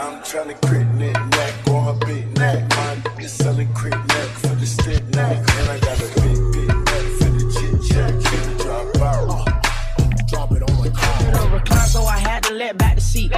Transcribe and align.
I'm 0.00 0.24
trying 0.24 0.48
to 0.48 0.56
crit 0.66 0.88
knit 0.96 1.12
neck 1.12 1.52
on 1.68 1.84
her 1.84 1.98
big 2.08 2.24
neck. 2.40 2.64
My 2.72 2.96
nigga 3.04 3.28
selling 3.28 3.68
crit 3.76 3.92
neck 3.92 4.28
for 4.40 4.56
the 4.56 4.64
stick 4.64 5.04
neck. 5.12 5.36
And 5.36 5.66
I 5.68 5.76
got 5.76 6.00
a 6.00 6.08
big, 6.24 6.40
big 6.56 6.72
neck 6.72 7.06
for 7.20 7.28
the 7.36 7.44
chit 7.52 7.76
chat. 7.84 8.08
Can 8.08 8.40
you 8.48 8.56
drop 8.64 8.88
out? 8.96 9.28
Uh, 9.28 9.44
drop 10.24 10.56
it 10.56 10.64
on 10.64 10.72
my 10.80 10.88
car. 10.88 11.52
recline, 11.52 11.84
so 11.84 12.08
I 12.08 12.16
had 12.16 12.40
to 12.48 12.56
let 12.56 12.80
back 12.80 12.96
the 12.96 13.04
seat. 13.04 13.28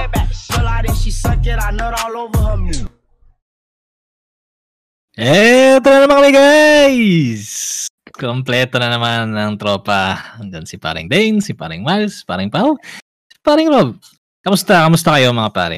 Pull 0.55 0.63
out 0.63 0.87
and 0.87 0.95
she 0.95 1.11
suck 1.11 1.43
it, 1.43 1.59
I 1.59 1.75
nut 1.75 1.99
all 1.99 2.15
over 2.15 2.39
her 2.39 2.55
meat. 2.55 2.87
Eto 5.19 5.87
na 5.91 6.07
naman 6.07 6.15
kami 6.15 6.31
guys! 6.31 7.43
Kompleto 8.07 8.79
na 8.79 8.87
naman 8.87 9.35
ng 9.35 9.59
tropa. 9.59 10.15
Hanggang 10.39 10.63
si 10.63 10.79
paring 10.79 11.11
Dane, 11.11 11.43
si 11.43 11.51
paring 11.51 11.83
Miles, 11.83 12.23
paring 12.23 12.47
Pau, 12.47 12.79
si 13.27 13.37
paring 13.43 13.67
Rob. 13.67 13.99
Kamusta? 14.39 14.87
Kamusta 14.87 15.19
kayo 15.19 15.35
mga 15.35 15.51
pare? 15.51 15.77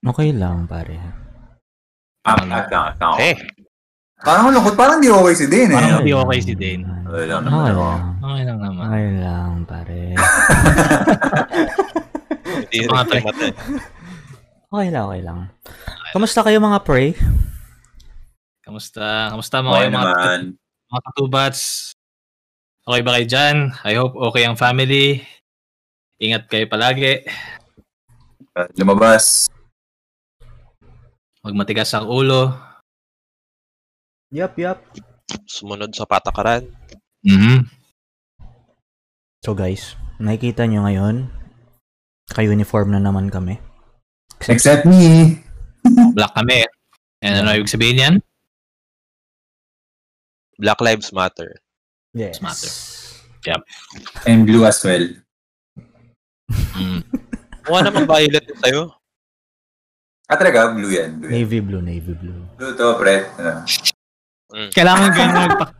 Okay 0.00 0.32
lang, 0.32 0.64
pare. 0.64 0.96
Ah, 2.24 2.36
ah, 2.36 2.64
ah, 2.72 2.88
ah. 2.96 3.16
Eh, 3.20 3.36
Parang 4.20 4.52
malungkot. 4.52 4.76
Parang 4.76 5.00
di 5.00 5.08
okay 5.08 5.32
si 5.32 5.48
Dane 5.48 5.72
eh. 5.72 5.76
Parang 5.80 6.04
hindi 6.04 6.12
okay 6.12 6.38
si 6.44 6.52
Dane. 6.52 6.84
Okay 7.08 7.24
lang 7.24 7.40
Okay 7.40 7.48
naman. 7.48 7.72
oh. 7.72 7.80
lang. 7.80 8.00
Okay 8.20 8.42
lang 8.44 8.58
naman. 8.60 8.82
Okay 8.84 9.06
lang, 9.16 9.50
pare. 9.64 10.02
hindi 12.60 12.76
Mga 12.84 12.92
matay. 12.92 13.20
Okay 14.70 14.88
lang, 14.92 15.04
okay 15.08 15.22
lang. 15.24 15.38
Kamusta 16.12 16.44
kayo 16.44 16.58
mga 16.60 16.80
pre? 16.84 17.16
Kamusta? 18.60 19.32
Kamusta 19.32 19.64
mga 19.64 19.72
Okay 19.72 19.88
kayo, 19.88 19.96
mga, 19.96 20.12
mga 20.92 21.00
katubats? 21.10 21.60
Okay 22.84 23.00
ba 23.00 23.10
kayo 23.16 23.26
dyan? 23.26 23.56
I 23.88 23.92
hope 23.96 24.14
okay 24.20 24.44
ang 24.44 24.60
family. 24.60 25.24
Ingat 26.20 26.44
kayo 26.52 26.68
palagi. 26.68 27.24
Lumabas. 28.76 29.48
Huwag 31.40 31.56
matigas 31.56 31.96
ang 31.96 32.04
ulo. 32.04 32.52
Yup, 34.28 34.52
yup. 34.60 34.78
Sumunod 35.48 35.96
sa 35.96 36.04
patakaran. 36.04 36.68
Mhm. 37.24 37.64
So 39.40 39.56
guys, 39.56 39.96
nakikita 40.20 40.68
nyo 40.68 40.84
ngayon, 40.84 41.32
ka-uniform 42.28 42.92
na 42.92 43.00
naman 43.00 43.32
kami. 43.32 43.56
Except 44.44 44.84
me. 44.84 45.40
Black 46.16 46.36
kami. 46.36 46.68
And 47.24 47.40
ano 47.40 47.56
ibig 47.56 47.72
sabihin 47.72 48.04
yan? 48.04 48.14
Black 50.60 50.80
Lives 50.84 51.08
Matter. 51.16 51.56
Yes. 52.12 52.44
Matter. 52.44 52.68
And 54.28 54.44
blue 54.44 54.68
as 54.68 54.84
well. 54.84 55.08
Mm. 56.76 57.00
Mukha 57.64 57.80
naman 57.80 58.04
violet 58.04 58.44
sa'yo. 58.60 58.92
Ah, 60.30 60.38
talaga? 60.38 60.70
Blue 60.70 60.86
yan. 60.86 61.18
Blue, 61.18 61.26
yan. 61.26 61.42
Navy 61.42 61.58
blue, 61.58 61.82
navy 61.82 62.14
blue. 62.14 62.38
blue 62.54 62.74
to, 62.78 62.94
pre. 62.94 63.26
Ano? 63.34 63.66
Kailangan 64.70 65.10
ganyan 65.18 65.38
magpa- 65.50 65.74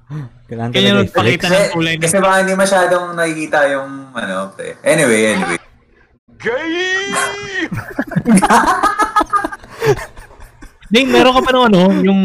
Kailangan 0.51 0.71
ganyan 0.75 0.97
magpakita 1.07 1.47
ng 1.47 1.71
kulay. 1.71 1.95
Kasi 2.03 2.19
baka 2.19 2.43
hindi 2.43 2.55
masyadong 2.59 3.15
nakikita 3.15 3.59
yung 3.71 4.11
ano, 4.11 4.51
pre. 4.51 4.75
Anyway, 4.83 5.39
anyway. 5.39 5.59
Ding, 10.91 11.07
meron 11.15 11.35
ka 11.39 11.41
pa 11.41 11.51
ng 11.55 11.65
ano, 11.71 11.83
yung 12.03 12.21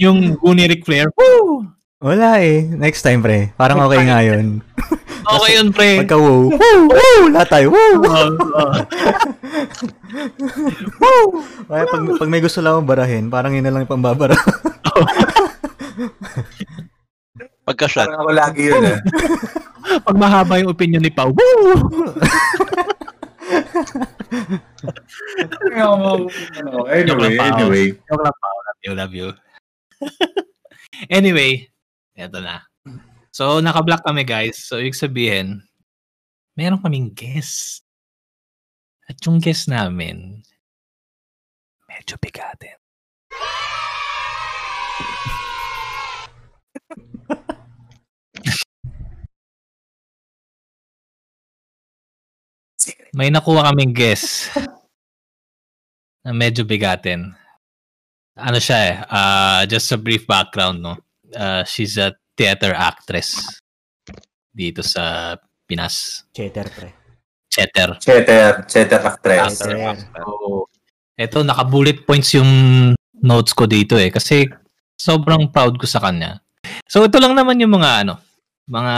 yung 0.00 0.18
Goonie 0.40 0.64
Ric 0.64 0.88
Flair. 0.88 1.12
Woo! 1.12 1.68
Wala 2.00 2.40
eh. 2.40 2.64
Next 2.64 3.04
time, 3.04 3.20
pre. 3.20 3.52
Parang 3.60 3.76
okay 3.84 4.08
nga 4.08 4.24
yun. 4.24 4.64
Okay 5.20 5.52
yun, 5.52 5.68
pre. 5.70 6.00
Pagka 6.00 6.16
wow. 6.16 6.48
Woo! 6.48 6.80
Woo! 6.90 7.28
Lahat 7.28 7.52
tayo. 7.52 7.68
Woo! 7.70 8.02
Oh, 8.02 8.34
oh. 8.56 8.72
Kaya 11.70 11.84
pag, 11.86 12.02
pag 12.18 12.30
may 12.32 12.40
gusto 12.40 12.64
lang 12.64 12.72
akong 12.74 12.88
barahin, 12.88 13.28
parang 13.28 13.52
yun 13.54 13.62
na 13.62 13.70
lang 13.70 13.84
yung 13.84 13.94
pambabara. 13.94 14.32
Pagka-shot. 17.68 18.08
Parang 18.10 18.26
ako 18.26 18.32
lagi 18.32 18.72
yun 18.74 18.80
eh. 18.80 18.96
Pag 20.02 20.16
mahaba 20.18 20.58
yung 20.58 20.72
opinion 20.72 21.04
ni 21.04 21.12
Pau. 21.12 21.30
Woo! 21.30 21.76
anyway, 26.90 27.38
anyway. 27.38 27.92
Love 28.08 28.80
you, 28.82 28.96
love 28.96 29.14
you. 29.14 29.36
anyway, 31.12 31.68
eto 32.20 32.44
na. 32.44 32.60
So, 33.30 33.62
naka-block 33.62 34.04
kami, 34.04 34.26
guys. 34.26 34.66
So, 34.66 34.76
ibig 34.76 34.98
sabihin, 34.98 35.62
meron 36.58 36.82
kaming 36.82 37.14
guest. 37.14 37.86
At 39.08 39.18
yung 39.26 39.40
guest 39.42 39.66
namin, 39.66 40.42
medyo 41.88 42.14
bigatin. 42.18 42.78
May 53.10 53.26
nakuha 53.34 53.66
kaming 53.66 53.90
guest 53.90 54.54
na 56.22 56.30
medyo 56.30 56.62
bigatin. 56.62 57.34
Ano 58.38 58.62
siya 58.62 58.78
eh, 58.86 58.96
uh, 59.10 59.60
just 59.66 59.90
a 59.90 59.98
brief 59.98 60.24
background, 60.30 60.78
no? 60.78 60.94
Uh, 61.34 61.62
she's 61.64 61.96
a 61.96 62.14
theater 62.36 62.72
actress 62.74 63.60
dito 64.50 64.82
sa 64.82 65.36
Pinas. 65.68 66.26
Cheater, 66.34 66.66
pre. 66.70 66.90
Cheter. 67.50 67.98
Cheter. 67.98 68.64
Cheter 68.66 69.00
actress. 69.02 69.58
Cheter. 69.58 69.98
So, 70.14 70.66
eto, 71.18 71.42
naka-bullet 71.42 72.06
points 72.06 72.34
yung 72.34 72.50
notes 73.22 73.52
ko 73.52 73.66
dito 73.66 73.98
eh. 73.98 74.10
Kasi 74.14 74.46
sobrang 74.94 75.50
proud 75.50 75.76
ko 75.76 75.86
sa 75.86 75.98
kanya. 75.98 76.38
So, 76.86 77.02
ito 77.02 77.18
lang 77.18 77.34
naman 77.34 77.58
yung 77.58 77.74
mga 77.74 78.06
ano, 78.06 78.22
mga 78.70 78.94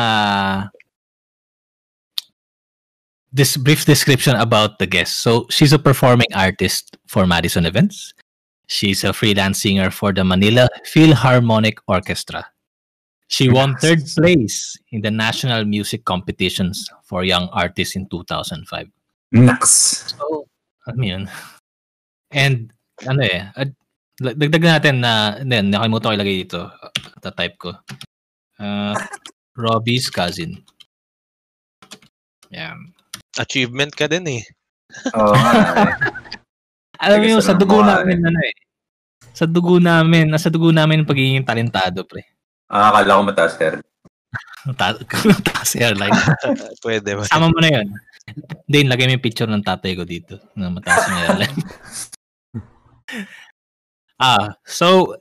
this 3.32 3.56
brief 3.56 3.88
description 3.88 4.36
about 4.36 4.76
the 4.76 4.86
guest. 4.86 5.24
So, 5.24 5.48
she's 5.48 5.72
a 5.72 5.80
performing 5.80 6.28
artist 6.36 7.00
for 7.08 7.24
Madison 7.24 7.64
Events. 7.64 8.12
She's 8.66 9.04
a 9.04 9.12
freelance 9.12 9.62
singer 9.62 9.90
for 9.90 10.12
the 10.12 10.24
Manila 10.24 10.68
Philharmonic 10.84 11.78
Orchestra. 11.88 12.46
She 13.32 13.48
won 13.48 13.76
third 13.80 14.04
place 14.04 14.76
in 14.92 15.00
the 15.00 15.10
national 15.10 15.64
music 15.64 16.04
competitions 16.04 16.84
for 17.04 17.24
young 17.24 17.48
artists 17.52 17.96
in 17.96 18.06
2005. 18.08 18.88
Naks. 19.32 20.12
So, 20.12 20.44
ano 20.86 21.00
yun? 21.00 21.24
And, 22.30 22.72
ano 23.08 23.24
eh, 23.24 23.48
ad- 23.56 23.76
dagdag 24.20 24.60
natin 24.60 25.00
na, 25.00 25.40
then, 25.40 25.72
nakalimutan 25.72 26.12
ko 26.12 26.16
ilagay 26.20 26.36
dito. 26.44 26.68
Ta-type 27.24 27.56
ko. 27.56 27.72
Uh, 28.60 28.92
Robbie's 29.56 30.12
cousin. 30.12 30.60
Yeah. 32.52 32.76
Achievement 33.40 33.96
ka 33.96 34.12
din 34.12 34.28
eh. 34.28 34.44
Oo 35.16 35.32
eh. 35.32 35.88
Alam 37.02 37.18
mo 37.18 37.24
Taga 37.26 37.32
yun, 37.34 37.42
sa 37.42 37.54
dugo 37.58 37.82
Zamboanga, 37.82 37.94
namin, 38.06 38.18
ano 38.22 38.38
eh. 38.46 38.54
Sa 39.34 39.44
dugo 39.50 39.74
namin, 39.82 40.24
nasa 40.30 40.48
dugo 40.52 40.70
namin 40.70 41.02
pagiging 41.02 41.42
talentado, 41.42 42.06
pre. 42.06 42.22
Ah, 42.70 42.94
akala 42.94 43.18
ko 43.18 43.22
mataas 43.26 43.58
sir. 43.58 43.82
Ta- 44.78 45.02
Taas 45.42 45.74
airline. 45.74 46.14
Pwede 46.84 47.18
ba? 47.18 47.26
Sama 47.26 47.50
mo 47.50 47.58
na 47.58 47.74
yun. 47.74 47.90
Then, 48.70 48.86
lagay 48.86 49.10
mo 49.10 49.18
yung 49.18 49.26
picture 49.26 49.50
ng 49.50 49.66
tatay 49.66 49.98
ko 49.98 50.06
dito. 50.06 50.38
Na 50.54 50.70
mataas 50.70 51.10
yung 51.10 51.20
airline. 51.26 51.56
ah, 54.22 54.54
so, 54.62 55.18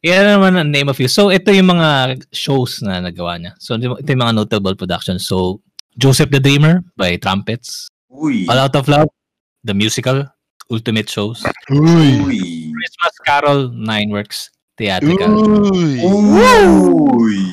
yan 0.00 0.24
naman 0.40 0.56
ang 0.56 0.72
name 0.72 0.88
of 0.88 0.96
you. 0.96 1.12
So, 1.12 1.28
ito 1.28 1.52
yung 1.52 1.76
mga 1.76 2.24
shows 2.32 2.80
na 2.80 3.04
nagawa 3.04 3.36
niya. 3.36 3.52
So, 3.60 3.76
ito 3.76 4.08
yung 4.08 4.24
mga 4.24 4.34
notable 4.34 4.74
productions. 4.74 5.28
So, 5.28 5.60
Joseph 5.92 6.32
the 6.32 6.40
Dreamer 6.40 6.80
by 6.96 7.20
Trumpets. 7.20 7.92
Uy. 8.08 8.48
All 8.48 8.58
Out 8.58 8.74
of 8.80 8.88
Love, 8.88 9.12
the 9.60 9.76
musical, 9.76 10.24
Ultimate 10.72 11.04
Shows. 11.12 11.44
Uy. 11.68 12.72
Christmas 12.72 13.14
Carol, 13.28 13.68
Nine 13.76 14.08
Works, 14.08 14.48
Theatrical. 14.80 15.28
Uy! 15.68 16.00
Uy. 16.00 17.52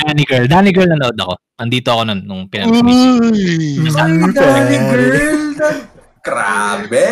Danny 0.00 0.24
Girl. 0.24 0.48
Danny 0.48 0.72
Girl 0.72 0.88
nanood 0.88 1.20
ako. 1.20 1.36
Andito 1.60 1.92
ako 1.92 2.02
nun, 2.08 2.24
nung 2.24 2.48
ko. 2.48 2.64
Uy! 2.64 3.76
Dami 3.84 4.32
girl. 4.32 5.52
Grabe. 6.24 7.04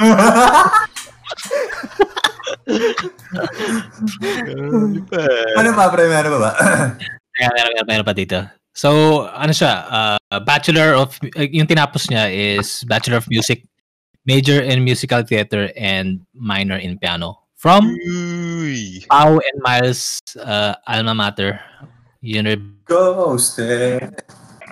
Okay. 5.00 5.44
ano 5.58 5.68
pa, 5.74 5.90
pre? 5.90 6.06
Meron 6.08 6.30
pa 6.36 6.40
ba? 6.40 6.50
Meron, 7.38 7.54
meron, 7.56 7.86
meron 7.86 8.06
pa 8.06 8.14
dito. 8.14 8.38
So, 8.70 9.22
ano 9.26 9.50
siya, 9.52 9.72
uh, 9.90 10.40
Bachelor 10.46 10.94
of, 10.94 11.18
uh, 11.36 11.46
yung 11.50 11.66
tinapos 11.66 12.06
niya 12.08 12.30
is 12.30 12.84
Bachelor 12.86 13.18
of 13.18 13.26
Music, 13.28 13.66
Major 14.24 14.62
in 14.62 14.84
Musical 14.84 15.24
Theater, 15.26 15.72
and 15.74 16.22
Minor 16.34 16.78
in 16.78 16.98
Piano. 16.98 17.48
From 17.60 17.92
Uy! 17.92 19.04
Pau 19.10 19.36
and 19.36 19.58
Miles' 19.60 20.22
uh, 20.40 20.72
alma 20.88 21.12
mater, 21.12 21.60
Uni- 22.24 22.80
Ghosted. 22.88 24.22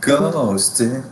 Ghosted. 0.00 1.04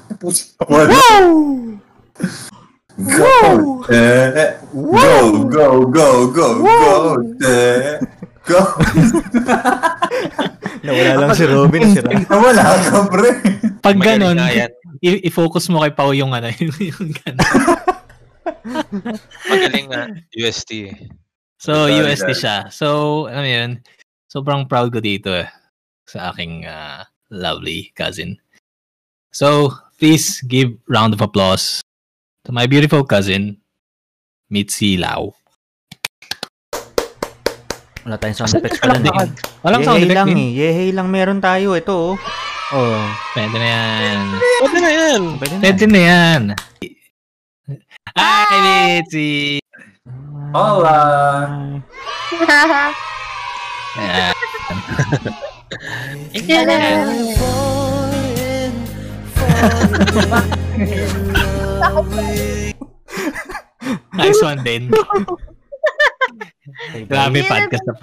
Wala. 2.96 3.60
Ghosted. 3.86 4.56
Go, 4.72 5.44
go, 5.52 5.66
go, 5.86 6.08
go, 6.32 6.48
ghosted. 6.64 8.00
Go. 8.48 8.60
Nawala 10.86 11.12
lang 11.20 11.30
si 11.36 11.44
Robin. 11.44 11.82
Sira. 11.92 12.10
Wala 12.30 12.64
ka, 12.88 13.04
pre. 13.12 13.30
Pag 13.84 13.96
ganon, 14.00 14.40
yan. 14.40 14.72
i-focus 15.04 15.68
mo 15.68 15.84
kay 15.84 15.92
Pao 15.92 16.16
yung 16.16 16.32
ano, 16.32 16.48
yung, 16.56 17.12
ganon. 17.12 17.48
Magaling 19.50 19.86
nga. 19.92 20.02
UST. 20.32 20.96
So, 21.60 21.90
Sorry, 21.90 22.00
USD 22.00 22.32
sorry. 22.32 22.40
siya. 22.40 22.56
So, 22.72 22.86
ano 23.28 23.44
yun, 23.44 23.70
sobrang 24.30 24.64
proud 24.68 24.88
ko 24.92 25.00
dito 25.04 25.32
eh, 25.36 25.48
sa 26.08 26.32
aking 26.32 26.64
ah, 26.64 27.04
lovely 27.28 27.92
cousin. 27.92 28.40
So, 29.32 29.72
please 30.00 30.40
give 30.48 30.76
round 30.88 31.12
of 31.12 31.20
applause 31.20 31.84
to 32.46 32.54
my 32.54 32.70
beautiful 32.70 33.02
cousin, 33.02 33.58
Mitzi 34.46 34.94
Lau. 35.02 35.34
Wala 38.06 38.14
tayong 38.22 38.38
sound 38.38 38.54
effects 38.54 38.78
pala. 38.78 39.02
Din. 39.02 39.10
walang 39.66 39.82
sound 39.82 39.98
Yehey 39.98 40.06
effect 40.06 40.14
lang 40.14 40.30
din. 40.30 40.38
eh. 40.38 40.50
Yehey 40.54 40.94
lang 40.94 41.10
meron 41.10 41.42
tayo. 41.42 41.74
Ito 41.74 42.14
oh. 42.14 42.14
Oh. 42.70 43.02
Pwede 43.34 43.58
na 43.58 43.66
yan. 43.66 44.38
Pwede 44.62 44.78
na 44.78 44.90
yan. 44.94 45.22
Pwede 45.42 45.54
na. 45.58 45.62
Pwede 45.66 45.84
na 45.90 46.00
yan. 46.06 46.42
Hi, 48.14 48.54
Mitzi! 49.02 49.58
Hola. 50.54 51.50
Ayan. 53.98 54.34
Nice 64.16 64.40
one 64.42 64.64
din. 64.64 64.90
Grabe 67.10 67.46
podcast 67.46 67.84
na. 67.86 67.94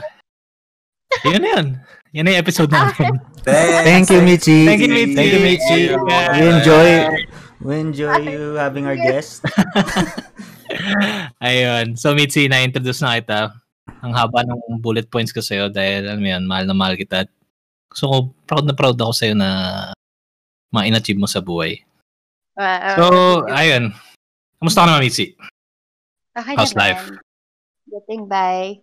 Yun 1.28 1.42
na 1.42 1.50
yun. 1.60 1.68
Yan 2.14 2.30
na 2.30 2.38
yung 2.38 2.44
episode 2.46 2.72
natin. 2.72 3.20
Thank 3.88 4.08
you, 4.14 4.22
Michi. 4.24 4.64
Thank 4.64 4.86
you, 4.86 4.94
Mitzi. 4.94 5.18
Thank 5.18 5.34
you, 5.34 5.42
Michi. 5.44 5.82
Yeah. 5.92 6.40
We 6.40 6.48
enjoy 6.48 6.88
we 7.64 7.80
enjoy 7.80 8.18
you 8.24 8.56
having 8.56 8.88
our 8.88 8.96
guest. 8.96 9.44
Ayun. 11.44 12.00
So, 12.00 12.16
Mitzi, 12.16 12.48
na-introduce 12.48 13.04
na 13.04 13.20
kita. 13.20 13.52
Ang 14.04 14.16
haba 14.16 14.48
ng 14.48 14.80
bullet 14.80 15.12
points 15.12 15.36
ko 15.36 15.44
sa'yo 15.44 15.68
dahil, 15.68 16.08
alam 16.08 16.24
mo 16.24 16.28
yan, 16.28 16.44
mahal 16.48 16.66
na 16.68 16.76
mahal 16.76 16.96
kita. 16.96 17.28
So, 17.92 18.32
proud 18.48 18.66
na 18.68 18.76
proud 18.76 19.00
ako 19.00 19.12
sa'yo 19.12 19.36
na 19.36 19.50
ma-inachieve 20.72 21.20
mo 21.20 21.28
sa 21.28 21.44
buhay. 21.44 21.84
Wow. 22.54 22.96
So, 22.96 23.06
ayun. 23.50 23.94
Kamusta 24.62 24.86
ka 24.86 24.88
naman, 24.88 25.04
Mitzi? 25.10 25.34
okay 26.34 26.56
how's 26.58 26.74
naman. 26.74 26.82
life? 26.82 27.04
Getting 27.90 28.24
by. 28.26 28.82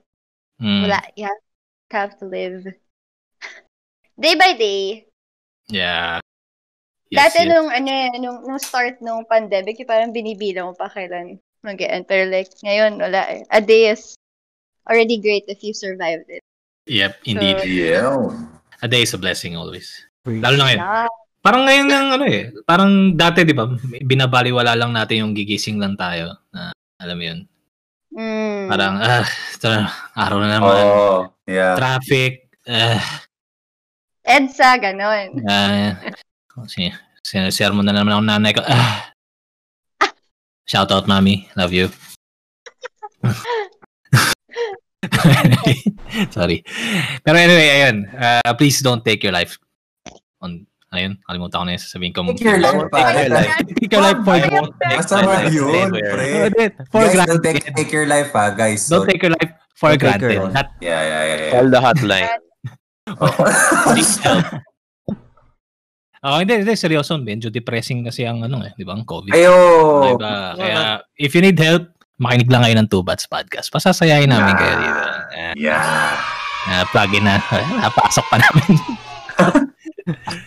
Mm, 0.61 0.83
Wala, 0.87 1.01
you 1.17 1.25
have, 1.27 1.43
have 1.91 2.13
to 2.19 2.27
live. 2.27 2.67
Day 4.21 4.35
by 4.37 4.53
day. 4.53 5.09
Yeah. 5.73 6.21
Yes, 7.09 7.33
Dati 7.33 7.43
yes. 7.43 7.51
nung, 7.51 7.69
ano, 7.73 7.89
eh, 7.91 8.13
nung, 8.21 8.39
nung 8.45 8.61
start 8.61 9.01
nung 9.01 9.25
pandemic, 9.25 9.81
yung 9.81 9.89
parang 9.89 10.13
binibilang 10.13 10.71
mo 10.71 10.75
pa 10.77 10.93
kailan 10.93 11.41
mag-end. 11.65 12.07
Pero 12.07 12.29
like, 12.29 12.53
ngayon, 12.63 13.01
wala 13.01 13.25
eh. 13.27 13.43
A 13.51 13.59
day 13.65 13.91
is 13.91 14.15
already 14.87 15.19
great 15.19 15.49
if 15.49 15.65
you 15.65 15.73
survived 15.73 16.29
it. 16.29 16.45
Yep, 16.87 17.25
indeed. 17.25 17.65
Yeah. 17.65 18.31
A 18.83 18.89
day 18.89 19.03
is 19.03 19.15
a 19.15 19.19
blessing 19.19 19.57
always. 19.57 19.91
Lalo 20.29 20.61
na 20.61 20.65
ngayon. 20.69 20.81
Yeah. 20.85 21.20
Parang 21.41 21.65
ngayon 21.65 21.89
ng 21.89 22.09
ano 22.21 22.25
eh. 22.29 22.53
Parang 22.69 23.17
dati, 23.17 23.49
di 23.49 23.57
ba, 23.57 23.65
binabaliwala 24.05 24.77
lang 24.77 24.93
natin 24.93 25.25
yung 25.25 25.33
gigising 25.33 25.81
lang 25.81 25.97
tayo. 25.97 26.37
Na, 26.53 26.69
alam 27.01 27.17
mo 27.17 27.25
yun. 27.25 27.49
Mm. 28.13 28.69
Parang, 28.69 28.95
ah, 29.01 29.25
na, 29.65 29.89
araw 30.13 30.39
na 30.45 30.49
naman. 30.53 30.85
Oh, 30.85 31.33
yeah. 31.49 31.81
Traffic. 31.81 32.53
Ah, 32.69 33.01
EDSA, 34.21 34.77
ganon. 34.79 35.43
ah, 35.49 35.97
sin 36.69 36.93
sinashare 37.25 37.73
mo 37.73 37.81
na 37.81 37.97
naman 37.97 38.13
ako 38.13 38.23
nanay 38.23 38.53
ko. 38.53 38.61
Ah. 38.69 39.17
Shout 40.69 40.93
out, 40.93 41.09
mami. 41.09 41.49
Love 41.57 41.73
you. 41.73 41.89
Sorry. 46.37 46.63
Pero 47.25 47.37
anyway, 47.37 47.69
ayun. 47.81 47.97
Uh, 48.13 48.53
please 48.55 48.85
don't 48.85 49.03
take 49.03 49.25
your 49.25 49.35
life 49.35 49.59
on 50.39 50.70
ayun, 50.91 51.13
kalimutan 51.23 51.59
ko 51.59 51.65
na 51.65 51.73
yung 51.75 51.85
sasabihin 51.85 52.13
ko. 52.13 52.21
Take 52.31 52.43
your 52.43 52.59
life, 52.59 52.83
Take 52.83 52.91
pare. 52.91 53.15
your 53.15 53.31
life. 53.31 53.53
Take 53.79 53.91
your 53.91 54.03
life 54.03 54.21
for 54.21 54.37
granted. 54.39 54.95
Masama 54.99 55.33
yun, 55.47 55.91
pre. 55.95 56.29
For 56.91 57.03
Guys, 57.07 57.15
don't 57.15 57.41
granted. 57.41 57.43
take, 57.43 57.65
take 57.75 57.91
your 57.91 58.07
life, 58.07 58.31
ha, 58.35 58.45
guys. 58.51 58.83
Don't 58.87 59.07
take 59.07 59.23
your 59.23 59.33
life 59.33 59.51
for 59.75 59.91
Don't 59.95 60.03
granted. 60.03 60.35
your- 60.37 60.51
Yeah, 60.53 60.67
yeah, 60.83 61.03
yeah. 61.03 61.37
yeah. 61.39 61.51
Call 61.55 61.67
the 61.71 61.81
hotline. 61.81 62.29
please 63.95 64.15
help. 64.23 64.45
Oh, 66.21 66.37
hindi, 66.37 66.61
hindi, 66.61 66.77
seryoso. 66.77 67.17
Medyo 67.17 67.49
depressing 67.49 68.05
kasi 68.05 68.29
ang 68.29 68.45
ano 68.45 68.61
eh, 68.61 68.77
di 68.77 68.85
ba, 68.85 68.93
ang 68.93 69.09
COVID. 69.09 69.33
Ayo. 69.33 69.57
Diba? 70.05 70.53
Kaya, 70.53 71.01
if 71.17 71.33
you 71.33 71.41
need 71.41 71.57
help, 71.57 71.89
makinig 72.21 72.53
lang 72.53 72.61
kayo 72.61 72.77
ng 72.77 72.89
Two 72.93 73.01
Bats 73.01 73.25
Podcast. 73.25 73.73
Pasasayahin 73.73 74.29
namin 74.29 74.53
kayo 74.53 74.75
dito. 74.85 75.01
Yeah. 75.57 76.21
uh, 76.69 76.85
plug 76.93 77.09
in 77.17 77.25
na. 77.25 77.41
Napasok 77.81 78.27
pa 78.29 78.37
namin. 78.37 78.69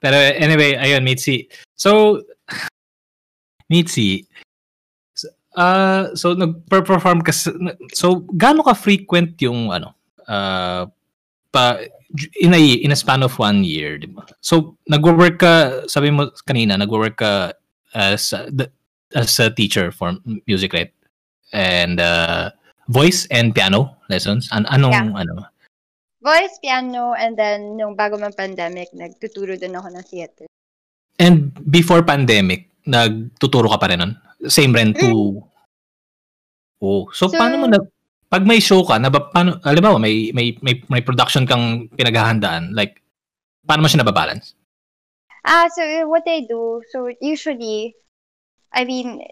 Pero 0.00 0.16
anyway, 0.16 0.76
ayun, 0.80 1.04
Mitzi. 1.04 1.48
So, 1.76 2.24
Mitzi, 3.70 4.26
uh, 5.54 6.10
so 6.16 6.34
nag-perform 6.34 7.22
ka, 7.22 7.32
so 7.92 8.26
gaano 8.34 8.64
ka 8.64 8.74
frequent 8.74 9.36
yung 9.40 9.70
ano, 9.70 9.94
uh, 10.26 10.88
pa, 11.52 11.78
in 12.40 12.54
a, 12.54 12.58
in 12.58 12.90
a 12.90 12.96
span 12.96 13.22
of 13.22 13.38
one 13.38 13.62
year, 13.62 13.98
di 13.98 14.08
ba? 14.08 14.26
So, 14.40 14.76
nagwo-work 14.90 15.38
ka, 15.38 15.86
sabi 15.86 16.10
mo 16.10 16.32
kanina, 16.48 16.74
nagwo-work 16.80 17.16
ka 17.16 17.52
as, 17.94 18.34
as 19.14 19.38
a 19.38 19.50
teacher 19.50 19.92
for 19.92 20.16
music, 20.46 20.72
right? 20.72 20.90
And 21.52 22.00
uh, 22.00 22.50
voice 22.88 23.26
and 23.30 23.54
piano 23.54 23.96
lessons. 24.08 24.48
An 24.50 24.66
anong, 24.66 24.94
Yeah. 25.14 25.22
ano? 25.22 25.49
Voice, 26.20 26.60
piano, 26.60 27.16
and 27.16 27.32
then 27.32 27.80
nung 27.80 27.96
bago 27.96 28.20
man 28.20 28.36
pandemic, 28.36 28.92
nagtuturo 28.92 29.56
din 29.56 29.72
ako 29.72 29.88
ng 29.88 30.04
theater. 30.04 30.44
And 31.16 31.52
before 31.72 32.04
pandemic, 32.04 32.68
nagtuturo 32.84 33.72
ka 33.72 33.80
pa 33.80 33.88
rin 33.88 34.04
nun? 34.04 34.12
Same 34.44 34.76
rin 34.76 34.92
to... 35.00 35.40
Oh, 36.80 37.08
so, 37.12 37.28
So- 37.28 37.36
paano 37.40 37.56
mo 37.60 37.66
na... 37.68 37.80
Pag 38.30 38.46
may 38.46 38.62
show 38.62 38.86
ka, 38.86 38.94
na 38.94 39.10
paano, 39.10 39.58
alam 39.66 39.82
mo, 39.82 39.98
may, 39.98 40.30
may, 40.30 40.54
may, 40.62 40.78
may 40.86 41.02
production 41.02 41.50
kang 41.50 41.90
pinaghahandaan, 41.98 42.70
like, 42.78 43.02
paano 43.66 43.82
mo 43.82 43.90
siya 43.90 44.06
nababalance? 44.06 44.54
Ah, 45.42 45.66
so 45.66 45.82
what 46.06 46.22
I 46.30 46.46
do, 46.46 46.78
so 46.94 47.10
usually, 47.18 47.96
I 48.70 48.84
mean, 48.86 49.24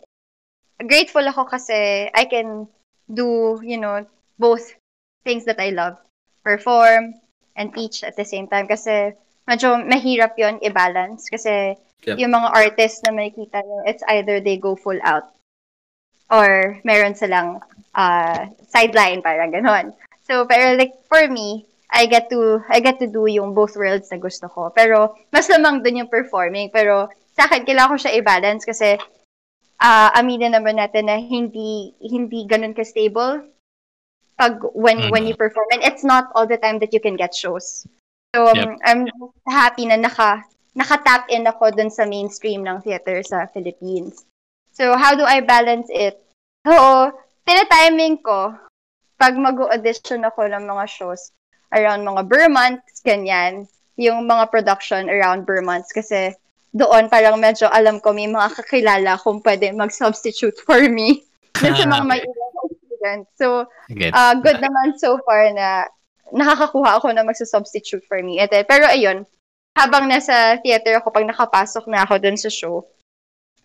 grateful 0.82 1.22
ako 1.22 1.46
kasi 1.46 2.10
I 2.10 2.24
can 2.26 2.66
do, 3.06 3.60
you 3.62 3.78
know, 3.78 4.02
both 4.34 4.74
things 5.22 5.44
that 5.46 5.60
I 5.62 5.70
love. 5.70 5.94
Perform 6.48 7.20
and 7.60 7.68
teach 7.76 8.00
at 8.00 8.16
the 8.16 8.24
same 8.24 8.48
time 8.48 8.64
kasi 8.64 9.12
medyo 9.44 9.76
mahirap 9.84 10.32
yon 10.40 10.56
i-balance 10.64 11.28
kasi 11.28 11.76
Yep. 12.06 12.14
yung 12.14 12.30
mga 12.30 12.48
artists 12.54 13.02
na 13.02 13.10
makikita 13.10 13.58
nyo, 13.58 13.82
it's 13.82 14.06
either 14.14 14.38
they 14.38 14.54
go 14.54 14.78
full 14.78 14.96
out 15.02 15.34
or 16.30 16.78
meron 16.86 17.18
silang 17.18 17.58
uh, 17.98 18.46
sideline, 18.70 19.18
parang 19.18 19.50
ganon. 19.50 19.92
So, 20.22 20.46
pero 20.46 20.78
like, 20.78 20.94
for 21.10 21.26
me, 21.26 21.66
I 21.90 22.04
get 22.04 22.28
to 22.30 22.60
I 22.68 22.84
get 22.84 23.00
to 23.00 23.08
do 23.08 23.24
yung 23.26 23.56
both 23.56 23.72
worlds 23.72 24.12
na 24.12 24.20
gusto 24.20 24.44
ko. 24.48 24.68
Pero 24.76 25.16
mas 25.32 25.48
lamang 25.48 25.80
dun 25.80 26.04
yung 26.04 26.12
performing. 26.12 26.68
Pero 26.68 27.08
sa 27.32 27.48
akin 27.48 27.64
kailangan 27.64 27.96
ko 27.96 27.98
siya 27.98 28.16
i-balance 28.20 28.68
kasi 28.68 29.00
ah 29.80 30.12
aminin 30.12 30.52
naman 30.52 30.76
natin 30.76 31.08
na 31.08 31.16
hindi 31.16 31.96
hindi 32.02 32.44
ganun 32.44 32.76
ka 32.76 32.84
stable 32.84 33.40
pag 34.38 34.62
when 34.72 35.10
when 35.10 35.26
you 35.26 35.34
perform 35.34 35.66
and 35.74 35.82
it's 35.82 36.06
not 36.06 36.30
all 36.38 36.46
the 36.46 36.56
time 36.56 36.78
that 36.78 36.94
you 36.94 37.02
can 37.02 37.18
get 37.18 37.34
shows. 37.34 37.84
So 38.34 38.48
um, 38.54 38.78
I'm 38.86 39.10
happy 39.50 39.90
na 39.90 39.98
naka 39.98 40.46
naka-tap 40.78 41.26
in 41.28 41.42
ako 41.42 41.74
dun 41.74 41.90
sa 41.90 42.06
mainstream 42.06 42.62
ng 42.62 42.86
theater 42.86 43.18
sa 43.26 43.50
Philippines. 43.50 44.22
So 44.70 44.94
how 44.94 45.18
do 45.18 45.26
I 45.26 45.42
balance 45.42 45.90
it? 45.90 46.22
Oo, 46.70 47.10
tinatiming 47.42 48.22
ko 48.22 48.54
pag 49.18 49.34
mag-audition 49.34 50.22
ako 50.22 50.46
ng 50.46 50.64
mga 50.70 50.86
shows 50.86 51.34
around 51.74 52.06
mga 52.06 52.30
Burr 52.30 52.46
months, 52.46 53.02
ganyan, 53.02 53.66
yung 53.98 54.30
mga 54.30 54.46
production 54.54 55.10
around 55.10 55.42
Burr 55.42 55.60
months 55.60 55.90
kasi 55.90 56.30
doon 56.70 57.10
parang 57.10 57.40
medyo 57.42 57.66
alam 57.74 57.98
ko 57.98 58.14
may 58.14 58.30
mga 58.30 58.54
kakilala 58.54 59.18
kung 59.18 59.42
pwede 59.42 59.74
mag-substitute 59.74 60.62
for 60.62 60.78
me 60.86 61.26
dun 61.58 61.74
sa 61.74 61.88
mga 61.90 62.04
may 62.06 62.22
ilang 62.22 62.54
students. 62.98 63.30
So, 63.38 63.70
uh, 64.10 64.34
good 64.42 64.58
naman 64.58 64.98
so 64.98 65.22
far 65.22 65.54
na 65.54 65.86
nakakakuha 66.34 66.98
ako 66.98 67.14
na 67.14 67.22
magsa-substitute 67.22 68.04
for 68.04 68.20
me. 68.20 68.42
Then, 68.50 68.66
pero 68.66 68.90
ayun, 68.90 69.24
habang 69.78 70.10
nasa 70.10 70.58
theater 70.60 70.98
ako, 70.98 71.14
pag 71.14 71.30
nakapasok 71.30 71.86
na 71.86 72.02
ako 72.02 72.18
dun 72.18 72.36
sa 72.36 72.50
show, 72.50 72.84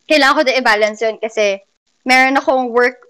kailangan 0.06 0.38
ko 0.38 0.42
din 0.46 0.60
i-balance 0.62 1.00
yun 1.02 1.18
kasi 1.18 1.58
meron 2.06 2.38
akong 2.38 2.70
work 2.70 3.02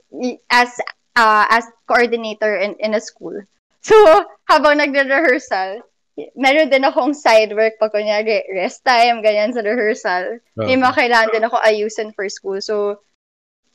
as 0.48 0.72
uh, 1.20 1.46
as 1.52 1.68
coordinator 1.90 2.56
in, 2.56 2.80
in 2.80 2.96
a 2.96 3.02
school. 3.04 3.36
So, 3.84 4.00
habang 4.48 4.80
nagre-rehearsal, 4.80 5.84
meron 6.40 6.72
din 6.72 6.88
akong 6.88 7.12
side 7.12 7.52
work 7.52 7.76
pag 7.76 7.92
kunyari 7.92 8.48
rest 8.56 8.80
time, 8.88 9.20
ganyan 9.20 9.52
sa 9.52 9.60
rehearsal. 9.60 10.40
May 10.56 10.80
mga 10.80 10.96
kailangan 11.04 11.36
din 11.36 11.44
ako 11.44 11.60
ayusin 11.60 12.16
for 12.16 12.24
school. 12.32 12.64
So, 12.64 13.04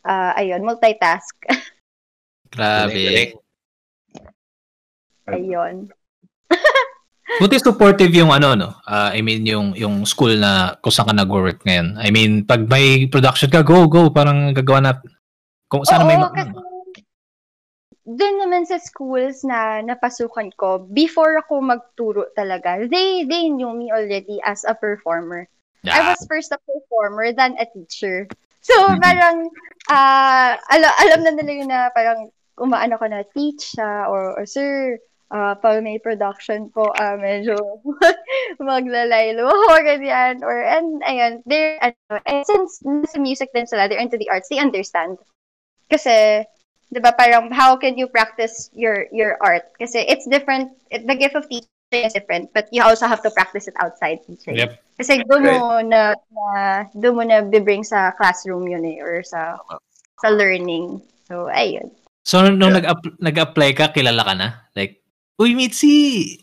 uh, 0.09 0.33
ayun, 0.33 0.65
multitask. 0.65 1.37
Grabe. 2.51 3.35
ayun. 5.29 5.77
Buti 7.41 7.61
supportive 7.61 8.11
yung 8.17 8.33
ano 8.33 8.57
no. 8.57 8.69
Ah, 8.83 9.13
I 9.13 9.21
mean 9.21 9.45
yung 9.45 9.77
yung 9.77 10.03
school 10.03 10.33
na 10.35 10.75
kung 10.81 10.91
saan 10.91 11.13
ka 11.13 11.15
nag-work 11.15 11.61
ngayon. 11.63 12.01
I 12.01 12.09
mean 12.09 12.43
pag 12.43 12.65
may 12.67 13.05
production 13.07 13.53
ka 13.53 13.61
go 13.61 13.85
go 13.87 14.09
parang 14.09 14.57
gagawa 14.57 14.81
na 14.81 14.93
kung 15.69 15.85
saan 15.85 16.09
may 16.09 16.17
ma- 16.17 16.33
kasi 16.33 16.51
doon 18.09 18.41
naman 18.41 18.65
sa 18.65 18.81
schools 18.81 19.45
na 19.45 19.85
napasukan 19.85 20.49
ko, 20.57 20.81
before 20.81 21.37
ako 21.37 21.61
magturo 21.61 22.25
talaga, 22.33 22.81
they 22.89 23.29
they 23.29 23.53
knew 23.53 23.69
me 23.69 23.93
already 23.93 24.41
as 24.41 24.65
a 24.65 24.73
performer. 24.73 25.45
I 25.85 26.01
Ah, 26.01 26.07
was 26.11 26.25
first 26.25 26.49
a 26.49 26.59
performer 26.59 27.37
than 27.37 27.61
a 27.61 27.69
teacher. 27.69 28.25
So, 28.59 28.73
Mhm. 28.75 28.99
parang, 28.99 29.37
ah 29.93 30.57
ala- 30.67 30.99
alam 30.99 31.21
na 31.21 31.37
nila 31.37 31.53
yun 31.55 31.69
na 31.69 31.93
parang 31.93 32.33
umaano 32.61 32.99
ko 32.99 33.07
na 33.07 33.23
teach 33.23 33.75
siya 33.75 34.11
or, 34.11 34.39
or 34.39 34.47
sir, 34.47 34.99
ah 35.31 35.55
pag 35.55 35.85
may 35.85 36.01
production 36.01 36.73
po, 36.73 36.89
ah 36.97 37.17
medyo 37.17 37.57
maglalaylo 38.61 39.45
ako, 39.49 39.85
ganyan. 39.85 40.41
Or, 40.41 40.57
and, 40.63 41.03
ayun, 41.05 41.45
they're, 41.45 41.77
ano, 41.83 42.21
and 42.25 42.45
since 42.47 42.81
nasa 42.85 43.21
music 43.21 43.53
din 43.53 43.67
sila, 43.67 43.89
they're 43.89 44.01
into 44.01 44.17
the 44.17 44.29
arts, 44.31 44.49
they 44.49 44.59
understand. 44.59 45.21
Kasi, 45.93 46.45
di 46.93 47.01
ba, 47.01 47.13
parang, 47.13 47.53
how 47.53 47.77
can 47.77 47.97
you 47.97 48.09
practice 48.09 48.73
your 48.73 49.07
your 49.13 49.37
art? 49.41 49.69
Kasi 49.77 50.05
it's 50.09 50.25
different, 50.29 50.73
it, 50.91 51.05
the 51.05 51.17
gift 51.17 51.37
of 51.37 51.49
teaching 51.49 51.69
is 51.93 52.13
different, 52.13 52.53
but 52.53 52.69
you 52.73 52.83
also 52.83 53.07
have 53.07 53.23
to 53.23 53.31
practice 53.33 53.69
it 53.69 53.77
outside 53.81 54.21
teaching. 54.25 54.57
Yep. 54.57 54.81
Kasi 54.97 55.25
doon 55.25 55.45
mo 55.45 55.81
na, 55.85 56.13
na 56.33 56.85
doon 56.97 57.15
mo 57.17 57.23
na 57.25 57.45
bibring 57.45 57.85
sa 57.85 58.13
classroom 58.17 58.69
yun 58.69 58.85
eh, 58.85 59.01
or 59.01 59.23
sa 59.25 59.57
sa 60.21 60.29
learning. 60.29 61.01
So, 61.29 61.53
ayun. 61.53 61.93
So 62.29 62.45
nung 62.53 62.77
nag-up- 62.77 63.17
nag-apply 63.17 63.71
ka, 63.73 63.89
kilala 63.89 64.21
ka 64.21 64.35
na? 64.37 64.69
Like, 64.77 65.01
uy, 65.41 65.57
Mitzi! 65.57 66.37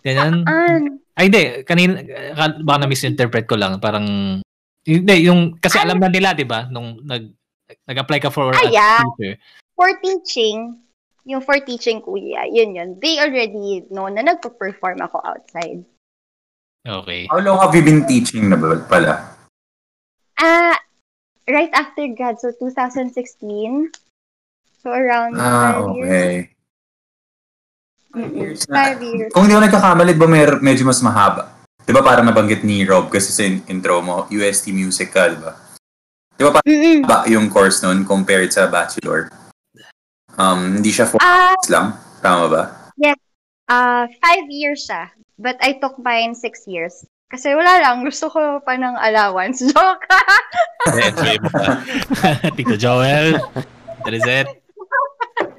Ganyan. 0.00 0.48
Um, 0.48 1.04
Ay, 1.12 1.28
hindi. 1.28 1.60
Kanina, 1.68 2.00
ka- 2.32 2.64
baka 2.64 2.78
na-misinterpret 2.80 3.44
ko 3.44 3.60
lang. 3.60 3.76
Parang, 3.76 4.40
hindi, 4.88 5.14
yung, 5.20 5.60
kasi 5.60 5.76
alam 5.76 6.00
na 6.00 6.08
nila, 6.08 6.32
di 6.32 6.48
ba? 6.48 6.64
Nung 6.72 6.96
nag, 7.04 7.28
nag-apply 7.84 8.24
ka 8.24 8.32
for 8.32 8.56
Ah, 8.56 8.64
a 8.64 8.72
yeah. 8.72 9.04
teacher. 9.04 9.36
for 9.76 9.92
teaching, 10.00 10.80
yung 11.28 11.40
for 11.44 11.60
teaching 11.60 12.00
kuya, 12.00 12.48
yun 12.48 12.72
yun. 12.72 12.96
They 13.00 13.20
already 13.20 13.84
know 13.92 14.08
na 14.08 14.24
nagpo-perform 14.24 15.00
ako 15.04 15.20
outside. 15.24 15.84
Okay. 16.84 17.28
How 17.28 17.40
long 17.44 17.60
have 17.60 17.76
you 17.76 17.84
been 17.84 18.08
teaching 18.08 18.48
na 18.48 18.56
ba 18.56 18.80
pala? 18.88 19.36
Ah, 20.36 20.76
right 21.44 21.68
after 21.76 22.08
grad, 22.16 22.40
so 22.40 22.52
2016. 22.56 23.92
So 24.80 24.90
around 24.90 25.36
Ah, 25.36 25.76
five 25.76 25.96
years. 25.96 26.08
okay. 26.08 26.30
Mm-mm. 28.10 28.34
Years 28.34 28.60
na. 28.66 28.74
Five 28.74 29.00
years. 29.00 29.30
Kung 29.30 29.44
hindi 29.44 29.54
ako 29.54 29.64
nagkakamalit 29.68 30.16
ba 30.18 30.26
may, 30.26 30.42
medyo 30.58 30.82
mas 30.82 30.98
mahaba? 30.98 31.52
Di 31.84 31.92
ba 31.92 32.02
parang 32.02 32.26
nabanggit 32.26 32.62
ni 32.62 32.82
Rob 32.82 33.06
kasi 33.08 33.30
sa 33.30 33.42
in- 33.42 33.62
intro 33.66 34.00
mo, 34.00 34.26
UST 34.28 34.70
Music 34.70 35.12
ka, 35.12 35.30
di 35.30 35.38
ba? 35.38 35.52
Di 36.34 36.42
ba 36.42 36.50
parang 36.54 36.66
ba 37.04 37.18
yung 37.26 37.46
course 37.46 37.82
nun 37.82 38.02
compared 38.02 38.50
sa 38.50 38.66
Bachelor? 38.66 39.30
Um, 40.34 40.80
hindi 40.80 40.90
siya 40.90 41.06
4 41.06 41.20
Ah, 41.20 41.52
years 41.52 41.68
lang? 41.70 41.86
Tama 42.20 42.44
ba? 42.48 42.62
ah, 43.70 44.04
five 44.18 44.46
years 44.50 44.82
siya. 44.82 45.12
But 45.38 45.56
I 45.62 45.78
took 45.78 45.96
mine 45.96 46.34
six 46.34 46.66
years. 46.66 47.00
Kasi 47.30 47.54
wala 47.54 47.78
lang, 47.80 48.02
gusto 48.02 48.26
ko 48.26 48.58
pa 48.60 48.74
ng 48.74 48.98
allowance. 48.98 49.62
Joke! 49.70 50.04
Enjoy 50.90 51.36
mo. 51.38 51.50
Tito 52.58 52.74
Joel. 52.74 53.38
That 54.02 54.12
is 54.12 54.26
it. 54.26 54.59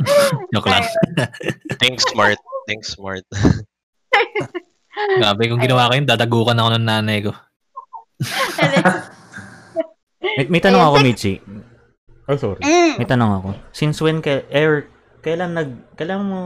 Joke 0.53 0.69
lang. 0.69 0.85
Think 1.81 2.01
smart. 2.01 2.37
Think 2.67 2.83
smart. 2.83 3.25
Grabe, 5.19 5.43
kung 5.47 5.61
ginawa 5.61 5.89
ko 5.89 5.93
yun, 5.95 6.07
dadagukan 6.07 6.57
ako 6.57 6.69
ng 6.75 6.85
nanay 6.85 7.19
ko. 7.23 7.31
May, 10.21 10.45
may 10.47 10.61
tanong 10.61 10.83
ako, 10.83 10.95
Michi. 11.01 11.41
Oh, 12.29 12.37
sorry. 12.37 12.61
mm, 12.61 13.01
May 13.01 13.07
tanong 13.09 13.31
ako. 13.41 13.49
Since 13.73 13.97
when 13.99 14.21
ka, 14.21 14.45
er, 14.47 14.87
kailan 15.19 15.57
nag, 15.57 15.69
kailan 15.97 16.21
mo 16.21 16.39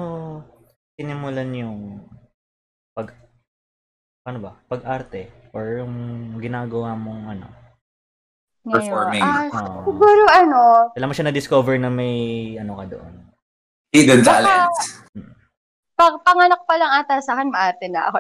sinimulan 0.95 1.51
yung 1.51 2.01
pag, 2.95 3.11
ano 4.23 4.37
ba, 4.39 4.51
pag-arte? 4.71 5.51
Or 5.51 5.83
yung 5.83 5.93
ginagawa 6.39 6.95
mong 6.95 7.23
ano? 7.29 7.47
Performing. 8.65 9.21
Ah, 9.21 9.45
Oo. 9.45 9.93
siguro 9.93 10.23
ano, 10.25 10.89
Kailan 10.95 11.09
mo 11.11 11.13
siya 11.13 11.27
na-discover 11.29 11.75
na 11.77 11.91
may 11.91 12.15
ano 12.57 12.73
ka 12.79 12.85
doon? 12.89 13.13
Hidden 13.95 14.21
Baka- 14.21 14.43
talents. 14.43 14.79
pag 15.95 16.13
panganak 16.27 16.59
pa 16.67 16.75
lang 16.75 16.91
ata 16.91 17.23
sa 17.23 17.39
akin, 17.39 17.47
maate 17.47 17.87
na 17.87 18.11
ako. 18.11 18.17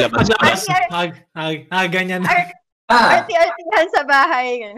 Laban 0.00 0.24
sa 0.24 0.36
Paglabas, 0.40 0.62
hag, 0.88 1.12
hag, 1.36 1.56
hag, 1.68 1.90
ganyan. 1.92 2.24
Ah, 2.88 3.20
Arti-artihan 3.20 3.88
sa 3.92 4.02
bahay. 4.02 4.50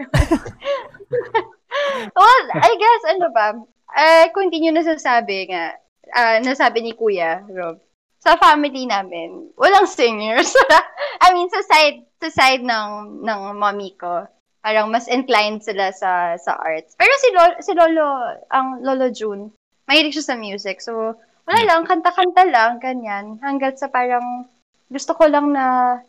Well, 2.13 2.45
I 2.53 2.71
guess, 2.77 3.03
ano 3.17 3.27
ba, 3.33 3.57
eh, 3.97 4.29
kung 4.29 4.49
hindi 4.49 4.61
nyo 4.61 4.77
nasasabi 4.77 5.49
nga, 5.49 5.73
ah, 6.13 6.37
nasabi 6.37 6.85
ni 6.85 6.93
Kuya, 6.93 7.41
Rob, 7.49 7.81
sa 8.21 8.37
family 8.37 8.85
namin, 8.85 9.49
walang 9.57 9.89
singers. 9.89 10.53
I 11.25 11.33
mean, 11.33 11.49
sa 11.49 11.65
side, 11.65 12.05
sa 12.21 12.29
side 12.29 12.61
ng, 12.61 12.89
ng 13.25 13.39
mommy 13.57 13.97
ko, 13.97 14.29
parang 14.63 14.87
mas 14.87 15.11
inclined 15.11 15.59
sila 15.59 15.91
sa 15.91 16.39
sa 16.39 16.55
arts. 16.55 16.95
Pero 16.95 17.11
si 17.19 17.29
Lolo, 17.35 17.55
si 17.59 17.71
Lolo, 17.75 18.07
ang 18.47 18.79
Lolo 18.79 19.11
June, 19.11 19.51
mahilig 19.85 20.15
siya 20.15 20.33
sa 20.33 20.39
music. 20.39 20.79
So, 20.79 21.19
wala 21.43 21.61
lang, 21.67 21.83
kanta-kanta 21.83 22.47
lang, 22.47 22.79
ganyan. 22.79 23.37
Hanggat 23.43 23.75
sa 23.75 23.91
parang, 23.91 24.47
gusto 24.87 25.11
ko 25.11 25.27
lang 25.27 25.51
na 25.51 25.99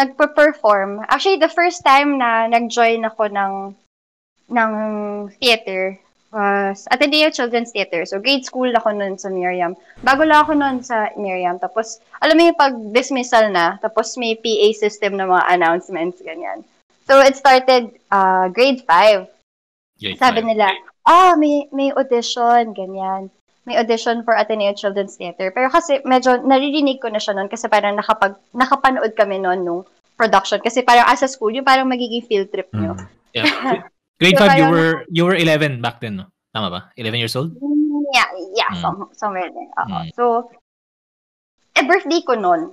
nagpe-perform. 0.00 1.04
Actually, 1.12 1.36
the 1.36 1.52
first 1.52 1.84
time 1.84 2.16
na 2.16 2.48
nag-join 2.48 3.04
ako 3.04 3.28
ng 3.28 3.52
ng 4.50 4.72
theater 5.38 6.00
was 6.32 6.86
Ateneo 6.90 7.30
Children's 7.30 7.74
Theater. 7.74 8.06
So, 8.06 8.22
grade 8.22 8.46
school 8.46 8.70
ako 8.70 8.94
noon 8.94 9.18
sa 9.18 9.28
Miriam. 9.28 9.74
Bago 10.02 10.22
lang 10.22 10.46
ako 10.46 10.54
noon 10.54 10.78
sa 10.82 11.10
Miriam. 11.18 11.58
Tapos, 11.58 11.98
alam 12.22 12.38
mo 12.38 12.42
yung 12.46 12.58
pag-dismissal 12.58 13.50
na, 13.50 13.78
tapos 13.82 14.14
may 14.14 14.38
PA 14.38 14.68
system 14.72 15.18
na 15.18 15.26
mga 15.26 15.44
announcements, 15.58 16.22
ganyan. 16.22 16.62
So, 17.10 17.18
it 17.18 17.34
started 17.34 17.98
uh, 18.14 18.46
grade 18.54 18.86
5. 18.86 19.26
Grade 19.98 20.14
Sabi 20.16 20.40
five. 20.40 20.46
nila, 20.46 20.66
ah, 21.04 21.34
may, 21.34 21.66
may 21.74 21.90
audition, 21.90 22.70
ganyan. 22.70 23.34
May 23.66 23.76
audition 23.76 24.22
for 24.22 24.38
Ateneo 24.38 24.72
Children's 24.72 25.18
Theater. 25.18 25.50
Pero 25.50 25.68
kasi 25.68 25.98
medyo 26.06 26.38
naririnig 26.38 27.02
ko 27.02 27.10
na 27.10 27.18
siya 27.18 27.34
noon 27.34 27.50
kasi 27.50 27.66
parang 27.66 27.98
nakapag, 27.98 28.38
nakapanood 28.54 29.12
kami 29.18 29.42
noon 29.42 29.66
nung 29.66 29.82
production. 30.14 30.62
Kasi 30.62 30.86
parang 30.86 31.04
as 31.10 31.20
a 31.20 31.28
school, 31.28 31.50
yung 31.50 31.66
parang 31.66 31.90
magiging 31.90 32.22
field 32.24 32.48
trip 32.48 32.70
nyo. 32.72 32.94
Mm. 32.94 33.06
Yeah. 33.34 33.50
Grade 34.22 34.38
So, 34.38 34.46
5, 34.46 34.54
you 34.54 34.64
parang- 34.64 34.70
were, 34.72 34.94
you 35.10 35.22
were 35.26 35.36
11 35.36 35.82
back 35.82 35.98
then, 36.00 36.22
no? 36.22 36.30
Tama 36.54 36.70
ba? 36.70 36.80
11 36.96 37.18
years 37.18 37.34
old? 37.34 37.52
Yeah, 38.14 38.26
yeah, 38.54 38.70
Mm. 38.70 38.80
some, 38.80 38.98
somewhere 39.18 39.50
there. 39.50 39.70
Oo. 39.82 39.98
Mm. 39.98 40.06
So, 40.14 40.24
eh, 41.74 41.84
birthday 41.84 42.22
ko 42.22 42.38
noon. 42.38 42.70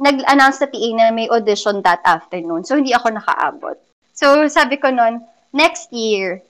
Nag-announce 0.00 0.64
sa 0.64 0.66
PA 0.66 0.88
na 0.96 1.12
may 1.12 1.28
audition 1.28 1.84
that 1.84 2.00
afternoon. 2.08 2.64
So, 2.64 2.80
hindi 2.80 2.96
ako 2.96 3.20
nakaabot. 3.20 3.76
So, 4.16 4.48
sabi 4.48 4.80
ko 4.80 4.88
noon, 4.88 5.20
next 5.52 5.92
year, 5.92 6.40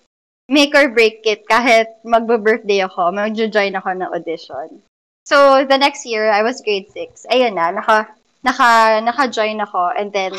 make 0.47 0.75
or 0.75 0.91
break 0.91 1.23
it 1.27 1.47
kahit 1.47 1.99
magbe-birthday 2.03 2.87
ako, 2.87 3.11
mag-join 3.11 3.75
ako 3.75 3.91
ng 3.95 4.11
audition. 4.11 4.83
So, 5.27 5.63
the 5.67 5.79
next 5.79 6.07
year, 6.07 6.31
I 6.31 6.43
was 6.43 6.63
grade 6.63 6.91
6. 6.95 7.27
Ayun 7.31 7.55
na, 7.55 7.71
naka, 7.71 8.11
naka, 8.43 8.99
naka-join 9.03 9.63
ako. 9.63 9.95
And 9.95 10.11
then, 10.11 10.35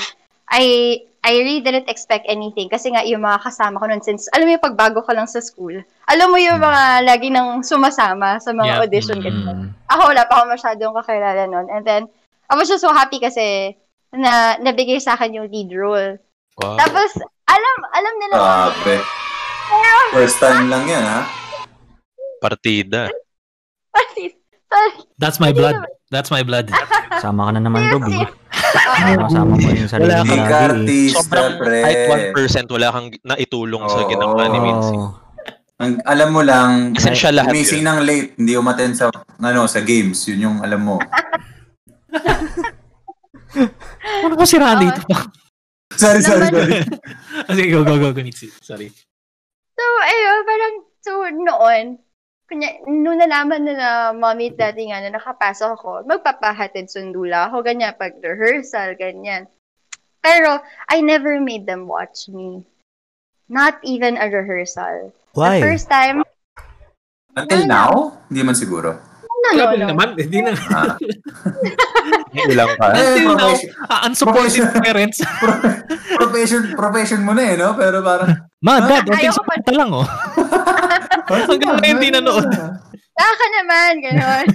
I, 0.52 1.00
I 1.24 1.32
really 1.40 1.64
didn't 1.64 1.88
expect 1.88 2.28
anything 2.28 2.68
kasi 2.68 2.92
nga 2.92 3.08
yung 3.08 3.24
mga 3.24 3.40
kasama 3.40 3.80
ko 3.80 3.88
noon 3.88 4.04
since, 4.04 4.28
alam 4.36 4.50
mo 4.50 4.58
yung 4.58 4.68
pagbago 4.68 5.00
ko 5.00 5.16
lang 5.16 5.30
sa 5.32 5.40
school, 5.40 5.80
alam 6.12 6.28
mo 6.28 6.36
yung 6.36 6.60
mga 6.60 7.08
lagi 7.08 7.32
nang 7.32 7.64
sumasama 7.64 8.42
sa 8.44 8.52
mga 8.52 8.68
Yeah. 8.68 8.82
audition. 8.84 9.18
Mm. 9.22 9.24
ganyan. 9.24 9.60
Ako, 9.88 10.12
wala 10.12 10.28
pa 10.28 10.44
ako 10.44 10.44
masyadong 10.52 10.98
kakilala 11.00 11.44
noon. 11.48 11.68
And 11.72 11.84
then, 11.88 12.04
I 12.52 12.60
was 12.60 12.68
just 12.68 12.84
so 12.84 12.92
happy 12.92 13.16
kasi 13.18 13.80
na 14.12 14.60
nabigay 14.60 15.00
sa 15.00 15.16
akin 15.16 15.40
yung 15.40 15.48
lead 15.48 15.72
role. 15.72 16.20
Wow. 16.60 16.76
Tapos, 16.76 17.16
alam, 17.48 17.76
alam 17.96 18.14
nila. 18.20 18.36
grabe. 18.36 18.96
First 20.12 20.44
time 20.44 20.68
lang 20.68 20.84
yan, 20.84 21.00
ha? 21.00 21.24
Partida. 22.44 23.08
Sorry. 24.68 24.92
That's 25.16 25.40
my 25.40 25.56
blood. 25.56 25.80
That's 26.12 26.28
my 26.28 26.44
blood. 26.44 26.68
Sama 27.24 27.48
ka 27.48 27.52
na 27.56 27.64
naman, 27.64 27.88
Rob. 27.88 28.04
eh. 28.08 28.20
Oo. 28.20 28.28
Kasama 29.28 29.56
mo 29.56 29.68
yung 29.72 29.88
sarili 29.88 30.12
Wala 30.12 30.24
eh. 30.28 30.68
artista, 30.68 31.20
Sobrang 31.24 31.56
pre. 31.56 31.80
kahit 31.84 32.00
1% 32.36 32.76
wala 32.76 32.88
kang 32.92 33.08
naitulong 33.24 33.84
sa 33.88 34.00
Oo. 34.04 34.10
ginawa 34.12 34.44
ni. 34.48 34.60
Oo. 34.60 35.08
Ang, 35.82 35.94
alam 36.04 36.30
mo 36.30 36.44
lang, 36.44 36.94
Essential 36.94 37.32
lahat 37.36 37.52
Gumising 37.52 37.84
ng 37.84 38.00
late, 38.06 38.30
hindi 38.38 38.54
umaten 38.54 38.92
sa 38.94 39.10
ano 39.40 39.66
sa 39.66 39.82
games, 39.82 40.20
yun 40.30 40.40
yung 40.46 40.58
alam 40.62 40.84
mo. 40.84 41.00
Ano 44.24 44.34
ko 44.40 44.46
siraan 44.48 44.80
Oo. 44.80 44.84
dito? 44.88 45.02
sorry, 45.96 46.22
sorry, 46.24 46.48
sorry. 46.48 46.80
Sige, 47.56 47.68
go, 47.74 47.84
go, 47.84 48.00
go, 48.00 48.16
go, 48.16 48.22
Mitzi. 48.24 48.48
Sorry. 48.64 48.88
So, 49.76 49.84
ayun, 49.84 50.40
parang, 50.48 50.76
so, 51.04 51.12
noon, 51.28 51.86
kunya, 52.48 52.80
nung 52.88 53.20
nalaman 53.20 53.68
na 53.68 53.74
na 53.76 53.90
mommy 54.16 54.52
at 54.52 54.58
daddy 54.60 54.92
nga 54.92 55.04
na 55.04 55.16
nakapasok 55.16 55.70
ako, 55.76 55.92
magpapahatid 56.08 56.88
sundula 56.88 57.52
ako, 57.52 57.64
ganyan, 57.66 57.96
pag 57.98 58.16
rehearsal, 58.24 58.96
ganyan. 58.96 59.52
Pero, 60.22 60.62
I 60.88 61.02
never 61.02 61.42
made 61.42 61.66
them 61.66 61.90
watch 61.90 62.30
me. 62.30 62.64
Not 63.52 63.82
even 63.84 64.16
a 64.16 64.32
rehearsal. 64.32 65.12
Why? 65.36 65.60
The 65.60 65.66
first 65.66 65.92
time, 65.92 66.24
Until 67.32 67.64
now, 67.64 68.20
hindi 68.28 68.44
man 68.44 68.60
siguro. 68.60 69.00
Grabe 69.42 69.76
naman. 69.78 70.10
Hindi 70.16 70.40
na. 70.40 70.52
Ah. 70.70 70.96
Hindi 72.32 72.54
lang 72.56 72.72
ka. 72.76 72.86
Eh, 72.94 73.04
Until 73.20 73.36
now, 73.36 73.52
ah, 73.88 74.02
unsupported 74.08 74.66
parents. 74.80 75.20
profession, 76.20 76.62
profession 76.74 77.22
mo 77.22 77.36
na 77.36 77.44
eh, 77.44 77.56
no? 77.60 77.76
Pero 77.76 78.00
parang, 78.00 78.32
Ma, 78.62 78.80
dad, 78.80 79.04
until 79.04 79.18
Ayoko 79.18 79.42
sa 79.42 79.60
pa 79.60 79.74
lang, 79.74 79.90
oh. 79.92 80.08
Hanggang 81.50 81.76
ngayon 81.82 81.98
di 82.00 82.10
nanood. 82.10 82.46
Saka 83.12 83.46
naman, 83.52 83.92
gano'n. 84.00 84.46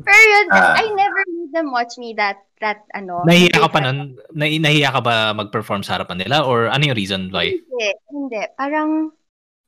Pero 0.00 0.22
yun, 0.22 0.46
Ah. 0.50 0.78
I 0.78 0.86
never 0.90 1.22
made 1.28 1.52
them 1.52 1.68
watch 1.70 1.94
me 1.96 2.16
that, 2.16 2.42
that, 2.58 2.82
ano. 2.92 3.22
Nahiya 3.22 3.52
ka 3.58 3.68
pa 3.68 3.78
nun? 3.80 4.16
Nahi- 4.32 4.58
Nahiya 4.58 4.90
ka 4.90 5.00
ba 5.00 5.30
mag-perform 5.32 5.82
sa 5.82 5.98
harapan 5.98 6.24
nila? 6.24 6.42
Or 6.42 6.66
ano 6.66 6.82
yung 6.82 6.98
reason 6.98 7.28
why? 7.30 7.52
Hindi, 7.52 7.88
hindi. 8.10 8.42
Parang, 8.56 9.12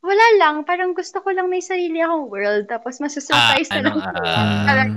wala 0.08 0.26
lang. 0.40 0.64
Parang 0.64 0.96
gusto 0.96 1.20
ko 1.20 1.28
lang 1.28 1.46
may 1.46 1.60
sarili 1.60 2.00
akong 2.00 2.26
world. 2.26 2.64
Tapos 2.64 2.96
masusurprise 2.96 3.68
Ah, 3.68 3.78
na 3.78 3.80
ano, 3.84 3.90
lang. 3.94 4.14
Parang, 4.64 4.90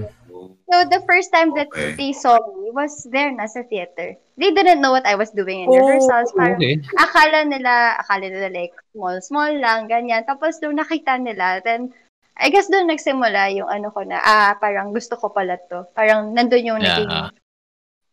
so, 0.66 0.76
the 0.88 1.04
first 1.04 1.30
time 1.30 1.52
that 1.52 1.68
Okay. 1.68 2.00
they 2.00 2.12
saw 2.16 2.40
me 2.56 2.72
was 2.72 3.04
there 3.06 3.28
na 3.30 3.46
sa 3.46 3.62
theater. 3.62 4.16
They 4.36 4.50
didn't 4.50 4.80
know 4.80 4.90
what 4.90 5.04
I 5.04 5.14
was 5.14 5.30
doing 5.30 5.62
in 5.62 5.70
rehearsals. 5.70 6.32
Parang, 6.32 6.58
Okay. 6.58 6.80
akala 6.96 7.44
nila, 7.44 8.00
akala 8.00 8.26
nila 8.26 8.48
like, 8.50 8.72
small, 8.90 9.20
small 9.20 9.52
lang, 9.52 9.86
ganyan. 9.86 10.24
Tapos, 10.24 10.58
doon 10.58 10.80
nakita 10.80 11.20
nila, 11.20 11.60
then, 11.60 11.92
I 12.34 12.48
guess 12.48 12.72
doon 12.72 12.88
nagsimula 12.88 13.52
yung 13.54 13.68
ano 13.68 13.92
ko 13.92 14.02
na, 14.02 14.18
ah, 14.18 14.56
parang 14.56 14.96
gusto 14.96 15.14
ko 15.14 15.30
pala 15.30 15.60
to. 15.68 15.84
Parang 15.92 16.32
nandun 16.32 16.64
yung 16.66 16.80
Yeah, 16.80 17.04
naging, 17.04 17.12
ah. 17.12 17.30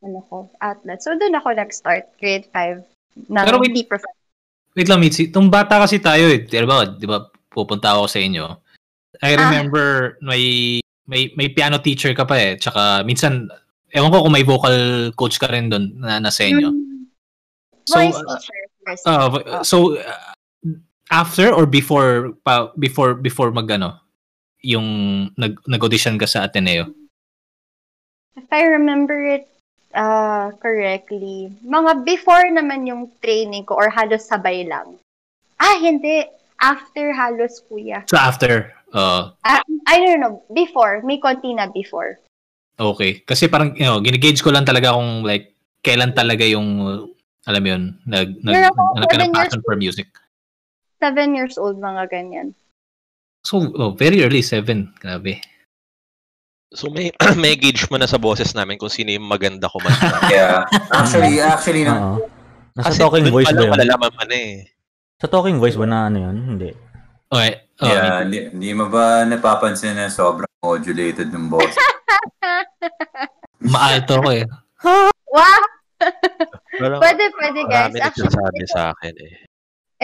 ano 0.03 0.21
ko, 0.27 0.37
outlet. 0.59 0.99
So, 1.01 1.15
doon 1.15 1.39
ako 1.39 1.55
nag-start, 1.55 2.11
grade 2.19 2.51
5. 2.51 2.83
Na 3.31 3.47
Pero 3.47 3.59
wait- 3.59 3.73
hindi 3.73 3.83
professional. 3.83 4.18
Wait 4.79 4.87
lang, 4.87 5.03
Mitzi. 5.03 5.27
Itong 5.27 5.51
bata 5.51 5.83
kasi 5.83 5.99
tayo 5.99 6.31
eh. 6.31 6.47
Di 6.47 6.63
ba, 6.63 6.87
di 6.87 7.03
ba 7.03 7.19
pupunta 7.51 7.99
ako 7.99 8.07
sa 8.07 8.23
inyo. 8.23 8.47
I 9.19 9.35
Ah. 9.35 9.51
remember 9.51 10.15
may 10.23 10.79
may 11.11 11.35
may 11.35 11.51
piano 11.51 11.83
teacher 11.83 12.15
ka 12.15 12.23
pa 12.23 12.39
eh. 12.39 12.55
Tsaka 12.55 13.03
minsan, 13.03 13.51
ewan 13.91 14.15
ko 14.15 14.23
kung 14.23 14.31
may 14.39 14.47
vocal 14.47 15.11
coach 15.19 15.43
ka 15.43 15.51
rin 15.51 15.67
doon 15.67 15.99
na 15.99 16.23
nasa 16.23 16.47
inyo. 16.47 16.71
So, 17.91 17.99
Voice 17.99 18.15
uh, 18.15 18.39
teacher 18.39 18.61
first. 18.87 19.03
uh, 19.03 19.29
so 19.67 19.99
uh, 19.99 20.31
after 21.11 21.51
or 21.51 21.67
before 21.67 22.39
pa 22.47 22.71
before 22.79 23.19
before 23.19 23.51
magano 23.51 23.99
yung 24.63 24.87
nag 25.35 25.59
nag-audition 25.67 26.15
ka 26.23 26.31
sa 26.31 26.47
Ateneo. 26.47 26.87
If 28.39 28.47
I 28.55 28.63
remember 28.71 29.19
it 29.27 29.51
uh, 29.95 30.53
correctly, 30.59 31.53
mga 31.65 32.05
before 32.05 32.45
naman 32.51 32.89
yung 32.89 33.09
training 33.23 33.65
ko 33.65 33.77
or 33.79 33.89
halos 33.89 34.29
sabay 34.29 34.67
lang. 34.67 34.99
Ah, 35.61 35.79
hindi. 35.81 36.25
After 36.59 37.15
halos, 37.15 37.63
kuya. 37.71 38.03
So 38.11 38.19
after 38.19 38.75
uh 38.91 39.31
Ah, 39.47 39.63
I 39.87 40.03
don't 40.03 40.19
know. 40.19 40.43
Before. 40.51 41.01
May 41.07 41.23
konti 41.23 41.55
na 41.55 41.71
before. 41.71 42.19
okay 42.79 43.27
kasi 43.27 43.51
parang 43.51 43.75
you 43.75 43.83
know, 43.83 43.99
ginigauge 43.99 44.39
ko 44.39 44.55
lang 44.55 44.63
talaga 44.63 44.95
kung 44.95 45.27
like 45.27 45.51
kailan 45.83 46.15
talaga 46.15 46.47
yung 46.47 46.69
uh, 46.79 47.03
alam 47.49 47.61
mo 47.65 47.69
yun, 47.73 47.85
nag 48.05 48.29
nag, 48.45 48.55
Pero 48.55 48.69
nag, 48.77 49.09
nag, 49.09 49.33
passion 49.33 49.63
for 49.65 49.75
music. 49.75 50.13
Seven 51.01 51.33
years 51.33 51.57
old, 51.57 51.81
mga 51.81 52.13
ganyan. 52.13 52.53
So, 53.41 53.73
oh, 53.73 53.97
very 53.97 54.21
early, 54.21 54.45
seven. 54.45 54.93
Grabe. 55.01 55.41
So 56.73 56.93
may 56.93 57.09
may 57.43 57.57
gauge 57.57 57.89
mo 57.89 57.97
na 57.97 58.05
sa 58.05 58.21
boses 58.21 58.53
namin 58.53 58.77
kung 58.77 58.93
sino 58.93 59.09
yung 59.09 59.25
maganda 59.25 59.73
kumanta. 59.73 60.21
yeah. 60.35 60.69
Actually, 60.93 61.41
actually, 61.41 61.89
no. 61.89 62.21
Nasa 62.77 62.93
Kasi 62.93 63.01
talking 63.01 63.27
voice 63.33 63.49
pa 63.49 63.57
ba 63.57 63.65
yun? 63.65 63.73
malalaman 63.73 64.27
na 64.29 64.37
eh. 64.37 64.55
Sa 65.19 65.27
talking 65.27 65.57
voice 65.57 65.81
ba 65.81 65.89
na 65.89 66.13
ano 66.13 66.19
yun? 66.29 66.37
Hindi. 66.55 66.71
Okay. 67.29 67.53
Oh, 67.79 67.87
yeah, 67.87 68.27
hindi, 68.27 68.51
hindi 68.51 68.71
mo 68.75 68.91
ba 68.91 69.23
napapansin 69.23 69.95
na 69.95 70.11
sobrang 70.11 70.51
modulated 70.59 71.31
yung 71.31 71.47
boss? 71.53 71.71
Maalto 73.75 74.19
ko 74.23 74.29
eh. 74.35 74.47
Wow! 75.29 75.61
Pwede, 76.81 77.29
pwede, 77.37 77.61
guys. 77.69 77.93
marami 77.93 78.01
Actually, 78.01 78.33
nagsasabi 78.33 78.65
sa 78.73 78.97
akin 78.97 79.15
eh. 79.21 79.35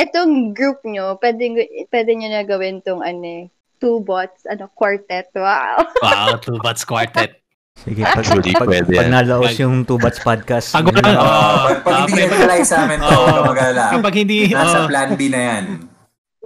itong 0.05 0.53
group 0.53 0.85
nyo, 0.85 1.17
pwede, 1.17 1.65
pwede 1.89 2.11
nyo 2.13 2.29
na 2.29 2.45
gawin 2.45 2.85
tong 2.85 3.01
ano 3.01 3.25
eh, 3.25 3.45
two 3.85 4.01
bots, 4.01 4.49
ano, 4.49 4.73
quartet. 4.73 5.29
Wow! 5.37 5.85
Wow, 6.01 6.41
two 6.41 6.57
bats 6.65 6.89
quartet. 6.89 7.45
Sige, 7.75 8.01
pag, 8.07 8.23
Actually, 8.23 8.55
pag, 8.55 8.71
pwede 8.71 8.87
pag 8.97 9.11
yan. 9.11 9.13
nalaos 9.13 9.55
yung 9.59 9.83
Two 9.83 9.99
Bats 9.99 10.23
podcast. 10.23 10.71
Pag 10.71 10.95
yun 10.95 11.05
oh, 11.11 11.19
Oh, 11.19 11.75
pag, 11.75 11.83
pag 11.83 11.95
hindi 12.07 12.23
Ah, 12.23 12.31
nag 12.31 12.63
sa 12.63 12.77
amin 12.87 12.99
to, 13.03 13.11
oh, 13.19 13.43
mag-alala. 13.51 13.85
Kapag 13.99 14.15
hindi, 14.15 14.39
Nasa 14.55 14.79
oh, 14.79 14.89
plan 14.89 15.11
B 15.19 15.23
na 15.27 15.41
yan. 15.43 15.65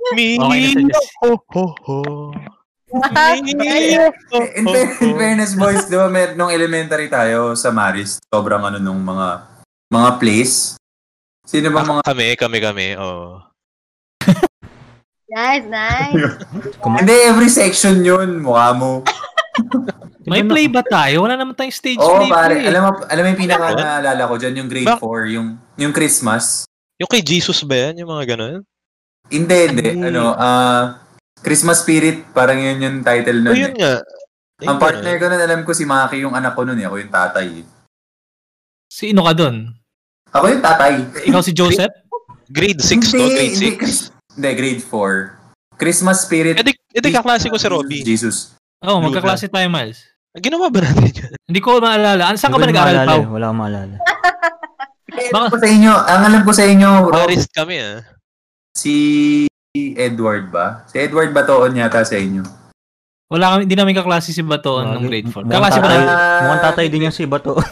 okay 0.09 0.73
na 0.73 0.97
sa 0.97 1.13
ho, 1.21 1.37
ho, 1.53 1.65
ho. 1.85 1.97
In, 3.45 3.61
in 5.05 5.13
fairness, 5.21 5.53
boys, 5.53 5.85
di 5.93 6.01
ba, 6.01 6.09
mer- 6.09 6.33
nung 6.33 6.49
elementary 6.49 7.13
tayo 7.13 7.53
sa 7.53 7.69
Maris, 7.69 8.17
sobrang 8.33 8.65
ano 8.65 8.81
nung 8.81 9.05
mga 9.05 9.61
mga 9.93 10.11
plays. 10.17 10.81
Sino 11.45 11.69
ba 11.69 11.85
mga... 11.85 12.01
Kami, 12.09 12.27
kami, 12.41 12.59
kami. 12.65 12.87
Oh. 12.97 13.45
Nice, 15.29 15.67
nice. 15.69 16.17
Hindi, 16.81 17.15
every 17.23 17.51
section 17.51 18.01
yun. 18.01 18.41
Mukha 18.41 18.73
mo. 18.73 19.05
may 20.25 20.41
play 20.41 20.67
ba 20.67 20.81
tayo? 20.81 21.25
Wala 21.25 21.37
naman 21.37 21.53
tayong 21.53 21.75
stage 21.75 22.01
Oo, 22.01 22.17
play. 22.19 22.31
pare. 22.31 22.55
eh. 22.59 22.69
Alam 22.69 22.81
mo, 22.83 22.91
alam 23.03 23.23
mo 23.23 23.29
yung 23.29 23.41
pinaka 23.41 23.67
naalala 23.75 24.23
ko 24.25 24.35
dyan, 24.37 24.55
yung 24.57 24.69
grade 24.69 24.89
Bak- 24.89 25.01
4, 25.01 25.29
yung, 25.31 25.49
yung 25.77 25.93
Christmas. 25.93 26.65
Yung 26.97 27.07
kay 27.07 27.21
Jesus 27.21 27.61
ba 27.63 27.77
yan? 27.79 28.01
Yung 28.01 28.11
mga 28.11 28.35
ganun? 28.35 28.65
Hindi, 29.29 29.59
hindi. 29.69 29.85
Ay. 29.87 30.09
Ano, 30.09 30.33
ah, 30.33 31.05
Christmas 31.39 31.81
Spirit, 31.81 32.33
parang 32.33 32.57
yun 32.57 32.81
yung 32.81 32.97
title 33.03 33.39
Oh, 33.39 33.45
nun. 33.45 33.57
yun 33.59 33.73
eh. 33.73 33.79
nga. 33.79 33.95
Ang 34.59 34.77
partner 34.77 35.15
ko 35.17 35.25
nun, 35.29 35.39
alam 35.41 35.61
ko 35.63 35.71
si 35.71 35.85
Maki 35.85 36.19
yung 36.19 36.35
anak 36.35 36.57
ko 36.57 36.65
nun 36.65 36.75
eh. 36.75 36.89
Ako 36.89 36.97
yung 36.99 37.13
tatay. 37.13 37.47
eh. 37.55 37.67
Sino 38.89 39.23
ka 39.23 39.33
dun? 39.33 39.71
Ako 40.29 40.45
yung 40.49 40.65
tatay. 40.65 41.05
Ikaw 41.25 41.41
si 41.41 41.53
Joseph? 41.53 41.93
Grade 42.49 42.81
6 42.81 42.97
to, 43.07 43.21
grade 43.21 43.55
hindi, 43.55 43.77
6. 43.77 44.18
Hindi, 44.39 44.51
grade 44.55 44.83
4. 44.87 45.75
Christmas 45.75 46.23
Spirit. 46.23 46.55
Edi, 46.63 46.71
edi 46.95 47.09
kaklase 47.11 47.51
ko 47.51 47.59
si 47.59 47.67
Robby. 47.67 48.07
Jesus. 48.07 48.55
Oo, 48.87 48.99
oh, 48.99 49.03
magkaklase 49.03 49.51
tayo, 49.51 49.67
Miles. 49.67 50.07
Ginawa 50.39 50.71
ba 50.71 50.79
natin 50.87 51.11
yun? 51.11 51.33
Hindi 51.51 51.59
ko 51.59 51.83
maalala. 51.83 52.31
Ano, 52.31 52.39
saan 52.39 52.55
ka 52.55 52.63
ba 52.63 52.71
nag-aaral, 52.71 53.07
Pao? 53.11 53.19
eh. 53.19 53.27
Wala 53.27 53.45
akong 53.51 53.61
maalala. 53.67 53.97
Alam 55.35 55.51
ko 55.51 55.59
sa 55.59 55.67
inyo, 55.67 55.93
ang 55.93 56.23
alam 56.31 56.43
ko 56.47 56.53
sa 56.55 56.65
inyo, 56.69 56.91
Marist 57.11 57.51
kami 57.51 57.83
ah. 57.83 57.99
si 58.79 58.95
Edward 59.99 60.55
ba? 60.55 60.87
Si 60.87 61.03
Edward 61.03 61.35
Batoon 61.35 61.75
yata 61.75 62.07
sa 62.07 62.15
inyo. 62.15 62.47
Wala 63.29 63.45
kami, 63.53 63.69
hindi 63.69 63.77
namin 63.77 63.93
kaklase 63.93 64.33
si 64.33 64.41
Batoon 64.41 64.89
nung 64.89 65.05
grade 65.05 65.29
4. 65.29 65.45
Mukhang 65.45 65.53
Kaklase 65.53 65.79
ba 65.79 65.85
tatay- 65.85 66.01
na? 66.01 66.09
Ah. 66.09 66.41
Mukhang 66.41 66.63
tatay 66.65 66.87
din 66.89 67.05
yung 67.05 67.13
si 67.13 67.29
Bato. 67.29 67.53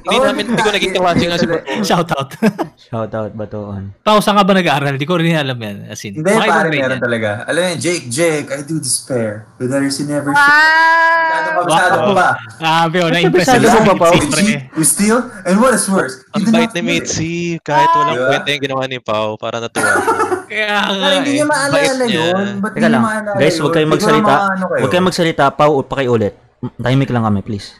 Hindi 0.00 0.16
Oh, 0.16 0.24
namin, 0.24 0.48
hindi 0.48 0.62
ko 0.64 0.72
naging 0.72 0.94
kaklase 0.96 1.24
nga 1.28 1.36
si 1.36 1.46
Bato. 1.46 1.66
Shout 1.84 2.08
out. 2.10 2.30
Shout 2.74 3.12
out 3.12 3.30
Batoon. 3.30 3.94
Pao, 4.02 4.18
saan 4.24 4.34
ka 4.34 4.42
ba 4.42 4.56
nag-aaral? 4.56 4.96
Hindi 4.96 5.06
ko 5.06 5.14
rin 5.14 5.30
alam 5.30 5.54
yan. 5.54 5.86
As 5.86 6.02
in, 6.02 6.18
Hindi, 6.18 6.26
pare, 6.26 6.66
meron 6.66 6.96
yan. 6.96 6.98
talaga. 6.98 7.44
Alam 7.46 7.62
mo, 7.62 7.70
Jake, 7.78 8.08
Jake, 8.08 8.48
I 8.48 8.64
do 8.64 8.82
despair. 8.82 9.46
With 9.60 9.70
others 9.70 10.00
you 10.00 10.08
never 10.08 10.32
Wow! 10.32 10.40
Masyado 10.40 11.48
kabisado 11.54 11.96
ko 12.00 12.12
ba? 12.16 12.28
Grabe, 12.58 12.96
oh, 12.98 13.10
na-impress 13.12 13.46
Sabi 13.46 13.62
sila 13.62 13.70
ko 13.70 13.76
sa 13.76 13.86
pa, 13.86 13.94
Pao. 13.94 14.10
Mitzi, 14.10 14.26
pre. 14.26 14.44
You 14.74 14.82
steal? 14.82 15.18
And 15.44 15.56
what 15.60 15.70
is 15.70 15.86
worse? 15.86 16.26
Ang 16.32 16.50
not 16.50 16.74
ni. 16.74 16.82
Mitzi. 16.82 17.34
Kahit 17.62 17.92
walang 17.92 18.18
kwenta 18.26 18.48
yung 18.48 18.64
ginawa 18.64 18.84
ni 18.88 18.98
Pao. 18.98 19.36
Para 19.36 19.62
natuwa 19.62 19.86
ako. 19.86 20.10
Kaya 20.50 20.76
nga 20.90 21.08
hindi 21.14 21.30
eh. 21.30 21.36
niya 21.38 21.46
Bait 21.46 21.54
maalala 21.70 22.04
niya. 22.04 22.18
yun. 22.18 22.46
Ba't 22.58 22.72
hindi 22.74 22.88
niya 22.90 23.00
maalala 23.00 23.38
Guys, 23.38 23.56
huwag 23.56 23.72
kayong 23.72 23.92
magsalita. 23.94 24.34
Huwag 24.82 24.90
kayong 24.90 25.08
magsalita, 25.08 25.44
Pau, 25.54 25.72
o 25.78 25.80
pakiulit. 25.80 26.34
Tahimik 26.76 27.08
lang 27.08 27.22
kami, 27.22 27.40
please. 27.40 27.70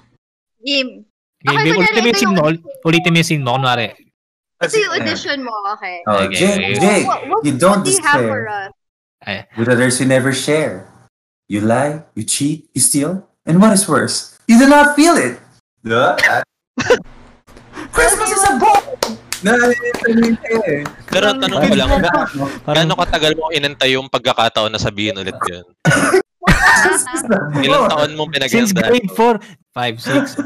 Game. 0.63 1.05
Okay, 1.41 1.57
Okay, 1.57 1.73
ulitin 1.73 2.01
mo 2.01 2.09
yung 2.09 2.21
yung- 2.37 2.63
Ulitin 2.85 3.11
mo 3.11 3.17
yung 3.19 3.43
mo. 3.43 3.51
Kunwari, 3.59 3.87
Ito 4.61 4.77
yung 4.77 4.93
audition 4.93 5.39
mo, 5.41 5.55
okay. 5.73 6.05
Oh, 6.05 6.21
Okay, 6.21 6.37
Jake, 6.37 6.61
okay. 6.61 6.75
Jake, 6.79 7.07
you 7.43 7.53
don't 7.57 7.81
despair. 7.83 8.45
us? 9.25 9.49
With 9.57 9.69
others 9.69 9.99
you 9.99 10.07
never 10.07 10.31
share. 10.31 10.87
you 11.51 11.59
lie, 11.59 12.07
you 12.15 12.23
cheat, 12.23 12.71
you 12.71 12.81
steal, 12.81 13.27
and 13.43 13.59
what 13.59 13.75
is 13.75 13.83
worse, 13.91 14.39
you 14.47 14.55
do 14.55 14.71
not 14.71 14.95
feel 14.95 15.19
it. 15.19 15.35
Diba? 15.83 16.15
Christmas 17.91 18.31
is 18.31 18.45
a 18.47 18.55
ball! 18.55 18.79
Na, 19.41 19.57
eh. 19.57 20.85
Pero 21.09 21.33
tanong 21.33 21.61
ko 21.65 21.75
lang, 21.75 21.91
gaano 22.69 22.93
katagal 22.93 23.33
mo 23.41 23.49
inantay 23.49 23.97
yung 23.97 24.13
pagkakataon 24.13 24.69
na 24.69 24.81
sabihin 24.81 25.17
ulit 25.17 25.37
yun? 25.49 25.65
Ilang 27.65 27.89
taon 27.89 28.11
Since 28.49 28.73
pinaganda? 28.73 28.81
grade 28.89 29.11
4, 29.13 29.41
5, 29.75 30.37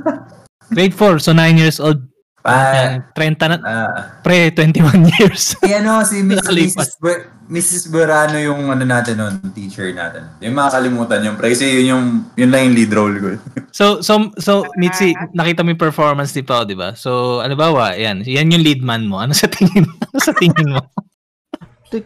6. 0.71 0.75
Grade 0.75 0.95
4, 0.95 1.19
so 1.19 1.31
9 1.35 1.59
years 1.59 1.79
old. 1.83 2.01
Ah, 2.45 3.01
Yan, 3.01 3.09
30 3.17 3.41
na, 3.49 3.57
ah, 3.65 3.91
pre, 4.21 4.53
21 4.53 5.09
years. 5.17 5.57
si 5.57 5.71
ano, 5.73 6.05
si 6.05 6.21
Miss. 6.21 6.45
Mrs. 6.45 7.01
Ber- 7.01 7.33
Mrs. 7.49 7.89
Berano 7.89 8.37
yung 8.37 8.69
ano 8.69 8.85
natin 8.85 9.17
nun, 9.17 9.41
teacher 9.57 9.89
natin. 9.97 10.29
Yung 10.45 10.53
makakalimutan 10.53 11.25
yung 11.25 11.37
pre, 11.41 11.57
kasi 11.57 11.65
yun 11.81 11.87
yung, 11.89 12.05
yun 12.37 12.53
lang 12.53 12.69
yung 12.69 12.77
lead 12.77 12.93
role 12.93 13.17
ko. 13.17 13.29
So, 13.75 13.99
so, 14.07 14.31
so, 14.39 14.63
Mitzi, 14.79 15.19
nakita 15.35 15.67
mo 15.67 15.75
yung 15.75 15.83
performance 15.83 16.31
ni 16.31 16.47
Pao, 16.47 16.63
di 16.63 16.79
ba? 16.79 16.95
So, 16.95 17.43
ano 17.43 17.59
ba, 17.59 17.75
wa, 17.75 17.91
yan, 17.91 18.23
yan 18.23 18.55
yung 18.55 18.63
lead 18.63 18.87
man 18.87 19.03
mo. 19.03 19.19
Ano 19.19 19.35
sa 19.35 19.51
tingin, 19.51 19.83
ano 19.83 20.19
sa 20.23 20.31
tingin 20.31 20.79
mo? 20.79 20.79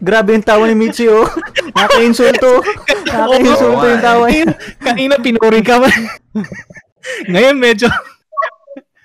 grabe 0.01 0.33
yung 0.33 0.41
tawa 0.41 0.65
ni 0.65 0.73
Michi, 0.73 1.05
oh. 1.05 1.29
Nakaka-insulto. 1.77 2.61
Nakaka-insulto 3.05 3.85
yung 3.85 4.01
tawa 4.01 4.25
niya. 4.33 4.49
Kanina 4.81 5.13
pinuri 5.21 5.61
ka 5.61 5.77
ba? 5.77 5.89
Ngayon 7.29 7.57
medyo, 7.57 7.85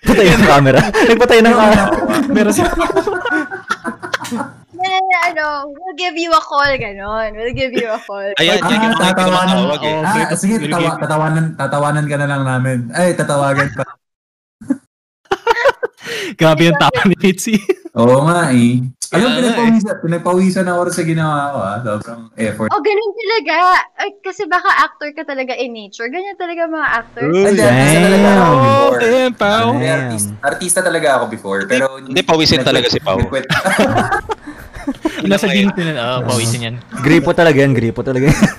Patay 0.04 0.28
ang 0.28 0.44
camera. 0.44 0.80
Nagpatay 0.84 1.38
ng 1.40 1.54
camera. 1.54 1.84
meron 2.28 2.52
si 2.52 2.62
Na, 4.74 4.90
ano, 5.24 5.44
we'll 5.70 5.96
give 5.96 6.12
you 6.14 6.28
a 6.28 6.42
call, 6.42 6.68
ganon. 6.76 7.32
We'll 7.32 7.56
give 7.56 7.72
you 7.72 7.88
a 7.88 7.96
call. 7.96 8.28
Ayan, 8.36 8.60
Ah, 8.60 8.68
ko 8.68 9.00
tatawanan. 9.00 9.56
eh. 9.56 9.64
Oo. 9.72 9.90
Ah, 10.04 10.36
sige, 10.36 10.60
tatawa, 10.60 10.90
tatawanan, 10.98 11.44
tatawanan 11.56 12.04
ka 12.04 12.16
na 12.16 12.28
lang 12.28 12.42
namin. 12.42 12.78
Ay, 12.92 13.16
tatawagan 13.16 13.72
pa. 13.72 13.84
Grabe 16.40 16.68
yung 16.68 16.76
tawa 16.76 17.00
ni 17.06 17.16
Mitzi. 17.16 17.56
Oo 17.94 18.28
nga 18.28 18.52
eh. 18.52 18.84
Alam, 19.14 19.30
Kaya 19.30 19.38
pinagpawisan, 19.38 19.94
pinagpawisan 20.02 20.66
ako 20.66 20.90
sa 20.90 21.06
ginawa 21.06 21.38
ko 21.46 21.58
ah. 21.62 21.78
Sobrang 21.78 22.22
effort. 22.34 22.68
Oh, 22.74 22.82
ganun 22.82 23.12
talaga. 23.14 23.54
Ay, 23.94 24.10
kasi 24.18 24.42
baka 24.44 24.66
actor 24.82 25.08
ka 25.14 25.22
talaga 25.22 25.54
in 25.54 25.70
nature. 25.70 26.10
Ganyan 26.10 26.34
talaga 26.34 26.66
mga 26.66 26.88
actors. 26.90 27.30
Ay, 27.30 27.54
artista 27.54 28.02
talaga 28.02 28.28
ako 28.34 28.50
Oh, 28.50 28.58
before. 28.58 28.98
damn, 28.98 29.32
Pao. 29.32 29.78
Ay, 29.78 29.88
artista, 29.88 30.32
artista 30.42 30.82
talaga 30.82 31.08
ako 31.14 31.24
before. 31.30 31.62
Pero 31.64 31.86
Hindi, 32.02 32.20
pawisin 32.26 32.60
talaga 32.60 32.90
si 32.90 32.98
Pao. 32.98 33.22
Nasa 35.24 35.48
din 35.48 35.70
ko 35.70 35.80
na, 35.80 36.20
oh, 36.20 36.28
pawisin 36.28 36.60
yan. 36.60 36.76
Gripo 37.00 37.32
talaga 37.32 37.56
yan, 37.56 37.72
gripo 37.72 38.02
talaga 38.02 38.28
yan. 38.28 38.42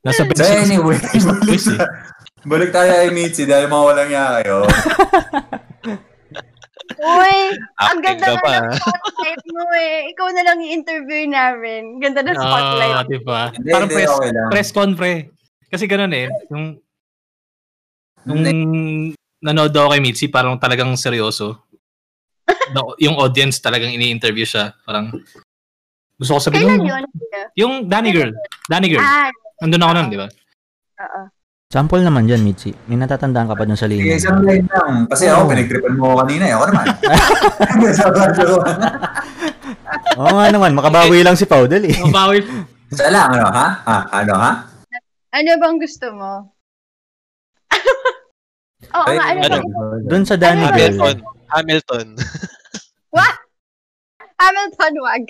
Nasa 0.00 0.24
so 0.24 0.44
anyway, 0.44 0.96
balik, 0.96 1.60
eh. 1.60 1.76
balik 2.48 2.72
tayo 2.72 2.88
kay 2.88 3.12
Mitzi 3.12 3.44
dahil 3.44 3.68
mawalang 3.68 4.08
niya 4.08 4.40
kayo. 4.40 4.64
Uy, 7.00 7.36
ang 7.78 7.98
ganda 7.98 8.36
pa. 8.36 8.60
ng 8.60 8.76
spotlight 8.76 9.44
mo 9.48 9.64
eh. 9.72 10.12
Ikaw 10.12 10.28
na 10.30 10.42
lang 10.42 10.58
i-interview 10.60 11.24
namin. 11.26 11.96
Ganda 11.96 12.20
ng 12.20 12.34
Ah, 12.34 12.44
spotlight. 12.44 12.96
di 13.06 13.20
ba? 13.20 13.40
Hindi, 13.50 13.70
Parang 13.70 13.88
hindi, 13.88 13.96
press, 13.96 14.10
okay 14.10 14.30
lang. 14.30 14.48
press 14.48 14.68
con, 14.70 14.90
pre. 14.92 15.12
Kasi 15.66 15.84
ganun 15.86 16.12
eh. 16.12 16.28
Yung, 16.48 16.64
nung 18.22 18.42
nanood 19.40 19.72
ako 19.72 19.88
kay 19.90 20.00
Mitzi, 20.00 20.26
parang 20.26 20.54
talagang 20.54 20.92
seryoso. 20.94 21.64
No, 22.70 22.92
yung 22.96 23.16
audience 23.16 23.58
talagang 23.58 23.90
ini-interview 23.90 24.44
siya. 24.44 24.76
Parang, 24.82 25.08
gusto 26.14 26.32
ko 26.32 26.40
sabihin, 26.42 26.68
Kailan 26.68 26.78
yung, 26.78 26.90
yun? 26.90 27.04
yung 27.56 27.72
Danny 27.88 28.12
Girl. 28.12 28.30
Danny 28.66 28.88
Girl. 28.88 29.00
Ah, 29.00 29.32
Nandun 29.58 29.80
ako 29.80 29.92
nun, 29.94 30.08
di 30.08 30.18
ba? 30.18 30.28
oo. 31.00 31.20
Sample 31.70 32.02
naman 32.02 32.26
dyan, 32.26 32.42
Mitzi. 32.42 32.74
May 32.90 32.98
natatandaan 32.98 33.46
ka 33.46 33.54
pa 33.54 33.62
dun 33.62 33.78
sa 33.78 33.86
Sige, 33.86 34.02
linya. 34.02 34.18
isang 34.18 34.42
line 34.42 34.66
lang. 34.66 35.06
Kasi 35.06 35.30
ako, 35.30 35.46
Oo. 35.46 35.50
pinagtripan 35.54 35.94
mo 35.94 36.02
ako 36.02 36.14
kanina 36.26 36.44
eh. 36.44 36.54
Ako 36.58 36.64
naman. 36.66 36.86
Oo 40.18 40.32
nga 40.34 40.46
naman, 40.50 40.74
makabawi 40.74 41.22
lang 41.22 41.38
si 41.38 41.46
Pau, 41.46 41.70
dali. 41.70 41.94
Mabawi. 41.94 42.42
Isa 42.90 43.06
lang, 43.06 43.30
ano 43.30 43.46
ha? 43.54 43.68
Ha? 43.86 43.98
Ano 44.18 44.34
ha? 44.34 44.66
Ano 45.30 45.50
bang 45.62 45.78
gusto 45.78 46.06
mo? 46.10 46.32
Oo 48.98 49.06
Ay, 49.06 49.14
nga, 49.14 49.24
ano 49.30 49.38
ano? 49.38 49.54
bang 49.54 49.66
Dun 50.10 50.24
sa 50.26 50.34
Danny 50.34 50.66
Ano. 50.66 50.74
Hamilton. 50.74 51.16
Hamilton. 51.54 52.06
Hamilton, 54.42 54.94
wag. 54.98 55.22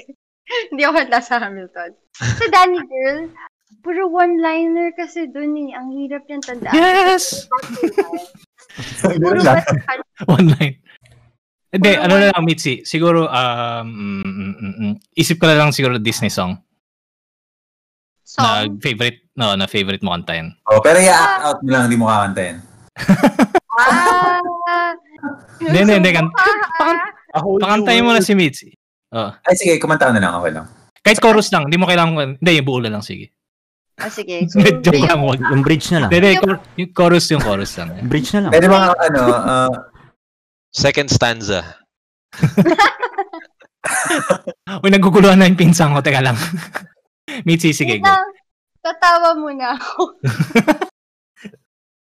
Hindi 0.72 0.82
ako 0.88 1.04
nasa 1.04 1.36
Hamilton. 1.36 1.90
Sa 2.16 2.46
Danny 2.48 2.80
Girl, 2.80 3.28
puro 3.80 4.08
one-liner 4.08 4.92
kasi 4.96 5.28
dun 5.28 5.56
eh. 5.56 5.76
Ang 5.76 5.88
hirap 5.96 6.24
niyang 6.28 6.44
tandaan. 6.44 6.76
Yes! 6.76 7.48
Puro 9.02 9.40
One 10.30 10.48
line. 10.56 10.76
Hindi, 11.70 11.90
ano 11.94 12.14
na 12.18 12.34
lang, 12.34 12.42
Mitzi. 12.42 12.82
Siguro, 12.82 13.30
um, 13.30 13.86
mm, 13.86 14.22
mm, 14.22 14.54
mm, 14.54 14.74
mm. 14.74 14.94
isip 15.14 15.38
ko 15.38 15.46
na 15.46 15.58
lang 15.58 15.70
siguro 15.70 16.02
Disney 16.02 16.30
song. 16.30 16.58
Na 18.38 18.66
song. 18.66 18.78
favorite, 18.82 19.30
no, 19.38 19.54
na 19.54 19.70
favorite 19.70 20.02
mo 20.02 20.10
kantahin. 20.14 20.50
Oh, 20.66 20.82
pero 20.82 20.98
i-act 20.98 21.42
out 21.46 21.58
mo 21.62 21.68
lang, 21.70 21.82
hindi 21.86 21.98
mo 21.98 22.06
kakantayin. 22.10 22.56
Ah! 23.80 24.42
Hindi, 25.62 25.78
hindi, 25.78 25.94
hindi. 26.02 26.10
Kan- 26.10 26.32
Ah, 27.30 27.46
Pakantayin 27.46 28.02
mo 28.02 28.10
na 28.10 28.22
si 28.26 28.34
Mitzi. 28.34 28.74
Oh. 29.14 29.30
Ay, 29.46 29.54
sige, 29.54 29.78
kumanta 29.78 30.10
ka 30.10 30.14
na 30.14 30.18
lang, 30.18 30.34
okay 30.42 30.50
lang. 30.50 30.66
Kahit 31.06 31.22
chorus 31.22 31.54
lang, 31.54 31.70
hindi 31.70 31.78
mo 31.78 31.86
kailangan, 31.86 32.42
hindi, 32.42 32.50
yung 32.58 32.66
buo 32.66 32.82
na 32.82 32.90
lang, 32.90 33.02
sige. 33.06 33.30
Ah, 34.00 34.10
sige. 34.10 34.48
Medyo 34.56 34.90
lang, 34.96 35.20
wag. 35.20 35.40
Yung 35.40 35.62
bridge 35.62 35.92
na 35.92 36.06
lang. 36.06 36.10
Hindi, 36.10 36.36
yung 36.80 36.92
chorus, 36.96 37.28
yung 37.30 37.44
chorus 37.44 37.76
lang. 37.76 37.88
Bridge 38.10 38.32
na 38.36 38.48
lang. 38.48 38.52
Pwede 38.52 38.68
ba, 38.68 38.96
ano, 38.96 39.20
uh, 39.28 39.70
Second 40.70 41.10
stanza. 41.10 41.82
Uy, 44.84 44.90
naguguluhan 44.92 45.40
na 45.40 45.50
yung 45.50 45.58
pinsan 45.58 45.90
ko, 45.90 45.98
teka 45.98 46.22
lang. 46.22 46.38
Mitzi, 47.42 47.74
sige, 47.74 47.98
go. 47.98 48.06
Tatawa 48.80 49.34
muna 49.34 49.74
ako. 49.74 50.14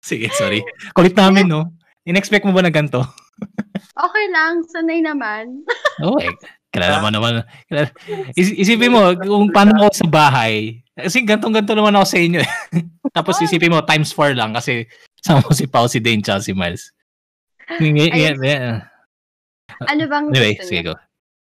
Sige, 0.03 0.27
sorry. 0.35 0.59
Kulit 0.91 1.15
namin, 1.15 1.47
no? 1.47 1.71
In-expect 2.03 2.43
mo 2.43 2.51
ba 2.51 2.65
na 2.65 2.73
ganito? 2.73 2.99
Okay 3.95 4.25
lang, 4.33 4.65
sanay 4.67 4.99
naman. 4.99 5.63
Oo, 6.03 6.19
eh. 6.19 6.33
Kilala 6.69 7.01
mo 7.01 7.09
naman. 7.09 7.41
Kilala. 7.69 7.89
Is- 8.37 8.57
isipin 8.57 8.93
mo, 8.93 9.13
kung 9.17 9.49
paano 9.49 9.73
ako 9.77 9.93
sa 9.93 10.07
bahay. 10.09 10.81
Kasi 11.01 11.23
gantong-ganto 11.23 11.73
naman 11.73 11.93
ako 11.93 12.05
sa 12.05 12.17
inyo. 12.17 12.39
eh. 12.39 12.51
Tapos 13.15 13.39
isipin 13.39 13.69
mo, 13.69 13.81
times 13.81 14.11
4 14.11 14.33
lang 14.33 14.51
kasi 14.51 14.85
sama 15.19 15.41
mo 15.41 15.51
si 15.51 15.65
Pao, 15.65 15.85
si 15.85 15.99
Dane, 15.99 16.19
tsaka 16.19 16.41
si 16.41 16.53
Miles. 16.53 16.91
Ayun. 17.69 18.37
ng- 18.37 18.81
Ano 19.81 20.03
bang 20.05 20.25
Anyway, 20.29 20.53
gusto 20.55 20.67
sige, 20.67 20.81
go. 20.83 20.95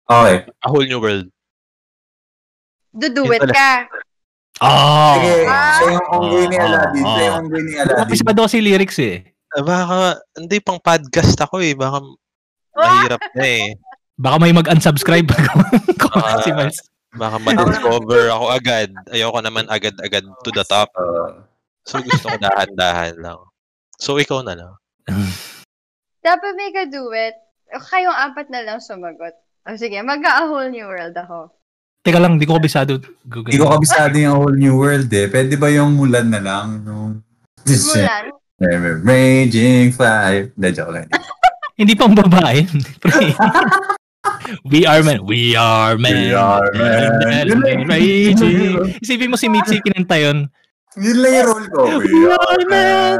okay. 0.06 0.46
A 0.58 0.68
Whole 0.68 0.86
New 0.86 0.98
World. 0.98 1.26
Duduet 2.90 3.40
ka. 3.46 3.88
Oh! 4.60 5.16
Sige, 5.16 5.32
Ah. 5.44 5.74
siya 5.74 5.86
yung 5.90 6.06
onggoy 6.12 6.44
ni 6.46 6.56
Ah, 6.56 6.66
Aladdin. 6.66 7.02
Siya 7.02 7.10
ah. 7.10 7.24
yung 7.24 7.36
onggoy 7.40 7.62
ni 7.62 7.72
Aladdin. 7.74 8.00
Kapisado 8.04 8.38
ko 8.38 8.48
si 8.48 8.58
lyrics 8.60 8.98
eh. 9.00 9.16
Ah, 9.50 9.62
Baka, 9.62 9.96
hindi 10.34 10.56
pang 10.60 10.78
podcast 10.78 11.34
ako 11.36 11.60
eh. 11.60 11.72
Baka 11.74 11.98
Ah! 12.72 12.78
mahirap 12.78 13.22
na 13.34 13.44
eh. 13.44 13.66
Baka 14.14 14.36
may 14.38 14.52
mag-unsubscribe 14.52 15.28
Ah. 16.14 16.38
si 16.44 16.52
Miles. 16.52 16.78
Baka 17.12 17.36
ma-discover 17.40 18.32
ako 18.32 18.44
agad. 18.52 18.88
Ayoko 19.12 19.38
naman 19.44 19.68
agad-agad 19.68 20.24
to 20.44 20.50
the 20.52 20.64
top. 20.64 20.88
Uh, 20.96 21.44
So 21.82 21.98
gusto 21.98 22.30
ko 22.30 22.36
dahan-dahan 22.38 23.18
lang. 23.18 23.40
So 23.98 24.18
ikaw 24.18 24.46
na 24.46 24.54
lang. 24.54 24.72
Dapat 26.22 26.52
may 26.54 26.70
ka-duet. 26.70 27.34
Kayong 27.72 28.14
apat 28.30 28.46
na 28.54 28.62
lang 28.62 28.78
sumagot. 28.78 29.34
O 29.66 29.74
sige, 29.74 29.98
mag-a 30.02 30.46
whole 30.46 30.70
new 30.70 30.86
world 30.86 31.14
ako. 31.14 31.50
Teka 32.02 32.18
lang, 32.18 32.38
di 32.38 32.46
ko 32.46 32.58
kabisado. 32.58 32.98
Google. 33.26 33.50
Hindi 33.50 33.62
ko 33.62 33.70
kabisado 33.70 34.14
yung 34.18 34.36
whole 34.42 34.58
new 34.58 34.74
world 34.74 35.06
eh. 35.10 35.30
Pwede 35.30 35.54
ba 35.54 35.70
yung 35.70 35.94
mulan 35.94 36.34
na 36.34 36.42
lang? 36.42 36.82
Yung... 36.82 37.22
Mulan. 37.62 38.24
Raging 39.06 39.94
fire. 39.94 40.50
Hindi, 40.54 40.68
joke 40.74 40.90
lang. 40.94 41.06
Hindi 41.78 41.94
pang 41.94 42.14
babae. 42.14 42.66
We 44.64 44.86
are 44.86 45.02
men. 45.02 45.24
We 45.26 45.54
are 45.54 45.94
men. 45.98 46.14
We 46.14 46.34
are 46.34 46.66
men. 46.74 47.46
Raging. 47.86 48.98
Isipin 49.02 49.30
mo 49.30 49.36
si 49.36 49.48
Mitzi 49.48 49.78
kinanta 49.82 50.18
yun. 50.18 50.48
Yun 50.98 51.18
lang 51.24 51.32
yung 51.32 51.46
role 51.48 51.68
ko. 51.72 51.82
We 52.00 52.20
are 52.28 52.62
men. 52.68 53.18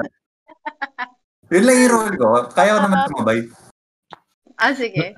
Yun 1.53 1.65
lang 1.65 1.77
yung 1.83 1.93
role 1.93 2.15
ko. 2.17 2.29
Kaya 2.53 2.77
ko 2.77 2.79
naman 2.85 2.99
tumabay. 3.09 3.39
Ah, 4.61 4.73
sige. 4.77 5.17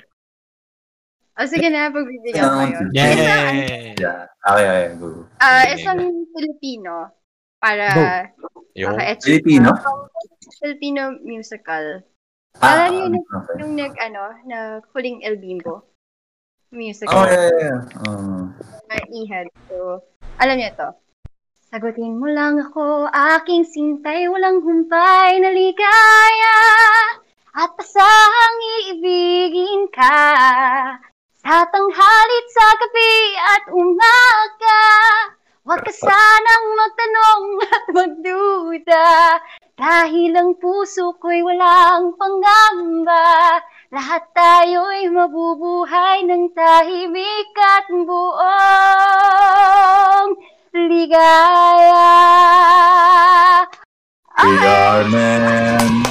Ah, 1.35 1.51
sige 1.51 1.67
na, 1.67 1.91
pagbibigyan 1.91 2.47
ko 2.47 2.63
yun. 2.63 2.87
Yay! 2.95 3.99
Yeah. 3.99 4.31
Okay, 4.47 4.67
okay. 4.71 4.87
Go. 5.03 5.27
Ah, 5.43 5.67
isang 5.75 5.99
Filipino. 6.31 7.11
Para, 7.59 7.87
Yung, 8.79 8.95
okay, 8.95 9.19
Filipino? 9.19 9.75
Filipino 10.63 11.19
musical. 11.25 12.07
Ah, 12.63 12.87
Alam 12.87 12.87
niyo 12.93 13.03
yung, 13.03 13.17
okay. 13.19 13.55
yung 13.59 13.73
nag, 13.75 13.95
ano, 13.99 14.23
na 14.47 14.59
huling 14.95 15.27
El 15.27 15.43
Bimbo. 15.43 15.83
Oh, 16.75 16.83
Musical. 16.83 17.23
yeah, 17.31 17.51
yeah. 17.55 17.81
yeah. 17.87 18.11
Oh. 18.11 18.51
ihad. 19.15 19.47
So, 19.71 20.03
alam 20.43 20.59
niyo 20.59 20.75
to. 20.75 20.91
Sagutin 21.71 22.19
mo 22.19 22.27
lang 22.27 22.59
ako, 22.59 23.07
aking 23.15 23.63
sintay, 23.63 24.27
walang 24.27 24.59
humpay 24.59 25.39
na 25.39 25.55
ligaya. 25.55 26.59
At 27.55 27.79
asahang 27.79 28.59
iibigin 28.91 29.87
ka 29.95 30.19
sa 31.39 31.55
tanghalit 31.71 32.47
sa 32.51 32.67
gabi 32.83 33.15
at 33.39 33.65
umaga. 33.71 34.83
Huwag 35.63 35.79
ka 35.87 35.95
sanang 35.95 36.67
magtanong 36.75 37.45
at 37.71 37.85
magduda 37.95 39.07
dahil 39.79 40.35
ang 40.35 40.59
puso 40.59 41.15
ko'y 41.23 41.39
walang 41.47 42.19
pangamba. 42.19 43.63
Lahat 43.95 44.27
tayo'y 44.35 45.07
mabubuhay 45.07 46.27
ng 46.27 46.51
tahimik 46.51 47.55
at 47.55 47.87
buong 47.95 48.35
ligaya. 50.75 52.11
Man. 55.07 56.03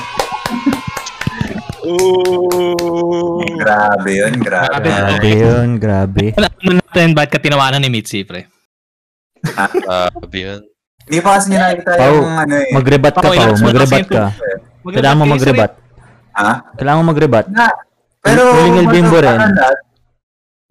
Ooh. 1.84 3.44
Grabe 3.60 4.12
yun, 4.16 4.40
grabe. 4.40 4.80
Grabe. 4.80 4.88
Grabe 4.88 5.32
yun, 5.44 5.76
grabe. 5.76 6.32
Alam 6.40 6.80
natin 6.80 7.12
ba't 7.12 7.28
ka 7.28 7.44
tinawanan 7.44 7.84
ni 7.84 7.92
Mitzi, 7.92 8.24
pre? 8.24 8.48
Grabe 9.44 10.40
yun. 10.40 10.64
Hindi 11.04 11.20
pa 11.20 11.36
kasi 11.36 11.52
niya 11.52 11.68
nakita 11.68 12.00
yung 12.00 12.32
ano 12.32 12.64
eh. 12.64 12.72
Magrebat 12.72 13.12
ka 13.12 13.28
Pao, 13.28 13.60
magrebat 13.60 14.08
ka. 14.08 14.32
Kailangan 14.88 15.20
mo 15.20 15.36
magrebat. 15.36 15.83
Ha? 16.34 16.68
Kailangan 16.78 17.00
mo 17.02 17.06
magrebat. 17.14 17.46
Na. 17.50 17.70
Pero, 18.24 18.56
Huling 18.56 18.90
Bimbo 18.90 19.20
rin. 19.20 19.40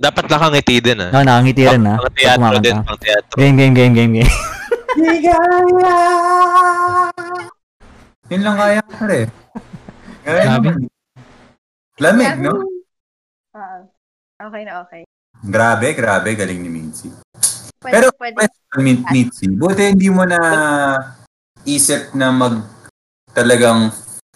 Dapat 0.00 0.24
nakangiti 0.26 0.80
din 0.82 0.98
ah. 0.98 1.10
No, 1.14 1.22
nakangiti 1.22 1.62
rin 1.68 1.82
ha. 1.86 1.94
Pang 2.00 2.14
teatro 2.16 2.56
din, 2.58 2.76
pang 2.82 2.98
teatro. 2.98 3.36
Game, 3.38 3.56
game, 3.56 3.74
game, 3.76 3.92
game, 3.94 4.12
game. 4.20 4.30
Yun 8.32 8.42
lang 8.42 8.56
kaya 8.56 8.80
ko 8.82 9.04
rin. 9.04 9.28
Kaya 10.24 10.42
Grabe. 10.48 10.68
naman. 10.70 10.82
Lamig, 12.00 12.34
no? 12.40 12.52
Ah, 13.52 13.84
okay 14.40 14.62
na 14.64 14.82
okay. 14.82 15.02
Grabe, 15.44 15.92
grabe. 15.92 16.34
Galing 16.34 16.60
ni 16.64 16.70
Mincy. 16.72 17.12
Pwede, 17.82 17.92
Pero, 17.98 18.06
pwede. 18.16 18.46
Min- 18.80 19.04
Mitzi, 19.12 19.50
buti 19.52 19.92
hindi 19.92 20.08
mo 20.08 20.24
na 20.24 20.38
isip 21.68 22.14
na 22.16 22.32
mag 22.32 22.64
talagang 23.36 23.92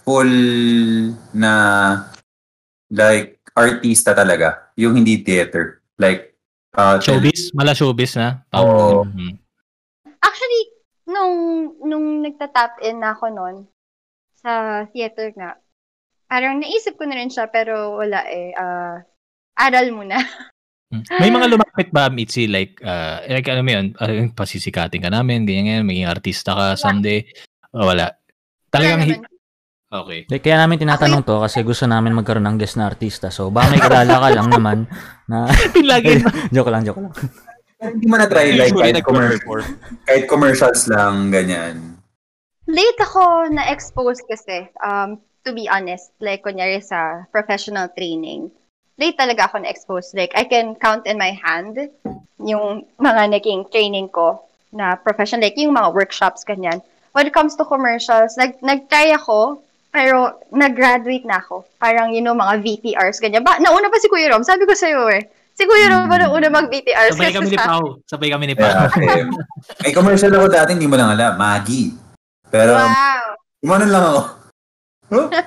full 0.07 0.33
na 1.35 1.53
like 2.95 3.43
artista 3.59 4.15
talaga. 4.15 4.71
Yung 4.79 4.95
hindi 4.95 5.27
theater. 5.27 5.83
Like, 5.99 6.39
uh, 6.79 7.03
Showbiz? 7.03 7.51
Mala 7.57 7.75
showbiz 7.75 8.15
na? 8.15 8.47
Oo. 8.55 9.03
Mhm. 9.09 9.35
Actually, 10.23 10.63
nung, 11.09 11.35
nung 11.83 12.07
nagta-tap 12.23 12.79
in 12.85 13.01
na 13.03 13.17
ako 13.17 13.33
noon 13.33 13.57
sa 14.39 14.85
theater 14.93 15.33
nga, 15.35 15.59
parang 16.29 16.61
naisip 16.61 16.95
ko 17.01 17.09
na 17.09 17.17
rin 17.17 17.33
siya 17.33 17.49
pero 17.49 17.97
wala 17.97 18.23
eh. 18.29 18.53
ah, 18.55 19.01
aral 19.57 19.89
muna. 19.95 20.21
Mm. 20.93 21.03
May 21.19 21.31
mga 21.33 21.47
lumapit 21.57 21.89
ba, 21.91 22.13
Mitzi, 22.13 22.47
like, 22.47 22.79
uh, 22.85 23.25
like 23.27 23.49
ano 23.49 23.65
mo 23.65 23.71
yun, 23.73 23.87
uh, 23.97 24.29
pasisikatin 24.37 25.03
ka 25.03 25.11
namin, 25.11 25.49
ganyan, 25.49 25.83
ganyan, 25.83 25.89
maging 25.89 26.11
artista 26.11 26.53
ka 26.53 26.67
someday, 26.77 27.25
o 27.73 27.89
wala. 27.89 28.13
Talagang, 28.69 29.03
Wala 29.03 29.17
hi-. 29.17 29.36
Okay. 29.91 30.27
Like, 30.31 30.43
kaya 30.43 30.63
namin 30.63 30.83
tinatanong 30.83 31.23
to 31.27 31.43
kasi 31.43 31.63
gusto 31.63 31.85
namin 31.87 32.15
magkaroon 32.15 32.47
ng 32.47 32.59
guest 32.59 32.79
na 32.79 32.91
artista. 32.91 33.31
So, 33.31 33.51
baka 33.51 33.75
may 33.75 33.81
kilala 33.83 34.15
ka 34.19 34.29
lang 34.33 34.49
naman 34.51 34.79
na... 35.31 35.51
Lagi 35.91 36.23
joke 36.55 36.71
lang, 36.71 36.83
joke 36.87 37.03
lang. 37.03 37.15
hindi 37.77 38.09
mo 38.09 38.17
na 38.17 38.25
try 38.25 38.57
like 38.57 38.73
kahit, 38.73 39.05
commercial, 39.05 39.61
kahit 40.09 40.25
commercials 40.27 40.89
lang, 40.89 41.29
ganyan. 41.29 42.01
Late 42.67 42.99
ako 42.99 43.53
na-expose 43.53 44.25
kasi, 44.27 44.67
um, 44.83 45.21
to 45.47 45.55
be 45.55 45.71
honest, 45.71 46.11
like 46.19 46.43
kunyari 46.43 46.83
sa 46.83 47.29
professional 47.31 47.87
training. 47.95 48.51
Late 48.99 49.15
talaga 49.21 49.47
ako 49.47 49.63
na-expose. 49.63 50.17
Like, 50.17 50.33
I 50.35 50.49
can 50.49 50.75
count 50.81 51.05
in 51.05 51.21
my 51.21 51.37
hand 51.37 51.77
yung 52.41 52.89
mga 52.97 53.23
naging 53.39 53.69
training 53.71 54.09
ko 54.09 54.41
na 54.73 54.97
professional, 54.97 55.45
like 55.45 55.57
yung 55.61 55.77
mga 55.77 55.93
workshops, 55.95 56.43
ganyan. 56.43 56.81
When 57.13 57.29
it 57.29 57.37
comes 57.37 57.57
to 57.57 57.65
commercials, 57.65 58.37
nag, 58.37 58.61
nag-try 58.61 59.13
ako, 59.17 59.61
pero 59.97 60.17
nag-graduate 60.53 61.25
na 61.25 61.41
ako. 61.41 61.65
Parang, 61.81 62.13
you 62.13 62.21
know, 62.21 62.37
mga 62.37 62.61
VTRs, 62.61 63.17
ganyan. 63.17 63.41
Ba, 63.41 63.57
nauna 63.57 63.89
pa 63.89 63.97
si 63.97 64.13
Kuya 64.13 64.29
Rom, 64.29 64.45
sabi 64.45 64.69
ko 64.69 64.77
sa'yo 64.77 65.09
eh. 65.09 65.25
Si 65.57 65.65
Kuya 65.65 65.89
Rom 65.89 66.05
ba 66.05 66.21
nauna 66.21 66.53
mag-VTRs? 66.53 67.17
Sabay 67.17 67.33
kami 67.33 67.49
ni 67.49 67.57
sa- 67.57 67.65
Pao. 67.73 67.85
Sabay 68.05 68.29
kami 68.29 68.45
ni 68.45 68.55
Pao. 68.55 68.93
Kaya, 68.93 68.93
eh, 69.17 69.25
may 69.81 69.93
commercial 69.97 70.29
ako 70.31 70.53
dati, 70.53 70.77
hindi 70.77 70.85
mo 70.85 71.01
lang 71.01 71.17
alam. 71.17 71.33
Maggie. 71.35 71.97
Pero, 72.47 72.77
Wow! 72.77 73.65
umanon 73.65 73.89
lang 73.89 74.05
ako. 74.05 74.21
Huh? 75.09 75.27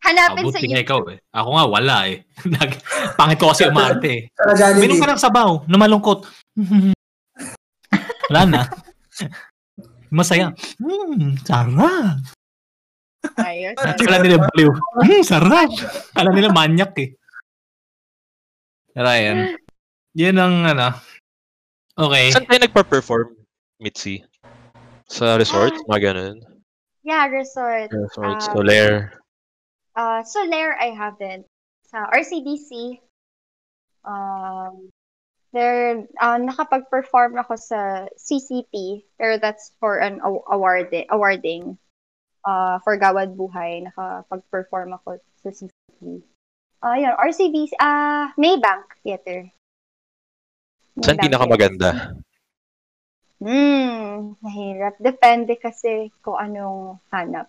Hanapin 0.00 0.48
sa 0.48 0.56
Abuti 0.56 0.64
nga 0.64 0.80
YouTube. 0.80 0.84
ikaw 0.88 1.00
eh. 1.12 1.18
Ako 1.30 1.48
nga, 1.52 1.64
wala 1.68 1.96
eh. 2.08 2.16
Nag- 2.48 2.80
Pangit 3.20 3.36
ko 3.36 3.52
kasi 3.52 3.68
umarte 3.68 4.08
eh. 4.08 4.22
Sa 4.32 4.72
Minum 4.72 4.96
Jollibee. 4.96 4.96
ka 4.98 5.12
ng 5.12 5.20
sabaw, 5.20 5.50
na 5.68 5.76
malungkot. 5.76 6.24
wala 8.32 8.40
na. 8.48 8.62
Masaya. 10.08 10.56
Hmm, 10.80 11.36
sarap. 11.44 12.16
Ayos. 13.36 13.76
Kala 13.76 14.18
nila 14.20 14.38
baliw. 14.40 14.70
Hmm, 15.04 15.22
sarap. 15.22 15.70
Kala 16.12 16.30
nila 16.32 16.48
manyak 16.50 16.92
eh. 16.98 17.10
Pero 18.90 19.06
ayan. 19.06 19.56
Yun 20.12 20.36
ang 20.36 20.54
ano. 20.66 20.88
Okay. 21.94 22.32
Saan 22.32 22.48
tayo 22.48 22.60
nagpa-perform, 22.64 23.28
Mitzi? 23.78 24.24
Sa 25.06 25.36
resort? 25.36 25.76
Mga 25.86 26.00
ganun. 26.02 26.36
Yeah, 27.02 27.28
resort. 27.28 27.92
Resort, 27.92 28.40
Ah. 28.40 28.50
Soler. 28.50 28.90
Uh, 29.94 30.20
Soler, 30.22 30.76
I 30.76 30.92
haven't. 30.92 31.44
Sa 31.90 32.06
RCDC, 32.08 33.02
um, 34.04 34.88
there, 35.52 36.06
uh, 36.20 36.38
nakapag-perform 36.38 37.36
ako 37.36 37.54
sa 37.58 37.80
CCP, 38.16 39.04
pero 39.18 39.36
that's 39.38 39.74
for 39.78 39.98
an 39.98 40.22
aw- 40.22 40.46
award, 40.50 40.88
awarding. 41.10 41.74
Uh, 42.40 42.80
for 42.80 42.96
Gawad 42.96 43.36
Buhay, 43.36 43.84
nakapag-perform 43.84 44.96
ako 44.96 45.20
sa 45.44 45.52
CCP. 45.52 46.24
Uh, 46.80 46.96
yun, 46.96 47.12
RCDC, 47.12 47.76
ah, 47.76 48.32
Maybank 48.40 48.96
Theater. 49.04 49.52
Saan 51.04 51.20
Maybank 51.20 51.26
pinakamaganda? 51.28 51.90
Hmm, 53.40 54.36
mahirap. 54.44 54.96
Depende 55.00 55.56
kasi 55.60 56.12
kung 56.24 56.36
anong 56.36 57.00
hanap. 57.12 57.48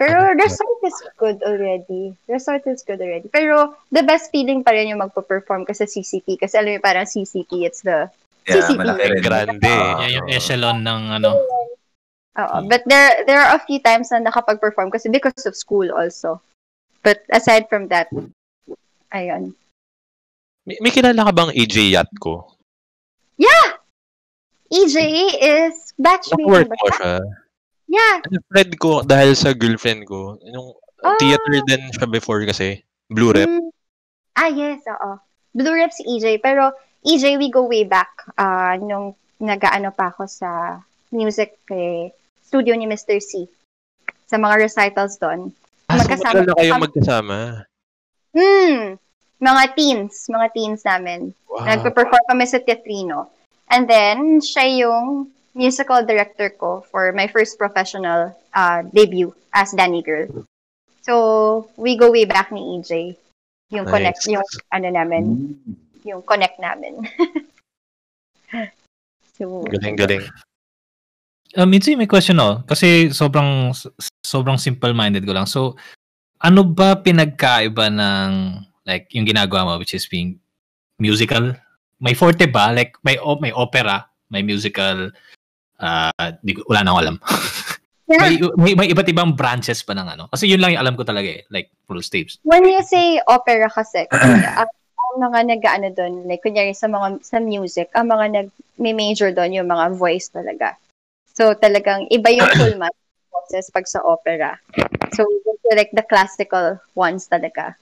Pero 0.00 0.32
resort 0.32 0.80
is 0.80 0.96
good 1.20 1.38
already. 1.44 2.16
Resort 2.24 2.64
is 2.66 2.80
good 2.82 3.04
already. 3.04 3.28
Pero 3.28 3.76
the 3.92 4.00
best 4.00 4.32
feeling 4.32 4.64
pa 4.64 4.72
rin 4.72 4.88
yung 4.88 5.04
magpo-perform 5.04 5.68
ka 5.68 5.76
sa 5.76 5.84
CCP. 5.84 6.40
Kasi 6.40 6.56
alam 6.56 6.72
mo 6.74 6.80
parang 6.80 7.04
CCP, 7.04 7.68
it's 7.68 7.84
the... 7.84 8.08
Yeah, 8.48 8.64
CCP. 8.64 8.80
malaki 8.80 9.04
rin. 9.12 9.20
Grande. 9.20 9.68
Ah, 9.68 10.00
Yan 10.00 10.24
yung 10.24 10.28
echelon 10.32 10.80
ng 10.80 11.02
ano. 11.20 11.36
Oo. 12.38 12.56
But 12.70 12.86
there 12.86 13.26
there 13.26 13.40
are 13.42 13.58
a 13.58 13.62
few 13.66 13.82
times 13.82 14.14
na 14.14 14.22
nakapag-perform 14.22 14.94
kasi 14.94 15.10
because 15.10 15.42
of 15.46 15.58
school 15.58 15.90
also. 15.90 16.38
But 17.02 17.26
aside 17.32 17.66
from 17.66 17.88
that, 17.90 18.12
ayun. 19.10 19.56
May, 20.68 20.76
may 20.84 20.92
kilala 20.92 21.26
ka 21.26 21.32
bang 21.32 21.50
AJ 21.56 21.96
Yatko? 21.96 22.60
EJ 24.70 24.96
E 25.02 25.26
is 25.42 25.74
batchmate. 25.98 26.70
Ba 26.70 26.78
mo 26.78 26.88
siya? 26.94 27.14
Yeah. 27.90 28.22
Ano, 28.22 28.38
friend 28.46 28.72
ko, 28.78 29.02
dahil 29.02 29.34
sa 29.34 29.50
girlfriend 29.50 30.06
ko, 30.06 30.38
yung 30.46 30.78
Ah. 31.02 31.16
theater 31.18 31.64
din 31.66 31.90
siya 31.90 32.06
before 32.06 32.44
kasi, 32.46 32.84
Blue 33.10 33.32
Rep. 33.34 33.48
Mm. 33.48 33.72
Ah, 34.38 34.52
yes, 34.52 34.84
oo. 34.86 35.18
Blue 35.56 35.74
Rep 35.74 35.90
si 35.90 36.06
EJ. 36.06 36.38
Pero 36.38 36.70
EJ, 37.02 37.34
we 37.40 37.50
go 37.50 37.66
way 37.66 37.82
back. 37.82 38.12
ah 38.38 38.76
nung 38.78 39.16
nag-ano 39.42 39.90
pa 39.90 40.12
ako 40.14 40.28
sa 40.30 40.78
music 41.10 41.58
eh, 41.72 42.12
studio 42.50 42.74
ni 42.74 42.90
Mr. 42.90 43.22
C. 43.22 43.46
Sa 44.26 44.34
mga 44.34 44.66
recitals 44.66 45.14
doon. 45.22 45.54
Ah, 45.86 46.02
so 46.02 46.02
Magkasama. 46.02 46.34
matagal 46.34 46.46
na 46.50 46.54
kayo 46.58 46.72
magkasama. 46.82 47.38
Hmm. 48.34 48.82
Mga 49.38 49.62
teens. 49.78 50.26
Mga 50.26 50.46
teens 50.50 50.82
namin. 50.82 51.20
Wow. 51.46 51.62
Nagpe-perform 51.62 52.24
kami 52.26 52.44
sa 52.50 52.58
Teatrino. 52.58 53.30
And 53.70 53.86
then, 53.86 54.42
siya 54.42 54.66
yung 54.82 55.30
musical 55.54 56.02
director 56.02 56.50
ko 56.50 56.82
for 56.90 57.14
my 57.14 57.30
first 57.30 57.54
professional 57.54 58.34
uh, 58.54 58.82
debut 58.90 59.30
as 59.54 59.70
Danny 59.70 60.02
Girl. 60.02 60.26
So, 61.06 61.70
we 61.78 61.94
go 61.94 62.10
way 62.10 62.26
back 62.26 62.50
ni 62.50 62.78
EJ. 62.78 63.14
Yung 63.70 63.86
Nice. 63.86 63.94
connect, 63.94 64.20
yung 64.26 64.46
ano 64.74 64.88
namin, 64.90 65.24
Mm. 65.62 65.74
yung 66.02 66.22
connect 66.26 66.58
namin. 66.58 67.06
so, 69.38 69.62
Galing-galing. 69.70 70.26
Uh, 71.56 71.66
Mitzi, 71.66 71.98
may 71.98 72.06
question 72.06 72.38
oh. 72.38 72.62
Kasi 72.66 73.10
sobrang 73.10 73.74
sobrang 74.22 74.58
simple-minded 74.58 75.26
ko 75.26 75.34
lang. 75.34 75.46
So, 75.46 75.74
ano 76.40 76.62
ba 76.62 76.98
pinagkaiba 76.98 77.90
ng 77.90 78.30
like 78.86 79.10
yung 79.12 79.28
ginagawa 79.28 79.66
mo 79.66 79.72
which 79.78 79.92
is 79.92 80.08
being 80.08 80.38
musical 81.00 81.52
may 82.00 82.16
forte 82.16 82.48
ba? 82.48 82.72
Like, 82.72 82.96
may, 83.04 83.20
o- 83.20 83.38
may 83.38 83.52
opera, 83.52 84.08
may 84.32 84.42
musical, 84.42 85.12
ah, 85.78 86.10
di 86.40 86.56
wala 86.66 86.82
na 86.82 86.96
alam. 86.96 87.16
may, 88.10 88.40
may, 88.56 88.72
may 88.74 88.88
iba't 88.90 89.06
ibang 89.06 89.36
branches 89.36 89.84
pa 89.84 89.92
ng 89.92 90.08
ano. 90.16 90.24
Kasi 90.32 90.48
yun 90.48 90.58
lang 90.58 90.74
yung 90.74 90.82
alam 90.82 90.96
ko 90.96 91.04
talaga 91.04 91.28
eh. 91.28 91.44
Like, 91.52 91.70
full 91.84 92.00
staves. 92.02 92.40
When 92.42 92.64
you 92.64 92.80
say 92.82 93.20
opera 93.28 93.68
kasi, 93.68 94.08
uh, 94.10 94.64
ang 94.64 95.16
mga 95.20 95.38
nag-ano 95.46 95.88
doon, 95.92 96.14
like 96.26 96.42
kunyari 96.42 96.72
sa 96.72 96.88
mga 96.88 97.20
sa 97.20 97.38
music, 97.38 97.92
ang 97.98 98.08
mga 98.08 98.26
nag 98.30 98.48
may 98.80 98.96
major 98.96 99.34
doon 99.34 99.52
yung 99.52 99.68
mga 99.68 99.92
voice 99.98 100.32
talaga. 100.32 100.78
So 101.40 101.56
talagang 101.56 102.12
iba 102.12 102.28
yung 102.28 102.52
full 102.60 102.76
match 102.76 103.00
boses 103.32 103.72
pag 103.72 103.88
sa 103.88 104.04
opera. 104.04 104.60
So 105.16 105.24
like 105.72 105.88
the 105.96 106.04
classical 106.04 106.76
ones 106.92 107.24
talaga. 107.32 107.80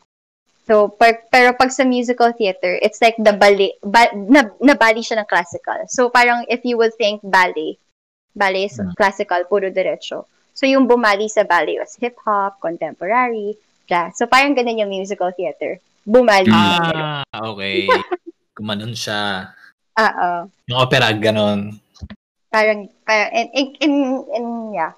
So 0.71 0.95
per, 0.95 1.27
pero 1.33 1.57
pag 1.59 1.75
sa 1.75 1.83
musical 1.83 2.31
theater, 2.39 2.79
it's 2.79 3.03
like 3.03 3.19
the 3.19 3.35
ballet, 3.35 3.75
ba, 3.83 4.13
na, 4.15 4.47
nabali 4.63 5.03
siya 5.03 5.19
ng 5.19 5.27
classical. 5.27 5.81
So 5.91 6.07
parang 6.13 6.47
if 6.47 6.63
you 6.63 6.79
would 6.79 6.95
think 6.95 7.19
ballet, 7.27 7.81
ballet 8.37 8.71
is 8.71 8.79
Hmm. 8.79 8.95
classical, 8.95 9.43
puro 9.51 9.73
diretso. 9.73 10.29
So 10.55 10.69
yung 10.69 10.87
bumali 10.87 11.27
sa 11.27 11.43
ballet 11.43 11.81
was 11.81 11.97
hip-hop, 11.99 12.61
contemporary, 12.63 13.57
jazz. 13.89 14.21
So 14.21 14.29
parang 14.29 14.55
ganun 14.55 14.79
yung 14.79 14.93
musical 14.93 15.33
theater. 15.35 15.81
Bumali. 16.05 16.53
Ah, 16.53 17.25
okay. 17.33 17.89
Kumanon 18.59 18.93
siya. 18.93 19.51
Oo. 19.99 20.53
Yung 20.69 20.79
opera, 20.79 21.11
ganon. 21.17 21.75
Parang, 22.49 22.89
parang, 23.05 23.31
in, 23.33 23.47
in, 23.53 23.67
in, 23.81 23.95
in 24.33 24.47
yeah. 24.73 24.93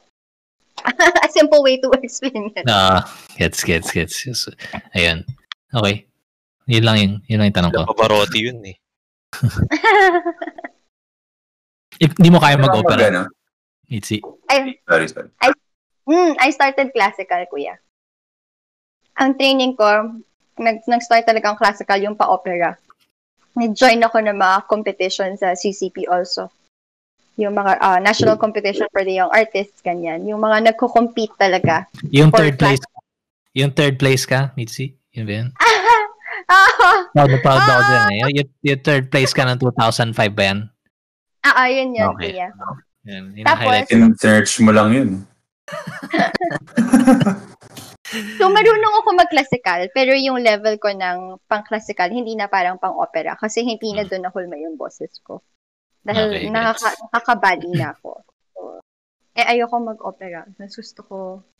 A 1.25 1.29
simple 1.29 1.63
way 1.63 1.77
to 1.81 1.91
explain 2.03 2.51
it. 2.57 2.65
Ah, 2.69 3.05
gets, 3.37 3.65
gets, 3.65 3.91
gets. 3.91 4.25
Yes. 4.25 4.49
Ayun. 4.97 5.27
Okay. 5.75 6.07
Yun 6.71 6.85
lang 6.87 6.97
yun. 6.97 7.13
Yun 7.27 7.39
lang 7.43 7.49
yung 7.51 7.59
tanong 7.59 7.73
ko. 7.75 7.83
Pavarotti 7.93 8.47
yun 8.47 8.63
eh. 8.65 8.77
If, 12.01 12.17
hindi 12.17 12.31
mo 12.33 12.41
kaya 12.41 12.57
mag-opera. 12.57 12.97
mag- 12.97 13.13
ano? 13.13 13.23
Itzy. 13.91 14.23
I, 14.49 14.79
Sorry, 14.89 15.07
sorry. 15.11 15.29
mm, 16.09 16.33
I 16.39 16.49
started 16.55 16.95
classical, 16.95 17.45
kuya. 17.51 17.77
Ang 19.21 19.37
training 19.37 19.77
ko, 19.77 20.17
nag, 20.57 20.81
nag-start 20.87 21.27
talagang 21.27 21.59
classical 21.59 22.01
yung 22.01 22.17
pa-opera. 22.17 22.79
Nag-join 23.59 24.01
ako 24.01 24.23
ng 24.25 24.39
mga 24.39 24.65
competition 24.71 25.37
sa 25.37 25.53
CCP 25.53 26.07
also. 26.09 26.49
Yung 27.41 27.57
mga 27.57 27.81
ah, 27.81 27.97
national 27.99 28.37
competition 28.37 28.85
for 28.93 29.01
the 29.01 29.17
young 29.17 29.33
artists, 29.33 29.81
ganyan. 29.81 30.29
Yung 30.29 30.45
mga 30.45 30.71
nagko-compete 30.71 31.33
talaga. 31.41 31.89
Yung 32.13 32.29
For 32.29 32.45
third 32.45 32.61
place. 32.61 32.83
Yung 33.57 33.73
third 33.73 33.97
place 33.97 34.29
ka, 34.29 34.53
Mitzi? 34.55 34.93
Yun 35.17 35.25
ba 35.25 35.33
yun? 35.41 35.49
Ah, 36.51 37.07
Proud 37.15 37.31
na 37.31 37.39
proud 37.39 37.63
ako 37.63 37.79
dyan 37.87 38.07
eh. 38.11 38.19
Yung, 38.27 38.31
yung 38.67 38.81
third 38.83 39.07
place 39.07 39.31
ka 39.31 39.47
ng 39.47 39.63
2005 39.63 40.19
ba 40.35 40.43
yan? 40.51 40.59
ah, 41.47 41.71
yun 41.71 41.95
yun, 41.95 42.11
Okay. 42.11 42.35
kuya. 42.35 42.49
Yan, 43.07 43.25
yun 43.39 43.47
Tapos, 43.47 43.71
highlight. 43.71 43.87
In 43.95 44.11
search 44.19 44.59
mo 44.59 44.75
lang 44.75 44.91
yun. 44.91 45.11
So, 48.11 48.51
marunong 48.51 48.95
ako 48.99 49.09
mag-classical, 49.15 49.87
pero 49.95 50.11
yung 50.19 50.43
level 50.43 50.75
ko 50.83 50.91
ng 50.91 51.39
pang-classical, 51.47 52.11
hindi 52.11 52.35
na 52.35 52.51
parang 52.51 52.75
pang-opera. 52.75 53.39
Kasi 53.39 53.63
hindi 53.63 53.95
na 53.95 54.03
doon 54.03 54.27
nahulma 54.27 54.59
yung 54.59 54.75
boses 54.75 55.23
ko. 55.23 55.47
Dahil 56.01 56.27
Okay, 56.33 56.49
nakaka- 56.49 56.99
nakakabali 57.13 57.71
na 57.77 57.93
ako. 57.93 58.25
So, 58.57 58.61
eh, 59.37 59.45
ayoko 59.45 59.77
mag-opera. 59.81 60.49
Mas 60.57 60.73
gusto 60.73 61.01
ko, 61.05 61.19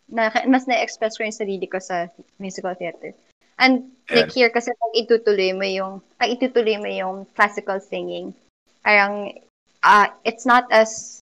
na, 0.09 0.33
mas 0.49 0.65
na-express 0.67 1.17
ko 1.21 1.25
yung 1.29 1.37
sarili 1.37 1.67
ko 1.69 1.79
sa 1.79 2.09
musical 2.41 2.75
theater. 2.75 3.13
And 3.61 3.93
like 4.09 4.33
here, 4.33 4.49
kasi 4.49 4.73
pag 4.73 4.97
itutuloy 4.97 5.53
mo 5.53 5.69
yung, 5.69 6.01
pag 6.17 6.33
itutuloy 6.33 6.81
mo 6.81 6.89
yung 6.89 7.17
classical 7.37 7.77
singing, 7.77 8.33
parang, 8.81 9.37
uh, 9.85 10.09
it's 10.25 10.49
not 10.49 10.65
as, 10.73 11.21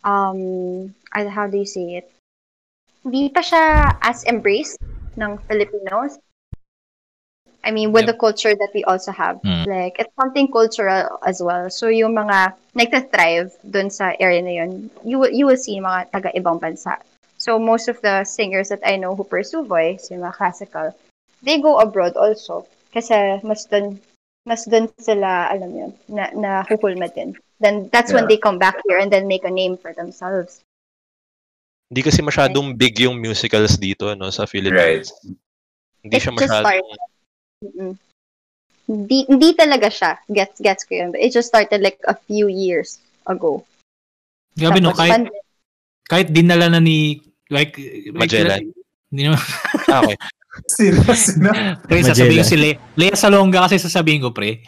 um, 0.00 0.88
uh, 1.12 1.28
how 1.28 1.44
do 1.44 1.60
you 1.60 1.68
say 1.68 2.00
it? 2.00 2.08
Hindi 3.04 3.28
pa 3.28 3.44
siya 3.44 3.92
as 4.00 4.24
embraced 4.24 4.80
ng 5.20 5.36
Filipinos. 5.44 6.16
I 7.62 7.70
mean, 7.70 7.92
with 7.94 8.06
Yep. 8.06 8.14
the 8.14 8.18
culture 8.18 8.54
that 8.54 8.70
we 8.74 8.82
also 8.84 9.12
have. 9.14 9.38
Mm. 9.46 9.66
Like, 9.66 9.94
it's 9.98 10.10
something 10.18 10.50
cultural 10.50 11.18
as 11.22 11.38
well. 11.42 11.70
So, 11.70 11.86
yung 11.88 12.14
mga 12.14 12.54
nagtathrive 12.74 13.54
dun 13.62 13.90
sa 13.90 14.18
area 14.18 14.42
na 14.42 14.50
yun, 14.50 14.90
you, 15.06 15.22
you 15.30 15.46
will 15.46 15.56
see 15.56 15.78
mga 15.78 16.10
taga-ibang 16.10 16.58
bansa. 16.58 16.98
So, 17.38 17.58
most 17.58 17.86
of 17.86 18.02
the 18.02 18.24
singers 18.26 18.68
that 18.70 18.82
I 18.82 18.96
know 18.98 19.14
who 19.14 19.22
pursue 19.22 19.62
voice, 19.62 20.10
yung 20.10 20.26
mga 20.26 20.34
classical, 20.34 20.90
they 21.42 21.62
go 21.62 21.78
abroad 21.78 22.18
also. 22.18 22.66
Kasi 22.90 23.38
mas 23.46 23.66
dun, 23.70 23.98
mas 24.46 24.66
dun 24.66 24.90
sila, 24.98 25.46
alam 25.50 25.70
yun, 25.70 25.92
na, 26.10 26.30
na 26.34 26.50
huhulma 26.66 27.14
din. 27.14 27.38
Then, 27.62 27.86
that's 27.94 28.10
when 28.10 28.26
Yeah. 28.26 28.34
they 28.34 28.40
come 28.42 28.58
back 28.58 28.74
here 28.90 28.98
and 28.98 29.10
then 29.10 29.30
make 29.30 29.46
a 29.46 29.50
name 29.54 29.78
for 29.78 29.94
themselves. 29.94 30.66
Hindi 31.92 32.08
kasi 32.08 32.24
masyadong 32.24 32.74
big 32.74 32.98
yung 32.98 33.20
musicals 33.20 33.76
dito 33.76 34.16
no 34.16 34.32
sa 34.32 34.48
Philippines. 34.48 35.12
Hindi 36.00 36.16
It 36.18 36.24
siya 36.24 36.32
just 36.34 36.48
masyadong 36.50 36.64
started. 36.64 37.11
Mm-mm. 37.62 37.94
Hindi, 38.90 39.18
hindi 39.30 39.48
talaga 39.54 39.88
siya. 39.88 40.18
Gets, 40.26 40.58
gets 40.60 40.82
ko 40.84 40.98
yun. 40.98 41.14
But 41.14 41.22
it 41.22 41.30
just 41.32 41.48
started 41.48 41.80
like 41.80 42.02
a 42.10 42.18
few 42.26 42.50
years 42.50 42.98
ago. 43.24 43.62
Grabe 44.58 44.82
no, 44.82 44.92
kahit, 44.92 45.10
pan- 45.14 45.32
kahit 46.10 46.28
dinala 46.34 46.68
na 46.68 46.82
ni, 46.82 47.22
like, 47.48 47.78
Magellan. 48.12 48.74
Hindi 49.08 49.22
naman. 49.30 49.40
Ah, 49.88 50.02
okay. 50.02 50.18
Sino? 50.76 51.00
Sino? 51.16 51.48
Pre, 51.88 51.88
Magellan. 51.88 52.10
sasabihin 52.12 52.40
ko 52.42 52.44
si 52.44 52.58
Le- 52.60 52.80
Lea 52.98 53.14
Salonga 53.16 53.64
kasi 53.64 53.80
sasabihin 53.80 54.20
ko, 54.20 54.34
pre. 54.34 54.60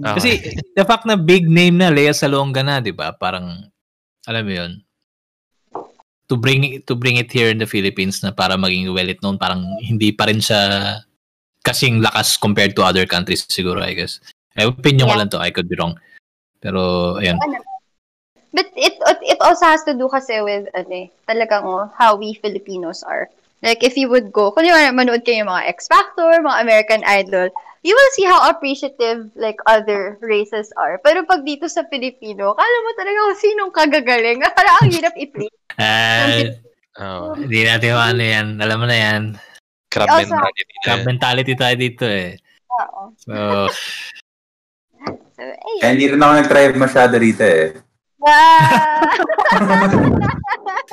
Ah, 0.00 0.16
Kasi 0.16 0.40
okay. 0.40 0.56
the 0.72 0.84
fact 0.88 1.04
na 1.04 1.18
big 1.18 1.44
name 1.44 1.76
na 1.76 1.92
Lea 1.92 2.14
Salonga 2.16 2.64
na, 2.64 2.80
'di 2.80 2.96
ba? 2.96 3.12
Parang 3.12 3.68
alam 4.24 4.42
mo 4.46 4.52
'yun. 4.54 4.72
To 6.30 6.38
bring 6.38 6.62
it, 6.64 6.86
to 6.88 6.94
bring 6.96 7.18
it 7.20 7.28
here 7.28 7.50
in 7.52 7.58
the 7.60 7.68
Philippines 7.68 8.22
na 8.24 8.32
para 8.32 8.54
maging 8.56 8.88
well 8.94 9.10
known, 9.20 9.36
parang 9.36 9.66
hindi 9.82 10.14
pa 10.14 10.30
rin 10.30 10.38
siya 10.40 11.02
kasing 11.70 12.02
lakas 12.02 12.34
compared 12.36 12.74
to 12.74 12.82
other 12.82 13.06
countries 13.06 13.46
siguro, 13.46 13.80
I 13.80 13.94
guess. 13.94 14.18
Eh, 14.58 14.66
opinion 14.66 15.06
ko 15.06 15.14
Yeah. 15.14 15.20
lang 15.22 15.30
to, 15.30 15.38
I 15.38 15.54
could 15.54 15.70
be 15.70 15.78
wrong. 15.78 15.94
Pero 16.58 17.14
ayun. 17.16 17.38
But 18.50 18.66
it 18.74 18.98
it 19.22 19.38
also 19.38 19.62
has 19.62 19.86
to 19.86 19.94
do 19.94 20.10
kasi 20.10 20.42
with 20.42 20.66
ano 20.74 20.90
eh, 20.90 21.08
talagang 21.30 21.62
oh, 21.62 21.86
how 21.94 22.18
we 22.18 22.34
Filipinos 22.34 23.06
are. 23.06 23.30
Like 23.62 23.86
if 23.86 23.94
you 23.94 24.10
would 24.10 24.34
go, 24.34 24.50
kung 24.50 24.66
yung 24.66 24.98
manood 24.98 25.22
kayo 25.22 25.46
ng 25.46 25.52
mga 25.52 25.70
X 25.70 25.86
Factor, 25.86 26.42
mga 26.42 26.58
American 26.64 27.02
Idol, 27.06 27.52
you 27.86 27.94
will 27.94 28.12
see 28.18 28.26
how 28.26 28.50
appreciative 28.50 29.30
like 29.38 29.60
other 29.70 30.18
races 30.18 30.74
are. 30.74 30.98
Pero 30.98 31.22
pag 31.28 31.46
dito 31.46 31.70
sa 31.70 31.86
Filipino, 31.86 32.56
kala 32.58 32.76
mo 32.82 32.90
talaga 32.98 33.18
kung 33.22 33.38
sinong 33.38 33.72
kagagaling. 33.72 34.38
Parang 34.58 34.76
ang 34.82 34.90
hirap 34.90 35.14
i-please. 35.14 35.54
Ah, 35.80 36.52
Oh, 37.00 37.32
hindi 37.32 37.64
natin 37.64 37.96
ano 37.96 38.20
yan. 38.20 38.46
Alam 38.60 38.76
mo 38.82 38.86
na 38.90 38.98
yan. 38.98 39.22
Crab 39.90 40.08
Also- 40.08 40.30
mentality 40.30 40.62
na 40.70 40.80
Club 40.80 40.96
yan. 40.96 41.06
mentality 41.06 41.52
tayo 41.54 41.74
dito 41.76 42.04
eh. 42.06 42.28
Oo. 42.70 43.02
So, 43.18 43.32
So, 45.30 45.42
ayun. 45.42 45.80
Eh, 45.80 45.88
hindi 45.90 46.04
rin 46.06 46.20
ako 46.20 46.32
nag-drive 46.36 46.74
masyado 46.76 47.16
rito 47.16 47.40
eh. 47.40 47.72
Wow! 48.20 48.28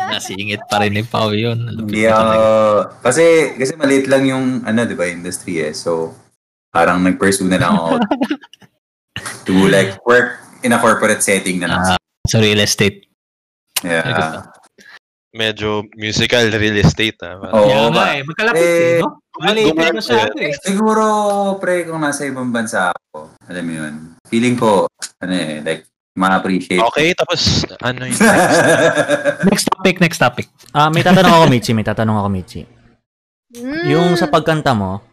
nasingit 0.16 0.64
pa 0.66 0.80
rin 0.80 0.96
ni 0.96 1.04
Pao 1.04 1.36
yun. 1.36 1.60
Hindi 1.68 2.08
ako, 2.08 2.32
kasi, 3.04 3.52
kasi 3.60 3.76
maliit 3.76 4.08
lang 4.08 4.24
yung, 4.24 4.64
ano, 4.64 4.88
di 4.88 4.96
ba, 4.96 5.04
industry 5.04 5.60
eh. 5.60 5.76
So, 5.76 6.16
parang 6.72 7.04
nag-pursue 7.04 7.52
na 7.52 7.60
lang 7.60 7.76
ako 7.76 8.00
to 9.44 9.68
like 9.68 9.98
work 10.06 10.40
in 10.62 10.72
a 10.72 10.80
corporate 10.80 11.20
setting 11.20 11.60
na 11.60 11.68
lang. 11.68 11.82
Ah, 11.84 12.00
sa 12.24 12.40
real 12.40 12.64
estate. 12.64 13.04
yeah. 13.84 14.48
Medyo 15.28 15.84
musical 15.94 16.48
real 16.50 16.80
estate. 16.80 17.20
Ah. 17.20 17.36
Oo, 17.52 17.68
nga 17.68 17.92
ba? 17.92 18.04
eh. 18.16 18.22
Magkalapit 18.24 18.64
Eh, 18.64 18.80
eh, 18.80 19.00
no? 19.04 19.20
Maliit 19.38 19.70
gumawa- 19.70 19.92
na 19.92 19.98
masyado 20.00 20.36
eh. 20.40 20.54
Siguro, 20.58 21.06
pre, 21.60 21.86
kung 21.86 22.02
nasa 22.02 22.26
ibang 22.26 22.50
bansa 22.50 22.90
ako, 22.90 23.36
alam 23.46 23.64
mo 23.64 23.74
yun, 23.76 23.94
feeling 24.26 24.56
ko, 24.56 24.88
ano 25.20 25.34
eh, 25.34 25.62
like, 25.62 25.86
ma-appreciate. 26.18 26.82
Okay, 26.82 27.14
tapos 27.14 27.62
ano 27.78 28.10
yun? 28.10 28.18
Next 29.52 29.70
topic, 29.70 29.96
next 30.02 30.18
topic. 30.18 30.48
Ah, 30.74 30.90
may 30.90 31.06
tatanong 31.06 31.30
ako, 31.30 31.46
Michi. 31.48 31.72
May 31.72 31.86
tatanong 31.86 32.18
ako, 32.18 32.30
Michi. 32.34 32.62
Mm. 33.54 33.84
Yung 33.88 34.08
sa 34.18 34.26
pagkanta 34.26 34.74
mo, 34.74 35.06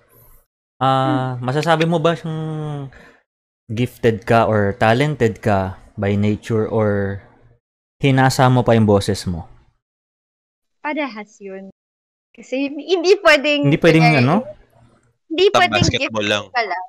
ah, 0.80 1.36
masasabi 1.38 1.84
mo 1.84 2.00
ba 2.00 2.16
siyang 2.16 2.88
gifted 3.68 4.24
ka 4.24 4.48
or 4.48 4.72
talented 4.74 5.38
ka 5.38 5.76
by 5.94 6.16
nature 6.16 6.64
or 6.64 7.20
hinasa 8.00 8.48
mo 8.48 8.64
pa 8.64 8.72
yung 8.72 8.88
boses 8.88 9.28
mo? 9.28 9.44
Parehas 10.84 11.40
yun. 11.40 11.72
Kasi 12.36 12.68
hindi 12.68 13.16
pwedeng... 13.24 13.72
Hindi 13.72 13.80
pwedeng 13.80 14.04
kunyari, 14.04 14.20
ano? 14.20 14.36
Hindi 15.32 15.46
pwedeng 15.48 15.80
gift 15.88 15.96
basketball 15.96 16.28
lang. 16.28 16.44
ka 16.52 16.60
lang. 16.60 16.84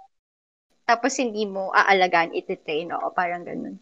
Tapos 0.84 1.16
hindi 1.16 1.48
mo 1.48 1.72
aalagaan, 1.72 2.36
ititrain 2.36 2.91
o 2.91 3.16
parang 3.16 3.48
ganun. 3.48 3.80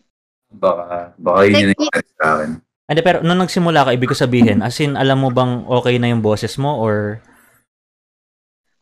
baka, 0.53 1.17
baka 1.17 1.49
yun 1.49 1.73
yung 1.73 1.81
Like, 1.81 1.97
nag 1.97 2.13
sa 2.13 2.27
akin. 2.37 2.49
Hindi, 2.61 3.01
pero 3.01 3.17
nung 3.25 3.41
nagsimula 3.41 3.89
ka, 3.89 3.95
ibig 3.97 4.11
ko 4.11 4.13
sabihin, 4.13 4.61
as 4.61 4.77
in, 4.77 4.93
alam 4.93 5.17
mo 5.17 5.33
bang 5.33 5.65
okay 5.65 5.97
na 5.97 6.13
yung 6.13 6.21
boses 6.21 6.61
mo 6.61 6.77
or 6.77 7.17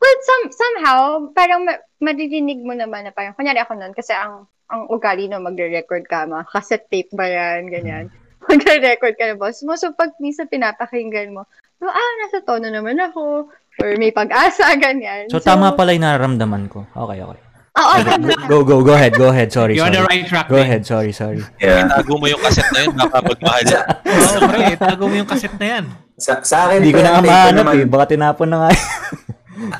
Well, 0.02 0.18
some, 0.26 0.44
somehow, 0.52 1.32
parang 1.32 1.64
ma- 1.64 1.80
maririnig 2.02 2.60
mo 2.60 2.76
naman 2.76 3.08
na 3.08 3.14
parang, 3.14 3.32
kunyari 3.32 3.62
ako 3.62 3.78
nun, 3.78 3.94
kasi 3.96 4.12
ang 4.12 4.50
ang 4.72 4.88
ugali 4.88 5.28
na 5.28 5.38
magre-record 5.38 6.04
ka, 6.08 6.24
mga 6.24 6.48
cassette 6.48 6.88
tape 6.88 7.12
ba 7.12 7.28
yan, 7.28 7.68
ganyan. 7.68 8.08
Magre-record 8.52 9.14
ka 9.16 9.24
na 9.24 9.36
boss 9.40 9.64
mo. 9.64 9.72
So, 9.74 9.96
pag 9.96 10.12
minsan 10.20 10.46
pinapakinggan 10.46 11.32
mo, 11.32 11.48
so, 11.80 11.88
ah, 11.88 12.12
nasa 12.20 12.44
tono 12.44 12.68
naman 12.68 13.00
ako, 13.00 13.48
or 13.80 13.88
may 13.96 14.12
pag-asa, 14.12 14.68
ganyan. 14.84 15.32
So, 15.32 15.40
tama 15.40 15.72
pala 15.72 15.96
yung 15.96 16.04
nararamdaman 16.04 16.68
ko. 16.68 16.84
Okay, 16.92 17.24
okay. 17.24 17.40
Oo, 17.72 17.94
tama. 18.04 18.36
Go, 18.52 18.60
go, 18.60 18.84
go 18.84 18.92
ahead, 18.92 19.16
go 19.16 19.32
ahead. 19.32 19.48
Sorry, 19.48 19.80
You're 19.80 19.88
on 19.88 19.96
the 19.96 20.04
sorry. 20.04 20.20
right 20.20 20.26
track. 20.28 20.46
Go 20.52 20.60
Ding. 20.60 20.68
ahead, 20.68 20.84
sorry, 20.84 21.08
sorry. 21.16 21.40
Yeah. 21.56 21.88
Tago 21.88 22.20
mo 22.20 22.28
yung 22.28 22.44
cassette 22.44 22.68
na 22.68 22.84
yun, 22.84 22.92
baka 23.00 23.18
magmahal. 23.24 23.64
Oo, 24.12 24.38
pre. 24.44 24.64
Tago 24.76 25.02
mo 25.08 25.14
yung 25.16 25.24
cassette 25.24 25.56
na 25.56 25.66
yan. 25.80 25.84
Sa, 26.20 26.44
sa 26.44 26.68
akin, 26.68 26.84
Hindi 26.84 26.92
ko 26.92 27.00
na 27.00 27.16
nga 27.16 27.22
mahanap 27.24 27.66
eh. 27.72 27.88
Baka 27.88 28.04
tinapon 28.12 28.48
na 28.52 28.68
nga. 28.68 28.70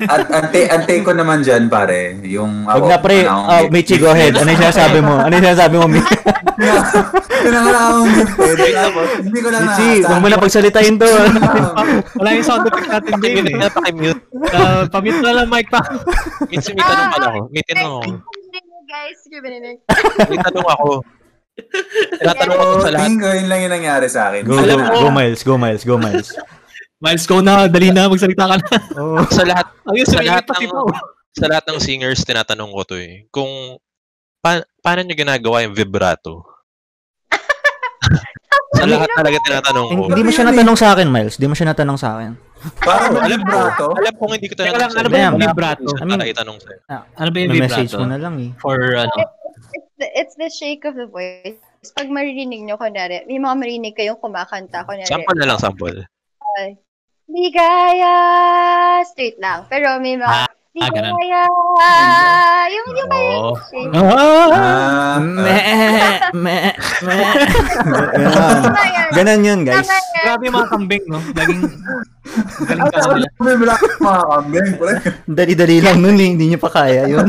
At 0.05 0.29
ang 0.29 0.85
take 0.85 1.01
ko 1.01 1.17
naman 1.17 1.41
dyan, 1.41 1.65
pare, 1.65 2.21
yung 2.21 2.69
Huwag 2.69 2.85
na 2.85 2.97
pre. 3.01 3.25
ano, 3.25 3.49
Oh, 3.49 3.61
Michi, 3.73 3.97
go 3.97 4.13
ahead. 4.13 4.37
Ano 4.37 4.45
yung 4.45 4.61
sinasabi 4.61 5.01
mo? 5.01 5.17
Ano 5.17 5.33
yung 5.33 5.45
sinasabi 5.49 5.75
mo, 5.75 5.85
Michi? 5.89 6.13
Pinangalaan 7.43 7.85
akong 7.89 8.11
Hindi 9.19 9.39
ko 9.41 9.49
lang 9.49 9.63
Michi, 9.65 9.89
huwag 10.05 10.21
mo 10.21 10.27
na 10.29 10.37
pagsalitain 10.37 10.95
to. 10.95 11.09
Wala 12.15 12.29
yung 12.37 12.45
sound 12.45 12.69
effect 12.69 12.87
natin 12.87 13.13
din 13.19 13.33
Minute 13.41 13.49
eh. 13.49 13.57
na 13.57 13.67
pakimute. 13.67 14.21
Uh, 14.53 14.83
pamute 14.87 15.19
na 15.19 15.31
lang 15.41 15.47
mic 15.49 15.67
pa. 15.67 15.81
Minsan 16.47 16.77
may 16.77 16.85
tanong 16.85 17.09
pala 17.09 17.25
ako. 17.27 17.39
May 17.49 17.63
tanong 17.65 17.85
ako. 17.89 18.01
guys, 18.85 19.19
Ruben 19.27 19.53
May 20.29 20.37
tanong 20.39 20.67
ako. 20.69 20.89
Tinatanong 22.13 22.57
ako 22.57 22.73
sa 22.79 22.89
lahat. 22.89 23.05
Bingo, 23.05 23.29
yun 23.29 23.47
lang 23.49 23.59
yung 23.61 23.73
nangyari 23.73 24.07
sa 24.07 24.21
akin. 24.29 24.41
Go, 24.45 24.55
go, 24.55 24.77
go, 24.77 25.09
Miles. 25.09 25.41
Go, 25.41 25.57
Miles. 25.57 25.83
Go, 25.83 25.97
Miles. 25.97 26.29
Miles, 27.03 27.27
go 27.27 27.43
na. 27.43 27.67
Dali 27.67 27.91
na. 27.91 28.07
Magsalita 28.07 28.47
ka 28.47 28.55
na. 28.55 28.67
Oh. 28.95 29.19
Sa 29.27 29.43
lahat, 29.43 29.67
Ang 29.83 29.95
yung 29.99 30.07
sa 30.07 30.23
lahat 30.23 30.43
ng, 30.47 30.71
sa 31.35 31.45
lahat 31.51 31.63
ng 31.67 31.79
singers, 31.83 32.23
tinatanong 32.23 32.71
ko 32.71 32.81
to 32.87 32.95
eh. 32.95 33.27
Kung, 33.27 33.75
pa, 34.39 34.63
paano 34.79 35.03
nyo 35.03 35.11
ginagawa 35.11 35.67
yung 35.67 35.75
vibrato? 35.75 36.47
sa 38.79 38.87
lahat 38.87 39.11
talaga 39.11 39.35
tinatanong 39.43 39.85
ko. 39.91 40.01
Hindi 40.15 40.23
mo 40.23 40.31
siya 40.31 40.47
natanong 40.47 40.77
sa 40.79 40.87
akin, 40.95 41.07
Miles. 41.11 41.35
Hindi 41.35 41.47
mo 41.51 41.55
siya 41.59 41.67
natanong 41.75 41.99
sa 41.99 42.09
akin. 42.15 42.31
Parang 42.79 43.19
alam 43.19 43.43
ko, 43.43 43.51
vibrato. 43.51 43.85
alam 43.99 44.13
kong 44.15 44.31
hindi 44.39 44.47
ko 44.47 44.55
tinatanong 44.55 44.79
lang, 44.79 44.91
ano 44.95 45.09
ba 45.11 45.17
yung 45.19 45.39
vibrato? 45.43 45.89
I 45.99 46.03
mean- 46.07 46.23
itanong 46.23 46.57
sa'yo. 46.63 46.79
Ano 47.19 47.29
ba 47.35 47.37
yung 47.43 47.51
May 47.51 47.61
message 47.67 47.91
vibrato? 47.91 47.99
mo 47.99 48.05
na 48.07 48.17
lang 48.23 48.35
eh. 48.39 48.49
For 48.63 48.79
ano? 48.79 49.15
It's 49.75 49.91
the, 49.99 50.07
it's 50.15 50.35
the 50.39 50.47
shake 50.47 50.87
of 50.87 50.95
the 50.95 51.11
voice. 51.11 51.59
Pag 51.99 52.07
maririnig 52.07 52.63
nyo, 52.63 52.79
kunwari, 52.79 53.27
may 53.27 53.43
mga 53.43 53.55
marinig 53.59 53.91
kayong 53.91 54.15
kumakanta, 54.23 54.87
kunwari, 54.87 55.03
Sample 55.03 55.35
na 55.35 55.47
lang, 55.51 55.59
sample. 55.59 56.07
Ligaya! 57.33 58.15
Straight 59.03 59.41
lang. 59.41 59.65
Pero 59.65 59.97
may 59.97 60.13
mga, 60.13 60.45
ah, 60.45 60.89
ganun. 60.93 61.17
Ligaya! 61.17 61.41
Yung, 62.69 62.87
yung 62.93 63.09
may 63.09 63.25
Oo. 63.33 63.53
shake. 63.57 63.89
Ah! 63.89 64.53
Ah, 64.53 65.17
Me, 65.17 65.57
me, 66.37 66.57
me. 67.01 67.17
Ganon. 68.13 68.61
Tama 68.61 68.81
yan. 68.85 69.07
Ganon 69.13 69.41
yun, 69.41 69.59
guys. 69.65 69.89
Grabe 70.23 70.45
yung 70.45 70.55
mga 70.55 70.69
kambing, 70.69 71.03
no? 71.09 71.19
Laging 71.33 71.61
galing 72.63 72.87
ka 72.87 72.99
nila. 73.11 73.27
may 73.35 73.53
vibrato 73.57 73.85
mga 73.99 74.23
kambing. 74.29 74.67
pre. 74.77 74.93
Dali-dali 75.27 75.77
lang 75.81 75.97
nun 75.99 76.15
eh. 76.15 76.29
Hindi 76.37 76.45
niyo 76.47 76.59
pa 76.61 76.69
kaya 76.71 77.09
yun. 77.09 77.27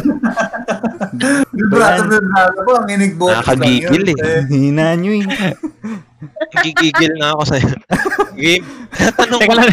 Vibrato, 1.50 2.02
vibrato 2.06 2.58
po. 2.60 2.72
Ang 2.76 2.88
inig 2.92 3.16
boses 3.16 3.40
lang 3.40 3.56
Nakakagigil 3.56 4.04
yun, 4.04 4.20
eh. 4.20 4.40
Hina 4.46 4.86
nyo 4.94 5.12
eh. 5.16 5.24
Gigigil 6.62 7.14
na 7.18 7.34
ako 7.34 7.42
sa'yo. 7.50 7.70
Game. 8.34 8.64
Tanong 9.18 9.40
Teka 9.42 9.54
lang, 9.54 9.68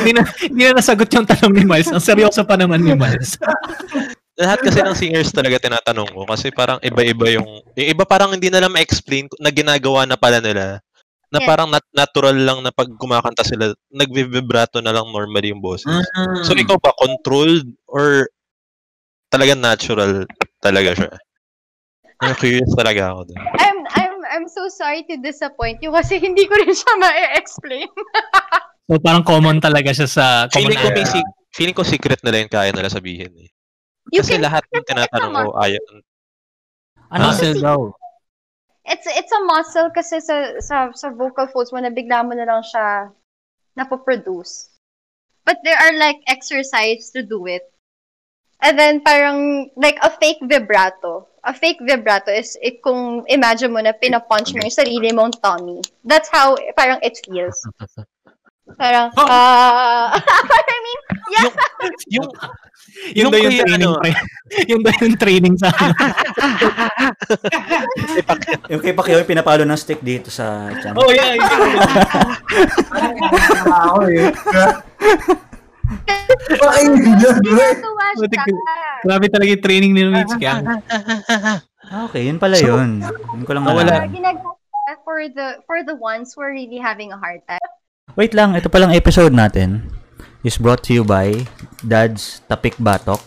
hindi 0.00 0.10
na, 0.12 0.22
hindi 0.44 0.62
na 0.68 0.72
nasagot 0.78 1.08
yung 1.12 1.28
tanong 1.28 1.52
ni 1.52 1.64
Miles. 1.64 1.92
Ang 1.92 2.04
seryoso 2.04 2.44
pa 2.44 2.56
naman 2.56 2.84
ni 2.84 2.92
Miles. 2.96 3.36
lahat 4.34 4.58
kasi 4.66 4.82
ng 4.82 4.98
singers 4.98 5.30
talaga 5.30 5.62
tinatanong 5.62 6.10
ko 6.10 6.26
kasi 6.26 6.50
parang 6.50 6.82
iba-iba 6.82 7.38
yung 7.38 7.62
yung 7.78 7.88
iba 7.94 8.02
parang 8.02 8.34
hindi 8.34 8.50
na 8.50 8.66
lang 8.66 8.74
ma-explain 8.74 9.30
na 9.38 9.54
ginagawa 9.54 10.02
na 10.10 10.18
pala 10.18 10.42
nila 10.42 10.82
na 11.30 11.38
Yeah. 11.38 11.46
parang 11.50 11.70
nat- 11.70 11.94
natural 11.94 12.34
lang 12.34 12.58
na 12.62 12.70
pag 12.74 12.90
kumakanta 12.98 13.42
sila 13.46 13.74
nagvi-vibrato 13.90 14.78
na 14.82 14.94
lang 14.94 15.06
normally 15.10 15.50
yung 15.50 15.62
boses. 15.62 15.86
Mm. 15.86 16.46
So 16.46 16.54
ikaw 16.54 16.78
ba 16.78 16.94
controlled 16.94 17.66
or 17.90 18.26
talaga 19.30 19.54
natural 19.58 20.26
talaga 20.62 20.94
siya? 20.94 21.10
I'm 22.22 22.38
curious 22.38 22.70
talaga 22.78 23.10
ako 23.10 23.34
dun. 23.34 23.38
I'm, 23.58 23.78
I'm, 23.98 24.13
I'm 24.28 24.48
so 24.48 24.68
sorry 24.72 25.04
to 25.08 25.20
disappoint 25.20 25.84
you 25.84 25.92
kasi 25.92 26.18
hindi 26.18 26.48
ko 26.48 26.54
rin 26.56 26.72
siya 26.72 26.92
ma-explain. 27.00 27.88
So 28.84 29.00
parang 29.00 29.24
common 29.24 29.64
talaga 29.64 29.96
siya 29.96 30.04
sa 30.04 30.24
common 30.52 30.76
Feeling 30.76 30.80
ko 30.84 30.88
may 30.92 31.06
si- 31.08 31.32
feeling 31.56 31.72
ko 31.72 31.88
secret 31.88 32.20
nila 32.20 32.44
yung 32.44 32.52
kaya 32.52 32.68
nila 32.68 32.92
sabihin 32.92 33.32
eh. 33.40 33.48
You 34.12 34.20
Kasi 34.20 34.36
can, 34.36 34.44
lahat 34.44 34.68
ng 34.68 34.84
tinatanong 34.84 35.32
ko 35.32 35.50
ayaw. 35.56 35.84
Ano? 37.08 37.32
Muscle 37.32 37.56
daw. 37.64 37.80
it's, 38.84 39.08
it's 39.08 39.32
a 39.32 39.42
muscle 39.48 39.88
kasi 39.88 40.20
sa, 40.20 40.60
sa, 40.60 40.92
sa 40.92 41.08
vocal 41.08 41.48
folds 41.48 41.72
mo 41.72 41.80
na 41.80 41.88
bigla 41.88 42.20
mo 42.20 42.36
na 42.36 42.44
lang 42.44 42.60
siya 42.60 43.08
napoproduce. 43.72 44.68
But 45.48 45.64
there 45.64 45.76
are 45.76 45.96
like 45.96 46.20
exercise 46.28 47.08
to 47.16 47.24
do 47.24 47.48
it. 47.48 47.64
And 48.60 48.78
then 48.78 49.00
parang 49.00 49.70
like 49.76 49.96
a 50.04 50.12
fake 50.12 50.44
vibrato. 50.44 51.28
A 51.44 51.52
fake 51.52 51.84
vibrato 51.84 52.32
is 52.32 52.56
it, 52.64 52.80
kung 52.80 53.20
imagine 53.28 53.68
mo 53.68 53.80
na 53.84 53.92
pinapunch 53.92 54.56
mo 54.56 54.64
yung 54.64 54.72
sarili 54.72 55.12
mong 55.12 55.36
tummy. 55.44 55.84
That's 56.00 56.32
how 56.32 56.56
parang 56.72 57.04
it 57.04 57.20
feels. 57.20 57.60
Parang, 58.80 59.12
Oh. 59.20 59.28
ah, 59.28 60.08
I 60.72 60.76
mean, 60.80 61.00
yeah. 61.36 61.48
Yung 62.16 62.28
Yung 63.12 63.28
daw 63.28 63.36
yung 63.42 63.52
kuya, 63.52 63.64
training, 63.68 63.92
ano. 63.92 64.00
Yung 64.70 64.80
daw 64.86 64.92
yung 65.02 65.18
training 65.18 65.54
sa 65.58 65.68
Yung 68.70 68.80
kay 68.80 68.94
Pacquiao 68.96 69.20
yung 69.20 69.28
pinapalo 69.28 69.66
ng 69.66 69.76
stick 69.76 70.00
dito 70.00 70.30
sa 70.32 70.70
channel. 70.80 71.02
Oh, 71.02 71.10
yeah. 71.12 71.34
Yung, 71.36 71.50
eh. 74.14 74.32
Pakinggan 76.54 77.36
ko- 77.40 78.64
grabe 79.02 79.26
talaga 79.28 79.50
yung 79.50 79.64
training 79.64 79.92
ni 79.92 80.02
Mitch. 80.06 80.34
Kaya, 80.34 80.62
Ah, 81.84 82.08
okay, 82.08 82.24
yun 82.24 82.40
pala 82.40 82.56
yun. 82.56 83.04
Yun 83.04 83.44
ko 83.44 83.52
lang 83.52 83.62
wala. 83.62 84.08
For 85.04 85.20
the 85.26 85.60
for 85.64 85.80
the 85.80 85.92
ones 85.94 86.32
who 86.32 86.40
are 86.40 86.50
really 86.50 86.76
having 86.76 87.08
a 87.08 87.16
hard 87.16 87.40
time. 87.44 87.60
Wait 88.14 88.32
lang, 88.32 88.52
ito 88.52 88.68
palang 88.68 88.92
episode 88.92 89.32
natin 89.32 89.84
is 90.40 90.56
brought 90.56 90.80
to 90.82 90.92
you 90.92 91.02
by 91.02 91.32
Dad's 91.80 92.40
Tapik 92.46 92.76
Batok. 92.76 93.20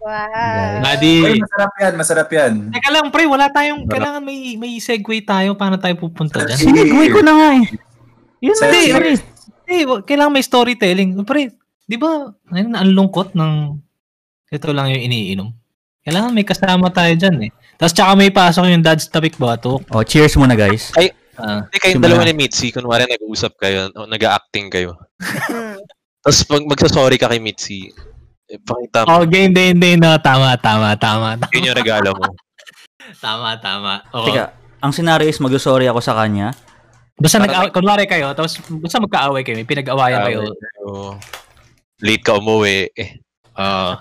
Wow. 0.00 0.16
Ay, 0.26 0.80
Nadi. 0.80 1.14
masarap 1.36 1.72
yan, 1.76 1.92
masarap 1.94 2.28
yan. 2.30 2.52
Teka 2.72 2.88
lang, 2.88 3.12
pre. 3.12 3.28
Wala 3.28 3.52
tayong, 3.52 3.84
kailangan 3.84 4.22
may, 4.24 4.56
may 4.56 4.80
segue 4.80 5.20
tayo. 5.20 5.52
Paano 5.52 5.76
tayo 5.76 5.92
pupunta 5.94 6.40
dyan? 6.40 6.56
Sige. 6.56 6.72
Sinigway 6.80 7.12
ko 7.12 7.20
na 7.20 7.32
nga 7.36 7.48
eh. 7.52 7.64
Yun 8.40 8.54
na, 8.54 8.64
Sige. 8.64 8.80
pre. 8.90 9.10
Hindi, 9.60 9.76
kailangan 10.02 10.32
may 10.32 10.40
storytelling. 10.42 11.10
Pre, 11.20 11.52
di 11.90 11.98
ba, 11.98 12.30
ayun, 12.54 12.78
ang 12.78 12.94
lungkot 12.94 13.34
ng 13.34 13.82
ito 14.54 14.70
lang 14.70 14.94
yung 14.94 15.02
iniinom. 15.10 15.48
Kailangan 16.06 16.30
may 16.30 16.46
kasama 16.46 16.86
tayo 16.94 17.10
dyan 17.18 17.50
eh. 17.50 17.52
Tapos 17.74 17.94
tsaka 17.98 18.12
may 18.14 18.30
pasok 18.30 18.70
yung 18.70 18.84
dad's 18.86 19.10
topic 19.10 19.34
bato. 19.34 19.82
Oh, 19.90 20.06
cheers 20.06 20.38
muna 20.38 20.54
guys. 20.54 20.94
Ah, 21.40 21.66
Hindi 21.66 21.78
kayong 21.80 21.98
Simula. 21.98 22.06
dalawa 22.06 22.22
ni 22.28 22.34
Mitzi, 22.36 22.68
kunwari 22.70 23.08
nag-uusap 23.08 23.56
kayo, 23.58 23.88
o 23.96 24.06
nag-acting 24.06 24.68
kayo. 24.70 24.94
Tapos 26.22 26.38
pag 26.44 26.62
magsasorry 26.68 27.16
ka 27.16 27.32
kay 27.32 27.40
Mitzi, 27.40 27.88
eh, 28.50 28.60
pakita 28.60 29.08
mo, 29.08 29.22
oh, 29.22 29.24
game, 29.24 29.50
hindi, 29.50 29.72
hindi, 29.72 29.90
no. 29.96 30.14
Tama, 30.20 30.60
tama, 30.60 30.94
tama. 31.00 31.40
Tama, 31.40 31.48
yun 31.56 31.72
yung 31.72 31.78
regalo 31.78 32.12
mo. 32.12 32.28
tama. 33.24 33.56
tama. 33.56 34.04
Oo. 34.12 34.28
Teka, 34.28 34.52
ang 34.84 34.92
scenario 34.92 35.26
is 35.26 35.40
mag-sorry 35.40 35.88
ako 35.88 36.04
sa 36.04 36.12
kanya. 36.12 36.52
Basta 37.16 37.40
Parang 37.40 37.68
nag 37.68 37.72
kunwari 37.72 38.04
kayo, 38.04 38.32
tapos 38.36 38.60
basta 38.80 39.00
magkaaway 39.00 39.40
kayo, 39.40 39.56
may 39.56 39.68
pinag-awayan 39.68 40.20
kayo. 40.28 40.40
So, 40.76 41.16
late 42.00 42.22
ka 42.22 42.34
umuwi. 42.34 42.88
Eh, 42.92 43.20
Ah. 43.52 44.00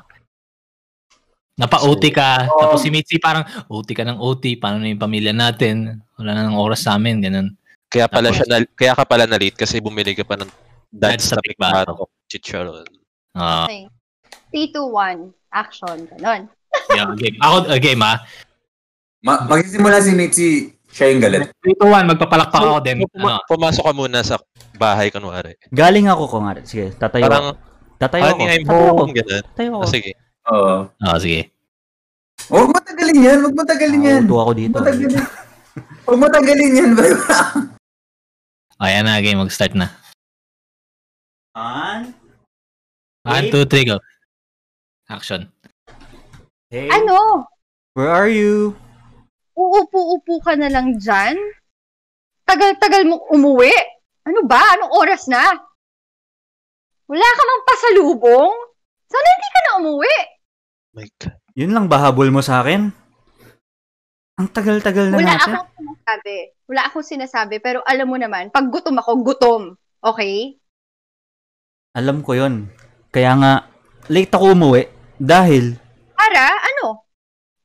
Napa-OT 1.54 2.04
ka, 2.10 2.48
tapos 2.48 2.80
si 2.80 2.88
Mitzi 2.88 3.20
parang 3.20 3.44
OT 3.68 3.92
ka 3.92 4.08
ng 4.08 4.16
OT, 4.18 4.56
paano 4.56 4.80
na 4.80 4.88
yung 4.88 5.02
pamilya 5.02 5.36
natin? 5.36 6.00
Wala 6.16 6.32
na 6.32 6.48
ng 6.48 6.56
oras 6.56 6.88
sa 6.88 6.96
amin, 6.96 7.20
ganun. 7.20 7.52
kaya 7.90 8.06
pala 8.06 8.30
Tapos- 8.30 8.38
siya 8.38 8.48
na, 8.48 8.58
kaya 8.70 8.94
ka 8.94 9.04
pala 9.04 9.26
na 9.26 9.36
late 9.36 9.58
kasi 9.58 9.82
bumili 9.82 10.14
ka 10.14 10.22
pa 10.22 10.38
ng 10.38 10.48
Tapik 10.90 11.20
tapik 11.22 11.58
Batok. 11.58 11.98
batok 11.98 12.10
chicharon. 12.26 12.86
Ah, 13.34 13.66
Okay. 13.66 13.90
3, 14.50 14.70
2, 14.72 14.88
1. 14.88 15.20
Action. 15.52 15.98
Ganon. 16.08 16.48
yeah, 16.96 17.10
game. 17.14 17.38
Ako, 17.40 17.56
uh, 17.68 17.78
game 17.78 18.00
ah. 18.00 18.22
Ma 19.20 19.42
magsisimula 19.44 20.00
si 20.00 20.12
Mitzi, 20.14 20.50
siya 20.88 21.12
yung 21.12 21.20
galit. 21.20 21.50
3 21.56 21.76
to 21.76 21.86
1, 21.86 22.08
magpapalakpak 22.08 22.62
ako 22.62 22.78
din. 22.80 22.98
So, 23.00 23.10
puma- 23.12 23.36
Ano? 23.36 23.46
pumasok 23.46 23.84
ka 23.84 23.94
muna 23.94 24.20
sa 24.22 24.38
bahay, 24.74 25.10
kunwari. 25.10 25.58
Galing 25.68 26.08
ako 26.08 26.24
ko 26.26 26.38
nga. 26.42 26.62
Sige, 26.64 26.94
tatayo 26.96 27.26
ako. 27.26 27.52
Tatayo 28.00 28.24
ako. 28.26 28.40
honey, 28.40 28.48
I'm 28.50 28.64
Tatayo 28.64 28.80
ako. 28.88 28.98
home, 28.98 29.14
ganun. 29.14 29.44
Tatayo 29.44 29.70
ako. 29.70 29.84
Ah, 29.84 29.92
sige. 29.92 30.12
Oo. 30.48 30.76
Oh, 30.90 31.20
sige. 31.20 31.42
Huwag 32.50 32.70
matagalin 32.72 33.20
yan, 33.20 33.38
huwag 33.44 33.56
matagalin 33.56 34.02
yan. 34.02 34.22
Auto 34.24 34.36
ako 34.40 34.52
dito. 34.56 34.72
Huwag 34.72 34.88
matagalin. 34.88 35.12
Huwag 36.08 36.20
matagalin 36.20 36.72
yan. 36.74 36.92
Ayan 38.84 39.04
na, 39.04 39.20
game. 39.20 39.36
Mag-start 39.38 39.76
na. 39.76 39.92
One. 41.52 42.16
1, 43.28 43.52
2, 43.52 43.68
3, 43.68 43.84
go. 43.86 44.00
Action. 45.12 45.52
Hey, 46.72 46.88
Ano? 46.88 47.44
where 47.94 48.08
are 48.08 48.32
you? 48.32 48.72
uupo-upo 49.60 50.40
ka 50.40 50.56
na 50.56 50.72
lang 50.72 50.96
dyan? 50.96 51.36
Tagal-tagal 52.48 53.04
mong 53.04 53.28
umuwi? 53.28 53.74
Ano 54.24 54.48
ba? 54.48 54.64
Anong 54.72 54.94
oras 54.96 55.28
na? 55.28 55.44
Wala 57.10 57.26
ka 57.26 57.42
mang 57.42 57.64
pasalubong? 57.66 58.54
Sana 59.10 59.28
hindi 59.28 59.50
ka 59.50 59.60
na 59.60 59.72
umuwi. 59.82 60.16
My 60.94 61.08
God. 61.10 61.34
Yun 61.58 61.74
lang 61.74 61.86
ba 61.90 61.98
habol 62.00 62.30
mo 62.30 62.40
sa 62.40 62.62
akin? 62.62 62.94
Ang 64.40 64.48
tagal-tagal 64.54 65.10
na 65.10 65.18
Wala 65.18 65.34
natin. 65.36 65.54
akong 65.58 65.74
sinasabi. 65.76 66.36
Wala 66.70 66.82
akong 66.86 67.08
sinasabi. 67.08 67.56
Pero 67.60 67.82
alam 67.84 68.08
mo 68.08 68.16
naman, 68.16 68.54
pag 68.54 68.70
gutom 68.70 68.96
ako, 68.96 69.12
gutom. 69.26 69.62
Okay? 70.00 70.56
Alam 71.92 72.22
ko 72.22 72.38
yon. 72.38 72.70
Kaya 73.10 73.34
nga, 73.36 73.54
late 74.08 74.30
ako 74.32 74.54
umuwi 74.54 74.86
dahil 75.18 75.76
Para, 76.14 76.46
ano? 76.54 77.10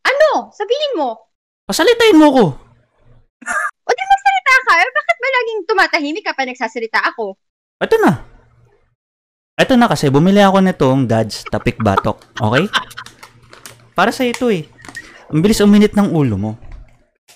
Ano? 0.02 0.50
Sabihin 0.50 0.96
mo. 0.96 1.28
pasalitain 1.64 2.16
mo 2.16 2.28
ko. 2.32 2.44
O 3.84 3.90
di 3.92 4.02
magsalita 4.02 4.54
ka. 4.64 4.72
Eh, 4.74 4.90
bakit 4.90 5.16
ba 5.16 5.28
laging 5.30 5.60
tumatahimik 5.68 6.24
kapag 6.24 6.48
nagsasalita 6.48 6.98
ako? 7.04 7.36
Ito 7.78 7.96
na. 8.00 8.12
Ito 9.54 9.78
na 9.78 9.86
kasi, 9.86 10.10
bumili 10.10 10.42
ako 10.42 10.58
nitong 10.58 11.06
Dad's 11.06 11.46
Tapik 11.46 11.78
Batok. 11.78 12.18
Okay? 12.34 12.66
Para 13.94 14.10
sa 14.10 14.26
ito 14.26 14.50
eh. 14.50 14.66
Ang 15.30 15.46
bilis 15.46 15.62
uminit 15.62 15.94
ng 15.94 16.10
ulo 16.10 16.34
mo. 16.34 16.52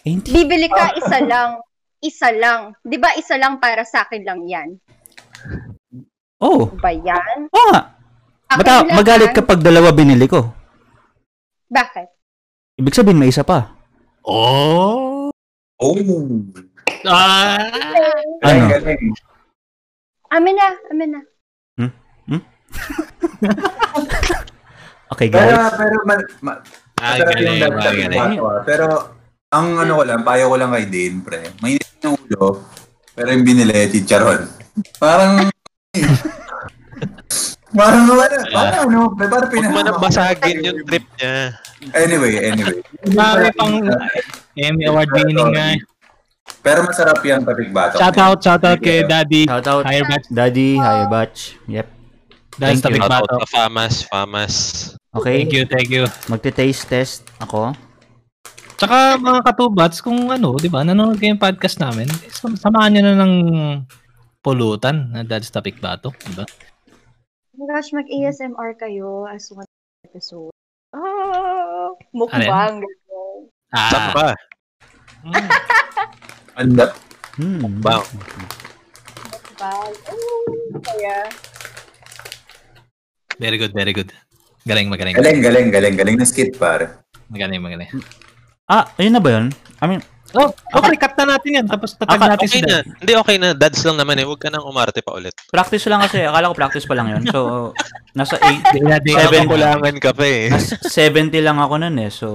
Eh, 0.02 0.18
hindi. 0.18 0.34
Bibili 0.34 0.66
ka 0.66 0.98
isa 0.98 1.22
lang. 1.22 1.62
Isa 2.02 2.34
lang. 2.34 2.74
Di 2.82 2.98
ba 2.98 3.14
isa 3.14 3.38
lang 3.38 3.62
para 3.62 3.86
sa 3.86 4.02
akin 4.02 4.22
lang 4.26 4.42
yan? 4.50 4.68
Oh, 6.42 6.70
Ba 6.78 6.90
yan? 6.90 7.50
oo 7.50 7.66
nga. 7.70 7.94
Akin 8.50 8.62
Bata, 8.62 8.74
magalit 8.94 9.30
kapag 9.34 9.62
dalawa 9.62 9.90
binili 9.90 10.26
ko. 10.26 10.50
Bakit? 11.70 12.08
Ibig 12.78 12.94
sabihin, 12.94 13.18
may 13.18 13.30
isa 13.30 13.42
pa. 13.42 13.74
Oh! 14.26 15.30
Oh. 15.78 15.94
Ah! 17.06 17.58
Ano? 18.42 18.74
Amin 20.30 20.54
na. 20.54 20.68
Amin 20.90 21.10
na. 21.14 21.20
Okay, 25.08 25.32
Pero, 25.32 25.56
guys. 25.56 25.72
pero, 25.74 25.96
ma, 26.04 26.14
ma, 26.42 26.52
Ay, 27.00 27.18
masarap 27.18 27.32
galing, 27.32 27.48
yung 27.48 27.62
dagdag 27.64 27.96
galing. 27.96 28.20
ah. 28.38 28.60
Pero, 28.62 28.86
ang 29.48 29.66
ano 29.78 29.92
ko 29.96 30.02
lang, 30.04 30.20
payo 30.20 30.44
ko 30.46 30.56
lang 30.56 30.70
kay 30.70 30.84
Dane, 30.84 31.18
pre. 31.24 31.40
Mainit 31.58 31.88
ng 31.98 32.12
ulo, 32.14 32.60
pero 33.16 33.28
yung 33.32 33.40
binili, 33.42 33.88
chicharon. 33.88 34.44
Parang, 35.00 35.48
parang 37.72 38.04
wala, 38.06 38.36
parang 38.48 38.80
ano, 38.84 39.00
pre, 39.10 39.26
parang 39.26 39.48
Huwag 39.48 39.64
mo 39.64 39.72
pinahama 39.72 39.96
ko. 39.96 40.00
basagin 40.02 40.56
yung 40.60 40.78
trip 40.84 41.04
niya. 41.16 41.56
Anyway, 41.96 42.32
anyway. 42.44 42.76
Marami 43.08 43.48
pang 43.54 43.74
Emmy 44.54 44.84
Award 44.84 45.08
winning 45.08 45.40
nga. 45.56 45.68
Pero 46.60 46.84
masarap 46.84 47.24
yung 47.24 47.44
tapik 47.44 47.72
bato. 47.72 47.96
Shout 47.96 48.18
out, 48.18 48.38
shout 48.38 48.60
out 48.60 48.78
kay 48.78 49.04
Daddy. 49.04 49.46
Shout 49.46 49.64
out. 49.64 49.88
Higher 49.88 50.04
batch. 50.04 50.28
Daddy, 50.28 50.76
hi 50.76 51.08
batch. 51.08 51.56
Yep. 51.64 51.88
Daddy 52.58 52.82
Thank 52.82 52.98
you. 52.98 53.06
Bato. 53.06 53.36
Famas, 53.46 54.02
Famas. 54.04 54.54
Okay. 55.14 55.40
Thank 55.40 55.52
you, 55.52 55.62
thank 55.64 55.88
you. 55.88 56.04
Magte-taste 56.26 56.84
test 56.84 57.22
ako. 57.38 57.70
Tsaka 58.74 59.14
mga 59.16 59.40
katubats, 59.42 59.98
kung 59.98 60.26
ano, 60.28 60.54
di 60.54 60.66
ba, 60.66 60.82
nanonood 60.82 61.18
kayo 61.18 61.32
yung 61.32 61.42
podcast 61.42 61.78
namin, 61.78 62.06
sam- 62.30 62.54
samahan 62.54 62.94
nyo 62.94 63.02
na 63.02 63.14
ng 63.16 63.34
pulutan 64.38 65.10
na 65.10 65.22
Dad's 65.22 65.50
Tapik 65.50 65.78
Bato. 65.78 66.10
Di 66.14 66.34
ba? 66.34 66.44
Oh 67.50 67.56
my 67.56 67.66
gosh, 67.68 67.90
mag-ASMR 67.90 68.74
kayo 68.74 69.26
as 69.26 69.50
one 69.50 69.66
episode. 70.04 70.54
Oh, 70.94 71.94
Ano 71.94 72.14
mukbang. 72.14 72.74
Saan 73.68 74.08
Ah, 74.08 74.10
ba? 74.10 74.28
mm, 75.22 75.48
Anda. 76.56 76.86
Hmm. 77.34 77.58
Bang. 77.78 78.02
Mukbang. 79.26 79.90
Oh, 80.06 80.42
kaya. 80.80 81.26
Very 83.38 83.56
good, 83.56 83.72
very 83.72 83.92
good. 83.92 84.10
Galing, 84.62 84.86
magaling. 84.86 85.14
Galing, 85.14 85.40
galing, 85.40 85.68
galing, 85.70 85.94
galing 85.94 86.16
na 86.18 86.24
skit, 86.24 86.54
pare. 86.54 87.00
Magaling, 87.28 87.62
magaling. 87.62 87.88
Ah, 88.66 88.84
ayun 88.96 89.14
na 89.14 89.22
ba 89.22 89.30
yun? 89.32 89.46
I 89.80 89.86
mean, 89.86 90.02
Oh, 90.36 90.52
okay, 90.76 90.92
cut 91.00 91.16
na 91.16 91.40
natin 91.40 91.56
yan. 91.56 91.64
Tapos 91.64 91.96
tatag 91.96 92.20
Aka- 92.20 92.36
natin 92.36 92.44
si 92.44 92.60
Okay 92.60 92.60
na. 92.60 92.68
Dad. 92.68 92.84
Hindi, 93.00 93.12
okay 93.16 93.36
na. 93.40 93.48
Dads 93.56 93.80
lang 93.80 93.96
naman 93.96 94.20
eh. 94.20 94.28
Huwag 94.28 94.36
ka 94.36 94.52
nang 94.52 94.60
umarte 94.60 95.00
pa 95.00 95.16
ulit. 95.16 95.32
practice 95.48 95.88
lang 95.88 96.04
kasi. 96.04 96.20
Akala 96.20 96.52
ko 96.52 96.54
practice 96.54 96.84
pa 96.84 96.92
lang 96.92 97.08
yun. 97.08 97.24
So, 97.24 97.72
nasa 98.12 98.36
8, 98.36 98.60
Di 98.68 98.80
na, 98.84 99.00
di 99.00 99.16
Seven. 99.16 99.48
na. 99.48 99.52
Kulangan 99.56 99.96
ka 99.96 100.12
pa 100.12 100.28
eh. 100.28 100.52
nasa 100.52 100.76
70 100.84 101.32
lang 101.40 101.56
ako 101.56 101.80
nun 101.80 101.96
eh. 101.96 102.12
So, 102.12 102.28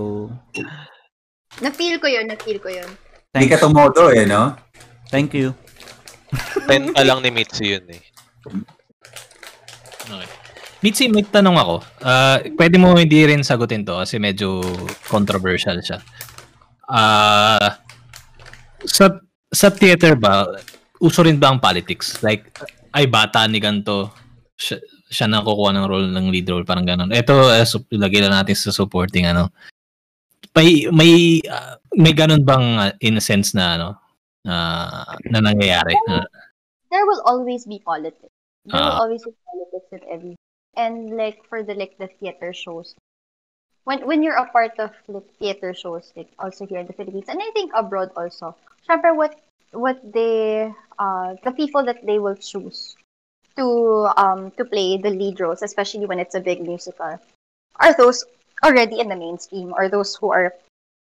Na-feel 1.61 2.01
ko 2.01 2.09
yun, 2.09 2.25
na-feel 2.25 2.57
ko 2.57 2.73
yun. 2.73 2.89
Hindi 3.29 3.45
ka 3.45 3.61
tumodo 3.61 4.09
eh, 4.09 4.25
no? 4.25 4.57
Thank 5.13 5.37
you. 5.37 5.53
10 6.65 6.97
pa 6.97 7.05
lang 7.05 7.21
ni 7.21 7.29
Mitsu 7.29 7.61
yun 7.61 7.85
eh. 7.93 8.01
Okay. 10.01 10.32
Mitzi, 10.83 11.07
may 11.07 11.23
tanong 11.23 11.55
ako. 11.55 11.75
Ah, 12.03 12.43
pwede 12.59 12.75
mo 12.75 12.91
hindi 12.91 13.23
rin 13.23 13.39
sagutin 13.39 13.87
to 13.87 14.03
kasi 14.03 14.19
medyo 14.19 14.59
controversial 15.07 15.79
siya. 15.79 16.03
Ah, 16.85 17.79
sa 18.83 19.15
sa 19.47 19.71
theater 19.71 20.19
ba, 20.19 20.43
uso 20.99 21.23
rin 21.23 21.39
ba 21.39 21.55
ang 21.55 21.63
politics? 21.63 22.19
Like, 22.19 22.51
ay 22.91 23.07
bata 23.07 23.47
ni 23.47 23.63
ganto, 23.63 24.11
siya, 24.59 24.77
siya 25.07 25.31
na 25.31 25.39
kukuha 25.39 25.71
ng 25.71 25.87
role 25.87 26.09
ng 26.11 26.27
lead 26.27 26.51
role, 26.51 26.67
parang 26.67 26.83
ganun. 26.83 27.09
Ito, 27.09 27.33
uh, 27.47 27.63
sup- 27.63 27.87
lagay 27.89 28.19
lang 28.19 28.35
natin 28.35 28.53
sa 28.53 28.75
supporting, 28.75 29.23
ano. 29.23 29.55
May, 30.53 30.85
may, 30.91 31.39
ah, 31.47 31.79
may 31.95 32.11
ganun 32.11 32.43
bang 32.43 32.65
ah, 32.75 32.91
in 32.99 33.15
a 33.17 33.23
sense 33.23 33.55
na, 33.55 33.79
ano, 33.79 33.89
na, 34.43 34.55
na 35.31 35.39
nangyayari? 35.39 35.95
Na, 36.11 36.27
There 36.91 37.07
will 37.07 37.23
always 37.25 37.63
be 37.65 37.79
politics. 37.79 38.29
There 38.67 38.75
will 38.75 38.99
Ah. 38.99 39.01
always 39.01 39.23
be 39.23 39.33
politics 39.47 39.89
in 39.95 40.01
every 40.11 40.35
and 40.75 41.17
like 41.17 41.41
for 41.49 41.63
the 41.63 41.73
like 41.73 41.97
the 41.97 42.07
theater 42.19 42.53
shows. 42.53 42.95
When 43.83 44.05
when 44.07 44.23
you're 44.23 44.39
a 44.39 44.47
part 44.47 44.79
of 44.79 44.91
like 45.07 45.27
theater 45.39 45.73
shows, 45.73 46.11
like 46.15 46.31
also 46.39 46.65
here 46.65 46.79
in 46.79 46.87
the 46.87 46.93
Philippines 46.95 47.27
and 47.27 47.39
I 47.41 47.51
think 47.51 47.71
abroad 47.75 48.11
also. 48.15 48.55
Syempre 48.87 49.15
what 49.15 49.35
what 49.71 49.99
they 50.03 50.71
uh 50.99 51.35
the 51.43 51.51
people 51.51 51.83
that 51.85 52.05
they 52.05 52.19
will 52.19 52.35
choose 52.37 52.95
to 53.57 54.07
um 54.17 54.51
to 54.57 54.63
play 54.65 54.97
the 54.97 55.09
lead 55.11 55.39
roles, 55.39 55.61
especially 55.61 56.05
when 56.05 56.19
it's 56.19 56.35
a 56.35 56.41
big 56.41 56.61
musical, 56.61 57.19
are 57.79 57.93
those 57.97 58.23
already 58.63 58.99
in 58.99 59.09
the 59.09 59.15
mainstream 59.19 59.73
or 59.75 59.89
those 59.89 60.15
who 60.15 60.31
are 60.31 60.53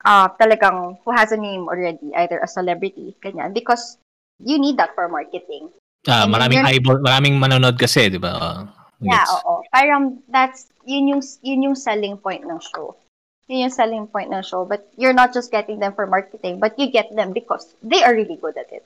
uh 0.06 0.30
talagang 0.40 0.98
who 1.04 1.12
has 1.12 1.32
a 1.32 1.38
name 1.38 1.68
already, 1.68 2.16
either 2.16 2.40
a 2.40 2.48
celebrity, 2.48 3.12
ganyan, 3.20 3.54
because 3.54 3.98
you 4.40 4.58
need 4.58 4.78
that 4.80 4.96
for 4.96 5.12
marketing. 5.12 5.68
ah, 6.08 6.24
And 6.24 6.32
maraming 6.32 6.64
eyeball, 6.64 7.04
maraming 7.04 7.36
manonood 7.36 7.76
kasi, 7.76 8.08
di 8.08 8.18
ba? 8.18 8.64
Ah, 9.00 9.06
Yeah, 9.06 9.24
gets. 9.24 9.32
oo. 9.40 9.54
Parang 9.72 10.04
that's 10.28 10.62
yun 10.84 11.08
yung 11.08 11.24
yun 11.40 11.72
yung 11.72 11.78
selling 11.80 12.20
point 12.20 12.44
ng 12.44 12.60
show. 12.60 13.00
Yun 13.48 13.66
yung 13.68 13.74
selling 13.74 14.06
point 14.12 14.28
ng 14.28 14.44
show. 14.44 14.68
But 14.68 14.92
you're 15.00 15.16
not 15.16 15.32
just 15.32 15.50
getting 15.50 15.80
them 15.80 15.96
for 15.96 16.04
marketing, 16.06 16.60
but 16.60 16.76
you 16.76 16.92
get 16.92 17.08
them 17.16 17.32
because 17.32 17.74
they 17.80 18.04
are 18.04 18.12
really 18.12 18.36
good 18.36 18.60
at 18.60 18.68
it. 18.70 18.84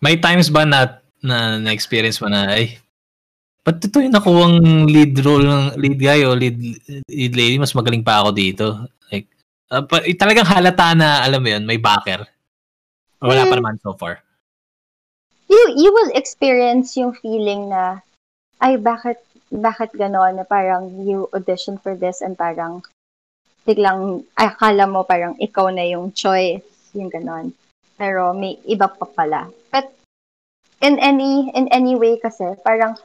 May 0.00 0.16
times 0.16 0.48
ba 0.48 0.64
na 0.64 1.00
na 1.20 1.56
na-experience 1.60 2.20
mo 2.20 2.28
na, 2.28 2.52
ay, 2.52 2.76
ba't 3.64 3.80
ito 3.80 3.98
yung 4.00 4.14
nakuwang 4.14 4.86
lead 4.86 5.16
role 5.24 5.42
ng 5.42 5.64
lead 5.80 5.96
guy 5.98 6.22
o 6.24 6.36
lead, 6.36 6.56
lead 7.08 7.34
lady, 7.34 7.56
mas 7.58 7.72
magaling 7.72 8.04
pa 8.04 8.20
ako 8.22 8.30
dito. 8.32 8.66
Like, 9.10 9.26
ah, 9.72 9.82
pa, 9.82 10.04
eh, 10.04 10.14
talagang 10.14 10.46
halata 10.46 10.92
na, 10.94 11.24
alam 11.24 11.40
mo 11.42 11.48
yun, 11.50 11.64
may 11.64 11.80
backer. 11.80 12.22
Wala 13.18 13.48
pa 13.48 13.56
Hmm. 13.56 13.60
naman 13.64 13.76
so 13.80 13.96
far. 13.96 14.20
You 15.48 15.62
you 15.78 15.90
will 15.90 16.12
experience 16.12 16.94
yung 16.98 17.16
feeling 17.16 17.72
na 17.72 18.04
ay 18.60 18.80
bakit 18.80 19.20
bakit 19.52 19.94
ganon 19.94 20.36
na 20.36 20.44
parang 20.44 21.06
you 21.06 21.28
audition 21.32 21.78
for 21.78 21.94
this 21.94 22.20
and 22.20 22.34
parang 22.34 22.82
biglang 23.66 24.24
ay, 24.38 24.50
akala 24.50 24.86
mo 24.88 25.02
parang 25.02 25.36
ikaw 25.38 25.70
na 25.70 25.84
yung 25.86 26.10
choice, 26.12 26.64
yung 26.94 27.10
ganon. 27.10 27.52
Pero 27.96 28.32
may 28.36 28.60
iba 28.68 28.88
pa 28.88 29.06
pala. 29.06 29.48
But 29.72 29.92
in 30.80 30.98
any 30.98 31.50
in 31.52 31.68
any 31.72 31.96
way 31.96 32.20
kasi 32.20 32.56
parang 32.64 32.96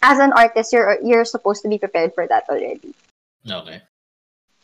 as 0.00 0.18
an 0.18 0.32
artist 0.32 0.72
you're 0.72 0.98
you're 1.04 1.28
supposed 1.28 1.62
to 1.62 1.68
be 1.68 1.78
prepared 1.78 2.12
for 2.14 2.26
that 2.26 2.48
already. 2.48 2.92
Okay. 3.44 3.80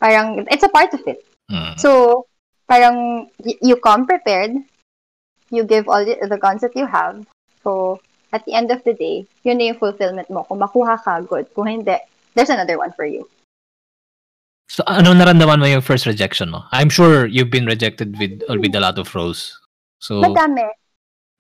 Parang 0.01 0.45
it's 0.51 0.65
a 0.65 0.73
part 0.73 0.93
of 0.93 1.01
it. 1.09 1.25
Hmm. 1.49 1.79
So, 1.79 2.27
parang 2.69 3.31
y- 3.41 3.61
you 3.63 3.77
come 3.79 4.05
prepared, 4.05 4.59
you 5.51 5.65
give 5.65 5.89
all 5.89 6.05
the, 6.05 6.19
the 6.27 6.37
guns 6.37 6.61
that 6.61 6.75
you 6.77 6.87
have. 6.87 7.25
So, 7.63 8.01
at 8.33 8.45
the 8.45 8.55
end 8.55 8.71
of 8.71 8.83
the 8.85 8.95
day, 8.95 9.27
yun 9.45 9.59
na 9.59 9.71
yung 9.71 9.79
fulfillment 9.79 10.31
mo. 10.31 10.45
Kung 10.45 10.59
makuha 10.59 10.99
ka, 11.03 11.21
good. 11.23 11.47
Kung 11.55 11.67
hindi, 11.67 11.97
there's 12.35 12.51
another 12.51 12.79
one 12.79 12.93
for 12.93 13.07
you. 13.07 13.29
So, 14.69 14.83
ano 14.91 15.15
naramdaman 15.15 15.63
mo 15.63 15.67
yung 15.67 15.81
first 15.81 16.07
rejection 16.07 16.51
mo? 16.51 16.67
I'm 16.75 16.91
sure 16.91 17.27
you've 17.27 17.55
been 17.55 17.71
rejected 17.71 18.19
with 18.19 18.43
with 18.51 18.75
a 18.75 18.83
lot 18.83 18.99
of 18.99 19.07
roles. 19.15 19.55
So, 20.03 20.19
Madami. 20.21 20.67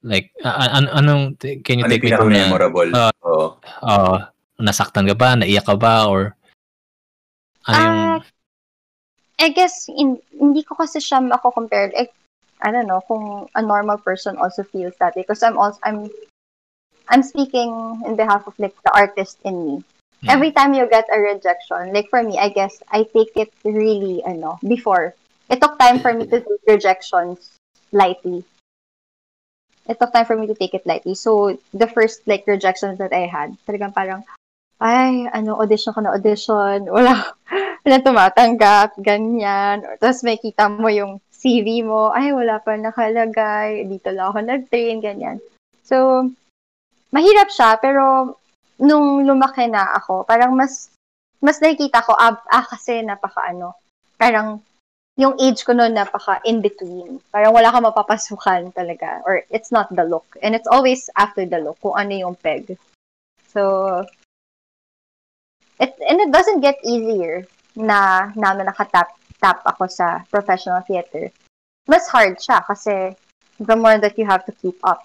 like, 0.06 0.30
an- 0.46 0.88
anong, 0.94 1.34
can 1.66 1.82
you 1.82 1.84
Ano 1.84 1.92
take 1.92 2.06
me 2.06 2.14
through 2.14 2.30
na? 2.30 2.54
Ah. 2.94 3.10
Oo. 3.26 3.58
uh, 3.82 4.16
nasaktan 4.62 5.10
ka 5.10 5.18
ba? 5.18 5.34
Naiyak 5.34 5.66
ka 5.66 5.74
ba? 5.74 6.06
Or, 6.06 6.38
ano 7.66 7.76
yung, 7.82 7.98
Ah, 7.98 8.18
I 9.42 9.50
guess, 9.50 9.90
in, 9.90 10.16
hindi 10.32 10.62
ko 10.62 10.78
kasi 10.78 11.02
siya 11.02 11.18
mako-compare. 11.20 11.92
Eh, 11.98 12.08
I 12.62 12.70
don't 12.72 12.86
know, 12.88 13.02
kung 13.04 13.50
a 13.52 13.60
normal 13.60 13.98
person 13.98 14.38
also 14.38 14.62
feels 14.62 14.94
that 15.02 15.12
way. 15.18 15.26
Because 15.26 15.42
I'm 15.42 15.58
also, 15.58 15.76
I'm, 15.82 16.08
I'm 17.08 17.22
speaking 17.22 18.02
in 18.06 18.16
behalf 18.16 18.46
of 18.46 18.54
like 18.58 18.74
the 18.82 18.94
artist 18.94 19.38
in 19.44 19.66
me. 19.66 19.84
Mm. 20.24 20.32
Every 20.32 20.50
time 20.50 20.74
you 20.74 20.88
get 20.88 21.06
a 21.12 21.18
rejection, 21.20 21.92
like 21.92 22.08
for 22.08 22.22
me, 22.22 22.38
I 22.38 22.48
guess 22.48 22.82
I 22.90 23.04
take 23.04 23.36
it 23.36 23.52
really, 23.64 24.24
ano, 24.24 24.58
before. 24.66 25.14
It 25.48 25.60
took 25.60 25.78
time 25.78 26.00
for 26.00 26.12
me 26.12 26.26
to 26.26 26.40
take 26.40 26.62
rejections 26.66 27.52
lightly. 27.92 28.44
It 29.86 30.00
took 30.00 30.12
time 30.12 30.26
for 30.26 30.36
me 30.36 30.46
to 30.48 30.54
take 30.54 30.74
it 30.74 30.86
lightly. 30.86 31.14
So, 31.14 31.58
the 31.72 31.86
first, 31.86 32.26
like, 32.26 32.42
rejections 32.46 32.98
that 32.98 33.12
I 33.12 33.30
had, 33.30 33.54
talagang 33.68 33.94
parang, 33.94 34.24
ay, 34.82 35.30
ano, 35.30 35.62
audition 35.62 35.94
ka 35.94 36.02
na 36.02 36.18
audition, 36.18 36.88
wala, 36.96 37.22
wala 37.86 37.96
tumatanggap, 38.02 38.98
ganyan. 38.98 39.86
Tapos 40.02 40.26
may 40.26 40.42
kita 40.42 40.66
mo 40.66 40.90
yung 40.90 41.22
CV 41.30 41.86
mo, 41.86 42.10
ay, 42.10 42.34
wala 42.34 42.58
pa 42.58 42.74
nakalagay, 42.74 43.86
dito 43.86 44.10
lang 44.10 44.34
ako 44.34 44.38
nag-train, 44.42 44.98
ganyan. 44.98 45.38
So, 45.86 46.26
mahirap 47.16 47.48
siya, 47.48 47.80
pero 47.80 48.36
nung 48.76 49.24
lumaki 49.24 49.64
na 49.72 49.96
ako, 49.96 50.28
parang 50.28 50.52
mas, 50.52 50.92
mas 51.40 51.56
nakikita 51.64 52.04
ko, 52.04 52.12
ah, 52.12 52.36
ah 52.52 52.66
kasi 52.68 53.00
napaka 53.00 53.40
ano, 53.48 53.72
parang 54.20 54.60
yung 55.16 55.32
age 55.40 55.64
ko 55.64 55.72
noon 55.72 55.96
napaka 55.96 56.44
in 56.44 56.60
between. 56.60 57.16
Parang 57.32 57.56
wala 57.56 57.72
ka 57.72 57.80
mapapasukan 57.80 58.76
talaga 58.76 59.24
or 59.24 59.40
it's 59.48 59.72
not 59.72 59.88
the 59.88 60.04
look. 60.04 60.28
And 60.44 60.52
it's 60.52 60.68
always 60.68 61.08
after 61.16 61.48
the 61.48 61.56
look 61.56 61.80
kung 61.80 61.96
ano 61.96 62.12
yung 62.12 62.36
peg. 62.36 62.76
So 63.48 64.04
it 65.80 65.96
and 66.04 66.20
it 66.20 66.28
doesn't 66.28 66.60
get 66.60 66.76
easier 66.84 67.48
na 67.72 68.28
na 68.36 68.60
nakatap 68.60 69.16
tap 69.40 69.64
ako 69.64 69.88
sa 69.88 70.20
professional 70.28 70.84
theater. 70.84 71.32
Mas 71.88 72.12
hard 72.12 72.36
siya 72.36 72.60
kasi 72.68 73.16
the 73.56 73.76
more 73.76 73.96
that 73.96 74.20
you 74.20 74.28
have 74.28 74.44
to 74.44 74.52
keep 74.60 74.76
up 74.84 75.00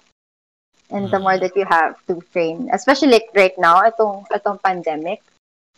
and 0.92 1.10
the 1.10 1.18
more 1.18 1.38
that 1.38 1.56
you 1.56 1.64
have 1.64 1.96
to 2.06 2.20
train. 2.32 2.68
Especially 2.72 3.08
like 3.08 3.28
right 3.34 3.56
now, 3.58 3.82
itong 3.82 4.28
itong 4.30 4.62
pandemic, 4.62 5.24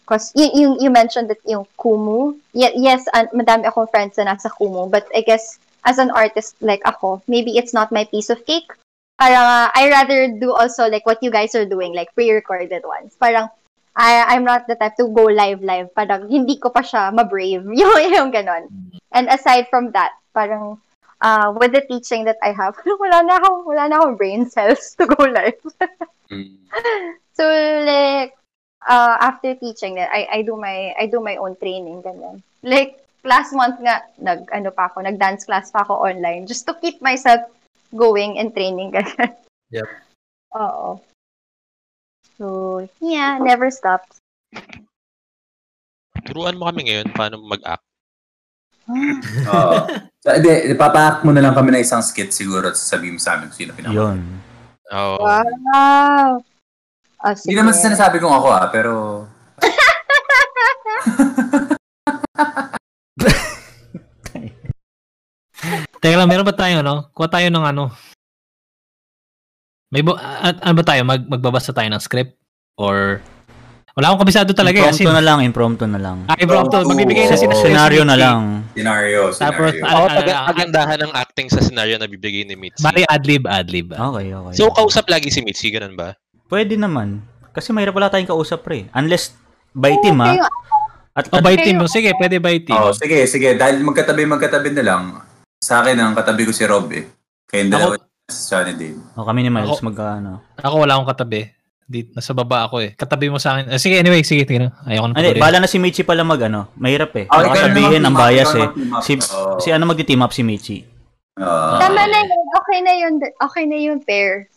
Because 0.04 0.32
you, 0.36 0.50
you, 0.52 0.76
you 0.80 0.90
mentioned 0.90 1.30
that 1.30 1.40
yung 1.46 1.64
Kumu, 1.80 2.36
y- 2.52 2.76
yes, 2.76 3.08
uh, 3.14 3.24
madami 3.32 3.64
akong 3.64 3.88
friends 3.88 4.20
na 4.20 4.36
nasa 4.36 4.52
Kumu, 4.52 4.90
but 4.90 5.08
I 5.16 5.24
guess 5.24 5.58
as 5.84 5.96
an 5.96 6.10
artist 6.12 6.56
like 6.60 6.84
ako, 6.84 7.22
maybe 7.26 7.56
it's 7.56 7.72
not 7.72 7.90
my 7.90 8.04
piece 8.04 8.28
of 8.28 8.44
cake. 8.44 8.68
Parang 9.16 9.40
uh, 9.40 9.72
I 9.72 9.88
rather 9.88 10.28
do 10.36 10.52
also 10.52 10.92
like 10.92 11.06
what 11.06 11.22
you 11.24 11.32
guys 11.32 11.54
are 11.56 11.64
doing, 11.64 11.96
like 11.96 12.12
pre-recorded 12.12 12.84
ones. 12.84 13.16
Parang 13.16 13.48
I, 13.96 14.36
I'm 14.36 14.44
not 14.44 14.68
the 14.68 14.76
type 14.76 14.96
to 15.00 15.08
go 15.08 15.24
live 15.24 15.64
live. 15.64 15.88
Parang 15.96 16.28
hindi 16.28 16.60
ko 16.60 16.68
pa 16.68 16.84
siya 16.84 17.08
ma-brave. 17.08 17.64
yung, 17.80 18.12
yung 18.12 18.28
ganon. 18.28 18.68
And 19.08 19.32
aside 19.32 19.72
from 19.72 19.92
that, 19.96 20.12
parang 20.36 20.84
uh, 21.20 21.54
with 21.54 21.72
the 21.72 21.82
teaching 21.86 22.24
that 22.24 22.38
I 22.42 22.52
have, 22.52 22.74
wala 23.02 23.22
na 23.22 23.38
akong, 23.38 23.66
wala 23.66 23.88
na 23.88 24.00
akong 24.00 24.16
brain 24.16 24.48
cells 24.50 24.94
to 24.98 25.06
go 25.06 25.24
live. 25.24 25.62
Mm. 26.30 26.58
So 27.34 27.50
like 27.82 28.30
uh, 28.86 29.18
after 29.18 29.58
teaching 29.58 29.98
that 29.98 30.06
I 30.14 30.38
I 30.38 30.40
do 30.46 30.54
my 30.54 30.94
I 30.94 31.10
do 31.10 31.18
my 31.18 31.34
own 31.34 31.58
training 31.58 32.06
ganyan. 32.06 32.46
Like 32.62 33.02
last 33.26 33.50
month 33.50 33.82
nga 33.82 34.06
nag 34.22 34.46
ano 34.54 34.70
pa 34.70 34.86
ako, 34.86 35.02
nag 35.02 35.18
dance 35.18 35.42
class 35.42 35.74
pa 35.74 35.82
ako 35.82 35.98
online 35.98 36.46
just 36.46 36.62
to 36.70 36.78
keep 36.78 37.02
myself 37.02 37.42
going 37.90 38.38
and 38.38 38.54
training 38.54 38.92
ganyan. 38.96 39.34
Yep. 39.74 39.88
Oo. 40.54 41.02
So, 42.38 42.46
yeah, 42.98 43.38
never 43.38 43.70
stops. 43.70 44.18
Turuan 46.26 46.58
mo 46.58 46.66
kami 46.66 46.90
ngayon 46.90 47.14
paano 47.14 47.38
mag-act. 47.38 47.86
Oo. 48.89 49.76
So, 50.24 50.28
Hindi, 50.32 50.72
papaak 50.76 51.24
mo 51.24 51.32
na 51.32 51.41
lang 51.45 51.53
kami 51.57 51.72
ng 51.72 51.85
isang 51.85 52.01
skit 52.05 52.32
siguro 52.32 52.72
at 52.72 52.76
sasabihin 52.76 53.16
mo 53.16 53.20
sa 53.20 53.37
amin 53.37 53.49
kung 53.53 53.59
sino 53.61 53.72
pinaka. 53.76 53.93
Yun. 53.93 54.18
Oo. 54.93 55.16
Wow. 55.20 56.41
Oh, 57.24 57.32
Hindi 57.32 57.57
naman 57.57 57.72
sinasabi 57.72 58.20
kong 58.20 58.37
ako 58.37 58.49
ah, 58.53 58.68
pero 58.68 58.93
Teka 66.05 66.20
lang, 66.20 66.28
meron 66.28 66.45
ba 66.45 66.53
tayo, 66.53 66.85
no? 66.85 67.09
Kuha 67.16 67.32
tayo 67.32 67.49
ng 67.49 67.64
ano. 67.64 67.89
May 69.89 70.05
bu- 70.05 70.20
at, 70.20 70.61
ano 70.61 70.74
ba 70.76 70.85
tayo? 70.85 71.01
Mag, 71.01 71.24
magbabasa 71.24 71.72
tayo 71.72 71.89
ng 71.89 72.03
script? 72.03 72.37
Or... 72.76 73.24
Wala 73.95 74.11
akong 74.11 74.26
kabisado 74.26 74.51
talaga. 74.51 74.74
eh, 74.74 74.82
Impromptu 74.82 75.07
in- 75.07 75.14
na 75.14 75.22
lang, 75.22 75.38
impromptu 75.40 75.84
na 75.86 75.99
lang. 75.99 76.16
Ah, 76.26 76.34
impromptu. 76.34 76.82
Impromptu. 76.82 76.90
Magbibigay 76.90 77.24
na 77.24 77.36
sila. 77.36 77.55
Oo. 77.55 77.62
Senaryo 77.62 78.03
na 78.03 78.16
lang. 78.18 78.40
scenario, 78.74 79.20
Tapos, 79.30 79.70
scenario. 79.70 79.80
ah, 79.80 79.95
Oo, 79.95 80.03
ah, 80.03 80.11
pag- 80.11 80.34
ah, 80.34 80.45
pagandahan 80.51 80.99
ng 81.01 81.12
acting 81.14 81.47
sa 81.47 81.61
scenario 81.62 81.95
na 81.95 82.11
bibigay 82.11 82.42
ni 82.42 82.59
Mitzi. 82.59 82.82
Bali, 82.82 83.07
adlib, 83.07 83.47
adlib. 83.47 83.95
Okay, 83.95 84.26
okay. 84.28 84.53
So, 84.53 84.74
kausap 84.74 85.07
lagi 85.07 85.30
si 85.30 85.40
Mitzi, 85.40 85.70
ganun 85.70 85.95
ba? 85.95 86.18
Pwede 86.45 86.74
naman. 86.74 87.22
Kasi 87.55 87.70
mahirap 87.70 87.95
wala 87.95 88.11
tayong 88.11 88.26
kausap 88.28 88.66
pre. 88.66 88.90
Unless 88.90 89.30
by 89.70 89.95
team 90.03 90.18
ha. 90.18 90.26
Kayo- 90.28 90.51
At, 91.14 91.30
O, 91.30 91.38
at 91.38 91.47
by 91.47 91.55
team. 91.55 91.78
Sige, 91.86 92.11
pwede 92.12 92.42
by 92.42 92.59
team. 92.61 92.74
Oh, 92.74 92.90
sige, 92.90 93.30
sige. 93.30 93.55
Dahil 93.55 93.78
magkatabi, 93.78 94.26
magkatabi 94.26 94.74
na 94.74 94.82
lang. 94.82 95.03
Sa 95.62 95.78
akin, 95.78 95.95
ang 95.95 96.12
katabi 96.12 96.42
ko 96.42 96.51
si 96.51 96.66
Rob 96.66 96.90
eh. 96.90 97.07
Kayong 97.47 97.70
dalawa, 97.70 97.95
si 98.26 98.51
Johnny 98.51 98.74
Dave. 98.74 98.99
oh, 99.14 99.22
kami 99.22 99.47
ni 99.47 99.49
Miles 99.49 99.78
Ako- 99.78 99.86
mag 99.86 99.99
ano. 100.18 100.42
Ako 100.59 100.82
wala 100.82 100.99
akong 100.99 101.07
katabi. 101.07 101.47
Di, 101.85 102.09
nasa 102.11 102.32
baba 102.32 102.64
ako 102.64 102.80
eh. 102.80 102.91
Katabi 102.97 103.28
mo 103.28 103.37
sa 103.37 103.61
akin. 103.61 103.68
Ah, 103.68 103.76
sige, 103.76 104.01
anyway, 104.01 104.24
sige, 104.24 104.49
tingnan. 104.49 104.72
Ayoko 104.89 105.07
na 105.07 105.20
tuloy. 105.20 105.37
bala 105.37 105.61
na 105.61 105.68
si 105.68 105.76
Michi 105.76 106.01
pala 106.01 106.24
mag 106.24 106.41
ano. 106.41 106.72
Mahirap 106.76 107.12
eh. 107.14 107.28
Oh, 107.28 107.37
Baka 107.37 107.45
ikaw 107.45 107.55
na 107.55 107.64
sabihin 107.68 108.03
ang 108.03 108.16
bias 108.16 108.53
eh. 108.55 108.68
Si, 109.01 109.12
Oo. 109.20 109.61
si 109.61 109.68
ano 109.68 109.85
magti-team 109.85 110.24
up 110.24 110.32
si 110.32 110.41
Michi. 110.41 110.80
Oo. 111.37 111.76
Tama 111.76 112.03
na 112.03 112.18
yun. 112.18 112.45
Okay 112.57 112.78
na 112.80 112.93
yun. 112.95 113.12
Okay 113.20 113.64
na 113.68 113.76
yun, 113.76 113.99
pair. 114.01 114.49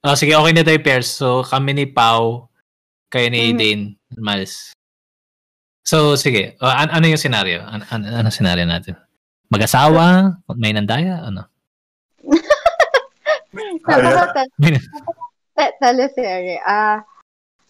Ah, 0.00 0.16
sige, 0.16 0.32
okay 0.32 0.56
na 0.56 0.64
tayo 0.64 0.80
pairs. 0.80 1.12
So, 1.12 1.44
kami 1.44 1.76
ni 1.76 1.84
Pau, 1.84 2.48
kayo 3.12 3.28
ni 3.28 3.52
Mhm. 3.52 3.58
Dane, 3.60 3.84
Miles. 4.16 4.72
So, 5.84 6.16
sige. 6.16 6.56
Ah, 6.56 6.80
an- 6.82 6.92
ano 6.94 7.04
yung 7.04 7.20
scenario? 7.20 7.60
An- 7.62 7.84
an- 7.84 8.08
ano 8.16 8.28
scenario 8.32 8.64
natin? 8.64 8.96
Mag-asawa? 9.52 10.40
May 10.56 10.72
nandaya? 10.72 11.20
Ano? 11.20 11.44
Napaka 13.52 14.46
Te- 15.60 15.76
teleserye. 15.80 16.56
Ah, 16.64 17.04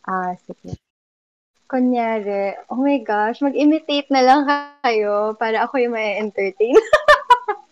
ah, 0.06 0.30
sige. 0.46 0.78
Kunyari, 1.66 2.54
oh 2.70 2.78
my 2.78 2.98
gosh, 3.02 3.42
mag-imitate 3.42 4.10
na 4.10 4.22
lang 4.22 4.42
kayo 4.82 5.34
para 5.38 5.66
ako 5.66 5.82
yung 5.82 5.98
may 5.98 6.22
entertain. 6.22 6.78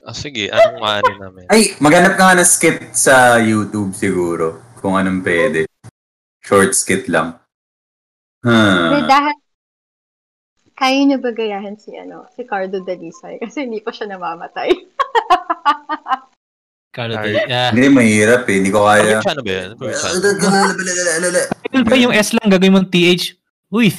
Ah, 0.09 0.17
sige, 0.17 0.49
anong 0.49 0.81
ano 0.81 1.13
namin? 1.21 1.45
Ay, 1.53 1.77
maghanap 1.85 2.17
ka 2.17 2.33
nga 2.33 2.41
ng 2.41 2.49
skit 2.49 2.97
sa 2.97 3.37
YouTube 3.37 3.93
siguro. 3.93 4.57
Kung 4.81 4.97
anong 4.97 5.21
pwede. 5.21 5.69
Short 6.41 6.73
skit 6.73 7.13
lang. 7.13 7.37
Hmm. 8.41 9.05
dahil 9.05 9.37
kaya 10.73 11.05
niyo 11.05 11.21
ba 11.21 11.29
gayahin 11.37 11.77
si, 11.77 11.93
ano, 11.93 12.25
si 12.33 12.49
Cardo 12.49 12.81
Dalisay? 12.81 13.37
Kasi 13.37 13.69
hindi 13.69 13.85
pa 13.85 13.93
siya 13.93 14.09
namamatay. 14.09 14.73
Ay. 16.99 17.31
Del- 17.31 17.47
Ah, 17.49 17.71
Hindi, 17.71 17.87
mahirap 17.89 18.43
eh. 18.45 18.57
Hindi 18.59 18.71
ko 18.71 18.83
kaya. 18.83 19.23
Probinsyano 19.23 19.41
ba 19.41 19.53
yun? 19.55 19.71
Yun 21.71 21.85
pa 21.87 21.95
yung 21.95 22.11
S 22.11 22.35
lang, 22.35 22.51
gagawin 22.51 22.75
mong 22.75 22.91
TH. 22.91 23.39
Uy! 23.71 23.95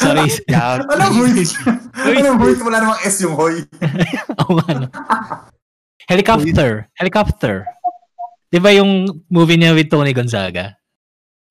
Sorry. 0.00 0.26
Anong 0.48 1.14
hoy? 1.14 1.32
Anong 2.16 2.38
hoy? 2.40 2.52
Wala 2.58 2.78
namang 2.80 3.00
S 3.04 3.20
yung 3.20 3.36
hoy. 3.36 3.60
Oo 4.40 4.52
nga, 4.58 4.66
no. 4.74 4.86
Helicopter. 6.08 6.88
Helicopter. 6.94 7.64
Di 8.48 8.58
ba 8.58 8.70
yung 8.70 9.06
movie 9.28 9.58
niya 9.58 9.74
with 9.74 9.90
Tony 9.90 10.12
Gonzaga? 10.12 10.76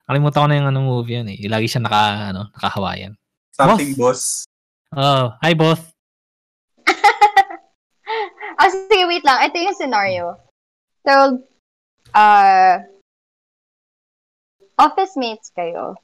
Kalimutan 0.03 0.39
ko 0.39 0.47
na 0.47 0.57
yung 0.59 0.69
ano 0.69 0.79
movie 0.83 1.19
yan 1.19 1.27
eh. 1.31 1.37
Lagi 1.47 1.67
siya 1.67 1.81
naka, 1.83 2.31
ano, 2.31 2.51
naka-Hawaiian. 2.53 3.15
Something 3.53 3.93
boss. 3.95 4.43
Oh, 4.93 5.33
hi 5.41 5.53
both. 5.53 5.81
oh, 8.63 8.71
sige, 8.71 9.03
wait 9.07 9.25
lang. 9.27 9.43
Ito 9.43 9.57
yung 9.59 9.75
scenario. 9.75 10.39
So, 11.03 11.43
uh, 12.15 12.79
office 14.79 15.19
mates 15.19 15.51
kayo. 15.51 15.99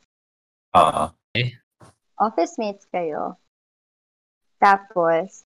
Oo. 0.76 1.04
office 2.20 2.60
mates 2.60 2.84
kayo. 2.92 3.40
Tapos, 4.60 5.48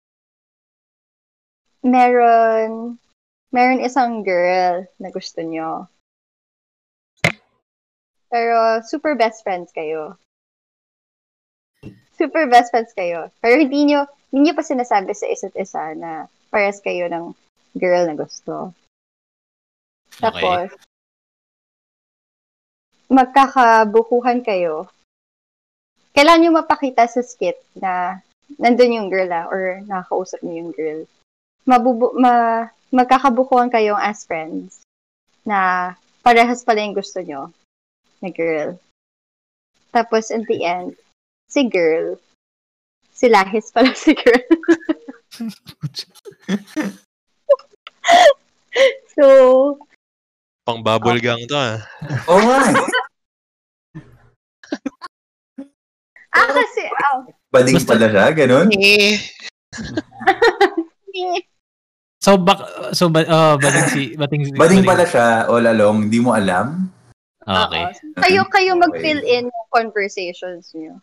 meron, 1.82 3.01
meron 3.49 3.82
isang 3.82 4.22
girl 4.22 4.86
na 5.01 5.10
gusto 5.10 5.41
nyo. 5.41 5.89
Pero, 8.30 8.86
super 8.86 9.18
best 9.18 9.41
friends 9.41 9.74
kayo. 9.74 10.14
Super 12.14 12.45
best 12.45 12.70
friends 12.70 12.93
kayo. 12.93 13.34
Pero 13.41 13.57
hindi 13.57 13.89
nyo, 13.89 14.05
hindi 14.30 14.51
nyo 14.51 14.53
pa 14.53 14.62
sinasabi 14.62 15.18
sa 15.18 15.26
isa't 15.26 15.57
isa 15.57 15.97
na 15.97 16.30
pares 16.50 16.82
kayo 16.82 17.06
ng 17.10 17.32
girl 17.78 18.04
na 18.10 18.16
gusto. 18.18 18.74
Tapos, 20.18 20.74
magkakabukuhan 23.10 24.45
kayo. 24.45 24.89
kailangan 26.14 26.41
nyo 26.41 26.52
mapakita 26.60 27.08
sa 27.08 27.22
skit 27.24 27.56
na 27.78 28.20
nandun 28.58 28.97
yung 28.97 29.08
girl 29.14 29.30
ah, 29.30 29.45
or 29.47 29.80
nakakausap 29.86 30.41
niyo 30.41 30.66
yung 30.66 30.74
girl. 30.74 31.02
Mabubu 31.64 32.18
ma 32.18 32.66
magkakabukuhan 32.89 33.70
kayong 33.70 34.02
as 34.02 34.26
friends 34.26 34.82
na 35.45 35.93
parehas 36.26 36.66
pala 36.66 36.82
yung 36.82 36.97
gusto 36.97 37.22
nyo 37.22 37.54
na 38.20 38.30
girl. 38.34 38.76
Tapos, 39.93 40.30
in 40.30 40.45
the 40.45 40.66
end, 40.66 40.97
si 41.50 41.66
girl, 41.66 42.18
si 43.14 43.30
Lahis 43.30 43.72
pala 43.74 43.93
si 43.93 44.14
girl. 44.14 44.50
so, 49.15 49.79
Pang 50.67 50.83
bubble 50.83 51.23
gang 51.23 51.39
to 51.47 51.55
ah. 51.55 51.79
Oo 52.29 52.43
nga 52.43 52.59
eh. 52.61 52.75
ah, 56.35 56.45
kasi, 56.45 56.83
oh, 56.85 57.25
Bading 57.49 57.81
pala 57.87 58.11
siya, 58.11 58.35
ganun. 58.35 58.67
Eh. 61.09 61.41
So, 62.21 62.37
bak, 62.37 62.61
so, 62.93 63.09
ba, 63.09 63.25
oh, 63.25 63.57
bating 63.57 63.89
si, 63.89 64.13
bating 64.13 64.45
si, 64.45 64.53
Bading 64.53 64.85
pala 64.85 65.09
siya 65.09 65.49
all 65.49 65.65
along, 65.65 66.05
hindi 66.05 66.21
mo 66.21 66.37
alam. 66.37 66.85
Okay. 67.49 67.81
oo. 67.81 67.89
Kayo, 68.21 68.45
kayo 68.53 68.77
Okay. 68.77 68.83
mag-fill 68.85 69.25
in 69.25 69.49
yung 69.49 69.69
conversations 69.73 70.69
nyo. 70.77 71.01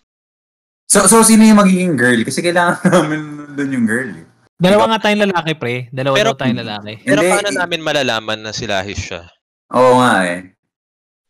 So, 0.97 1.05
so 1.07 1.17
sino 1.21 1.45
yung 1.45 1.61
magiging 1.61 1.93
girl? 1.95 2.17
Kasi 2.25 2.41
kailangan 2.41 2.81
namin 2.97 3.21
doon 3.53 3.71
yung 3.71 3.85
girl 3.85 4.09
eh. 4.17 4.25
Dalawa 4.57 4.89
nga 4.89 5.05
tayong 5.05 5.29
lalaki, 5.29 5.53
pre. 5.53 5.93
Dalawa 5.93 6.17
Pero- 6.17 6.33
daw 6.33 6.41
tayong 6.41 6.61
lalaki. 6.65 6.93
Pero 7.05 7.21
Hindi, 7.21 7.29
paano 7.29 7.49
i- 7.53 7.59
namin 7.61 7.81
malalaman 7.85 8.39
na 8.41 8.53
sila 8.57 8.81
his 8.81 8.97
siya? 8.97 9.29
Oo 9.69 10.01
nga 10.01 10.25
eh. 10.25 10.41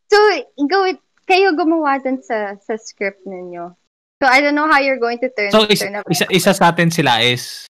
So, 0.07 0.17
go, 0.63 0.87
kayo 1.27 1.51
gumawa 1.53 1.99
dun 1.99 2.23
sa, 2.23 2.55
sa 2.63 2.79
script 2.79 3.27
ninyo. 3.27 3.75
So, 4.23 4.31
I 4.31 4.39
don't 4.39 4.55
know 4.55 4.71
how 4.71 4.79
you're 4.79 5.03
going 5.03 5.19
to 5.19 5.29
turn, 5.35 5.51
So, 5.51 5.67
isa, 5.67 5.91
turn 5.91 5.99
up. 5.99 6.07
isa, 6.07 6.31
isa 6.31 6.55
sa 6.55 6.71
atin 6.71 6.95
sila 6.95 7.19
is, 7.19 7.67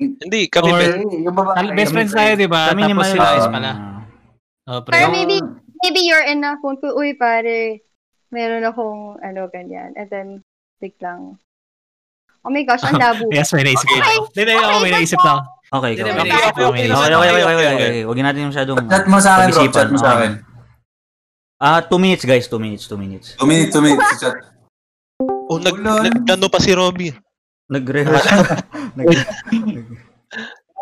Hindi, 0.00 0.48
kami 0.48 0.72
Or- 0.72 0.80
bet. 0.80 0.96
yung 1.04 1.36
babae, 1.36 1.54
tal- 1.54 1.76
best 1.76 1.92
friends 1.92 2.10
tayo, 2.10 2.32
di 2.34 2.48
ba? 2.48 2.72
Kami 2.72 2.82
Tapos 2.82 2.96
Miles. 2.96 3.12
sila 3.12 3.28
is 3.36 3.44
Ah. 3.44 3.52
pala. 3.52 3.70
Oh, 4.66 4.80
pre. 4.80 4.92
Or 4.96 5.12
maybe, 5.12 5.36
maybe 5.84 6.00
you're 6.02 6.24
in 6.24 6.40
a 6.42 6.56
phone 6.58 6.80
ko, 6.80 6.96
uy, 6.96 7.12
pare, 7.12 7.84
meron 8.32 8.64
akong, 8.64 9.20
ano, 9.20 9.46
ganyan. 9.46 9.92
And 9.94 10.08
then, 10.08 10.28
biglang, 10.82 11.38
oh 12.42 12.50
my 12.50 12.66
gosh, 12.66 12.82
ang 12.82 12.98
labo. 13.02 13.30
Yes, 13.30 13.54
may 13.54 13.62
naisip 13.62 13.86
Okay. 13.86 14.02
ako. 14.02 14.34
Hindi, 14.34 14.40
hindi, 14.42 14.54
ako 14.58 14.76
may 14.82 14.92
naisip 14.92 15.20
na 15.22 15.30
ako. 15.30 15.42
Okay, 15.72 15.92
Hindi, 15.94 16.02
okay. 16.02 16.12
Okay, 16.12 16.20
okay, 16.20 16.42
okay, 16.42 16.42
okay, 16.42 16.66
okay, 16.66 16.90
okay, 16.92 17.30
okay, 17.30 17.42
okay, 17.46 17.54
okay. 17.54 17.74
okay. 17.78 18.02
Huwag 18.04 18.18
natin 18.18 18.50
masyadong... 18.50 18.78
Chat 18.90 19.06
mo 19.06 19.18
sa 19.22 19.30
akin, 19.38 19.46
Rob. 19.54 19.70
Chat 19.70 19.88
mo 19.88 19.96
sa 19.96 20.04
Okay. 20.04 20.18
akin. 20.18 20.32
Ah, 21.62 21.80
two 21.80 22.00
minutes, 22.02 22.24
guys. 22.26 22.44
Two 22.50 22.58
minutes, 22.58 22.84
two 22.90 22.98
minutes. 22.98 23.38
Two 23.38 23.46
minutes, 23.46 23.70
two 23.70 23.80
minutes. 23.80 24.10
Chat. 24.18 24.34
Oh, 25.22 25.62
nag, 25.62 25.78
nag, 25.78 26.26
ano 26.26 26.50
pa 26.50 26.58
si 26.58 26.74
Robby? 26.74 27.14
Nag-rehearse. 27.70 28.26
Nag- 28.98 29.22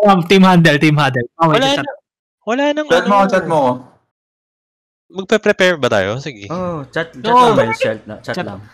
Um, 0.00 0.24
team 0.24 0.40
handle, 0.48 0.80
team 0.80 0.96
handle. 0.96 1.28
Oh, 1.36 1.52
Wala 1.52 1.60
wait, 1.60 1.76
na. 1.76 1.92
Wala 2.48 2.62
nang 2.72 2.88
Chat 2.88 3.04
mo 3.04 3.16
ano. 3.20 3.28
chat 3.28 3.44
mo. 3.44 3.60
Magpe-prepare 5.12 5.76
ba 5.76 5.92
tayo? 5.92 6.16
Sige. 6.24 6.48
oh, 6.48 6.88
chat, 6.88 7.12
chat 7.12 7.36
lang, 7.36 7.52
Miles. 7.52 7.76
Chat, 7.76 8.00
lang, 8.08 8.18
chat 8.24 8.34
Chat. 8.40 8.46
lang. 8.48 8.64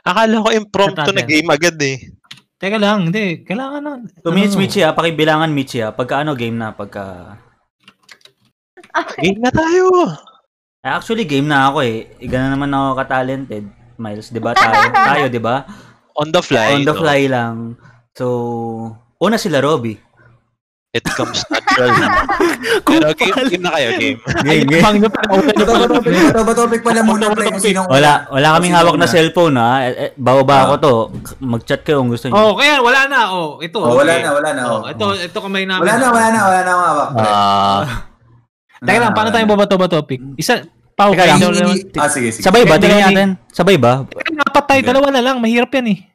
Akala 0.00 0.44
ko 0.44 0.48
impromptu 0.52 1.10
na 1.12 1.22
game 1.24 1.48
agad 1.52 1.76
eh. 1.82 1.98
Teka 2.60 2.76
lang, 2.76 3.08
hindi. 3.08 3.40
Kailangan 3.40 3.80
na. 3.80 3.92
Two 4.20 4.36
minutes, 4.36 4.52
ano, 4.52 4.60
Michi, 4.60 4.80
ah. 4.84 4.92
Pakibilangan, 4.92 5.48
Michi, 5.48 5.80
ah. 5.80 5.96
Pagka 5.96 6.20
ano, 6.20 6.36
game 6.36 6.60
na. 6.60 6.76
Pagka... 6.76 7.36
Game 9.22 9.38
na 9.38 9.54
tayo. 9.54 9.86
Eh, 10.82 10.90
Actually, 10.90 11.22
game 11.22 11.46
na 11.46 11.70
ako 11.70 11.78
eh. 11.86 12.10
Iga 12.18 12.42
na 12.42 12.58
naman 12.58 12.74
ako 12.74 12.98
ka-talented. 12.98 13.64
Miles, 13.94 14.34
di 14.34 14.42
ba? 14.42 14.50
Tayo, 14.52 14.90
tayo 15.14 15.24
di 15.30 15.38
ba? 15.40 15.62
On 16.18 16.26
the 16.26 16.42
fly. 16.42 16.74
On 16.74 16.82
the 16.82 16.90
no? 16.90 17.00
fly 17.00 17.20
lang. 17.30 17.78
So, 18.18 18.26
una 19.22 19.38
sila, 19.38 19.62
Robby. 19.62 19.94
It 20.90 21.06
comes 21.06 21.38
natural. 21.54 21.94
Pero 22.82 23.14
game, 23.14 23.46
game 23.46 23.62
na 23.62 23.70
kayo, 23.78 23.88
game. 23.94 24.18
Ay, 24.42 24.66
bang 24.66 24.96
nyo 24.98 25.06
pa. 25.06 25.22
Open 25.30 25.54
nyo 25.54 25.62
Bato 25.62 25.78
pa. 25.78 25.86
topic, 25.86 26.12
bato 26.18 26.42
ba 26.42 26.52
topic 26.58 26.80
pala 26.82 27.00
muna, 27.06 27.26
Wala, 27.86 28.12
wala 28.26 28.46
kaming 28.58 28.74
hawak 28.74 28.98
na 28.98 29.06
cellphone, 29.06 29.54
ha? 29.54 29.86
Eh, 29.86 29.94
eh, 29.94 30.10
Bawa-ba 30.18 30.66
ako 30.66 30.74
to. 30.82 30.94
Mag-chat 31.38 31.86
kayo 31.86 32.02
kung 32.02 32.10
gusto 32.10 32.26
niyo. 32.26 32.34
Oh, 32.34 32.58
kaya 32.58 32.82
wala 32.82 33.06
na. 33.06 33.30
Oh, 33.30 33.62
ito. 33.62 33.78
Oh, 33.78 33.94
wala 33.94 34.18
na, 34.18 34.30
wala 34.34 34.50
na. 34.50 34.62
Oh, 34.66 34.82
Oh, 34.82 34.90
ito, 34.90 35.06
ito 35.14 35.38
kamay 35.38 35.62
namin. 35.62 35.86
Wala 35.86 35.94
na, 35.94 36.06
wala 36.10 36.28
na, 36.28 36.40
wala 36.42 36.60
na. 36.66 36.72
Ah. 37.14 37.82
Teka 38.82 38.98
lang, 38.98 39.14
paano 39.14 39.30
tayo 39.30 39.46
babato 39.46 39.78
ba 39.78 39.86
topic? 39.86 40.18
Isa, 40.34 40.66
Pao, 40.98 41.14
Teka 41.14 41.22
lang. 41.22 41.38
Ah, 42.02 42.10
sige, 42.10 42.34
sige. 42.34 42.42
Sabay 42.42 42.66
ba? 42.66 42.82
Tingnan 42.82 43.14
natin. 43.14 43.28
Sabay 43.54 43.78
ba? 43.78 44.10
Apat 44.42 44.64
tayo, 44.66 44.80
dalawa 44.82 45.14
na 45.14 45.22
lang. 45.22 45.38
Mahirap 45.38 45.70
yan 45.70 45.86
eh. 45.94 46.09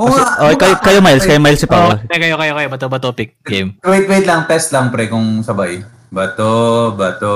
Oo 0.00 0.08
Kasi, 0.08 0.16
nga, 0.16 0.26
oh, 0.34 0.44
oo 0.46 0.56
kayo, 0.56 0.74
kayo 0.80 0.98
Miles, 0.98 1.24
kayo 1.24 1.36
Miles 1.38 1.60
si 1.60 1.66
Oh, 1.66 1.70
Paul. 1.70 2.00
teka, 2.00 2.16
kayo, 2.18 2.34
kayo, 2.34 2.52
kayo. 2.54 2.68
Bato 2.68 2.88
ba 2.88 2.96
topic? 2.98 3.36
Game. 3.44 3.76
Wait, 3.82 4.08
wait 4.08 4.24
lang. 4.24 4.48
Test 4.48 4.72
lang, 4.72 4.88
pre, 4.88 5.06
kung 5.06 5.44
sabay. 5.44 5.84
Bato, 6.08 6.50
bato, 6.90 7.32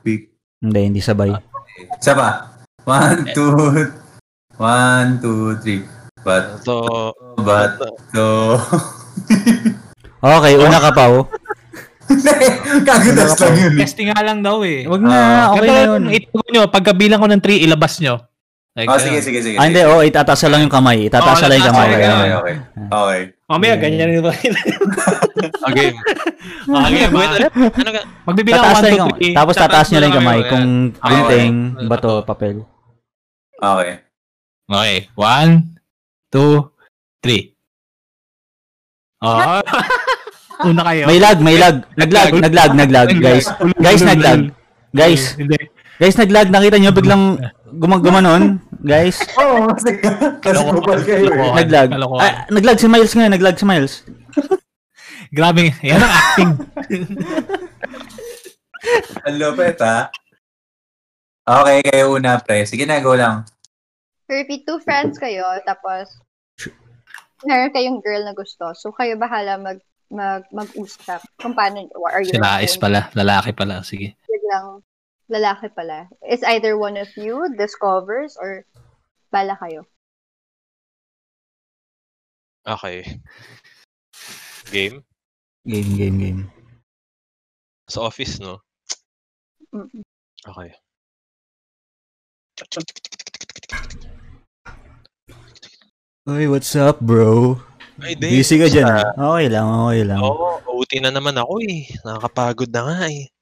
pick. 0.00 0.28
Hindi, 0.60 0.80
hindi 0.84 1.00
sabay. 1.00 1.32
Isa 1.96 2.12
pa. 2.12 2.52
One, 2.84 3.24
two, 3.32 3.56
one, 4.54 5.16
two, 5.18 5.56
three. 5.58 5.80
Bato, 6.20 7.10
bato. 7.34 8.28
Okay, 10.20 10.56
una 10.56 10.80
ka 10.80 10.88
pa, 10.90 11.04
oh. 11.10 11.28
Kagadas 12.80 13.36
lang 13.38 13.54
yun. 13.54 13.72
eh. 13.74 13.80
Testing 13.80 14.08
nga 14.08 14.20
lang 14.20 14.40
daw 14.40 14.60
eh. 14.60 14.84
Wag 14.84 15.00
na, 15.00 15.52
okay 15.52 15.68
na 15.68 15.80
yun. 15.86 16.02
Itugo 16.10 16.44
nyo, 16.48 16.62
pagkabilang 16.66 17.20
ko 17.20 17.28
ng 17.28 17.40
3, 17.40 17.60
ilabas 17.60 18.00
nyo. 18.00 18.24
Like, 18.74 18.90
Oh, 18.90 18.98
ganun. 18.98 19.06
sige, 19.06 19.18
sige, 19.22 19.38
sige. 19.38 19.54
Ah, 19.54 19.70
hindi, 19.70 19.86
oh, 19.86 20.02
itataas 20.02 20.50
lang 20.50 20.66
yung 20.66 20.72
kamay. 20.72 21.06
Itataas 21.06 21.38
Oh, 21.38 21.46
lang 21.46 21.62
yung 21.62 21.68
kamay. 21.70 21.86
Okay, 21.86 22.02
okay, 22.02 22.34
okay. 22.34 22.56
Okay. 22.94 23.20
Mamaya, 23.46 23.74
ganyan 23.78 24.08
rin 24.08 24.18
ba? 24.18 24.32
game. 25.70 25.94
okay, 26.66 27.04
Wait, 27.06 27.30
ulit? 27.30 27.52
Ano 27.54 27.90
ka? 27.92 28.00
magbibilang 28.26 28.62
Tataas 28.64 28.76
1, 28.76 28.82
lang 28.82 28.90
2, 28.90 28.98
yung 28.98 29.12
3. 29.14 29.38
Tapos 29.38 29.54
tataas 29.54 29.86
nyo 29.86 29.98
lang 30.00 30.10
yung 30.10 30.18
kamay. 30.18 30.38
Kung 30.44 30.66
Okay. 30.90 31.06
gunting, 31.06 31.52
Okay. 31.72 31.86
bato, 31.86 32.12
papel. 32.22 32.56
Okay. 33.54 33.92
Okay, 34.66 34.94
1, 35.14 35.78
2, 36.32 36.66
3. 37.22 37.54
Oh. 39.22 39.60
Una 40.64 40.82
kayo. 40.84 41.02
May 41.06 41.18
lag, 41.18 41.38
may 41.38 41.56
lag. 41.56 41.76
Naglag, 41.94 42.30
naglag, 42.34 42.72
naglag, 42.74 43.08
guys. 43.18 43.46
Guys, 43.76 44.02
naglag. 44.02 44.50
Guys, 44.90 45.22
guys, 45.96 46.16
naglag. 46.16 46.48
Nakita 46.48 46.76
nyo 46.76 46.90
biglang 46.90 47.38
gumaganon. 47.76 48.58
Guys, 48.80 49.16
Oo, 49.40 49.70
kasi 49.72 49.96
kasi 50.38 50.60
kupal 50.60 51.00
kayo. 51.02 51.32
eh. 51.32 51.52
Naglag. 51.56 51.88
Kalokohan. 51.90 52.20
Ah, 52.20 52.34
naglag 52.48 52.76
si 52.76 52.86
Miles 52.86 53.12
ngayon, 53.12 53.32
naglag 53.32 53.56
si 53.56 53.64
Miles. 53.64 53.94
Grabe, 55.36 55.72
yan 55.80 55.98
ang 55.98 56.12
acting. 56.12 56.50
Ang 59.24 59.36
lupit, 59.40 59.80
ha? 59.80 60.12
Okay, 61.44 61.78
kayo 61.82 62.12
una, 62.12 62.38
pre. 62.38 62.64
Sige 62.64 62.84
na, 62.84 63.00
go 63.00 63.16
lang. 63.16 63.44
Repeat, 64.24 64.64
two 64.64 64.80
friends 64.80 65.16
kayo, 65.16 65.44
tapos 65.64 66.08
meron 67.44 67.72
kayong 67.72 68.00
girl 68.00 68.24
na 68.24 68.32
gusto. 68.32 68.72
So, 68.72 68.92
kayo 68.92 69.16
bahala 69.16 69.60
mag, 69.60 69.80
mag, 70.08 70.44
mag-usap 70.48 71.20
kung 71.36 71.52
paano, 71.52 71.84
or 71.92 72.08
are 72.08 72.24
you 72.24 72.32
Sila 72.32 72.60
is 72.60 72.76
pala, 72.76 73.12
lalaki 73.12 73.52
pala. 73.52 73.84
Sige. 73.84 74.16
Biglang 74.24 74.80
lalaki 75.34 75.66
pala. 75.74 76.06
It's 76.22 76.46
either 76.46 76.78
one 76.78 76.94
of 76.94 77.10
you 77.18 77.50
discovers 77.58 78.38
or 78.38 78.62
bala 79.34 79.58
kayo. 79.58 79.82
Okay. 82.62 83.02
Game? 84.70 85.02
Game, 85.66 85.90
game, 85.98 86.16
game. 86.22 86.42
Sa 87.90 88.06
office, 88.06 88.38
no? 88.38 88.62
Mm. 89.74 90.06
Okay. 90.46 90.70
Oy, 96.24 96.48
what's 96.48 96.72
up, 96.78 97.02
bro? 97.02 97.58
Ay, 98.00 98.14
di. 98.16 98.40
Busy 98.40 98.56
ka 98.56 98.70
dyan. 98.70 98.88
ah? 98.88 99.12
Okay 99.18 99.46
lang, 99.50 99.66
okay 99.66 100.02
lang. 100.06 100.20
Oo, 100.22 100.62
OT 100.78 101.02
na 101.02 101.10
naman 101.12 101.36
ako 101.36 101.60
eh. 101.66 101.84
Nakakapagod 102.06 102.70
na 102.72 102.82
nga 102.86 102.98
eh. 103.10 103.33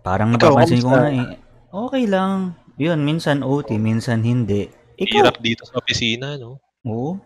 Parang 0.00 0.32
Ikaw, 0.34 0.56
napapansin 0.56 0.80
ko 0.80 0.88
nga 0.90 1.08
eh. 1.12 1.26
Okay 1.70 2.04
lang. 2.08 2.56
Yun, 2.80 3.04
minsan 3.04 3.44
OT, 3.44 3.76
minsan 3.76 4.24
hindi. 4.24 4.66
Ikaw? 4.96 5.16
Hirap 5.20 5.36
dito 5.44 5.68
sa 5.68 5.78
opisina, 5.80 6.40
no? 6.40 6.60
Oo. 6.88 7.20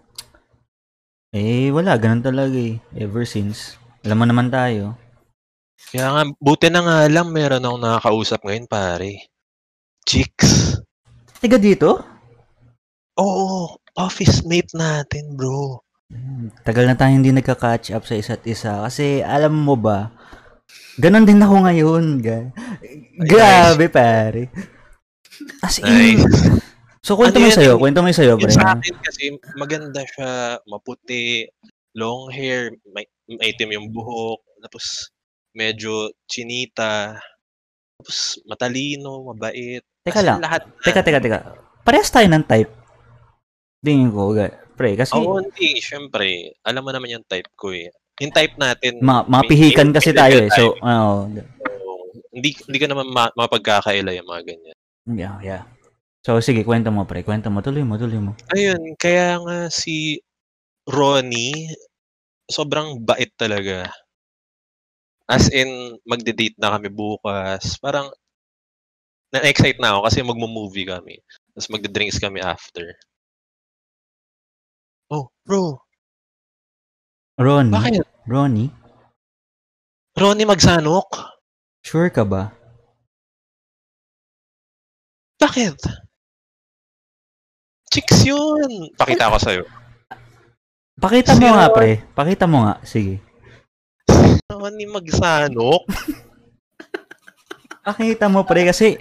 Eh, 1.35 1.71
wala. 1.71 1.95
Ganun 1.99 2.23
talaga 2.23 2.55
eh. 2.55 2.79
Ever 2.95 3.27
since. 3.27 3.79
Alam 4.03 4.23
mo 4.23 4.25
naman 4.27 4.49
tayo. 4.51 4.99
Kaya 5.95 6.11
nga, 6.11 6.23
buti 6.43 6.69
na 6.71 6.83
nga 6.83 6.99
lang 7.07 7.31
meron 7.31 7.63
akong 7.63 7.83
nakakausap 7.83 8.41
ngayon, 8.43 8.67
pare. 8.67 9.31
Chicks. 10.03 10.79
Tiga 11.39 11.59
dito? 11.59 12.03
Oo, 13.15 13.79
office 13.95 14.43
mate 14.43 14.75
natin, 14.75 15.39
bro. 15.39 15.79
Hmm, 16.11 16.51
Tagal 16.67 16.87
na 16.87 16.99
tayo 16.99 17.15
hindi 17.15 17.31
nagka-catch 17.31 17.95
up 17.95 18.05
sa 18.07 18.15
isa't 18.19 18.43
isa. 18.47 18.83
Kasi 18.83 19.23
alam 19.23 19.55
mo 19.55 19.79
ba, 19.79 20.11
ganon 20.97 21.25
din 21.25 21.41
ako 21.41 21.57
ngayon. 21.63 22.05
Ga- 22.19 22.51
Grabe, 23.21 23.87
pare. 23.89 24.51
As 25.61 25.79
in, 25.79 25.87
Nice. 25.87 26.25
So, 27.05 27.21
kwento 27.21 27.37
Ano 27.37 27.45
mo 27.45 27.49
yan 27.53 27.59
sa'yo. 27.61 27.75
eh? 27.77 27.81
Kwento 27.81 28.01
mo 28.01 28.09
sa'yo, 28.09 28.35
pre. 28.41 28.49
sa 28.49 28.81
akin 28.81 28.95
kasi, 29.05 29.23
maganda 29.61 30.01
siya, 30.09 30.57
maputi, 30.65 31.45
long 31.93 32.33
hair, 32.33 32.73
may, 32.97 33.05
maitim 33.29 33.77
yung 33.77 33.93
buhok, 33.93 34.41
tapos 34.65 35.13
medyo 35.53 36.09
chinita, 36.25 37.21
tapos 38.01 38.41
matalino, 38.49 39.21
mabait. 39.29 39.85
Teka 40.01 40.25
lang. 40.25 40.41
Lahat. 40.41 40.65
Teka, 40.81 41.05
teka, 41.05 41.21
teka. 41.21 41.39
Parehas 41.85 42.09
tayo 42.09 42.25
ng 42.25 42.45
type. 42.49 42.73
Tingin 43.85 44.09
ko, 44.09 44.33
pre. 44.73 44.97
Kasi, 44.97 45.13
Oo, 45.13 45.45
hindi. 45.45 45.77
Siyempre, 45.85 46.57
alam 46.65 46.81
mo 46.81 46.91
naman 46.91 47.13
yung 47.21 47.27
type 47.29 47.53
ko 47.53 47.69
eh. 47.69 47.93
Yung 48.23 48.31
type 48.35 48.55
natin, 48.55 49.03
ma- 49.03 49.27
mapihikan 49.27 49.91
may- 49.91 49.97
kasi 49.99 50.15
may 50.15 50.19
tayo 50.23 50.37
eh. 50.47 50.51
So, 50.55 50.65
Oo. 50.79 51.35
hindi, 52.31 52.55
hindi 52.55 52.79
ka 52.79 52.87
naman 52.87 53.11
ma- 53.11 53.35
mapagkakaila 53.35 54.15
yung 54.15 54.29
mga 54.29 54.43
ganyan. 54.47 54.77
yeah, 55.19 55.37
yeah. 55.43 55.63
So, 56.25 56.41
sige, 56.41 56.65
kwento 56.65 56.89
mo, 56.89 57.05
pre. 57.05 57.21
Kwento 57.21 57.53
mo. 57.53 57.61
Tuloy 57.61 57.85
mo, 57.85 58.01
tuloy 58.01 58.17
mo. 58.17 58.33
Ayun, 58.57 58.97
kaya 58.97 59.37
nga 59.45 59.69
si 59.69 60.25
Ronnie, 60.89 61.69
sobrang 62.49 62.97
bait 63.05 63.29
talaga. 63.37 63.93
As 65.29 65.53
in, 65.53 66.01
magde-date 66.09 66.57
na 66.57 66.73
kami 66.73 66.89
bukas. 66.89 67.77
Parang, 67.77 68.09
na-excite 69.37 69.77
na 69.83 69.97
ako 69.97 70.01
kasi 70.09 70.19
magmo-movie 70.25 70.89
kami. 70.89 71.21
Tapos 71.53 71.69
magde-drinks 71.69 72.17
kami 72.17 72.41
after. 72.41 72.89
Oh, 75.13 75.29
bro, 75.45 75.84
Ronnie? 77.35 77.75
bakit? 77.75 78.07
Ronnie? 78.31 78.71
Ronnie 80.15 80.47
magsanok? 80.47 81.35
Sure 81.83 82.07
ka 82.07 82.23
ba? 82.23 82.55
Bakit? 85.43 85.75
Chicks 87.91 88.23
yun! 88.23 88.95
Pakita 88.95 89.35
ko 89.35 89.39
sa'yo. 89.43 89.63
Pakita 90.95 91.35
mo 91.35 91.43
Si 91.43 91.51
nga, 91.51 91.67
pre. 91.75 91.91
Pakita 92.15 92.45
mo 92.47 92.59
nga. 92.63 92.75
Sige. 92.87 93.19
Ronnie 94.47 94.87
magsanok? 94.87 95.83
Pakita 97.87 98.31
mo, 98.31 98.47
pre. 98.47 98.63
Kasi, 98.71 98.95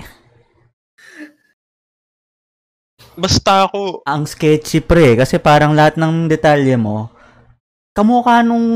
Basta 3.14 3.70
ako, 3.70 4.02
ang 4.10 4.26
sketchy, 4.26 4.82
pre. 4.82 5.14
Kasi 5.14 5.38
parang 5.38 5.78
lahat 5.78 6.02
ng 6.02 6.26
detalye 6.26 6.74
mo, 6.74 7.12
kamukha 7.94 8.41
nung 8.41 8.68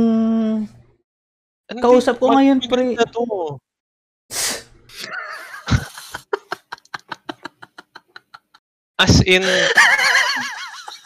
Hindi, 1.67 1.83
Kausap 1.83 2.15
ko 2.15 2.31
ngayon, 2.31 2.63
pre. 2.63 2.95
maganda 2.95 3.03
to. 3.11 3.59
As 8.97 9.19
in, 9.27 9.43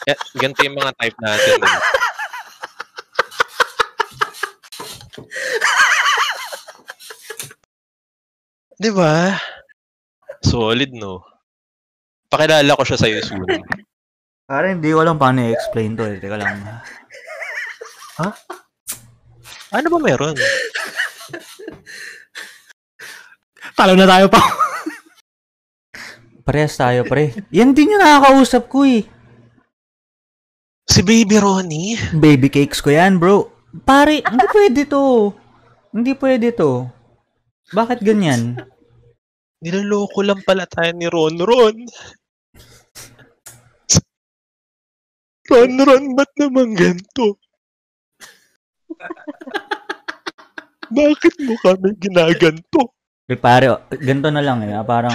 eh, 0.06 0.16
ganito 0.38 0.62
yung 0.62 0.78
mga 0.78 0.94
type 0.96 1.18
natin. 1.18 1.58
Eh. 1.60 1.76
Di 8.78 8.90
ba? 8.90 9.36
Solid, 10.42 10.90
no? 10.96 11.22
Pakilala 12.32 12.74
ko 12.74 12.82
siya 12.82 12.98
sa'yo 12.98 13.20
soon. 13.22 13.46
Parang 14.48 14.80
hindi 14.80 14.90
ko 14.90 15.04
alam 15.04 15.20
paano 15.20 15.44
i-explain 15.44 15.94
to 15.94 16.02
eh. 16.08 16.18
Teka 16.18 16.34
lang. 16.40 16.58
Ano 19.72 19.86
ba 19.88 19.98
meron? 20.02 20.36
Talo 23.72 23.96
na 23.96 24.04
tayo 24.04 24.28
pa. 24.28 24.40
Parehas 26.42 26.76
tayo, 26.76 27.06
pre. 27.08 27.32
Yan 27.54 27.72
din 27.72 27.96
yung 27.96 28.02
nakakausap 28.02 28.68
ko 28.68 28.84
eh. 28.84 29.06
Si 30.84 31.00
Baby 31.00 31.40
Ronnie? 31.40 31.96
Baby 32.12 32.52
cakes 32.52 32.84
ko 32.84 32.92
yan, 32.92 33.16
bro. 33.16 33.48
Pare, 33.86 34.20
hindi 34.20 34.46
pwede 34.52 34.82
to. 34.84 35.32
Hindi 35.94 36.12
pwede 36.18 36.52
to. 36.52 36.84
Bakit 37.72 38.04
ganyan? 38.04 38.60
Niloloko 39.62 40.20
lang 40.20 40.42
pala 40.44 40.68
tayo 40.68 40.92
ni 40.92 41.06
Ron 41.08 41.38
Ron. 41.40 41.76
Ron 45.48 45.72
Ron, 45.80 46.04
ba't 46.18 46.32
naman 46.36 46.74
ganito? 46.76 47.38
Bakit 50.92 51.34
mo 51.48 51.54
kami 51.60 51.88
ginaganto? 51.96 52.92
Eh, 53.30 53.38
pare, 53.38 53.72
ganito 53.96 54.28
na 54.28 54.44
lang 54.44 54.60
eh. 54.66 54.76
ah, 54.76 54.84
Parang, 54.84 55.14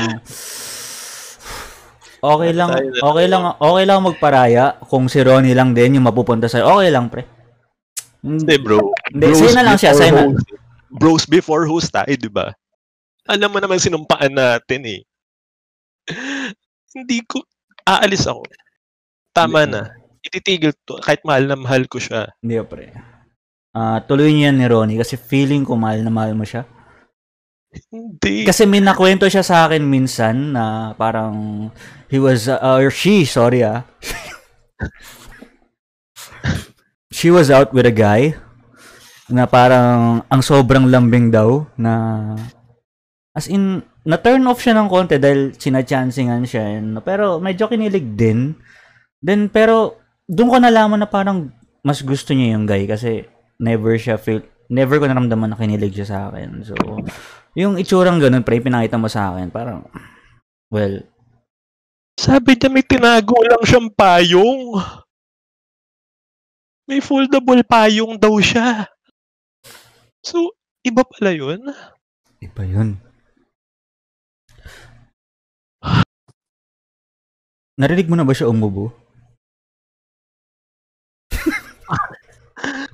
okay 2.18 2.52
lang, 2.56 2.70
okay 2.98 3.28
lang, 3.30 3.44
okay 3.62 3.84
lang 3.86 4.00
magparaya 4.02 4.80
kung 4.90 5.06
si 5.06 5.22
Ronnie 5.22 5.54
lang 5.54 5.78
din 5.78 6.02
yung 6.02 6.08
mapupunta 6.10 6.50
sa'yo. 6.50 6.82
Okay 6.82 6.90
lang, 6.90 7.14
pre. 7.14 7.30
Hindi 8.26 8.56
bro. 8.58 8.82
Hindi, 9.14 9.38
sa'yo 9.38 9.54
na 9.54 9.64
lang 9.64 9.78
siya, 9.78 9.94
sa'yo 9.94 10.12
na. 10.18 10.24
Bros 10.90 11.30
before 11.30 11.70
host 11.70 11.94
tayo, 11.94 12.10
di 12.10 12.32
ba? 12.32 12.50
Alam 13.28 13.54
mo 13.54 13.60
naman 13.62 13.78
sinumpaan 13.78 14.34
natin 14.34 14.82
eh. 14.88 15.02
Hindi 16.96 17.22
ko, 17.28 17.44
aalis 17.86 18.26
ako. 18.26 18.48
Tama 19.36 19.68
na. 19.70 19.94
Ititigil 20.26 20.74
to. 20.88 20.98
Kahit 21.04 21.22
mahal 21.22 21.46
na 21.46 21.60
mahal 21.60 21.86
ko 21.86 22.02
siya. 22.02 22.34
Hindi, 22.42 22.58
pre. 22.66 22.90
Ah, 23.78 24.01
tuloy 24.01 24.34
niya 24.34 24.49
ni 24.49 24.65
Ronnie 24.65 24.97
kasi 24.97 25.21
feeling 25.21 25.61
ko 25.61 25.78
mahal 25.78 26.01
na 26.01 26.09
mahal 26.09 26.34
mo 26.34 26.41
siya. 26.41 26.65
Hindi. 27.93 28.41
Kasi 28.41 28.65
may 28.65 28.82
nakwento 28.82 29.30
siya 29.30 29.45
sa 29.45 29.69
akin 29.69 29.86
minsan 29.86 30.57
na 30.57 30.97
parang 30.97 31.69
he 32.09 32.17
was, 32.17 32.49
uh, 32.49 32.57
or 32.57 32.89
she, 32.89 33.21
sorry 33.21 33.61
ah. 33.61 33.86
she 37.17 37.30
was 37.30 37.53
out 37.53 37.69
with 37.69 37.86
a 37.86 37.93
guy 37.93 38.34
na 39.30 39.45
parang 39.45 40.25
ang 40.25 40.41
sobrang 40.41 40.89
lambing 40.89 41.30
daw 41.30 41.69
na 41.78 42.34
as 43.38 43.45
in 43.45 43.86
na-turn 44.07 44.41
off 44.49 44.63
siya 44.63 44.73
ng 44.73 44.89
konti 44.89 45.21
dahil 45.21 45.53
sinachancingan 45.53 46.47
siya 46.47 46.80
and, 46.80 46.97
pero 47.03 47.38
medyo 47.38 47.67
kinilig 47.67 48.15
din 48.15 48.55
then 49.19 49.51
pero 49.51 49.99
doon 50.25 50.49
ko 50.49 50.57
nalaman 50.63 51.03
na 51.03 51.09
parang 51.11 51.51
mas 51.84 51.99
gusto 52.01 52.32
niya 52.32 52.55
yung 52.55 52.63
guy 52.63 52.88
kasi 52.88 53.28
never 53.58 53.97
siya 53.97 54.18
feel 54.18 54.41
never 54.70 55.01
ko 55.01 55.05
naramdaman 55.10 55.53
na 55.53 55.60
kinilig 55.60 55.97
siya 55.97 56.08
sa 56.08 56.20
akin 56.30 56.62
so 56.62 56.74
yung 57.58 57.78
itsurang 57.82 58.22
ganun 58.22 58.45
pre 58.45 58.62
pinakita 58.62 58.99
mo 59.01 59.10
sa 59.10 59.34
akin 59.34 59.49
parang 59.49 59.86
well 60.74 61.03
Sabi 62.18 62.58
niya 62.58 62.74
may 62.74 62.82
tinago 62.82 63.38
lang 63.45 63.62
siyang 63.62 63.93
payong. 63.93 64.74
May 66.89 66.97
foldable 66.97 67.62
payong 67.62 68.18
daw 68.18 68.34
siya. 68.41 68.89
So, 70.26 70.58
iba 70.82 71.05
pala 71.05 71.30
yun? 71.30 71.62
iba 72.41 72.64
yun 72.66 73.01
narinig 77.78 78.10
mo 78.10 78.18
na 78.18 78.26
ba 78.26 78.34
siya 78.34 78.49
umubo? 78.49 78.89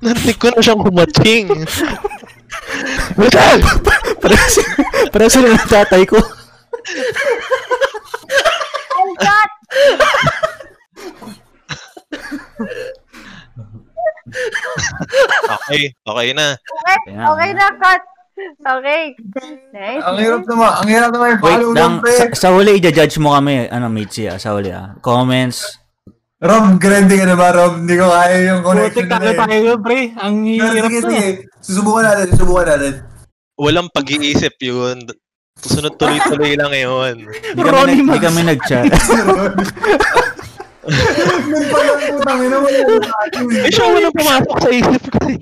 Narinig 0.04 0.36
ko 0.36 0.52
na 0.52 0.60
siyang 0.60 0.84
kumating. 0.84 1.48
Metal! 3.16 3.58
parang 4.22 4.44
si- 4.48 4.68
parang 5.12 5.30
sila 5.30 5.52
ng 5.52 5.68
tatay 5.68 6.02
ko 6.08 6.16
Oh 8.94 9.10
God! 9.20 9.50
Okay, 15.64 15.92
okay 15.92 16.28
na. 16.34 16.56
Okay, 16.58 16.96
okay 17.14 17.50
na, 17.54 17.66
cut. 17.78 18.02
Okay. 18.64 19.14
Nice. 19.70 20.02
Ang 20.02 20.18
hirap 20.18 20.42
naman, 20.42 20.70
ang 20.74 20.88
hirap 20.90 21.10
naman 21.14 21.26
yung 21.38 21.42
Wait 21.44 21.54
follow 21.54 21.70
lang, 21.70 21.92
sa, 22.02 22.24
sa 22.34 22.48
huli 22.50 22.82
i-judge 22.82 23.22
mo 23.22 23.30
kami, 23.30 23.70
ano, 23.70 23.86
Mitzi, 23.86 24.26
ah, 24.26 24.42
sa 24.42 24.58
huli, 24.58 24.74
ah. 24.74 24.98
Comments, 24.98 25.54
Rob, 26.44 26.76
grande 26.76 27.16
ka 27.16 27.24
na 27.24 27.40
ba, 27.40 27.56
Rob? 27.56 27.80
Hindi 27.80 27.96
ko 27.96 28.04
kaya 28.12 28.36
yung 28.52 28.60
connection 28.60 29.08
Putik 29.08 29.08
na 29.08 29.32
eh. 29.32 29.38
tayo, 29.40 29.70
pre. 29.80 30.12
Ang 30.20 30.34
hirap 30.44 30.92
sige, 30.92 31.00
na. 31.00 31.08
sige. 31.08 31.24
Susubukan 31.64 32.04
natin, 32.04 32.26
susubukan 32.36 32.66
natin. 32.68 32.92
Walang 33.56 33.88
pag-iisip 33.88 34.52
yun. 34.60 34.98
Sunod 35.56 35.96
tuloy-tuloy 35.96 36.52
lang 36.60 36.76
yun. 36.76 37.16
di 37.56 37.62
kami, 37.64 37.72
Ronnie 37.72 37.96
nag, 37.96 38.04
di 38.04 38.12
Max. 38.12 38.24
kami 38.28 38.40
nag-chat. 38.44 38.92
Nung 41.48 41.66
pala 41.72 41.92
putang 42.12 42.40
ina 42.44 42.56
mo 42.60 42.68
yung 42.68 43.00
Eh, 43.64 43.70
siya 43.72 44.12
pumasok 44.12 44.56
sa 44.60 44.68
isip 44.68 45.02
ko 45.16 45.18
eh. 45.32 45.40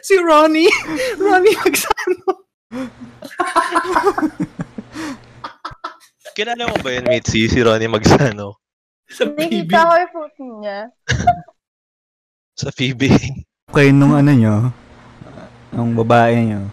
Si 0.00 0.16
Ronnie. 0.16 0.72
Ronnie 1.20 1.52
Magsano. 1.52 2.48
Kilala 6.32 6.64
mo 6.64 6.76
ba 6.80 6.90
yun, 6.96 7.04
Mitzi? 7.12 7.44
Si 7.44 7.60
Ronnie 7.60 7.92
Magsano? 7.92 8.65
Sa 9.06 9.24
PB. 9.24 9.38
Nakita 9.66 9.78
ko 9.80 9.94
yung 9.94 10.12
photo 10.12 10.42
niya. 10.60 10.78
Sa 12.60 12.68
Phoebe. 12.72 13.12
Kayo 13.68 13.90
nung 13.92 14.16
ano 14.16 14.32
nyo, 14.32 14.54
nung 15.70 15.92
babae 15.92 16.40
nyo. 16.42 16.72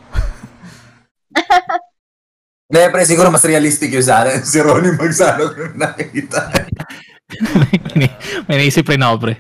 Hindi, 2.63 2.79
pre, 2.89 3.03
siguro 3.03 3.27
mas 3.27 3.43
realistic 3.43 3.91
yun 3.91 4.01
sa 4.01 4.23
akin. 4.23 4.39
Si 4.47 4.57
Ronnie 4.57 4.95
magsalog 4.95 5.51
nung 5.53 5.75
nakita. 5.75 6.39
may, 7.99 8.07
may 8.47 8.55
naisip 8.57 8.87
rin 8.87 9.03
ako, 9.03 9.15
pre. 9.19 9.35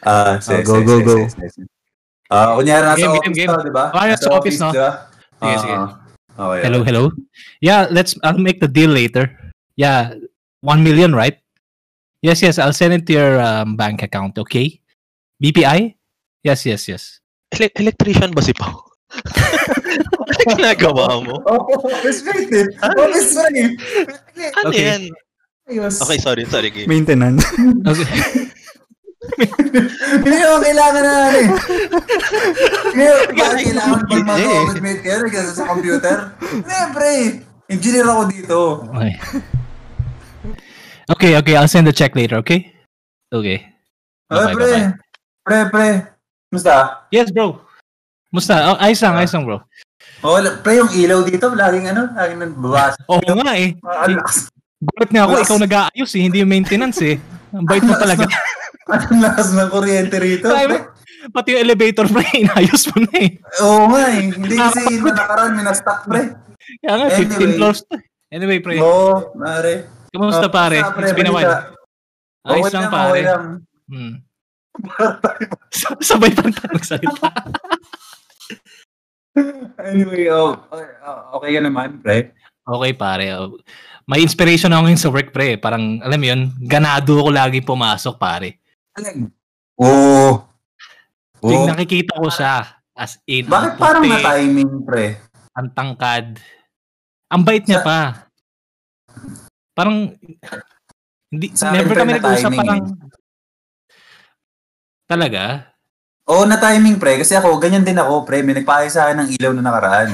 Ah, 0.00 0.40
Oh, 0.40 0.60
go, 0.64 0.80
go, 0.80 0.96
go. 1.00 1.16
Ah, 2.32 2.56
kunyari 2.56 2.82
nasa 2.82 2.98
Game, 2.98 3.14
office 3.14 3.36
game, 3.36 3.50
ka, 3.52 3.60
di 3.60 3.72
ba? 3.72 3.84
Ah, 3.92 4.08
nasa 4.08 4.28
office, 4.32 4.58
no? 4.58 4.72
di 4.72 4.80
ba? 4.80 4.90
Sige, 5.36 5.44
Ah, 5.44 5.60
sige. 5.60 5.74
Okay. 6.34 6.60
Hello, 6.64 6.80
hello. 6.82 7.02
Yeah, 7.60 7.86
let's. 7.92 8.16
I'll 8.24 8.40
make 8.40 8.58
the 8.58 8.66
deal 8.66 8.90
later. 8.90 9.30
Yeah, 9.76 10.16
one 10.64 10.80
million, 10.82 11.12
right? 11.12 11.38
Yes, 12.24 12.40
yes. 12.40 12.56
I'll 12.56 12.72
send 12.72 12.96
it 12.96 13.04
to 13.04 13.12
your 13.12 13.36
um, 13.36 13.76
bank 13.76 14.00
account. 14.00 14.40
Okay. 14.40 14.80
BPI. 15.36 15.92
Yes, 16.40 16.64
yes, 16.64 16.88
yes. 16.88 17.20
Ele- 17.52 17.72
electrician 17.76 18.32
ba 18.32 18.40
si 18.40 18.56
Pao? 18.56 18.80
ano 19.14 20.56
ginagawa 20.56 21.20
mo? 21.20 21.36
Oh, 21.52 21.68
office 21.84 22.24
mate 22.24 22.48
eh. 22.50 22.66
Office 22.80 23.36
mate. 23.36 23.76
Ano 24.56 24.72
Okay. 24.72 24.84
yan? 24.88 25.02
Ayos. 25.68 26.00
Okay, 26.00 26.16
sorry, 26.16 26.44
sorry. 26.48 26.72
Game. 26.72 26.88
Maintenance. 26.88 27.44
Okay. 27.84 28.08
Hindi 30.24 30.36
ko 30.36 30.60
kailangan 30.60 31.00
na 31.00 31.12
ano 31.28 31.38
eh. 31.38 31.48
Hindi 32.92 33.04
ko 33.04 33.16
bakit 33.36 33.56
kailangan 33.68 34.00
pag 34.04 34.16
Eh. 34.16 34.24
mag-office 34.24 34.80
mate 34.80 35.00
kayo 35.04 35.18
kasi 35.28 35.50
sa 35.52 35.64
computer. 35.68 36.16
Hindi, 36.40 36.76
pre. 36.92 37.12
Engineer 37.68 38.06
ako 38.08 38.22
dito. 38.28 38.58
okay. 38.92 39.12
Okay, 41.10 41.36
okay. 41.36 41.54
I'll 41.56 41.68
send 41.68 41.86
the 41.86 41.92
check 41.92 42.16
later. 42.16 42.40
Okay. 42.40 42.72
Okay. 43.28 43.60
Ay, 44.30 44.36
Bye-bye, 44.40 44.54
pre. 44.54 44.64
bye-bye. 44.64 44.92
Pre, 45.44 45.58
pre. 45.68 45.88
Musta? 46.48 47.04
Yes, 47.12 47.28
bro. 47.28 47.60
Musta? 48.32 48.54
Oh, 48.72 48.76
ayos 48.80 49.00
lang, 49.04 49.14
ayos 49.20 49.32
lang, 49.36 49.44
bro. 49.44 49.58
Oh, 50.24 50.40
pre, 50.64 50.80
yung 50.80 50.90
ilaw 50.96 51.20
dito, 51.22 51.52
laging 51.52 51.92
ano, 51.92 52.08
laging 52.16 52.40
nagbabas. 52.40 52.96
Oo 53.06 53.20
nga 53.20 53.52
eh. 53.54 53.76
Lakas. 53.84 54.48
Gulat 54.80 55.10
nga 55.12 55.22
ako, 55.28 55.32
ikaw 55.40 55.58
nag-aayos 55.60 56.12
eh, 56.16 56.22
hindi 56.24 56.40
yung 56.40 56.50
maintenance 56.52 57.00
eh. 57.04 57.16
Ang 57.52 57.64
bait 57.68 57.84
mo 57.84 57.94
talaga. 57.96 58.24
Ang 59.12 59.20
lakas 59.20 59.56
ng 59.56 59.68
kuryente 59.72 60.16
rito. 60.20 60.48
Pre. 60.48 60.78
Pati 61.32 61.56
yung 61.56 61.62
elevator, 61.64 62.04
pre, 62.08 62.24
inayos 62.44 62.84
mo 62.92 62.96
na 63.08 63.14
eh. 63.16 63.30
Oo 63.64 63.88
nga 63.92 64.02
eh. 64.12 64.28
Hindi 64.28 64.54
kasi 64.56 64.80
na 65.00 65.12
nakaraan, 65.12 65.52
may 65.56 65.64
na-stock, 65.64 66.00
pre. 66.04 66.36
Kaya 66.84 66.94
nga, 66.96 67.06
15 67.12 67.28
Anyway. 67.32 67.56
floors 67.56 67.80
to. 67.84 67.96
Anyway, 68.28 68.58
pre. 68.60 68.76
Oo, 68.80 69.32
mare. 69.36 69.88
Kamusta, 70.14 70.46
Oh, 70.46 70.52
pare? 70.52 70.78
It's 71.02 71.12
been 71.12 71.26
a 71.26 71.34
while. 71.34 71.74
Ayos 72.46 72.70
lang, 72.70 72.86
pare. 72.86 73.10
okay 73.10 73.24
lang. 73.26 73.44
Hmm. 73.90 74.14
Sabay 76.00 76.30
pa 76.30 76.46
tayo 76.46 76.70
magsalita. 76.70 77.28
Anyway, 79.82 80.30
oh, 80.30 80.54
okay, 80.70 80.86
okay 81.34 81.50
ka 81.58 81.60
naman, 81.60 81.98
pre. 81.98 82.30
okay, 82.62 82.92
pare. 82.94 83.34
Oh, 83.34 83.58
May 84.06 84.22
inspiration 84.22 84.70
ako 84.70 84.86
ngayon 84.86 85.02
sa 85.02 85.10
work, 85.10 85.34
pre. 85.34 85.58
Parang, 85.58 85.98
alam 85.98 86.14
mo 86.14 86.26
yun, 86.28 86.40
ganado 86.62 87.18
ako 87.18 87.34
lagi 87.34 87.58
pumasok, 87.58 88.14
pare. 88.14 88.62
Alam. 88.94 89.34
Oo. 89.74 90.38
Yung 91.42 91.66
Oo. 91.66 91.68
nakikita 91.68 92.14
ko 92.14 92.30
siya, 92.30 92.62
as 92.94 93.18
in, 93.26 93.50
Bakit 93.50 93.74
ang 93.74 93.80
parang 93.80 94.04
na-timing, 94.06 94.86
pre? 94.86 95.18
ang 95.50 95.66
tangkad. 95.72 96.38
Ang 97.26 97.42
bait 97.42 97.66
niya 97.66 97.82
Sa- 97.82 97.86
pa. 97.90 98.00
Parang, 99.74 100.14
hindi, 101.34 101.46
Sa 101.52 101.74
never 101.74 101.98
kami 101.98 102.14
nag-usap 102.16 102.50
parang, 102.54 102.80
talaga? 105.10 105.74
Oo, 106.24 106.48
na-timing, 106.48 106.96
pre. 106.96 107.20
Kasi 107.20 107.36
ako, 107.36 107.60
ganyan 107.60 107.84
din 107.84 108.00
ako, 108.00 108.24
pre. 108.24 108.40
May 108.40 108.56
nagpahay 108.56 108.88
sa 108.88 109.10
akin 109.10 109.26
ng 109.26 109.30
ilaw 109.36 109.52
na 109.52 109.66
nakaraan. 109.66 110.08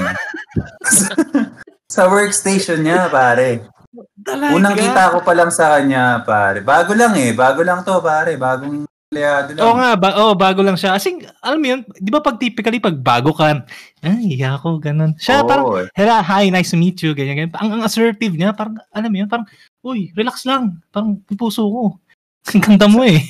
sa 1.95 2.11
workstation 2.11 2.83
niya, 2.83 3.07
pare. 3.07 3.71
Talaga? 4.27 4.55
Unang 4.59 4.75
kita 4.75 5.13
ko 5.15 5.19
pa 5.23 5.33
lang 5.39 5.55
sa 5.55 5.79
kanya, 5.79 6.27
pare. 6.27 6.67
Bago 6.67 6.99
lang 6.99 7.15
eh. 7.15 7.31
Bago 7.31 7.63
lang 7.63 7.87
to, 7.87 7.95
pare. 8.03 8.35
Bagong 8.35 8.90
empleyado 9.11 9.59
lang. 9.59 9.63
Oo 9.67 9.75
nga, 9.75 9.91
ba, 9.99 10.09
oh, 10.23 10.35
bago 10.39 10.63
lang 10.63 10.79
siya. 10.79 10.95
Kasi, 10.95 11.19
alam 11.43 11.59
mo 11.59 11.67
yun, 11.67 11.83
di 11.99 12.11
ba 12.15 12.23
pag 12.23 12.39
typically, 12.39 12.79
pag 12.79 12.95
bago 12.95 13.35
ka, 13.35 13.67
ay, 14.07 14.39
ako, 14.39 14.79
ganun. 14.79 15.19
Siya, 15.19 15.43
Oo, 15.43 15.51
parang, 15.51 15.67
eh. 15.83 15.91
Hello, 15.99 16.15
hi, 16.23 16.47
nice 16.55 16.71
to 16.71 16.79
meet 16.79 17.03
you, 17.03 17.11
ganyan, 17.11 17.35
ganyan. 17.35 17.53
Ang, 17.59 17.71
ang 17.75 17.83
assertive 17.83 18.31
niya, 18.39 18.55
parang, 18.55 18.79
alam 18.95 19.11
mo 19.11 19.19
yun, 19.19 19.27
parang, 19.27 19.51
uy, 19.83 20.15
relax 20.15 20.47
lang. 20.47 20.79
Parang, 20.95 21.19
yung 21.27 21.41
puso 21.43 21.67
ko. 21.67 21.99
Ang 22.55 22.63
ganda 22.63 22.87
mo 22.87 23.03
eh. 23.03 23.21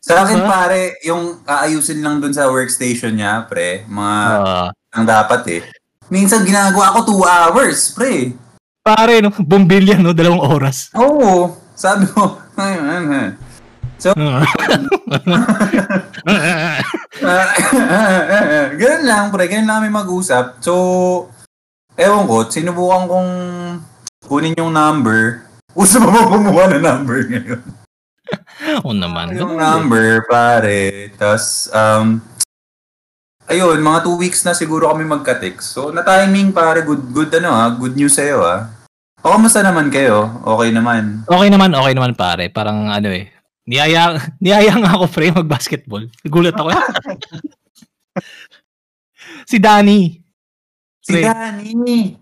Sa 0.00 0.22
akin, 0.24 0.40
Diba? 0.40 0.48
pare, 0.48 0.96
yung 1.04 1.42
aayusin 1.44 2.00
lang 2.00 2.22
dun 2.22 2.32
sa 2.32 2.46
workstation 2.48 3.12
niya, 3.18 3.44
pre. 3.50 3.84
Mga 3.90 4.16
Ah, 4.40 4.68
ang 4.94 5.04
dapat 5.04 5.42
eh. 5.50 5.62
Minsan 6.08 6.46
ginagawa 6.46 6.94
ko 6.96 6.98
two 7.04 7.22
hours, 7.26 7.92
pre. 7.92 8.32
pare, 8.80 9.18
no, 9.20 9.34
bumbilya, 9.50 9.98
no, 9.98 10.14
dalawang 10.14 10.40
oras. 10.40 10.88
Oo. 10.94 11.52
Sabi 11.74 12.06
ko, 12.08 12.38
So, 14.00 14.16
ganun 18.80 19.04
lang, 19.04 19.28
pre. 19.28 19.44
Ganun 19.44 19.68
lang 19.68 19.84
kami 19.84 19.92
mag-usap. 19.92 20.56
So, 20.64 21.28
ewan 22.00 22.24
ko, 22.24 22.48
sinubukan 22.48 23.04
kong 23.04 23.30
kunin 24.24 24.56
yung 24.56 24.72
number. 24.72 25.44
Uso 25.76 26.00
pa 26.00 26.08
ba 26.08 26.32
kumuha 26.32 26.72
ng 26.72 26.82
number 26.82 27.28
ngayon? 27.28 27.60
Oo 28.80 28.96
naman. 28.96 29.36
yung 29.36 29.60
number, 29.60 30.24
pare. 30.24 31.12
Tapos, 31.20 31.68
um, 31.68 32.24
ayun, 33.52 33.84
mga 33.84 34.08
two 34.08 34.16
weeks 34.16 34.40
na 34.48 34.56
siguro 34.56 34.88
kami 34.88 35.04
magka-text. 35.04 35.76
So, 35.76 35.92
na-timing, 35.92 36.56
pare. 36.56 36.88
Good, 36.88 37.12
good, 37.12 37.28
ano 37.36 37.52
ha? 37.52 37.68
Good 37.68 38.00
news 38.00 38.16
sa'yo, 38.16 38.48
ha? 38.48 38.64
O, 39.20 39.36
kamusta 39.36 39.60
naman 39.60 39.92
kayo? 39.92 40.40
Okay 40.56 40.72
naman. 40.72 41.20
Okay 41.28 41.52
naman, 41.52 41.76
okay 41.76 41.92
naman, 41.92 42.16
pare. 42.16 42.48
Parang, 42.48 42.88
ano 42.88 43.12
eh, 43.12 43.28
niyaya, 43.70 44.18
niyaya 44.42 44.74
nga 44.74 44.98
ako, 44.98 45.06
pre, 45.06 45.30
mag-basketball. 45.30 46.02
Gulat 46.26 46.58
ako. 46.58 46.74
eh. 46.74 46.82
si 49.50 49.56
Danny. 49.62 50.18
Si 51.00 51.16
Pre. 51.16 51.22
Danny! 51.24 52.18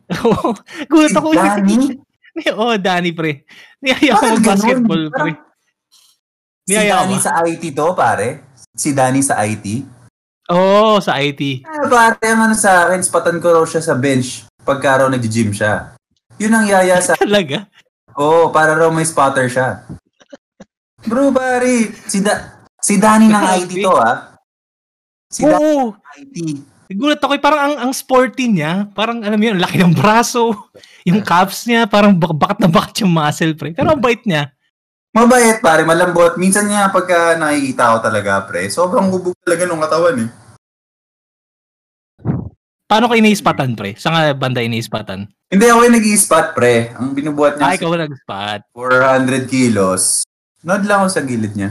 Gulat 0.87 1.11
Si 1.11 1.17
ako. 1.19 1.29
Danny? 1.35 1.77
Oo, 2.55 2.71
oh, 2.71 2.75
Danny, 2.79 3.11
pre. 3.11 3.43
Niyaya 3.83 4.15
ako 4.15 4.25
mag-basketball, 4.39 5.03
ganun? 5.09 5.17
pre. 5.17 5.33
Parang- 5.35 5.47
Si 6.69 6.77
Niyaya 6.77 6.95
Danny 7.03 7.17
ako. 7.17 7.25
sa 7.25 7.33
IT 7.43 7.65
to, 7.73 7.87
pare? 7.97 8.29
Si 8.77 8.93
Danny 8.93 9.25
sa 9.25 9.41
IT? 9.41 9.67
Oo, 10.53 10.97
oh, 10.97 10.97
sa 11.01 11.17
IT. 11.19 11.65
Ah, 11.65 11.89
pare, 11.89 12.21
ang 12.23 12.45
ano 12.45 12.55
sa 12.55 12.87
akin, 12.87 13.01
spatan 13.01 13.41
ko 13.41 13.57
raw 13.57 13.65
siya 13.65 13.81
sa 13.81 13.97
bench 13.97 14.45
pagka 14.63 15.01
raw 15.01 15.09
nag-gym 15.09 15.49
siya. 15.51 15.97
Yun 16.37 16.53
ang 16.53 16.69
yaya 16.69 17.01
sa... 17.01 17.17
Talaga? 17.17 17.65
Oo, 18.15 18.47
oh, 18.47 18.53
para 18.53 18.77
raw 18.77 18.93
may 18.93 19.03
spotter 19.03 19.49
siya. 19.49 19.81
Bro, 20.99 21.31
pare, 21.31 21.95
si, 22.05 22.19
da- 22.19 22.67
si 22.75 22.99
Danny 22.99 23.31
ng 23.31 23.45
IT 23.63 23.73
to, 23.79 23.95
ah. 23.95 24.35
Si 25.31 25.47
Danny 25.47 25.63
Oo. 25.79 25.95
ng 25.95 26.03
IT. 26.19 26.37
Gulat 26.89 27.21
ako, 27.21 27.37
eh, 27.37 27.43
parang 27.43 27.61
ang, 27.61 27.75
ang 27.79 27.93
sporty 27.93 28.49
niya, 28.49 28.89
parang 28.91 29.21
alam 29.21 29.37
mo 29.37 29.45
yun, 29.45 29.55
ang 29.55 29.63
laki 29.63 29.77
ng 29.77 29.93
braso, 29.93 30.57
yung 31.05 31.21
calves 31.21 31.69
niya, 31.69 31.85
parang 31.85 32.17
bak- 32.17 32.33
bakat 32.35 32.59
na 32.59 32.69
bakat 32.69 33.05
yung 33.05 33.13
muscle, 33.13 33.53
pre. 33.55 33.77
Pero 33.77 33.93
ang 33.93 34.01
bait 34.01 34.25
niya. 34.25 34.51
Mabait, 35.13 35.61
pare, 35.61 35.85
malambot. 35.85 36.37
Minsan 36.37 36.67
niya 36.67 36.89
pagka 36.89 37.37
nakikita 37.37 37.93
ko 37.93 37.99
talaga, 38.01 38.33
pre, 38.43 38.67
sobrang 38.67 39.07
bubog 39.07 39.37
talaga 39.39 39.63
nung 39.65 39.81
katawan, 39.81 40.17
eh. 40.19 40.31
Paano 42.89 43.05
ko 43.05 43.15
iniispatan, 43.15 43.77
pre? 43.77 44.01
Saan 44.01 44.17
nga 44.17 44.33
banda 44.33 44.65
iniispatan? 44.65 45.29
Hindi 45.49 45.65
ako 45.69 45.81
yung 45.85 45.97
nag-i-spot, 45.97 46.47
pre. 46.57 46.75
Ang 46.97 47.13
binubuhat 47.13 47.61
Ah, 47.61 47.73
niya, 47.73 47.85
ikaw 47.85 47.93
nag-spot. 47.95 48.61
400 48.73 49.45
kilos. 49.45 50.25
Nod 50.67 50.83
lang 50.83 51.07
ako 51.07 51.09
sa 51.15 51.23
gilid 51.23 51.55
niya. 51.55 51.71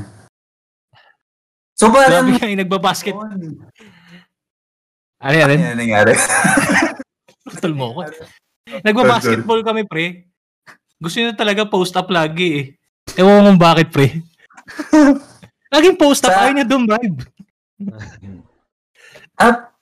So, 1.75 1.91
parang... 1.91 2.31
Grabe 2.31 2.39
ka, 2.39 2.47
yung 2.47 2.61
nagbabasket. 2.63 3.15
Ano 5.17 5.35
yan? 5.35 5.49
Ano 5.51 5.61
yan 5.61 5.77
nangyari? 5.77 6.15
Putol 7.51 7.73
mo 7.75 7.93
ko. 7.93 7.99
Nagbabasketball 8.81 9.61
kami, 9.61 9.83
pre. 9.83 10.31
Gusto 10.97 11.19
nyo 11.19 11.35
talaga 11.35 11.67
post 11.67 11.93
up 11.99 12.09
lagi 12.09 12.47
eh. 12.57 12.65
Ewan 13.19 13.43
ko 13.43 13.47
kung 13.51 13.59
bakit, 13.61 13.87
pre. 13.91 14.07
Laging 15.73 15.99
post 15.99 16.23
up, 16.25 16.31
Sa- 16.31 16.47
ayaw 16.47 16.53
niya 16.55 16.67
dumrive. 16.67 17.27
At 19.37 19.75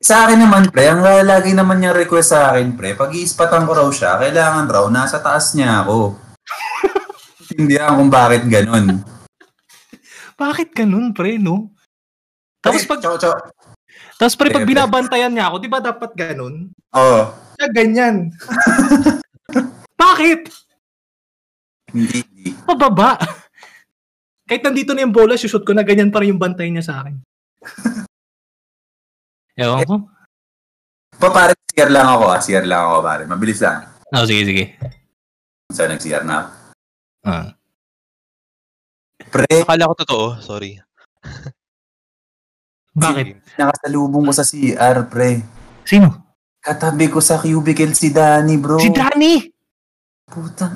sa 0.00 0.26
akin 0.26 0.38
naman, 0.42 0.72
pre, 0.72 0.88
ang 0.88 1.04
lagi 1.04 1.52
naman 1.52 1.78
niya 1.78 1.92
request 1.94 2.32
sa 2.32 2.50
akin, 2.50 2.74
pre, 2.74 2.96
pag 2.96 3.12
iispatan 3.12 3.68
ko 3.68 3.72
raw 3.76 3.88
siya, 3.92 4.18
kailangan 4.18 4.66
raw, 4.66 4.84
nasa 4.88 5.20
taas 5.20 5.52
niya 5.52 5.84
ako. 5.84 6.16
Hindi 7.56 7.80
kung 7.80 8.12
bakit 8.12 8.44
ganun. 8.46 9.00
Bakit 10.36 10.68
ganun, 10.76 11.16
pre, 11.16 11.40
no? 11.40 11.72
Tapos 12.60 12.84
pag, 12.84 13.00
Chow, 13.00 13.16
chow. 13.16 13.32
tapos 14.20 14.36
pre, 14.36 14.52
pag 14.52 14.68
binabantayan 14.68 15.32
niya 15.32 15.48
ako, 15.48 15.56
di 15.64 15.70
ba 15.72 15.80
dapat 15.80 16.12
ganun? 16.12 16.68
Oo. 16.92 17.20
Siya 17.56 17.68
ganyan. 17.72 18.28
Bakit? 20.02 20.40
Hindi, 21.96 22.20
hindi. 22.20 22.52
Pababa. 22.68 23.16
Kahit 24.44 24.60
nandito 24.60 24.92
na 24.92 25.08
yung 25.08 25.16
bola, 25.16 25.40
shoot 25.40 25.64
ko 25.64 25.72
na 25.72 25.80
ganyan 25.80 26.12
pa 26.12 26.20
rin 26.20 26.36
yung 26.36 26.42
bantay 26.42 26.68
niya 26.68 26.84
sa 26.84 27.00
akin. 27.00 27.16
Ewan 29.56 29.88
ko. 29.88 29.96
Pa, 31.16 31.32
pare, 31.32 31.56
CR 31.72 31.88
lang 31.88 32.04
ako, 32.12 32.24
ah. 32.28 32.40
CR 32.44 32.66
lang 32.68 32.82
ako, 32.84 32.96
pare. 33.00 33.22
Mabilis 33.24 33.64
lang. 33.64 33.88
Oh, 34.12 34.28
sige, 34.28 34.44
sige. 34.44 34.64
Sa 35.72 35.88
nag-CR 35.88 36.28
na. 36.28 36.52
Ako. 37.26 37.34
Ah. 37.34 37.50
Pre, 39.26 39.56
Akala 39.66 39.90
ko 39.90 39.94
totoo. 39.98 40.26
Sorry. 40.38 40.78
Bakit? 42.96 43.60
nakasalubong 43.60 44.24
ko 44.24 44.32
sa 44.32 44.46
CR, 44.46 45.04
pre. 45.12 45.44
Sino? 45.84 46.32
Katabi 46.64 47.12
ko 47.12 47.20
sa 47.20 47.36
cubicle 47.36 47.92
si 47.92 48.08
Danny, 48.08 48.56
bro. 48.56 48.80
Si 48.80 48.88
Danny! 48.88 49.52
Puta. 50.24 50.72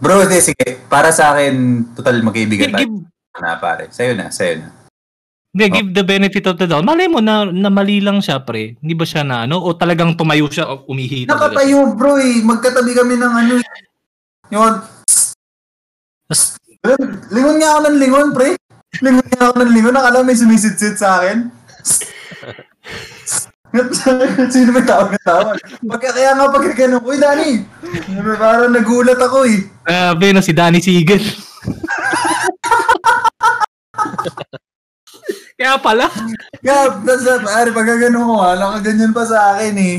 Bro, 0.00 0.24
hindi, 0.24 0.40
sige. 0.40 0.86
Para 0.88 1.10
sa 1.12 1.34
akin, 1.34 1.84
total 1.98 2.24
magkaibigan 2.24 2.72
tayo 2.72 2.86
Give, 2.86 3.04
na, 3.42 3.58
pare. 3.60 3.92
Sa'yo 3.92 4.16
na, 4.16 4.32
sa'yo 4.32 4.64
na. 4.64 4.68
hindi, 5.50 5.64
give 5.68 5.90
the 5.92 6.06
benefit 6.06 6.46
of 6.46 6.56
the 6.56 6.64
doubt. 6.70 6.86
Malay 6.86 7.10
mo 7.10 7.18
na, 7.20 7.44
na 7.44 7.68
mali 7.68 8.00
lang 8.00 8.22
siya, 8.22 8.40
pre. 8.40 8.78
Hindi 8.80 8.94
ba 8.94 9.04
siya 9.04 9.26
na 9.26 9.44
ano? 9.44 9.60
O 9.60 9.74
talagang 9.76 10.14
tumayo 10.16 10.46
siya 10.48 10.70
o 10.70 10.88
umihi? 10.88 11.26
Nakatayo, 11.26 11.92
bro, 11.98 12.16
eh. 12.16 12.40
Magkatabi 12.40 12.94
kami 12.94 13.18
ng 13.18 13.34
ano, 13.34 13.52
eh. 13.58 13.66
Yun. 14.54 14.99
Lingon 17.30 17.56
nga 17.58 17.76
ako 17.76 17.80
ng 17.86 17.98
lingon, 17.98 18.28
pre. 18.32 18.54
Lingon 19.02 19.26
nga 19.26 19.50
ako 19.50 19.54
ng 19.60 19.72
lingon. 19.74 19.94
Nakala 19.94 20.22
may 20.22 20.38
sumisit-sit 20.38 20.96
sa 20.96 21.20
akin. 21.20 21.50
Sino 24.50 24.74
may 24.74 24.82
tawag 24.82 25.14
na 25.14 25.20
tawag? 25.22 25.54
Pagka, 25.86 26.10
kaya 26.10 26.34
nga 26.34 26.50
pagka 26.50 26.74
ganun, 26.74 27.06
Uy, 27.06 27.22
Danny! 27.22 27.62
Parang 28.34 28.74
nagulat 28.74 29.18
ako 29.18 29.46
eh. 29.46 29.62
Grabe 29.86 30.26
no, 30.34 30.42
si 30.42 30.50
Danny 30.50 30.82
Siegel. 30.82 31.22
Kaya 35.54 35.78
pala. 35.78 36.10
Gab, 36.64 37.06
nasa, 37.06 37.38
pare, 37.44 37.70
pagka 37.70 37.94
ganun 38.00 38.26
ko 38.26 38.34
nga, 38.42 38.58
nakaganyan 38.58 39.14
pa 39.14 39.22
sa 39.22 39.54
akin 39.54 39.74
eh. 39.78 39.96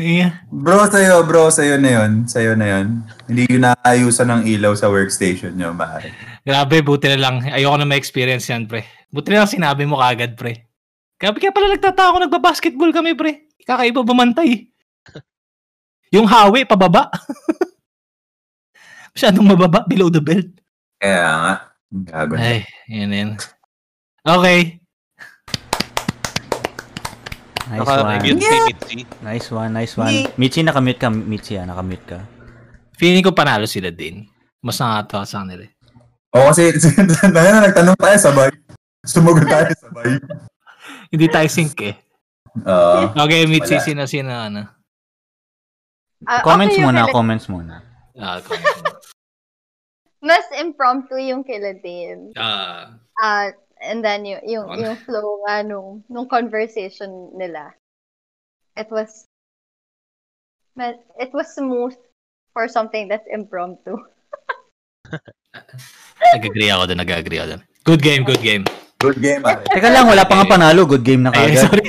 Yeah. 0.00 0.40
Bro, 0.48 0.88
sa'yo, 0.88 1.20
bro, 1.28 1.52
sa'yo 1.52 1.76
na 1.76 1.90
yun. 2.00 2.24
Sa'yo 2.24 2.56
na 2.56 2.64
yun. 2.64 3.04
Hindi 3.28 3.44
ko 3.44 3.60
naayusan 3.60 4.28
ng 4.32 4.42
ilaw 4.48 4.72
sa 4.72 4.88
workstation 4.88 5.52
nyo, 5.52 5.76
pare. 5.76 6.16
Grabe, 6.48 6.80
buti 6.80 7.12
na 7.12 7.20
lang. 7.20 7.44
Ayoko 7.44 7.76
na 7.76 7.84
ma-experience 7.84 8.48
yan, 8.48 8.64
pre. 8.64 8.88
Buti 9.12 9.28
na 9.36 9.44
lang 9.44 9.52
sinabi 9.52 9.84
mo 9.84 10.00
kagad, 10.00 10.32
pre. 10.32 10.72
Grabe, 11.20 11.44
kaya 11.44 11.52
pala 11.52 11.76
nagtataka 11.76 12.08
ako, 12.08 12.16
nagbabasketball 12.24 12.92
kami, 12.96 13.12
pre. 13.12 13.52
Kakaiba 13.68 14.00
bumantay. 14.00 14.72
Yung 16.16 16.24
hawi, 16.24 16.64
pababa. 16.64 17.12
Masyadong 19.12 19.44
mababa, 19.44 19.84
below 19.84 20.08
the 20.08 20.24
belt. 20.24 20.48
Kaya 20.96 21.20
nga. 21.20 21.54
Gago. 21.92 22.34
Ay, 22.40 22.64
yun 22.88 23.12
yun. 23.12 23.30
Okay. 24.24 24.80
Nice 27.66 27.82
Naka-mute 27.82 28.38
one. 28.38 28.46
kay 28.46 28.60
Mitzi. 28.70 28.96
Nice 29.20 29.48
one, 29.50 29.70
nice 29.74 29.94
one. 29.98 30.14
Michi, 30.38 30.62
nakamute 30.62 30.98
ka. 30.98 31.10
Michi, 31.10 31.58
ah, 31.58 31.66
nakamute 31.66 32.06
ka. 32.06 32.18
Feeling 32.94 33.26
ko 33.26 33.34
panalo 33.34 33.66
sila 33.66 33.90
din. 33.90 34.22
Mas 34.62 34.78
nakakatawa 34.78 35.26
sa 35.26 35.42
kanila. 35.42 35.66
eh. 35.66 35.72
Oo, 36.32 36.46
kasi, 36.50 36.70
dahil 37.34 37.50
na 37.52 37.66
nagtanong 37.66 37.98
tayo 37.98 38.16
sabay. 38.16 38.50
Sumagot 39.02 39.46
tayo 39.46 39.66
sabay. 39.74 40.14
Hindi 41.12 41.26
tayo 41.26 41.48
sync 41.50 41.74
eh. 41.82 41.94
Oo. 42.62 43.10
Okay, 43.18 43.44
Mitzi, 43.46 43.76
Wala. 43.76 43.84
sino, 43.84 44.02
sino, 44.06 44.30
ano? 44.30 44.62
Ah, 46.24 46.40
Comments 46.40 46.72
okay 46.72 46.80
muna, 46.80 47.00
comments 47.12 47.46
muna. 47.46 47.82
Ah, 48.16 48.40
comment 48.40 48.62
mo. 48.80 48.94
Mas 50.26 50.46
impromptu 50.56 51.14
yung 51.20 51.42
kila 51.42 51.76
Dane. 51.78 52.30
Ah, 52.34 52.96
Ah, 53.16 53.48
and 53.78 54.00
then 54.00 54.24
yung 54.24 54.42
yung, 54.42 54.66
Ano? 54.68 54.80
yung 54.82 54.96
flow 55.02 55.42
nga 55.44 55.60
nung, 55.62 56.02
nung 56.06 56.26
conversation 56.26 57.08
nila. 57.32 57.72
It 58.74 58.88
was 58.88 59.24
it 61.16 61.30
was 61.32 61.48
smooth 61.50 61.96
for 62.52 62.68
something 62.68 63.08
that's 63.08 63.24
impromptu. 63.28 63.96
nag-agree 66.36 66.68
ako 66.68 66.82
doon, 66.86 67.00
nag-agree 67.00 67.38
ako 67.38 67.48
doon. 67.56 67.62
Good 67.84 68.02
game, 68.02 68.22
good 68.24 68.42
game. 68.42 68.64
Good 68.96 69.20
game, 69.20 69.44
pare. 69.44 69.60
Teka 69.68 69.92
lang, 69.92 70.08
wala 70.08 70.24
pa 70.24 70.40
nga 70.40 70.48
panalo. 70.48 70.88
Good 70.88 71.04
game 71.04 71.20
na 71.20 71.30
Ay, 71.30 71.52
kagad. 71.52 71.68
sorry. 71.68 71.84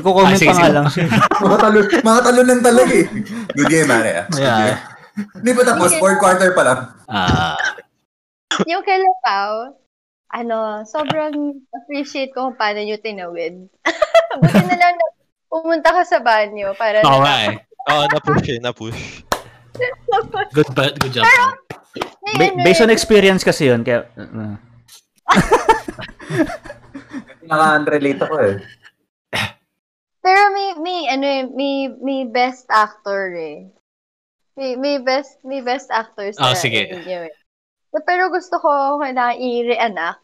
Kukomment 0.00 0.34
Ah, 0.34 0.40
sige, 0.40 0.50
pa 0.50 0.56
nga 0.58 0.70
lang 0.72 0.86
siya. 0.88 1.04
mga 1.44 1.56
talo, 1.60 1.78
mga 1.84 2.20
talo 2.24 2.40
lang 2.42 2.60
talaga 2.64 2.92
eh. 2.96 3.06
Good 3.52 3.68
game, 3.68 3.86
pare. 3.86 4.10
ah. 4.10 4.26
Good 4.26 4.40
Yeah. 4.40 4.58
game. 4.58 4.78
Hindi 5.36 5.50
pa 5.52 5.62
tapos, 5.64 5.90
fourth 5.96 6.18
quarter 6.18 6.50
pa 6.52 6.62
lang. 6.64 6.78
Ah, 7.06 7.56
yung 8.64 8.80
kay 8.82 9.00
Pao, 9.22 9.76
ano, 10.28 10.82
sobrang 10.82 11.34
appreciate 11.72 12.34
ko 12.34 12.50
kung 12.50 12.58
paano 12.58 12.82
nyo 12.82 12.98
tinawid. 12.98 13.70
Buti 14.40 14.60
na 14.66 14.76
lang 14.76 14.94
na 14.94 15.06
pumunta 15.46 15.90
ka 15.94 16.02
sa 16.02 16.18
banyo 16.18 16.74
para 16.74 17.00
oo 17.00 17.20
nga 17.22 17.36
eh. 17.48 17.56
Oo, 17.86 18.02
na-push 18.10 18.48
eh, 18.50 18.58
na-push. 18.58 19.00
Good, 20.56 20.70
ba- 20.72 20.96
good 20.96 21.12
job. 21.12 21.24
May 22.24 22.50
Ba- 22.50 22.56
ano 22.56 22.64
based 22.64 22.82
on 22.82 22.90
experience 22.90 23.44
kasi 23.44 23.68
yun. 23.68 23.84
Kaya, 23.84 24.08
uh, 24.16 24.56
Naka-unrelate 27.46 28.20
ako 28.24 28.36
eh. 28.42 28.56
Pero 30.24 30.40
may, 30.50 30.68
may, 30.82 31.00
ano 31.06 31.24
eh, 31.24 31.44
may, 31.46 31.74
may 32.02 32.20
best 32.26 32.66
actor 32.66 33.30
eh. 33.36 33.70
May, 34.58 34.74
may 34.74 34.96
best, 34.98 35.38
may 35.46 35.62
best 35.62 35.86
actor 35.92 36.32
sa 36.34 36.50
Oh, 36.50 36.56
sige. 36.58 36.90
inyo 36.90 37.30
eh. 37.30 37.34
So, 37.96 38.04
pero 38.04 38.28
gusto 38.28 38.60
ko 38.60 39.00
na 39.00 39.32
i-reenact. 39.32 40.20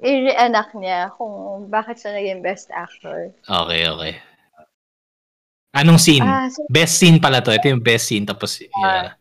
I-reenact 0.00 0.72
niya 0.72 1.12
kung 1.12 1.68
bakit 1.68 2.00
siya 2.00 2.16
naging 2.16 2.40
best 2.40 2.72
actor. 2.72 3.28
Okay, 3.44 3.84
okay. 3.84 4.16
Anong 5.76 6.00
scene? 6.00 6.24
Ah, 6.24 6.48
so 6.48 6.64
Best 6.72 6.96
scene 6.96 7.20
pala 7.20 7.44
to. 7.44 7.52
Ito 7.52 7.76
yung 7.76 7.84
best 7.84 8.08
scene. 8.08 8.24
Tapos, 8.24 8.64
yeah. 8.64 9.12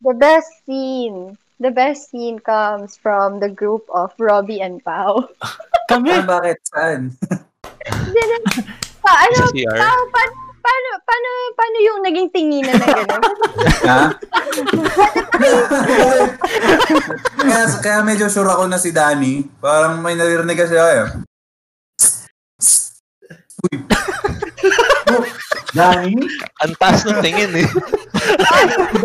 the 0.00 0.16
best 0.16 0.48
scene, 0.64 1.36
the 1.60 1.68
best 1.68 2.08
scene 2.08 2.40
comes 2.40 2.96
from 2.96 3.36
the 3.36 3.52
group 3.52 3.84
of 3.92 4.16
Robbie 4.16 4.64
and 4.64 4.80
Pau. 4.80 5.28
Kami. 5.92 6.08
Ah, 6.08 6.24
bakit? 6.24 6.56
Saan? 6.72 7.12
Pa, 9.04 9.12
ano. 9.12 9.44
Pao, 9.52 10.00
paano, 10.08 10.45
paano, 10.66 10.88
paano, 11.06 11.28
paano 11.54 11.76
yung 11.78 12.00
naging 12.02 12.28
tinginan 12.34 12.74
na 12.74 12.88
gano'n? 12.90 13.22
ha? 13.90 14.02
kaya, 17.38 17.62
kaya 17.78 18.00
medyo 18.02 18.26
sure 18.26 18.50
ako 18.50 18.66
na 18.66 18.78
si 18.82 18.90
Danny. 18.90 19.46
Parang 19.62 20.02
may 20.02 20.18
naririnig 20.18 20.58
kasi 20.58 20.74
ako 20.74 20.90
eh. 20.90 21.06
Uy. 23.66 23.74
Oh, 25.06 25.24
Danny? 25.70 26.18
Ang 26.66 26.74
taas 26.82 27.06
ng 27.06 27.22
tingin 27.22 27.52
eh. 27.62 27.68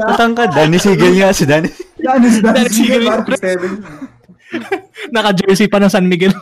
matangkad. 0.01 0.49
Danny 0.57 0.81
Sigel 0.81 1.13
nga 1.21 1.29
si 1.29 1.45
Danny. 1.45 1.69
Danny, 2.01 2.27
si 2.33 2.39
Danny. 2.41 2.65
Danny 2.65 2.71
Sigel. 2.73 3.05
Naka-jersey 5.13 5.69
pa 5.69 5.79
ng 5.79 5.91
San 5.93 6.09
Miguel. 6.09 6.33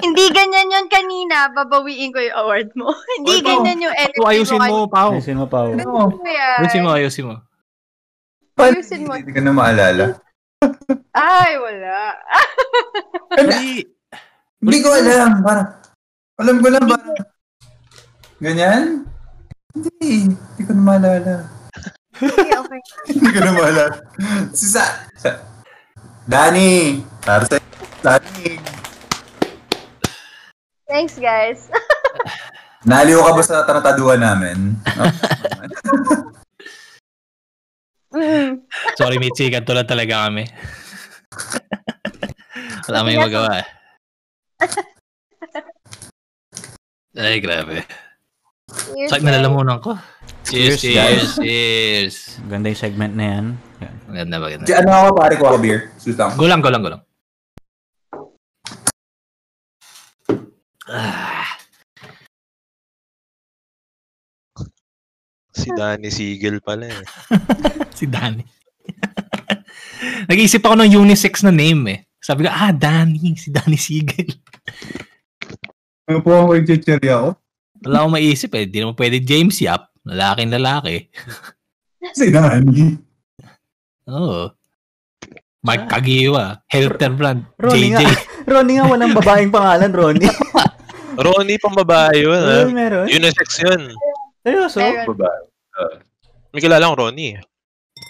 Hindi 0.00 0.24
ganyan 0.32 0.68
yun 0.70 0.86
kanina, 0.88 1.50
babawiin 1.52 2.12
ko 2.12 2.20
yung 2.20 2.36
award 2.36 2.68
mo. 2.76 2.92
Hindi 3.18 3.32
Oy, 3.32 3.40
Pao. 3.40 3.50
ganyan 3.60 3.84
yung 3.88 3.96
energy 3.96 4.20
Pao, 4.20 4.30
ayusin 4.30 4.60
mo, 4.60 4.76
Pao. 4.86 5.10
Ayusin 5.16 5.38
mo 5.40 5.46
pa. 5.48 5.58
oh. 5.64 5.72
Ano? 5.72 6.14
Kuya. 6.20 6.48
Ayusin 6.60 6.82
mo, 6.84 6.90
ayusin 6.94 7.24
mo. 7.26 7.34
Ayusin 8.60 9.02
mo. 9.08 9.12
Hindi 9.16 9.32
ko 9.32 9.40
na 9.40 9.52
maalala. 9.56 10.06
Ay, 11.16 11.52
wala. 11.64 11.96
Hindi. 13.40 13.88
Hindi 14.60 14.78
ko 14.84 14.88
alam. 14.92 15.40
Parang, 15.40 15.68
alam 16.36 16.56
ko 16.60 16.68
lang 16.68 16.84
parang, 16.84 17.16
ganyan? 18.40 18.82
Hindi. 19.72 20.28
Hindi 20.36 20.62
ko 20.68 20.72
na 20.76 20.82
maalala. 20.84 21.34
Okay, 22.20 22.52
okay. 22.52 22.80
Hindi 23.16 23.30
ko 23.32 23.40
na 23.40 23.52
maalala. 23.56 23.96
Si 24.52 24.68
Sa... 24.68 24.84
Sa... 25.16 25.40
Danny! 26.28 27.00
Para 27.24 27.48
sa... 27.48 27.56
Danny! 28.04 28.60
Thanks, 30.90 31.14
guys. 31.22 31.70
Naliw 32.90 33.22
ka 33.22 33.30
ba 33.30 33.42
sa 33.46 33.62
tarataduhan 33.62 34.18
namin? 34.18 34.74
Sorry, 38.98 39.22
Mitzi. 39.22 39.46
Ganito 39.54 39.70
lang 39.70 39.86
talaga 39.86 40.26
kami. 40.26 40.50
Wala 42.90 43.06
may 43.06 43.14
magawa 43.14 43.62
eh. 43.62 43.66
Ay, 47.22 47.38
grabe. 47.38 47.86
Cheers, 48.70 49.10
Sakit 49.14 49.22
na 49.22 49.38
lalamunan 49.38 49.78
ko. 49.78 49.94
Cheers, 50.42 50.82
Cheers, 50.82 50.82
cheers, 50.82 51.38
cheers. 51.38 52.16
Ganda 52.50 52.66
yung 52.70 52.82
segment 52.82 53.14
na 53.14 53.24
yan. 53.30 53.44
Yan. 53.78 53.94
Maganda, 54.10 54.42
maganda. 54.42 54.66
Ano 54.74 54.90
ako 54.90 55.08
pare 55.14 55.34
ko 55.38 55.54
ako 55.54 55.58
beer? 55.62 55.94
Sus 56.02 56.18
lang. 56.18 56.34
Gulang, 56.34 56.58
gulang, 56.58 56.82
gulang. 56.82 57.02
Ah, 60.90 61.60
Si 65.60 65.68
Danny 65.76 66.08
Siegel 66.08 66.58
pala 66.64 66.88
eh. 66.88 67.04
si 67.98 68.08
Danny. 68.08 68.40
Nag-iisip 70.30 70.64
ako 70.64 70.74
ng 70.80 70.92
unisex 70.94 71.44
na 71.44 71.52
name 71.52 71.82
eh. 71.90 71.98
Sabi 72.16 72.46
ko, 72.46 72.50
ah, 72.50 72.72
Danny. 72.72 73.36
Si 73.36 73.52
Danny 73.52 73.76
Siegel. 73.76 74.28
Ano 76.10 76.26
po 76.26 76.34
ako 76.34 76.58
yung 76.58 76.66
chichiri 76.66 77.06
ako? 77.06 77.38
Wala 77.86 78.02
akong 78.02 78.14
maisip 78.18 78.50
eh. 78.58 78.66
Di 78.66 78.82
naman 78.82 78.98
pwede 78.98 79.22
James 79.22 79.54
Yap. 79.62 79.94
Lalaking 80.02 80.50
lalaki. 80.50 81.06
Si 82.18 82.34
Nani. 82.34 82.98
Oo. 84.10 84.50
Mike 85.62 85.86
Kagiwa. 85.86 86.66
Helter 86.66 87.14
Brand. 87.14 87.46
Ronnie 87.62 87.94
JJ. 87.94 88.02
nga. 88.02 88.10
Ronnie 88.42 88.82
nga, 88.82 88.90
walang 88.90 89.14
babaeng 89.14 89.54
pangalan, 89.54 89.94
Ronnie. 89.94 90.34
Ronnie, 91.20 91.60
pang 91.60 91.76
babae 91.76 92.24
yun. 92.24 92.40
ha? 92.40 92.64
Ay, 92.64 92.72
meron. 92.72 93.04
Unisex 93.06 93.60
yun. 93.60 93.92
Seryoso? 94.40 94.80
Meron. 94.80 95.06
Babae. 95.12 95.40
May 96.50 96.60
kilala 96.64 96.88
akong 96.88 97.00
Ronnie. 97.06 97.38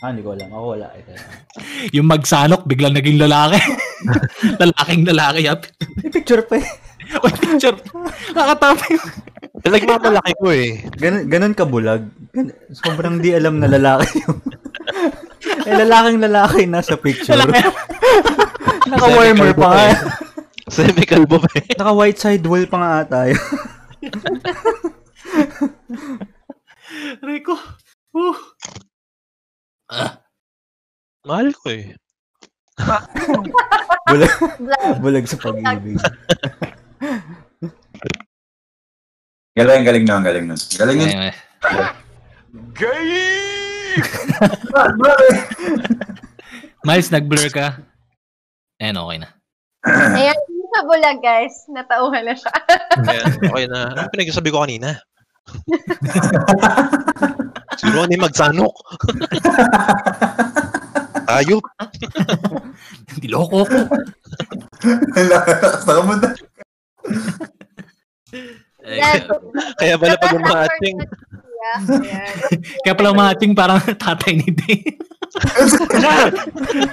Ah, 0.01 0.15
hindi 0.15 0.25
ko 0.25 0.33
alam. 0.33 0.49
Ako 0.49 0.67
wala. 0.79 0.87
Ito. 0.97 1.11
Yung 1.99 2.09
magsanok, 2.09 2.65
biglang 2.65 2.97
naging 2.97 3.21
lalaki. 3.21 3.61
Lalaking 4.63 5.05
lalaki. 5.05 5.45
Yap. 5.45 5.69
May 6.01 6.09
picture 6.09 6.41
pa 6.47 6.57
eh. 6.57 6.65
May 7.27 7.35
picture. 7.37 7.77
Nakatawa 8.33 8.81
yung... 8.89 9.05
Pinagmamalaki 9.61 10.33
ko 10.41 10.49
eh. 10.57 10.81
Ganun, 10.97 11.23
ganun 11.29 11.53
kabulag. 11.53 12.09
Gan- 12.33 12.55
sobrang 12.73 13.21
di 13.21 13.37
alam 13.37 13.61
na 13.61 13.69
lalaki 13.69 14.25
yung... 14.25 14.41
eh, 15.69 15.75
lalaking 15.85 16.23
lalaki 16.25 16.65
nasa 16.65 16.97
picture. 16.97 17.37
Naka-warmer 18.89 19.53
pa. 19.53 19.93
Semi-kalbo 20.71 21.43
pa 21.43 21.51
eh. 21.59 21.67
Naka-white 21.79 22.19
side 22.23 22.47
wall 22.47 22.65
pa 22.71 22.79
nga 22.79 23.03
ata. 23.03 23.21
Rico. 27.27 27.59
Uh. 28.15 28.39
Mahal 31.27 31.51
ko 31.59 31.75
eh. 31.75 31.99
Bulag, 34.11 34.33
bulag 34.99 35.27
sa 35.29 35.39
pag-ibig. 35.39 36.01
Galing, 39.55 39.85
galing 39.87 40.05
nun, 40.09 40.23
galing 40.25 40.47
nun. 40.51 40.59
Galing 40.75 40.99
nun. 40.99 41.11
Anyway. 41.11 41.35
Miles, 46.83 47.13
nag-blur 47.13 47.51
ka. 47.53 47.79
Ayan, 48.81 48.99
okay 48.99 49.19
na. 49.21 49.29
Ayan, 49.85 50.39
sa 50.75 50.87
bulag, 50.87 51.19
guys. 51.19 51.67
Natauhan 51.67 52.25
na 52.27 52.35
siya. 52.35 52.55
Kaya, 53.07 53.23
okay 53.27 53.67
na. 53.67 53.91
Ano 53.95 54.11
pinagsasabi 54.15 54.51
ko 54.55 54.63
kanina? 54.63 55.03
si 57.81 57.87
Ronnie 57.91 58.21
magsanok. 58.21 58.75
Ayop. 61.27 61.65
Niloko 63.19 63.67
ko. 63.67 63.81
Saka 65.83 66.01
mo 66.07 66.15
na. 66.15 66.29
Kaya 69.79 69.95
pala 69.99 70.23
pag 70.23 70.39
umaating, 70.39 70.97
Ayan. 71.61 72.35
Kaya 72.83 72.95
pala 72.97 73.13
umating 73.13 73.53
parang 73.53 73.77
tatay 74.03 74.41
ni. 74.41 74.49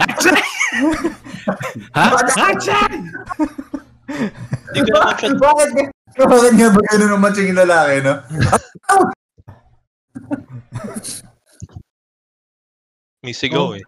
Action! 0.03 0.35
ha? 1.95 2.05
Action! 2.37 2.91
Bakit 4.77 5.31
nga? 5.39 5.87
Bakit 6.17 6.53
nga 6.57 6.67
ba 6.73 6.81
ganun 6.91 7.13
ang 7.13 7.21
matching 7.23 7.49
yung 7.49 7.61
lalaki, 7.63 8.01
no? 8.03 8.13
may 13.25 13.33
sigaw 13.33 13.73
eh. 13.75 13.83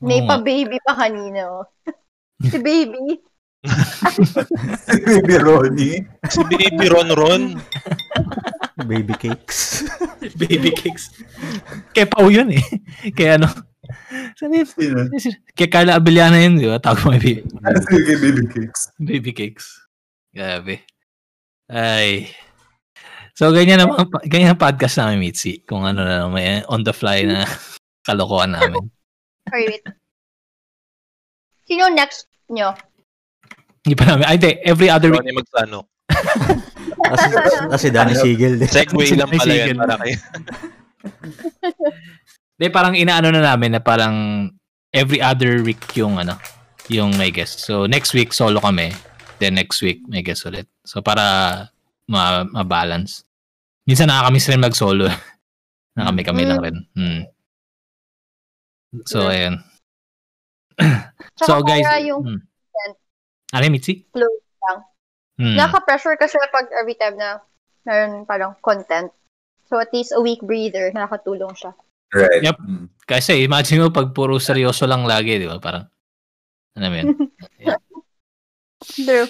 May 0.00 0.24
pa-baby 0.24 0.80
pa 0.80 0.96
kanina. 0.96 1.60
oh. 1.60 1.64
Si 2.40 2.56
baby. 2.58 3.20
Si 4.84 4.92
Baby 5.04 5.36
Ronnie. 5.40 6.04
Si 6.28 6.40
Baby 6.44 6.86
Ron 6.92 7.10
Ron. 7.16 7.42
Baby 8.84 9.14
cakes. 9.16 9.88
Baby 10.40 10.70
cakes. 10.76 11.10
Kaya 11.96 12.06
Pao 12.08 12.28
yun 12.28 12.52
eh. 12.52 12.64
Kaya 13.12 13.40
ano. 13.40 13.48
Sino? 14.36 14.64
Kaya 15.52 15.68
Carla 15.68 15.92
Abellana 16.00 16.40
yun, 16.40 16.56
di 16.56 16.66
ba? 16.68 16.80
Tawag 16.80 17.04
mo 17.04 17.10
baby, 17.12 17.44
Ano 17.64 17.78
sige, 17.84 18.16
Baby 18.16 18.42
Cakes? 18.48 18.80
baby 18.96 19.32
cakes. 19.36 19.66
Grabe. 20.32 20.82
Ay. 21.68 22.32
So, 23.36 23.52
ganyan 23.52 23.82
naman, 23.84 24.08
ganyan 24.26 24.54
ang 24.56 24.62
podcast 24.62 24.96
namin, 24.98 25.20
Mitzi. 25.20 25.62
Kung 25.66 25.84
ano 25.84 26.00
na, 26.02 26.26
may 26.30 26.62
on 26.70 26.82
the 26.86 26.94
fly 26.94 27.26
na 27.28 27.44
kalokohan 28.06 28.56
namin. 28.56 28.88
Sorry, 29.50 29.68
wait. 29.68 29.84
Sino 31.68 31.88
next 31.92 32.28
nyo? 32.48 32.72
Hindi 33.84 33.94
pa 33.96 34.04
namin, 34.08 34.24
ay, 34.24 34.36
hindi, 34.40 34.52
every 34.64 34.88
other 34.88 35.12
week. 35.12 35.20
Ronnie 35.20 35.36
magsanok. 37.10 37.44
Kasi, 37.44 37.56
kasi 37.70 37.86
Danny 37.92 38.14
Siegel 38.16 38.58
din. 38.60 38.68
Segway 38.68 39.10
lang 39.12 39.30
pala 39.30 39.54
yan 39.54 39.76
para 39.76 39.96
kayo. 40.00 40.16
Hindi, 42.54 42.70
parang 42.70 42.94
inaano 42.94 43.34
na 43.34 43.42
namin 43.42 43.74
na 43.74 43.82
parang 43.82 44.46
every 44.94 45.18
other 45.18 45.58
week 45.66 45.82
yung 45.98 46.22
ano, 46.22 46.38
yung 46.86 47.18
may 47.18 47.34
guest. 47.34 47.66
So, 47.66 47.90
next 47.90 48.14
week, 48.14 48.30
solo 48.30 48.62
kami. 48.62 48.94
Then 49.42 49.58
next 49.58 49.82
week, 49.82 50.06
may 50.06 50.22
guest 50.22 50.46
ulit. 50.46 50.70
So, 50.86 51.02
para 51.02 51.66
ma- 52.06 52.46
ma-balance. 52.46 53.26
Minsan 53.84 54.08
nakakamiss 54.08 54.48
rin 54.48 54.62
mag-solo. 54.62 55.10
na 55.94 56.10
kami-kami 56.10 56.42
lang 56.46 56.60
rin. 56.62 56.76
Hmm. 56.94 57.22
So, 59.06 59.30
ayan. 59.30 59.62
So, 61.34 61.66
guys. 61.66 61.82
yung 62.06 62.22
hmm. 62.22 62.40
Ano, 63.54 63.64
Mitzi? 63.70 64.06
flow 64.14 64.22
lang. 64.22 64.43
Hmm. 65.34 65.58
Naka-pressure 65.58 66.14
kasi 66.14 66.38
pag 66.50 66.70
every 66.78 66.94
time 66.94 67.18
na 67.18 67.42
meron 67.82 68.22
parang 68.24 68.54
content. 68.62 69.10
So 69.66 69.80
at 69.82 69.90
least 69.90 70.14
a 70.14 70.20
week 70.22 70.40
breather, 70.44 70.94
nakakatulong 70.94 71.52
siya. 71.56 71.72
Right. 72.14 72.46
Yep. 72.46 72.56
Mm. 72.62 72.86
Kasi 73.04 73.42
imagine 73.42 73.82
mo 73.82 73.88
pag 73.90 74.14
puro 74.14 74.38
seryoso 74.38 74.86
lang 74.86 75.02
lagi, 75.02 75.34
di 75.42 75.50
ba? 75.50 75.58
Parang, 75.58 75.82
ano 76.78 76.84
mo 76.86 76.94
yun? 76.94 77.08
True. 78.94 79.28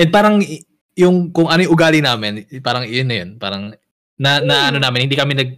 And 0.00 0.08
parang 0.08 0.40
yung 0.96 1.28
kung 1.28 1.52
ano 1.52 1.60
yung 1.60 1.74
ugali 1.76 2.00
namin, 2.00 2.48
parang 2.64 2.88
yun 2.88 3.08
na 3.10 3.16
yun. 3.20 3.30
Parang 3.36 3.76
na, 4.16 4.40
na 4.40 4.72
ano 4.72 4.80
namin, 4.80 5.04
hindi 5.04 5.16
kami 5.18 5.36
nag 5.36 5.50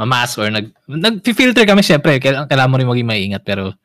mamas 0.00 0.40
or 0.40 0.48
nag 0.48 0.72
nag-filter 0.88 1.68
kami 1.68 1.84
syempre. 1.84 2.16
Kailangan, 2.16 2.48
kailangan 2.48 2.70
mo 2.72 2.76
rin 2.80 2.90
maging 2.90 3.10
maingat 3.10 3.42
pero 3.44 3.76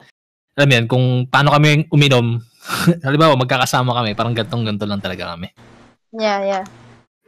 alam 0.56 0.68
mo 0.68 0.74
yan, 0.76 0.86
kung 0.92 1.06
paano 1.32 1.56
kami 1.56 1.88
uminom, 1.88 2.44
halimbawa 3.06 3.34
magkakasama 3.40 3.92
kami, 3.98 4.14
parang 4.14 4.38
gantong-ganto 4.38 4.86
lang 4.86 5.02
talaga 5.02 5.34
kami. 5.36 5.50
Yeah, 6.14 6.40
yeah. 6.46 6.64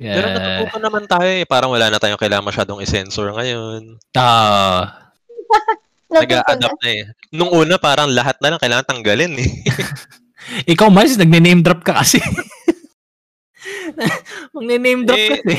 Yeah. 0.01 0.17
Pero 0.17 0.27
natututo 0.33 0.77
naman 0.81 1.03
tayo 1.05 1.29
eh. 1.29 1.45
Parang 1.45 1.69
wala 1.69 1.93
na 1.93 2.01
tayong 2.01 2.17
kailangan 2.17 2.49
masyadong 2.49 2.81
i-censor 2.81 3.37
ngayon. 3.37 4.01
Ah, 4.17 5.13
Nag-a-adapt 6.11 6.81
na 6.81 6.89
eh. 6.89 7.05
Nung 7.31 7.53
una, 7.53 7.77
parang 7.77 8.09
lahat 8.09 8.41
na 8.41 8.51
lang 8.51 8.59
kailangan 8.59 8.89
tanggalin 8.89 9.31
eh. 9.37 9.51
ikaw, 10.73 10.89
Miles, 10.89 11.21
nagne-name 11.21 11.61
drop 11.61 11.85
ka 11.85 12.01
kasi. 12.01 12.17
Magne-name 14.57 15.05
drop 15.05 15.21
Eh, 15.21 15.29
kasi. 15.39 15.55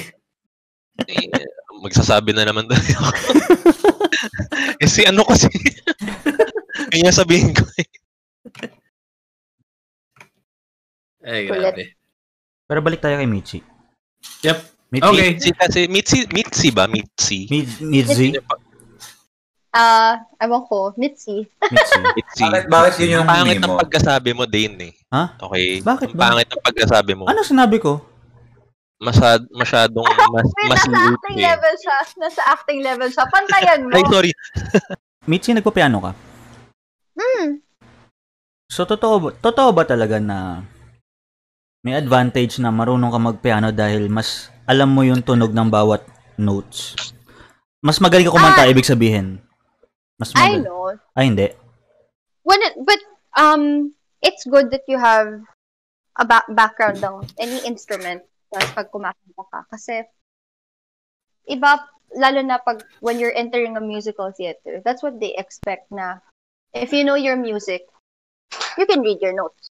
Eh, 1.07 1.47
magsasabi 1.81 2.35
na 2.35 2.45
naman 2.45 2.67
tayo. 2.69 2.99
Kasi 4.83 5.07
ano 5.07 5.23
kasi. 5.23 5.49
Kaya 6.91 7.15
sabihin 7.15 7.55
ko 7.55 7.65
eh. 7.79 7.89
Ay, 11.23 11.47
Kulit. 11.47 11.61
grabe. 11.63 11.85
Pero 12.67 12.81
balik 12.81 13.01
tayo 13.01 13.17
kay 13.17 13.27
Michi. 13.27 13.59
Yep. 14.43 14.59
Mitzi, 14.93 15.09
Okay. 15.09 15.29
Mitzi 15.33 15.51
kasi, 15.57 15.81
Mitzi, 15.89 16.19
Mitzi 16.29 16.69
ba? 16.69 16.85
Mitzi? 16.85 17.49
Mitzi. 17.81 18.37
Ah, 19.73 20.21
ewan 20.37 20.69
ko, 20.69 20.93
Mitzi. 20.95 21.49
Mitzi. 21.49 21.99
Mitzi. 22.19 22.45
Bakit, 22.45 22.65
bakit 22.69 22.95
yun 23.01 23.17
yung 23.17 23.25
Ang 23.25 23.33
pangit 23.41 23.57
ng 23.57 23.73
mo? 23.73 23.81
pagkasabi 23.81 24.31
mo, 24.37 24.45
Dane 24.45 24.77
eh. 24.85 24.93
Ha? 25.09 25.23
Okay? 25.41 25.81
Bakit 25.81 26.13
ba? 26.13 26.29
pangit 26.29 26.49
ng 26.53 26.61
pagkasabi 26.61 27.13
mo. 27.17 27.25
Ano 27.25 27.41
sinabi 27.41 27.81
ko? 27.81 28.05
Masyad, 29.01 29.49
masyadong 29.51 30.05
mas, 30.37 30.47
Wait, 30.53 30.69
mas 30.69 30.85
nasa 30.85 31.09
acting 31.09 31.39
eh. 31.41 31.45
level 31.49 31.75
siya. 31.81 31.99
Nasa 32.21 32.43
acting 32.47 32.81
level 32.85 33.09
siya. 33.09 33.25
Pantayan 33.27 33.81
mo. 33.89 33.97
Ay, 33.97 34.05
sorry. 34.07 34.31
Mitzi, 35.31 35.57
nagpapiano 35.57 35.99
ka? 35.99 36.13
Hmm. 37.17 37.49
So, 38.69 38.85
totoo 38.85 39.33
totoo 39.35 39.73
ba 39.73 39.85
talaga 39.85 40.17
na 40.17 40.61
may 41.83 41.99
advantage 41.99 42.63
na 42.63 42.71
marunong 42.71 43.11
ka 43.11 43.19
magpiano 43.19 43.69
dahil 43.75 44.07
mas 44.07 44.47
alam 44.71 44.87
mo 44.87 45.03
yung 45.03 45.19
tunog 45.21 45.51
ng 45.51 45.67
bawat 45.67 46.07
notes? 46.39 46.95
Mas 47.83 47.99
magaling 47.99 48.31
ka 48.31 48.35
kumanta, 48.35 48.63
Ah. 48.63 48.71
ibig 48.71 48.87
sabihin. 48.87 49.43
Mas 50.15 50.31
I 50.39 50.63
magaling. 50.63 50.63
know. 50.63 50.95
Ay, 51.19 51.25
hindi. 51.27 51.49
When 52.47 52.63
it, 52.63 52.79
but 52.79 53.03
um, 53.35 53.91
it's 54.23 54.47
good 54.47 54.71
that 54.71 54.87
you 54.87 55.03
have 55.03 55.43
a 56.15 56.25
ba- 56.25 56.47
background 56.55 57.03
ng 57.03 57.27
any 57.43 57.59
instrument 57.67 58.23
pag 58.55 58.87
kumakanta 58.95 59.43
ka. 59.51 59.67
Kasi, 59.67 60.07
iba, 61.51 61.83
lalo 62.15 62.39
na 62.47 62.63
pag, 62.63 62.87
when 63.03 63.19
you're 63.19 63.35
entering 63.35 63.75
a 63.75 63.83
musical 63.83 64.31
theater, 64.31 64.79
that's 64.87 65.03
what 65.03 65.19
they 65.19 65.35
expect 65.35 65.91
na, 65.91 66.23
if 66.71 66.95
you 66.95 67.03
know 67.03 67.19
your 67.19 67.35
music, 67.35 67.83
you 68.79 68.87
can 68.87 69.03
read 69.03 69.19
your 69.19 69.35
notes. 69.35 69.72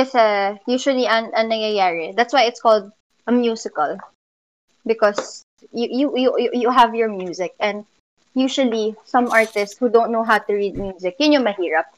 Kasi, 0.00 0.56
usually, 0.64 1.04
an, 1.04 1.28
an 1.36 1.52
nangyayari, 1.52 2.16
that's 2.16 2.32
why 2.32 2.48
it's 2.48 2.64
called 2.64 2.88
a 3.28 3.32
musical. 3.32 4.00
because 4.86 5.44
you 5.72 5.88
you 5.90 6.06
you 6.16 6.50
you- 6.52 6.72
have 6.72 6.94
your 6.96 7.08
music 7.08 7.52
and 7.60 7.84
usually 8.32 8.96
some 9.04 9.28
artists 9.28 9.76
who 9.76 9.90
don't 9.90 10.12
know 10.12 10.24
how 10.24 10.38
to 10.38 10.52
read 10.54 10.78
music, 10.78 11.18
yun 11.18 11.34
yung 11.40 11.46
mahirap. 11.46 11.90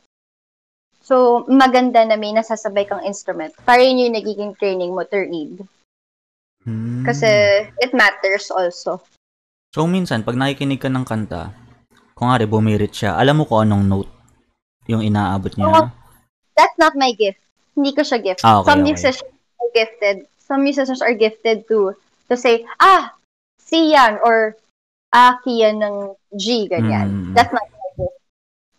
So, 1.02 1.44
maganda 1.50 2.06
na 2.06 2.14
may 2.16 2.30
nasasabay 2.32 2.88
kang 2.88 3.04
instrument. 3.04 3.52
Para 3.66 3.82
yun 3.82 3.98
yung 3.98 4.16
nagiging 4.16 4.54
training 4.56 4.94
mo 4.94 5.02
to 5.02 5.18
read. 5.18 5.60
Hmm. 6.62 7.02
Kasi 7.02 7.26
it 7.82 7.90
matters 7.92 8.48
also. 8.54 9.02
So, 9.74 9.84
minsan, 9.84 10.22
pag 10.22 10.38
nakikinig 10.38 10.78
ka 10.78 10.88
ng 10.88 11.04
kanta, 11.04 11.52
kung 12.14 12.30
nga 12.30 12.38
bumirit 12.46 12.94
siya, 12.94 13.18
alam 13.18 13.42
mo 13.42 13.44
kung 13.44 13.66
anong 13.66 13.84
note 13.84 14.12
yung 14.86 15.02
inaabot 15.02 15.52
niya. 15.58 15.68
Oo. 15.68 15.84
That's 16.54 16.78
not 16.78 16.94
my 16.94 17.12
gift. 17.12 17.42
Hindi 17.72 17.90
ko 17.96 18.02
siya 18.04 18.18
gift. 18.20 18.44
Ah, 18.44 18.60
okay, 18.60 18.68
Some 18.68 18.80
okay. 18.84 18.90
musicians 18.92 19.32
are 19.60 19.72
gifted. 19.72 20.16
Some 20.42 20.60
musicians 20.62 21.00
are 21.00 21.16
gifted 21.16 21.64
to 21.68 21.96
to 22.28 22.34
say, 22.36 22.64
ah, 22.80 23.12
C 23.56 23.92
yan, 23.96 24.20
or 24.20 24.56
ah, 25.12 25.40
key 25.44 25.64
yan 25.64 25.80
ng 25.80 25.96
G, 26.36 26.68
ganyan. 26.68 27.08
Mm. 27.08 27.32
That's 27.32 27.52
not 27.52 27.64
my 27.64 27.88
gift. 27.96 28.18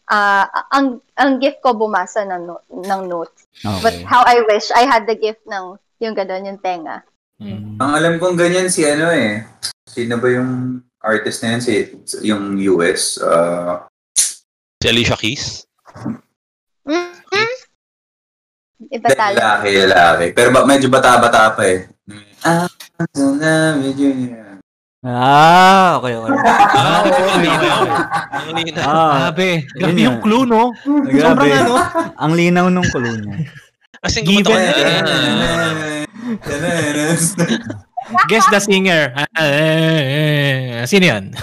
Ah, 0.10 0.46
ang 0.70 1.02
ang 1.18 1.42
gift 1.42 1.66
ko 1.66 1.74
bumasa 1.74 2.22
ng 2.26 2.46
no- 2.46 2.66
ng 2.70 3.02
notes. 3.10 3.50
But 3.82 3.98
Okay. 3.98 4.06
how 4.06 4.22
I 4.26 4.46
wish 4.46 4.70
I 4.74 4.86
had 4.86 5.10
the 5.10 5.18
gift 5.18 5.42
ng 5.50 5.78
yung 6.04 6.14
gano'n, 6.14 6.46
yung 6.46 6.60
tenga. 6.62 7.02
Mm. 7.42 7.80
Ang 7.82 7.92
alam 7.98 8.14
kong 8.22 8.38
ganyan 8.38 8.70
si 8.70 8.86
ano 8.86 9.10
eh. 9.10 9.42
Sino 9.90 10.20
ba 10.20 10.28
yung 10.30 10.84
artist 11.02 11.42
na 11.44 11.58
yan? 11.58 11.62
Si, 11.64 11.74
yung 12.24 12.58
US? 12.76 13.18
Uh, 13.18 13.84
Si 14.84 14.92
Alicia 14.92 15.16
Keys? 15.16 15.64
Iba 18.94 19.08
talaga. 19.10 19.34
lalaki, 19.34 19.72
lalaki. 19.84 20.26
Pero 20.32 20.54
ba, 20.54 20.62
medyo 20.64 20.88
bata-bata 20.88 21.58
pa 21.58 21.64
eh. 21.66 21.90
Ah, 22.46 22.70
na, 23.34 23.74
medyo 23.74 24.06
yan. 24.06 24.62
Ah, 25.04 26.00
okay, 26.00 26.16
okay. 26.16 26.32
Ah, 26.32 27.04
oo, 27.04 27.28
ang 27.28 27.42
linaw. 27.44 27.80
Ang 28.32 28.48
linaw. 28.56 28.84
Ah, 28.86 29.12
Grabe. 29.28 29.68
Grabe 29.76 30.00
yung 30.00 30.20
clue, 30.24 30.46
no? 30.46 30.72
grabe. 31.04 31.44
Sobrang 31.44 31.60
ano. 31.60 31.76
Ang 32.16 32.32
linaw 32.38 32.66
nung 32.70 32.88
kulo 32.88 33.12
niya. 33.12 33.50
As 34.00 34.16
in, 34.16 34.24
Given- 34.24 34.48
gumata- 34.48 36.08
Guess 38.30 38.48
the 38.48 38.60
singer. 38.60 39.12
Ah, 39.12 39.28
eh, 39.42 40.80
eh, 40.80 40.86
Sino 40.86 41.04
yan? 41.04 41.34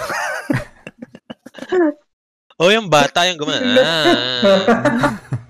Oh, 2.57 2.69
yung 2.69 2.89
bata 2.89 3.25
yung 3.25 3.37
gumana. 3.37 3.81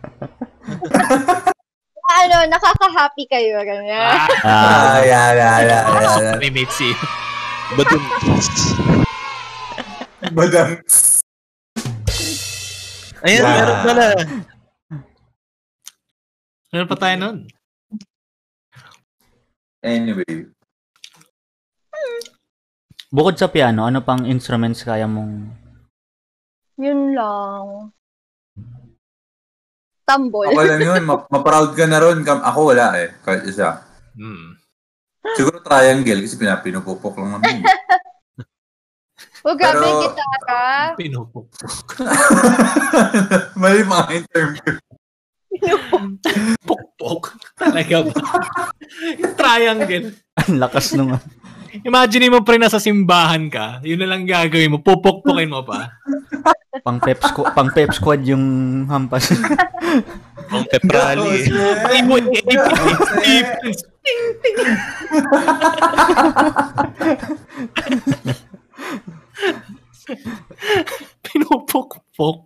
ano, 2.26 2.38
nakaka-happy 2.52 3.24
kayo. 3.28 3.62
Ganyan. 3.64 4.02
Ah, 4.02 4.28
Ah, 4.44 5.00
yeah, 5.02 5.28
yeah, 5.32 5.56
yeah, 5.64 5.82
yeah, 5.88 6.16
yeah. 6.20 6.36
May 6.38 6.52
mate 6.52 6.74
si. 6.74 6.92
Badum. 7.76 8.04
Badang. 10.36 10.72
Ayan, 13.22 13.42
Yeah. 13.42 13.54
meron 13.54 13.78
pala. 13.86 14.06
Meron 16.72 16.90
pa 16.90 16.98
tayo 16.98 17.16
nun. 17.20 17.38
Anyway. 19.82 20.50
bukod 23.12 23.36
sa 23.36 23.52
piano, 23.52 23.84
ano 23.84 24.00
pang 24.00 24.24
instruments 24.24 24.88
kaya 24.88 25.04
mong... 25.04 25.52
Yun 26.80 27.12
lang. 27.12 27.92
Tambol. 30.02 30.50
Ako 30.50 30.62
lang 30.62 30.82
yun, 30.82 31.04
ma- 31.04 31.26
ma-proud 31.26 31.72
ka 31.72 31.86
na 31.86 31.98
ron. 31.98 32.22
Kam- 32.22 32.42
Ako 32.42 32.74
wala 32.74 32.98
eh, 32.98 33.14
kahit 33.22 33.46
isa. 33.46 33.86
Hmm. 34.12 34.58
Siguro 35.34 35.62
triangle 35.62 36.26
kasi 36.26 36.36
pinapinupupok 36.36 37.14
lang 37.16 37.38
naman. 37.38 37.62
Oh, 39.46 39.54
grabe, 39.60 39.78
Pero- 39.80 40.02
gitara. 40.04 40.62
Pinupok. 40.98 41.46
Mali 43.62 43.82
mga 43.82 44.06
interview. 44.16 44.74
Pukpok. 46.64 47.38
Talaga 47.54 48.08
ba? 48.08 48.14
Triangle. 49.40 50.16
Ang 50.40 50.58
lakas 50.58 50.96
nung... 50.96 51.14
Imagine 51.80 52.28
mo 52.28 52.44
pre 52.44 52.60
nasa 52.60 52.84
simbahan 52.84 53.48
ka, 53.48 53.80
yun 53.88 54.04
na 54.04 54.12
lang 54.12 54.28
gagawin 54.28 54.76
mo, 54.76 54.84
pupukpukin 54.84 55.48
mo 55.48 55.64
pa. 55.64 55.96
pang 56.84 57.00
pep 57.00 57.20
squad, 57.24 57.52
pang 57.56 57.72
pep 57.72 57.92
squad 57.96 58.22
yung 58.28 58.44
hampas. 58.92 59.32
Ang 60.52 60.68
peprali. 60.68 61.48
Ibon, 62.04 62.28
ibon, 62.28 62.76
Pinupukpok. 71.24 72.38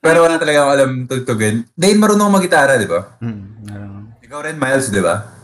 Pero 0.00 0.18
wala 0.24 0.36
talaga 0.36 0.58
ako 0.64 0.70
alam 0.76 0.90
tugtugin. 1.08 1.56
Dane, 1.72 1.96
marunong 1.96 2.32
mag-gitara, 2.32 2.76
di 2.76 2.88
ba? 2.88 3.16
hmm, 3.20 3.68
marunong. 3.68 4.04
Ikaw 4.24 4.38
rin, 4.44 4.56
Miles, 4.60 4.88
di 4.92 5.00
ba? 5.00 5.39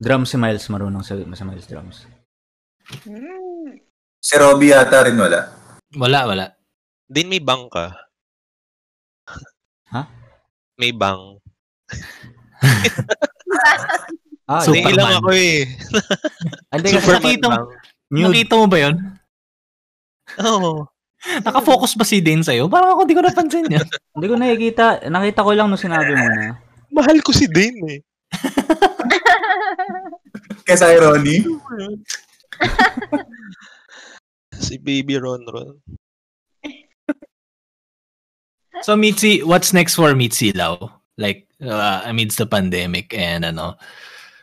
Drum 0.00 0.24
si 0.24 0.40
Miles, 0.40 0.64
marunong 0.72 1.04
sa, 1.04 1.12
sa 1.12 1.44
Miles 1.44 1.68
drums. 1.68 2.08
Hmm. 3.04 3.76
Si 4.16 4.34
Robbie 4.40 4.72
yata 4.72 5.04
rin 5.04 5.20
wala. 5.20 5.52
Wala, 5.92 6.20
wala. 6.24 6.46
Din 7.04 7.28
may 7.28 7.40
bang 7.40 7.68
ka. 7.68 7.92
Ha? 9.92 10.02
May 10.80 10.96
bang. 10.96 11.36
Ah, 14.50 14.64
Super- 14.64 14.82
Hindi 14.88 14.96
lang 14.96 15.20
ako 15.20 15.30
eh. 15.36 15.68
Hindi 16.74 16.88
kasi 16.90 16.98
Superman 17.04 17.20
nakita 17.20 17.46
mo-. 17.46 17.68
Nakita 18.10 18.52
mo 18.56 18.66
ba 18.66 18.78
yun? 18.80 18.96
Oo. 20.42 20.72
Nakafocus 21.44 21.92
ba 21.94 22.04
si 22.08 22.24
Dane 22.24 22.42
sa'yo? 22.42 22.66
Parang 22.66 22.96
ako 22.96 23.04
di 23.04 23.14
ko 23.14 23.20
napansin 23.20 23.68
yun. 23.68 23.84
Hindi 24.16 24.26
ko 24.26 24.34
nakikita. 24.40 25.06
Nakita 25.06 25.44
ko 25.44 25.50
lang 25.52 25.68
nung 25.68 25.78
sinabi 25.78 26.16
mo 26.16 26.26
na. 26.26 26.56
Mahal 26.90 27.20
ko 27.20 27.30
si 27.30 27.46
Dane 27.46 27.78
eh. 27.86 28.00
Kesa 30.66 30.96
Ronnie. 31.00 31.44
Si 34.60 34.76
Baby 34.76 35.16
Ron 35.16 35.40
Ron. 35.48 35.80
So 38.82 38.96
Mitzi, 38.96 39.42
what's 39.42 39.72
next 39.72 39.96
for 39.96 40.14
Mitzi 40.14 40.52
Lau? 40.52 41.00
Like 41.16 41.48
uh, 41.60 42.02
amidst 42.04 42.38
the 42.38 42.46
pandemic 42.46 43.12
and 43.16 43.44
ano. 43.44 43.76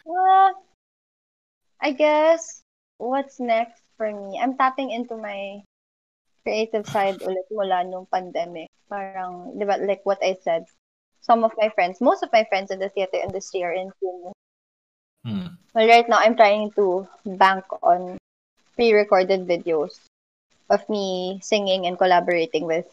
Uh, 0.05 0.51
I 1.81 1.91
guess 1.93 2.61
what's 2.97 3.39
next 3.39 3.81
for 3.97 4.09
me? 4.09 4.39
I'm 4.41 4.57
tapping 4.57 4.91
into 4.91 5.17
my 5.17 5.61
creative 6.45 6.85
side 6.85 7.19
ulit 7.25 7.49
mula 7.49 7.83
nung 7.83 8.05
pandemic. 8.13 8.69
Parang, 8.87 9.57
di 9.57 9.65
ba, 9.65 9.81
like 9.81 10.05
what 10.05 10.21
I 10.21 10.37
said, 10.39 10.63
some 11.19 11.43
of 11.43 11.51
my 11.57 11.69
friends, 11.73 11.99
most 11.99 12.23
of 12.23 12.31
my 12.31 12.45
friends 12.47 12.71
in 12.71 12.79
the 12.79 12.89
theater 12.93 13.19
industry 13.19 13.65
are 13.65 13.73
in 13.73 13.91
film. 13.99 14.36
Hmm. 15.27 15.59
Well, 15.75 15.87
right 15.87 16.07
now, 16.07 16.23
I'm 16.23 16.39
trying 16.39 16.71
to 16.79 17.03
bank 17.35 17.67
on 17.83 18.15
pre-recorded 18.79 19.43
videos 19.43 19.99
of 20.71 20.87
me 20.87 21.39
singing 21.43 21.83
and 21.85 21.99
collaborating 21.99 22.63
with 22.63 22.87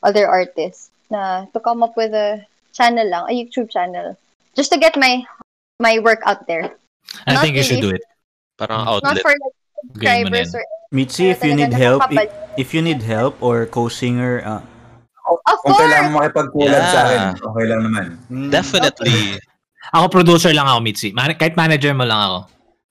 other 0.00 0.24
artists 0.24 0.88
na 1.12 1.44
to 1.52 1.60
come 1.60 1.84
up 1.84 1.92
with 1.96 2.16
a 2.16 2.40
channel 2.72 3.04
lang, 3.04 3.28
a 3.28 3.34
YouTube 3.36 3.68
channel, 3.68 4.16
just 4.56 4.72
to 4.72 4.78
get 4.80 4.96
my 4.96 5.20
my 5.78 6.00
work 6.00 6.24
out 6.24 6.48
there. 6.48 6.72
I 7.28 7.36
Not 7.36 7.44
think 7.44 7.56
you 7.60 7.62
should 7.62 7.84
do 7.84 7.92
it. 7.92 8.02
Parang 8.56 8.88
outlet. 8.88 9.04
Not 9.04 9.20
outlet. 9.20 9.22
for 9.22 9.34
like 9.36 9.54
Gawin 10.00 10.24
mo 10.26 10.32
na 10.32 10.42
subscribers 10.42 10.48
yan. 10.48 10.56
or 10.56 10.64
Mitzi, 10.90 11.24
if 11.28 11.40
you 11.44 11.54
need 11.54 11.74
help, 11.76 12.00
i- 12.08 12.24
nakakabal- 12.24 12.32
if 12.56 12.68
you 12.72 12.80
need 12.80 13.02
help 13.04 13.36
or 13.44 13.66
co-singer, 13.68 14.40
uh, 14.42 14.62
Of 15.26 15.58
Kung 15.66 15.74
course! 15.74 15.82
kailangan 15.82 16.08
mo 16.14 16.16
makipag-collab 16.22 16.70
Yeah. 16.70 16.90
sa 16.94 17.00
akin, 17.02 17.22
okay 17.42 17.64
lang 17.66 17.80
naman. 17.82 18.06
Definitely. 18.48 19.42
Ako 19.94 20.10
producer 20.10 20.50
lang 20.50 20.66
ako, 20.66 20.80
Mitzi. 20.82 21.14
Man- 21.14 21.38
kahit 21.38 21.54
manager 21.54 21.94
mo 21.94 22.02
lang 22.02 22.18
ako. 22.18 22.38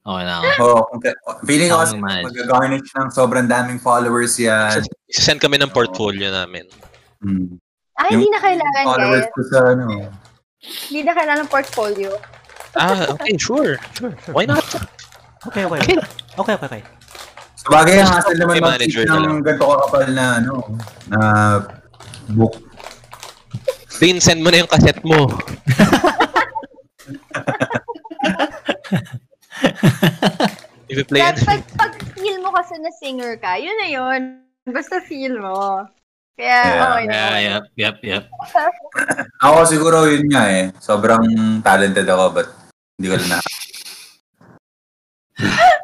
Okay 0.05 0.23
na 0.23 0.33
ako. 0.37 0.47
Oo, 0.61 0.79
kung 0.85 1.01
ka- 1.01 1.19
feeling 1.49 1.69
ko 1.73 1.81
Ako 1.81 1.83
kasi 1.83 1.95
mag-garnish 1.97 2.89
ng 2.93 3.09
sobrang 3.09 3.47
daming 3.49 3.81
followers 3.81 4.37
yan. 4.37 4.85
Isasend 5.09 5.41
kami 5.41 5.57
ng 5.57 5.73
portfolio 5.73 6.29
namin. 6.29 6.69
Hmm. 7.25 7.57
Ah, 7.97 8.11
hindi 8.13 8.29
na 8.29 8.37
kailangan, 8.37 8.83
followers 8.85 9.25
guys. 9.25 9.33
ko 9.33 9.41
sa 9.49 9.57
ano. 9.73 9.85
Hindi 10.61 11.01
na 11.01 11.13
kailangan 11.17 11.41
ng 11.47 11.51
portfolio. 11.51 12.09
Ah, 12.75 13.07
okay, 13.17 13.33
sure. 13.39 13.79
Sure, 13.97 14.13
sure. 14.21 14.33
Why 14.35 14.45
not? 14.45 14.61
okay, 15.47 15.65
okay. 15.65 15.79
Okay, 15.79 15.97
okay, 16.37 16.53
okay. 16.53 16.67
okay. 16.69 16.81
Sa 17.65 17.67
bagay, 17.73 17.97
ang 17.97 18.11
hassle 18.13 18.37
naman 18.37 18.61
ka 18.61 18.77
ng 19.09 19.41
ganito 19.41 19.65
kakapal 19.65 20.05
na 20.13 20.25
ano, 20.37 20.53
na 21.09 21.19
book. 22.29 22.61
Dane, 23.97 24.21
send 24.21 24.45
mo 24.45 24.53
na 24.53 24.61
yung 24.61 24.69
cassette 24.69 25.01
mo. 25.01 25.25
If 30.85 31.09
play 31.09 31.21
pag, 31.21 31.37
pag, 31.41 31.61
pag 31.77 31.93
feel 32.13 32.41
mo 32.41 32.51
kasi 32.53 32.77
na 32.77 32.91
singer 32.93 33.37
ka, 33.41 33.57
yun 33.57 33.73
na 33.81 33.89
yun. 33.89 34.21
Basta 34.69 35.01
feel 35.01 35.41
mo. 35.41 35.85
Kaya, 36.35 36.51
yeah, 36.51 36.83
okay 36.83 37.03
na. 37.07 37.15
Yeah, 37.15 37.39
yep, 37.39 37.63
yep, 37.79 37.95
yep. 38.03 38.23
ako 39.45 39.65
siguro 39.65 40.05
yun 40.05 40.29
nga 40.29 40.43
eh. 40.51 40.69
Sobrang 40.83 41.25
talented 41.63 42.05
ako, 42.05 42.29
but 42.41 42.47
hindi 42.99 43.09
ko 43.09 43.17
na 43.25 43.39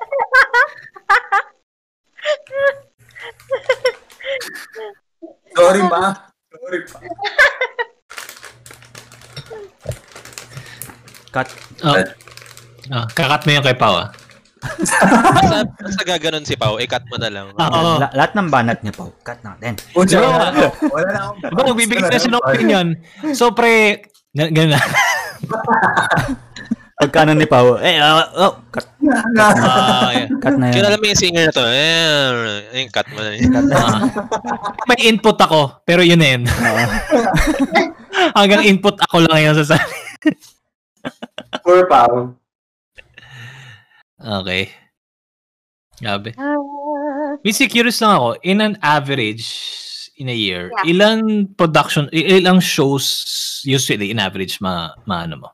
Sorry, 5.51 5.83
ma. 5.83 6.15
Sorry, 6.51 6.79
pa. 6.87 6.97
Cut. 11.31 11.47
Oh. 11.81 11.95
Ah, 12.91 13.07
kakat 13.07 13.41
mo 13.43 13.51
yung 13.51 13.63
kay 13.63 13.77
Pao, 13.77 13.95
ah. 13.97 14.09
Basta, 15.33 15.65
basta 15.65 16.01
gaganon 16.05 16.45
si 16.45 16.53
Pao, 16.53 16.77
i-cut 16.77 17.01
mo 17.09 17.17
na 17.17 17.33
lang. 17.33 17.49
Oo. 17.49 17.97
La- 17.97 18.13
lahat 18.13 18.37
ng 18.37 18.49
banat 18.51 18.85
niya 18.85 18.93
po. 18.93 19.09
Cut 19.25 19.41
natin. 19.41 19.73
Oh, 19.97 20.05
Pero- 20.05 20.21
wala 20.21 20.37
na 20.37 20.61
ako. 20.69 20.85
Wala 20.93 21.07
na 21.07 21.19
akong... 21.23 21.37
Diba, 21.41 21.61
nagbibigay 21.65 22.03
na 22.05 22.19
siya 22.21 22.31
ng 22.31 22.43
opinion. 22.45 22.87
So, 23.33 23.49
pre, 23.49 24.05
gan- 24.31 24.53
ganun 24.53 24.77
na. 24.77 24.81
Pagkano 27.01 27.33
ni 27.33 27.49
Pao, 27.49 27.81
eh, 27.81 27.97
ah, 27.97 28.21
oh, 28.37 28.53
cut, 28.69 28.85
Ah, 29.33 30.13
yeah. 30.13 30.29
cut 30.37 30.53
na 30.53 30.69
yan. 30.69 30.75
Kilala 30.77 31.01
mo 31.01 31.05
yung 31.09 31.17
singer 31.17 31.49
na 31.49 31.53
to. 31.57 31.65
Eh, 31.65 32.77
yung 32.77 32.93
cut 32.93 33.07
mo 33.09 33.17
na 33.17 33.31
yun. 33.33 33.49
Ah. 33.73 34.05
may 34.85 35.09
input 35.09 35.33
ako, 35.33 35.81
pero 35.81 36.05
yun 36.05 36.21
na 36.21 36.37
yun. 36.37 36.45
Hanggang 38.37 38.61
input 38.61 39.01
ako 39.01 39.25
lang 39.25 39.33
ngayon 39.33 39.57
sa 39.57 39.73
sarili. 39.73 39.97
Poor 41.63 41.87
Pao. 41.87 42.35
Okay. 44.21 44.69
Grabe. 46.01 46.33
Ah, 46.37 46.57
Missy, 47.45 47.67
curious 47.69 48.01
lang 48.01 48.17
ako. 48.17 48.29
In 48.41 48.61
an 48.61 48.77
average, 48.81 49.45
in 50.17 50.29
a 50.29 50.35
year, 50.37 50.69
Yeah. 50.81 50.93
ilang 50.93 51.53
production, 51.57 52.09
ilang 52.13 52.61
shows 52.61 53.61
usually 53.65 54.09
in 54.09 54.17
average 54.21 54.61
ma, 54.61 54.93
ma 55.05 55.25
ano 55.25 55.35
mo? 55.45 55.49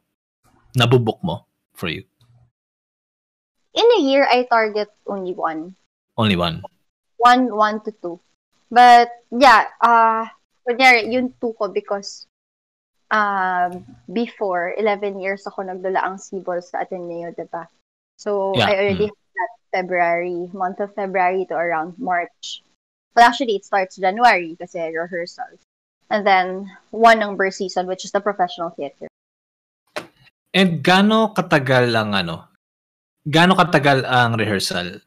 Nabubuk 0.76 1.20
mo 1.24 1.48
for 1.76 1.88
you? 1.88 2.04
in 3.78 3.86
a 3.86 4.02
year, 4.02 4.26
I 4.26 4.50
target 4.50 4.90
only 5.06 5.34
one. 5.38 5.76
Only 6.18 6.36
one. 6.36 6.66
One, 7.18 7.54
one 7.54 7.78
to 7.86 7.94
two. 8.02 8.20
But, 8.74 9.10
yeah, 9.30 9.70
uh, 9.82 10.26
kunyari, 10.66 11.14
yun 11.14 11.34
two 11.40 11.54
ko 11.54 11.70
because 11.70 12.26
uh, 13.12 13.70
before, 14.12 14.74
11 14.78 15.20
years 15.20 15.46
ako 15.48 15.64
nagdala 15.64 16.04
ang 16.04 16.18
Sibol 16.20 16.60
sa 16.64 16.84
Ateneo, 16.84 17.32
diba? 17.32 17.68
So, 18.18 18.56
Yeah, 18.58 18.68
I 18.68 18.74
already 18.76 19.08
had 19.08 19.30
that 19.38 19.54
February, 19.72 20.50
month 20.52 20.80
of 20.80 20.94
February 20.96 21.46
to 21.50 21.56
around 21.56 21.96
March. 22.00 22.64
But 23.14 23.30
actually, 23.30 23.58
it 23.58 23.66
starts 23.66 23.98
January 23.98 24.58
kasi 24.58 24.80
rehearsals. 24.80 25.62
And 26.10 26.26
then, 26.26 26.72
one 26.92 27.20
birth 27.36 27.56
season, 27.56 27.88
which 27.88 28.06
is 28.06 28.12
the 28.12 28.22
professional 28.22 28.72
theater. 28.72 29.08
And 30.54 30.82
gaano 30.82 31.36
katagal 31.36 31.92
ang 31.94 32.16
ano? 32.16 32.48
Gaano 33.28 33.54
katagal 33.60 34.08
ang 34.08 34.40
rehearsal? 34.40 35.04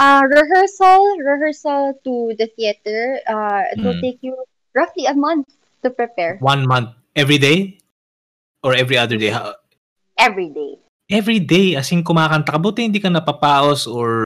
Uh, 0.00 0.24
rehearsal, 0.26 1.20
rehearsal 1.20 1.94
to 2.02 2.32
the 2.40 2.48
theater, 2.56 3.20
uh, 3.28 3.68
it 3.70 3.78
will 3.84 3.94
Mm. 3.94 4.02
take 4.02 4.20
you 4.24 4.32
roughly 4.72 5.04
a 5.04 5.12
month 5.12 5.59
to 5.82 5.90
prepare 5.90 6.36
One 6.40 6.66
month? 6.68 6.94
Every 7.16 7.38
day? 7.38 7.80
Or 8.62 8.76
every 8.76 9.00
other 9.00 9.16
day? 9.16 9.32
Every 10.20 10.52
day. 10.52 10.76
Every 11.10 11.40
day? 11.40 11.74
As 11.74 11.90
in, 11.90 12.04
kumakanta 12.04 12.54
ka. 12.54 12.60
Buti 12.60 12.86
hindi 12.86 13.00
ka 13.00 13.08
napapaos 13.08 13.88
or... 13.88 14.22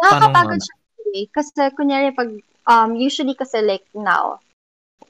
Nakakapagod 0.00 0.62
siya 0.62 0.76
actually. 0.78 1.22
Kasi, 1.30 1.60
kunyari, 1.76 2.08
pag, 2.14 2.30
um, 2.66 2.96
usually 2.96 3.34
kasi 3.34 3.62
like 3.62 3.84
now, 3.94 4.40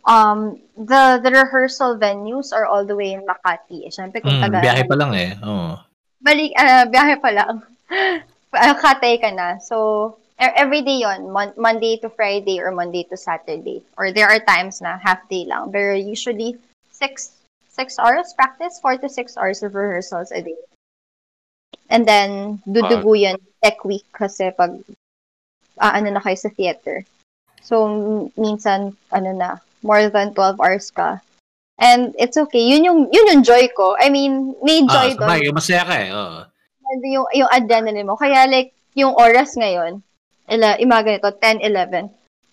um, 0.05 0.61
the, 0.77 1.21
the 1.23 1.31
rehearsal 1.31 1.97
venues 1.97 2.53
are 2.53 2.67
all 2.67 2.85
the 2.85 2.97
way 2.97 3.13
in 3.13 3.25
Makati. 3.25 3.89
Eh, 3.89 3.93
Siyempre, 3.93 4.21
kung 4.21 4.41
Mm, 4.41 4.43
taga, 4.49 4.59
biyahe 4.61 4.85
pa 4.89 4.97
lang 4.97 5.13
eh. 5.15 5.37
Oo. 5.45 5.77
balik, 6.25 6.53
ah, 6.57 6.85
biyahe 6.89 7.17
pa 7.21 7.31
lang. 7.33 7.55
Katay 8.85 9.21
ka 9.21 9.29
na. 9.33 9.61
So, 9.61 10.17
every 10.39 10.83
day 10.83 10.99
yon 11.03 11.31
Mon- 11.31 11.55
Monday 11.57 11.97
to 11.99 12.09
Friday 12.11 12.61
or 12.61 12.71
Monday 12.71 13.05
to 13.11 13.17
Saturday. 13.17 13.83
Or 13.97 14.13
there 14.13 14.29
are 14.29 14.41
times 14.41 14.81
na 14.81 14.99
half 14.99 15.29
day 15.29 15.45
lang. 15.47 15.71
Pero 15.71 15.95
usually, 15.95 16.59
six, 16.91 17.39
six 17.69 17.99
hours 17.99 18.35
practice, 18.35 18.79
four 18.81 18.99
to 18.99 19.09
six 19.09 19.37
hours 19.37 19.63
of 19.63 19.75
rehearsals 19.75 20.33
a 20.33 20.43
day. 20.43 20.59
And 21.91 22.07
then, 22.07 22.63
dudugo 22.67 23.15
yan 23.19 23.37
tech 23.63 23.85
week 23.85 24.05
kasi 24.13 24.51
pag 24.51 24.79
ah, 25.79 25.95
ano 25.95 26.11
na 26.11 26.23
kayo 26.23 26.39
sa 26.39 26.51
theater. 26.51 27.05
So, 27.65 28.31
minsan, 28.37 28.97
ano 29.13 29.31
na, 29.33 29.51
more 29.83 30.09
than 30.11 30.35
12 30.35 30.61
hours 30.61 30.91
ka. 30.91 31.21
And 31.81 32.15
it's 32.19 32.37
okay. 32.37 32.61
Yun 32.61 32.85
yung, 32.85 33.01
yun 33.11 33.31
yung 33.35 33.43
joy 33.43 33.69
ko. 33.75 33.97
I 33.99 34.09
mean, 34.09 34.55
may 34.63 34.85
Ah, 34.87 34.91
joy 34.91 35.09
doon 35.17 35.29
sabay, 35.29 35.51
masaya 35.51 35.83
ka 35.85 35.95
eh. 35.97 36.11
Oo. 36.13 36.41
yung, 37.03 37.27
yung 37.35 37.51
adrenaline 37.51 38.07
mo. 38.07 38.17
Kaya 38.17 38.47
like, 38.47 38.73
yung 38.95 39.17
oras 39.17 39.59
ngayon, 39.59 40.05
ila, 40.49 40.77
imaga 40.79 41.09
nito, 41.13 41.31
10, 41.31 41.61
11, 41.63 42.11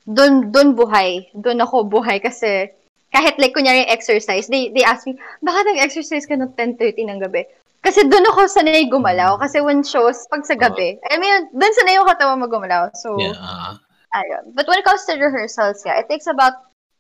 dun, 0.07 0.51
dun 0.51 0.75
buhay. 0.75 1.27
Dun 1.35 1.61
ako 1.61 1.85
buhay 1.87 2.21
kasi 2.21 2.71
kahit 3.11 3.35
like, 3.37 3.51
kunyari 3.53 3.83
exercise, 3.87 4.47
they, 4.47 4.71
they 4.71 4.83
ask 4.83 5.03
me, 5.05 5.19
bakit 5.43 5.67
nag-exercise 5.67 6.25
ka 6.25 6.35
ng 6.35 6.55
10.30 6.55 7.11
ng 7.11 7.19
gabi? 7.19 7.43
Kasi 7.81 8.05
dun 8.07 8.23
ako 8.29 8.45
sanay 8.47 8.87
gumalaw. 8.87 9.35
Kasi 9.41 9.59
when 9.59 9.83
shows, 9.83 10.23
pag 10.29 10.45
sa 10.45 10.55
gabi, 10.55 11.01
I 11.09 11.17
mean, 11.17 11.49
dun 11.51 11.73
sanay 11.75 11.97
yung 11.97 12.07
katawan 12.07 12.39
mo 12.39 12.47
gumalaw. 12.47 12.93
So, 12.95 13.17
Yeah. 13.19 13.35
ah. 13.35 13.75
ayun. 14.15 14.53
But 14.53 14.69
when 14.69 14.79
it 14.79 14.85
comes 14.85 15.03
to 15.09 15.17
rehearsals, 15.17 15.81
yeah, 15.83 15.99
it 15.99 16.07
takes 16.07 16.27
about 16.27 16.53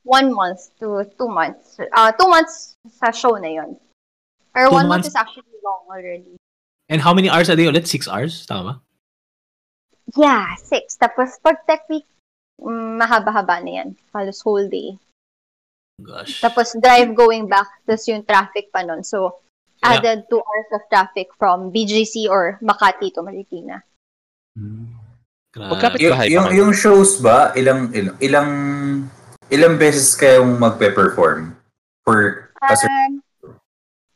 one 0.03 0.33
month 0.33 0.73
to 0.81 1.05
two 1.21 1.29
months. 1.29 1.77
Uh, 1.93 2.11
two 2.17 2.27
months 2.27 2.75
sa 2.89 3.11
show 3.13 3.37
na 3.37 3.47
yun. 3.47 3.77
Pero 4.51 4.67
Two 4.73 4.75
one 4.75 4.89
month 4.89 5.05
months? 5.05 5.13
is 5.13 5.15
actually 5.15 5.55
long 5.63 5.85
already. 5.87 6.35
And 6.91 6.99
how 6.99 7.13
many 7.13 7.29
hours 7.29 7.47
a 7.47 7.55
day 7.55 7.69
ulit? 7.69 7.87
Six 7.87 8.09
hours? 8.09 8.43
Tama 8.43 8.63
ba? 8.65 8.73
Yeah, 10.15 10.55
six. 10.59 10.99
Tapos 10.99 11.39
pag 11.39 11.63
tech 11.63 11.87
week, 11.87 12.07
mm, 12.59 12.99
mahaba-haba 12.99 13.63
na 13.63 13.71
yan. 13.83 13.89
Halos 14.11 14.43
whole 14.43 14.67
day. 14.67 14.99
Gosh. 16.01 16.41
Tapos 16.41 16.73
drive 16.81 17.13
going 17.13 17.45
back, 17.47 17.69
tapos 17.85 18.09
yung 18.09 18.25
traffic 18.25 18.73
pa 18.73 18.81
nun. 18.81 19.05
So, 19.05 19.39
Yeah. 19.81 19.97
added 19.97 20.29
two 20.29 20.37
hours 20.37 20.69
of 20.77 20.85
traffic 20.93 21.33
from 21.41 21.73
BGC 21.73 22.29
or 22.29 22.61
Makati 22.61 23.09
to 23.13 23.25
Marikina. 23.25 23.81
Grabe. 25.51 25.67
Magkapit 25.73 25.99
Y- 25.99 26.31
yung, 26.31 26.47
yung 26.55 26.71
shows 26.71 27.19
ba, 27.19 27.51
ilang, 27.59 27.91
ilang, 27.91 28.15
ilang, 28.21 28.49
ilang 29.51 29.73
beses 29.75 30.15
kayong 30.15 30.55
magpe-perform? 30.55 31.55
For, 32.07 32.47
Um, 32.61 33.25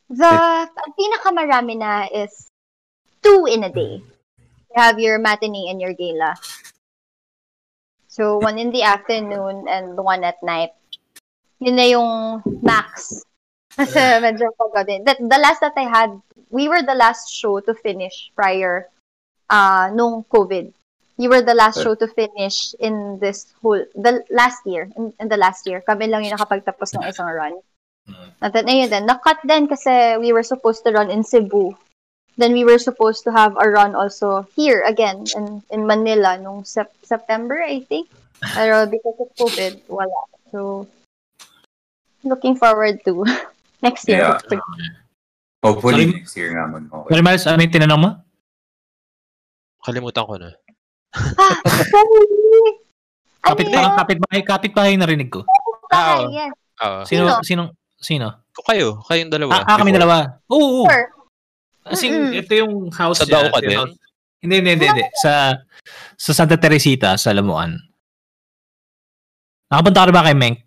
the 0.05 0.29
ang 0.69 0.93
pinakamarami 0.93 1.81
na 1.81 2.05
is 2.13 2.45
two 3.25 3.49
in 3.49 3.65
a 3.65 3.73
day. 3.73 4.05
You 4.75 4.81
have 4.81 4.99
your 4.99 5.19
matinee 5.19 5.71
and 5.71 5.79
your 5.79 5.93
gala. 5.93 6.35
So, 8.07 8.39
one 8.43 8.59
in 8.59 8.71
the 8.71 8.83
afternoon 8.83 9.67
and 9.71 9.95
one 9.95 10.23
at 10.23 10.43
night. 10.43 10.71
Yun 11.59 11.75
na 11.75 11.87
yung 11.87 12.43
max. 12.59 13.23
Kasi 13.79 14.19
medyo 14.19 14.51
pagod 14.55 14.87
din. 14.87 15.03
The, 15.07 15.15
the 15.19 15.39
last 15.39 15.63
that 15.63 15.75
I 15.75 15.87
had, 15.87 16.11
we 16.51 16.67
were 16.67 16.83
the 16.83 16.95
last 16.95 17.31
show 17.31 17.59
to 17.59 17.73
finish 17.73 18.31
prior 18.35 18.87
uh, 19.49 19.91
nung 19.95 20.23
COVID. 20.27 20.71
You 21.15 21.29
were 21.31 21.41
the 21.41 21.55
last 21.55 21.79
show 21.79 21.95
to 21.95 22.07
finish 22.11 22.75
in 22.75 23.19
this 23.23 23.55
whole, 23.63 23.79
the 23.95 24.27
last 24.27 24.59
year, 24.67 24.91
in, 24.99 25.13
in 25.19 25.27
the 25.31 25.39
last 25.39 25.63
year. 25.67 25.79
Kami 25.79 26.07
lang 26.07 26.27
yung 26.27 26.35
nakapagtapos 26.35 26.91
ng 26.99 27.07
isang 27.07 27.31
run. 27.31 27.55
At 28.43 28.51
then, 28.51 28.67
ayun 28.67 28.91
din, 28.91 29.07
nakat 29.07 29.39
din 29.47 29.71
kasi 29.71 30.19
we 30.19 30.35
were 30.35 30.43
supposed 30.43 30.83
to 30.83 30.91
run 30.91 31.07
in 31.07 31.23
Cebu. 31.23 31.71
Then 32.35 32.51
we 32.51 32.67
were 32.67 32.77
supposed 32.77 33.23
to 33.23 33.31
have 33.31 33.55
a 33.55 33.67
run 33.69 33.95
also 33.95 34.43
here 34.55 34.83
again 34.83 35.23
in, 35.35 35.63
in 35.71 35.87
Manila 35.87 36.35
nung 36.35 36.67
sep- 36.67 36.91
September, 37.01 37.63
I 37.63 37.79
think. 37.87 38.11
Pero 38.43 38.83
because 38.85 39.15
of 39.23 39.31
COVID, 39.39 39.87
wala. 39.87 40.19
So, 40.51 40.87
looking 42.27 42.59
forward 42.59 42.99
to 43.07 43.23
next 43.85 44.03
year. 44.11 44.35
Yeah. 44.35 44.59
hopefully 45.63 46.11
Sorry? 46.11 46.19
next 46.19 46.33
year 46.35 46.51
naman. 46.53 46.91
Okay. 46.91 47.09
Sorry, 47.15 47.23
Miles, 47.23 47.47
ano 47.47 47.63
yung 47.63 47.73
tinanong 47.73 48.01
mo? 48.03 48.11
Kalimutan 49.81 50.23
ko 50.27 50.35
na. 50.35 50.49
Ah, 51.15 51.55
sorry! 51.87 52.63
Kapit, 53.45 53.69
Ano 53.69 53.77
yun? 53.77 53.93
kapit 53.93 54.17
bahay, 54.25 54.41
kapit 54.41 54.71
bahay 54.73 54.93
narinig 54.97 55.29
ko. 55.29 55.45
Ah, 55.93 56.17
Oo. 56.25 56.33
yes. 56.33 56.49
Oo. 56.81 57.01
Sino, 57.05 57.23
Sino? 57.45 57.63
sino? 57.95 58.27
Kung 58.51 58.65
kayo, 58.73 58.87
kayong 59.05 59.29
dalawa. 59.29 59.61
Ah, 59.61 59.69
ah, 59.69 59.77
kami 59.77 59.93
dalawa. 59.93 60.41
Oo, 60.49 60.81
oo. 60.81 60.85
Sure. 60.89 61.14
As 61.85 62.01
in, 62.01 62.33
ito 62.33 62.51
yung 62.51 62.89
house 62.91 63.21
Sa 63.21 63.25
niya. 63.25 63.45
Yung 63.45 63.61
din? 63.61 63.77
house- 63.77 63.99
Hindi, 64.41 64.55
hindi, 64.61 64.71
hindi, 64.77 64.85
hindi. 64.85 65.05
Sa, 65.17 65.57
sa 66.13 66.31
Santa 66.33 66.57
Teresita, 66.57 67.13
sa 67.15 67.33
Lamuan. 67.33 67.77
Nakapunta 69.69 70.01
ka 70.01 70.07
rin 70.09 70.13
ba 70.13 70.25
kay 70.25 70.37
Menk? 70.37 70.61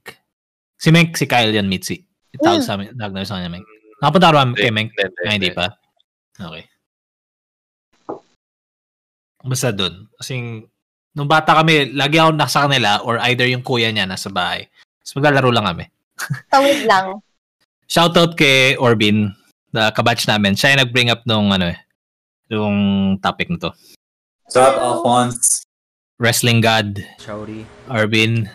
Si 0.74 0.88
Menk, 0.90 1.14
si 1.14 1.26
Kyle 1.26 1.50
yan, 1.50 1.66
Mitzi. 1.66 1.94
Itawag 2.34 2.58
Mm. 2.58 2.66
sa 2.66 2.74
amin, 2.74 2.90
tawag 2.94 3.14
na 3.14 3.22
sa 3.22 3.38
kanya, 3.38 3.50
Menk. 3.50 3.66
Nakapunta 3.98 4.26
ka 4.26 4.34
rin 4.34 4.50
ba 4.50 4.58
kay 4.58 4.72
Menk? 4.74 4.90
hindi, 4.90 5.02
hindi, 5.06 5.22
Ah, 5.22 5.34
hindi. 5.34 5.50
pa? 5.50 5.66
Okay. 6.38 6.64
Basta 9.40 9.70
dun. 9.70 10.10
Kasi, 10.18 10.34
nung 11.14 11.30
bata 11.30 11.54
kami, 11.54 11.94
lagi 11.94 12.18
ako 12.18 12.30
nasa 12.34 12.66
kanila 12.66 12.98
or 13.02 13.22
either 13.30 13.46
yung 13.46 13.62
kuya 13.62 13.90
niya 13.90 14.06
nasa 14.06 14.28
bahay. 14.28 14.66
Tapos 14.98 15.14
maglalaro 15.14 15.50
lang 15.54 15.66
kami. 15.66 15.84
Tawid 16.50 16.82
lang. 16.84 17.22
Shoutout 17.86 18.34
kay 18.34 18.74
Orbin, 18.76 19.32
the 19.72 19.92
kabatch 19.92 20.28
namin. 20.28 20.54
Siya 20.54 20.74
yung 20.76 20.82
nag-bring 20.84 21.10
up 21.10 21.22
nung 21.26 21.52
ano 21.52 21.72
eh, 21.72 21.78
yung 22.48 23.18
topic 23.20 23.50
na 23.50 23.58
to. 23.68 23.70
What's 24.44 24.56
up, 24.56 24.80
Alphonse? 24.80 25.64
Wrestling 26.18 26.60
God, 26.60 27.04
Shouty. 27.20 27.62
Orbin. 27.86 28.50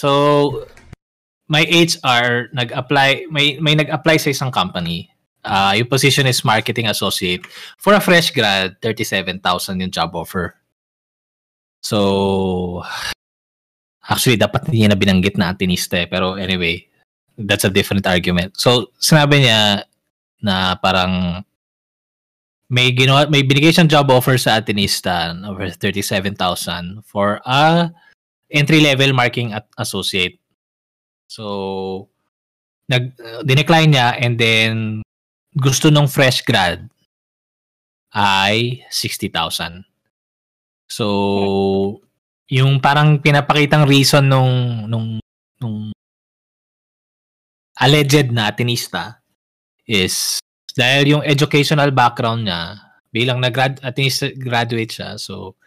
So, 0.00 0.66
my 1.48 1.64
HR 1.64 2.52
nag-apply, 2.52 3.26
may, 3.30 3.58
may 3.58 3.74
nag-apply 3.74 4.16
sa 4.18 4.30
isang 4.30 4.52
company. 4.52 5.08
Uh, 5.40 5.72
yung 5.76 5.88
position 5.88 6.26
is 6.26 6.44
marketing 6.44 6.86
associate. 6.86 7.46
For 7.78 7.94
a 7.94 8.00
fresh 8.00 8.30
grad, 8.30 8.76
37,000 8.82 9.80
yung 9.80 9.90
job 9.90 10.12
offer. 10.14 10.54
So, 11.80 12.84
actually, 14.04 14.36
dapat 14.36 14.68
niya 14.68 14.92
na 14.92 14.98
binanggit 15.00 15.40
na 15.40 15.52
atinista 15.52 16.04
eh. 16.04 16.06
Pero 16.06 16.36
anyway, 16.36 16.84
that's 17.38 17.64
a 17.64 17.72
different 17.72 18.04
argument. 18.06 18.60
So, 18.60 18.92
sinabi 19.00 19.48
niya 19.48 19.88
na 20.40 20.76
parang 20.76 21.44
may 22.70 22.94
ginawa, 22.94 23.26
may 23.26 23.42
binigay 23.42 23.74
siyang 23.74 23.90
job 23.90 24.08
offer 24.14 24.38
sa 24.38 24.62
Atenista 24.62 25.34
over 25.42 25.66
37,000 25.74 27.02
for 27.02 27.42
a 27.42 27.90
entry 28.50 28.78
level 28.78 29.10
marketing 29.10 29.50
at 29.50 29.66
associate. 29.78 30.38
So 31.26 32.10
nag 32.86 33.14
uh, 33.18 33.42
dinecline 33.42 33.94
niya 33.94 34.18
and 34.18 34.38
then 34.38 35.02
gusto 35.54 35.90
nung 35.90 36.06
fresh 36.06 36.42
grad 36.46 36.86
ay 38.14 38.86
60,000. 38.90 39.86
So 40.90 41.06
yung 42.50 42.82
parang 42.82 43.22
pinapakitang 43.22 43.86
reason 43.86 44.26
nung 44.26 44.86
nung 44.90 45.22
nung 45.62 45.94
alleged 47.78 48.34
na 48.34 48.50
Atenista 48.50 49.19
is 49.90 50.38
dahil 50.78 51.18
yung 51.18 51.24
educational 51.26 51.90
background 51.90 52.46
niya, 52.46 52.78
bilang 53.10 53.42
nag 53.42 53.58
at 53.58 53.98
least 53.98 54.22
graduate 54.38 54.94
siya, 54.94 55.18
so 55.18 55.58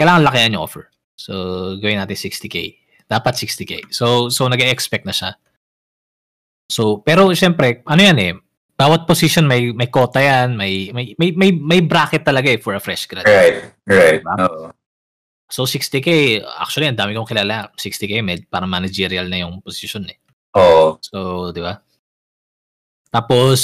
kailangan 0.00 0.24
lakihan 0.24 0.56
yung 0.56 0.64
offer. 0.64 0.88
So, 1.18 1.34
gawin 1.76 2.00
natin 2.00 2.16
60k. 2.16 2.78
Dapat 3.10 3.34
60k. 3.36 3.90
So, 3.90 4.30
so 4.32 4.46
nag-expect 4.48 5.04
na 5.04 5.12
siya. 5.12 5.36
So, 6.70 7.02
pero 7.02 7.28
siyempre, 7.34 7.82
ano 7.84 8.00
yan 8.00 8.18
eh, 8.22 8.32
bawat 8.78 9.10
position 9.10 9.42
may 9.42 9.74
may 9.74 9.90
quota 9.90 10.22
yan, 10.22 10.54
may 10.54 10.94
may 10.94 11.18
may 11.18 11.34
may, 11.34 11.50
may 11.50 11.80
bracket 11.82 12.22
talaga 12.22 12.54
eh 12.54 12.62
for 12.62 12.78
a 12.78 12.80
fresh 12.80 13.10
grad. 13.10 13.26
Right, 13.26 13.74
right. 13.90 14.22
Diba? 14.22 14.34
Oo. 14.46 14.70
So 15.50 15.66
60k, 15.66 16.38
actually 16.62 16.86
ang 16.86 16.94
dami 16.94 17.18
kong 17.18 17.26
kilala. 17.26 17.74
60k 17.74 18.22
med 18.22 18.46
para 18.46 18.68
managerial 18.70 19.26
na 19.26 19.42
yung 19.42 19.58
position 19.64 20.06
eh. 20.06 20.20
Oo. 20.54 21.00
So, 21.02 21.50
di 21.50 21.58
ba? 21.58 21.80
Tapos, 23.08 23.60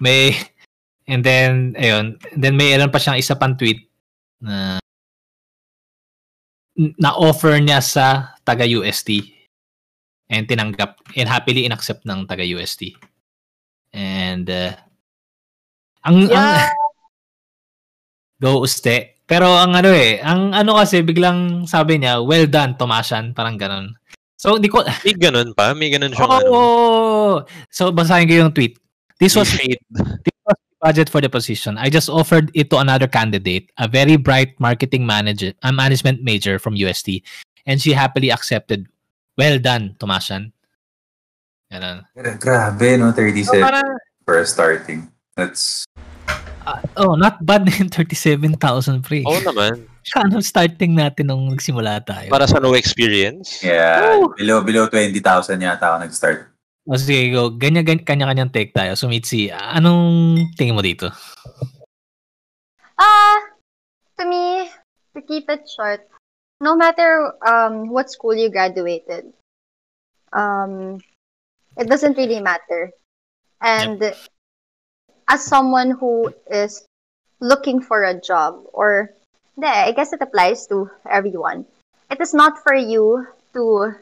may, 0.00 0.36
and 1.10 1.24
then, 1.24 1.76
ayun, 1.76 2.16
and 2.32 2.40
then 2.40 2.56
may 2.56 2.74
ilan 2.74 2.92
pa 2.92 2.98
siyang 2.98 3.20
isa 3.20 3.36
pang 3.36 3.56
tweet 3.56 3.88
na 4.42 4.80
na-offer 6.76 7.60
niya 7.60 7.84
sa 7.84 8.32
taga-UST 8.48 9.20
and 10.32 10.48
tinanggap 10.48 10.96
and 11.14 11.28
happily 11.28 11.68
inaccept 11.68 12.08
ng 12.08 12.24
taga-UST. 12.24 12.96
And, 13.92 14.48
uh, 14.48 14.72
ang, 16.02 16.32
ang, 16.32 16.32
Yeah. 16.32 16.72
go 18.42 18.58
uste. 18.66 19.22
Pero 19.22 19.46
ang 19.54 19.78
ano 19.78 19.94
eh, 19.94 20.18
ang 20.18 20.50
ano 20.50 20.74
kasi 20.74 21.06
biglang 21.06 21.64
sabi 21.70 22.02
niya, 22.02 22.18
well 22.18 22.50
done, 22.50 22.74
Tomasan, 22.74 23.30
parang 23.32 23.54
ganun. 23.54 23.94
So, 24.42 24.58
di 24.58 24.66
ko, 24.66 24.82
May 25.06 25.14
ganun 25.14 25.54
pa? 25.54 25.70
May 25.70 25.94
ganun 25.94 26.10
siyang 26.10 26.26
Oo. 26.26 26.42
ano? 26.42 27.46
So, 27.70 27.94
basahin 27.94 28.26
ko 28.26 28.34
yung 28.42 28.50
tweet. 28.50 28.74
This 29.22 29.38
was 29.38 29.46
this 29.54 29.78
was 30.42 30.58
the 30.58 30.78
budget 30.82 31.06
for 31.06 31.22
the 31.22 31.30
position. 31.30 31.78
I 31.78 31.86
just 31.86 32.10
offered 32.10 32.50
it 32.50 32.66
to 32.74 32.82
another 32.82 33.06
candidate, 33.06 33.70
a 33.78 33.86
very 33.86 34.18
bright 34.18 34.58
marketing 34.58 35.06
manager, 35.06 35.54
a 35.62 35.70
management 35.70 36.26
major 36.26 36.58
from 36.58 36.74
UST, 36.74 37.22
and 37.70 37.78
she 37.78 37.94
happily 37.94 38.34
accepted. 38.34 38.90
Well 39.38 39.62
done, 39.62 39.94
Tomasan. 40.02 40.50
Ganun. 41.70 42.02
Gra- 42.18 42.34
Grabe, 42.42 42.98
no? 42.98 43.14
37 43.14 43.46
So, 43.46 43.62
parang, 43.62 43.94
for 44.26 44.42
starting. 44.42 45.06
That's, 45.38 45.86
ah, 46.66 46.80
oh, 47.02 47.14
not 47.14 47.38
bad 47.44 47.66
din 47.66 47.90
37,000 47.94 49.02
pre. 49.02 49.22
Oo 49.26 49.40
naman. 49.42 49.86
Ano 50.18 50.42
starting 50.42 50.98
natin 50.98 51.30
nung 51.30 51.46
nagsimula 51.54 52.02
tayo? 52.02 52.26
Para 52.26 52.50
sa 52.50 52.58
no 52.58 52.74
experience. 52.74 53.62
yeah, 53.62 54.18
Woo! 54.18 54.34
below, 54.34 54.58
below 54.62 54.84
20,000 54.90 55.62
yata 55.62 55.94
ako 55.94 55.96
nag-start. 56.02 56.40
O 56.82 56.98
sige, 56.98 57.30
go. 57.30 57.54
Ganyan, 57.54 57.86
ganyan, 57.86 58.02
kanya-kanyang 58.02 58.50
take 58.50 58.74
tayo. 58.74 58.98
So, 58.98 59.06
Mitzi, 59.06 59.54
anong 59.54 60.50
tingin 60.58 60.74
mo 60.74 60.82
dito? 60.82 61.06
Uh, 62.98 63.38
to 64.18 64.26
me, 64.26 64.66
to 65.14 65.22
keep 65.22 65.46
it 65.46 65.62
short, 65.70 66.02
no 66.58 66.74
matter 66.74 67.34
um 67.46 67.86
what 67.90 68.10
school 68.10 68.34
you 68.34 68.50
graduated, 68.50 69.30
um, 70.34 70.98
it 71.78 71.86
doesn't 71.86 72.18
really 72.18 72.42
matter. 72.42 72.90
And 73.62 74.02
as 75.28 75.44
someone 75.44 75.90
who 75.90 76.32
is 76.50 76.84
looking 77.40 77.80
for 77.80 78.04
a 78.04 78.18
job, 78.20 78.64
or 78.72 79.10
I 79.62 79.92
guess 79.92 80.12
it 80.12 80.22
applies 80.22 80.66
to 80.68 80.90
everyone. 81.08 81.66
It 82.10 82.20
is 82.20 82.34
not 82.34 82.58
for 82.62 82.74
you 82.74 83.26
to 83.54 83.94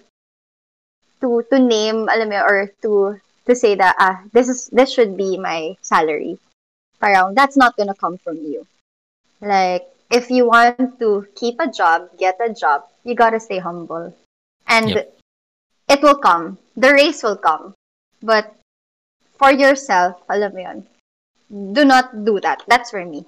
to 1.20 1.42
to 1.50 1.58
name, 1.58 2.08
alam 2.08 2.28
mo, 2.30 2.40
or 2.42 2.70
to 2.82 3.20
to 3.46 3.52
say 3.54 3.74
that 3.76 3.96
ah 3.98 4.22
this 4.32 4.48
is 4.48 4.68
this 4.72 4.92
should 4.92 5.16
be 5.16 5.36
my 5.38 5.76
salary. 5.82 6.38
Parang 7.00 7.34
that's 7.34 7.56
not 7.56 7.76
gonna 7.76 7.94
come 7.94 8.18
from 8.18 8.36
you. 8.38 8.66
Like, 9.40 9.88
if 10.10 10.30
you 10.30 10.46
want 10.48 10.98
to 10.98 11.26
keep 11.34 11.48
a 11.60 11.66
job, 11.70 12.10
get 12.18 12.36
a 12.40 12.52
job, 12.52 12.84
you 13.04 13.14
gotta 13.14 13.40
stay 13.40 13.58
humble. 13.58 14.14
And 14.66 14.90
Yep. 14.90 15.18
it 15.88 16.02
will 16.02 16.16
come. 16.18 16.58
The 16.76 16.92
race 16.92 17.22
will 17.22 17.36
come. 17.36 17.74
But 18.22 18.54
for 19.38 19.50
yourself, 19.52 20.20
alam 20.28 20.52
mo 20.54 20.60
yun, 20.60 20.78
do 21.50 21.84
not 21.84 22.24
do 22.24 22.38
that. 22.40 22.62
That's 22.66 22.90
for 22.90 23.04
me. 23.04 23.26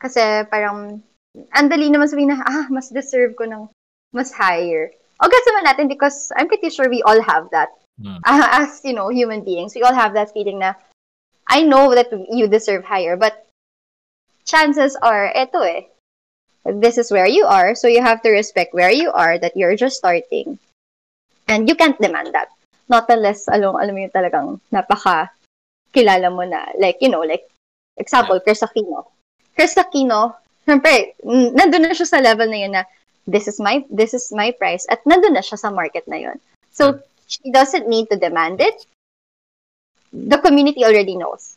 Kasi 0.00 0.48
parang, 0.48 1.04
ang 1.52 1.68
dali 1.68 1.92
naman 1.92 2.08
sabihin 2.08 2.32
na, 2.32 2.40
ah, 2.40 2.66
mas 2.72 2.88
deserve 2.88 3.36
ko 3.36 3.44
ng 3.44 3.68
mas 4.16 4.32
higher. 4.32 4.90
O 5.20 5.28
gets 5.28 5.46
naman 5.52 5.68
natin 5.68 5.86
because 5.88 6.32
I'm 6.34 6.48
pretty 6.48 6.72
sure 6.72 6.88
we 6.88 7.04
all 7.04 7.20
have 7.20 7.52
that. 7.52 7.68
Hmm. 8.00 8.16
Ah, 8.24 8.48
as, 8.64 8.80
you 8.82 8.96
know, 8.96 9.12
human 9.12 9.44
beings, 9.44 9.76
we 9.76 9.84
all 9.84 9.94
have 9.94 10.16
that 10.16 10.32
feeling 10.32 10.58
na, 10.58 10.72
I 11.46 11.62
know 11.62 11.94
that 11.94 12.08
you 12.32 12.48
deserve 12.48 12.84
higher, 12.84 13.16
but 13.16 13.46
chances 14.46 14.96
are, 14.96 15.28
eto 15.36 15.60
eh, 15.60 15.92
this 16.64 16.96
is 16.96 17.10
where 17.10 17.26
you 17.26 17.44
are, 17.44 17.74
so 17.74 17.88
you 17.88 18.00
have 18.00 18.22
to 18.22 18.30
respect 18.30 18.72
where 18.72 18.90
you 18.90 19.12
are, 19.12 19.38
that 19.38 19.56
you're 19.56 19.76
just 19.76 19.96
starting. 19.96 20.58
And 21.48 21.68
you 21.68 21.74
can't 21.74 22.00
demand 22.00 22.32
that. 22.32 22.48
Not 22.88 23.10
unless, 23.10 23.46
alam, 23.48 23.76
alam 23.76 23.94
mo 23.94 24.00
yung 24.00 24.14
talagang 24.14 24.48
napaka 24.72 25.30
kilala 25.94 26.30
mo 26.30 26.42
na, 26.44 26.66
like, 26.78 26.98
you 27.00 27.08
know, 27.08 27.20
like, 27.22 27.46
example, 27.96 28.40
Chris 28.40 28.62
Aquino. 28.62 29.06
Chris 29.54 29.74
Aquino, 29.74 30.34
syempre, 30.66 31.14
n- 31.24 31.52
nandun 31.54 31.82
na 31.82 31.94
siya 31.94 32.06
sa 32.06 32.18
level 32.20 32.48
na 32.48 32.56
yun 32.56 32.72
na, 32.72 32.84
this 33.26 33.48
is 33.48 33.60
my, 33.60 33.84
this 33.90 34.14
is 34.14 34.32
my 34.32 34.50
price, 34.50 34.86
at 34.90 35.02
nandun 35.04 35.34
na 35.34 35.42
siya 35.42 35.58
sa 35.58 35.70
market 35.70 36.06
na 36.06 36.16
yun. 36.16 36.38
So, 36.70 37.00
she 37.26 37.50
doesn't 37.50 37.88
need 37.88 38.10
to 38.10 38.16
demand 38.16 38.60
it. 38.60 38.86
The 40.12 40.38
community 40.38 40.84
already 40.84 41.16
knows 41.16 41.54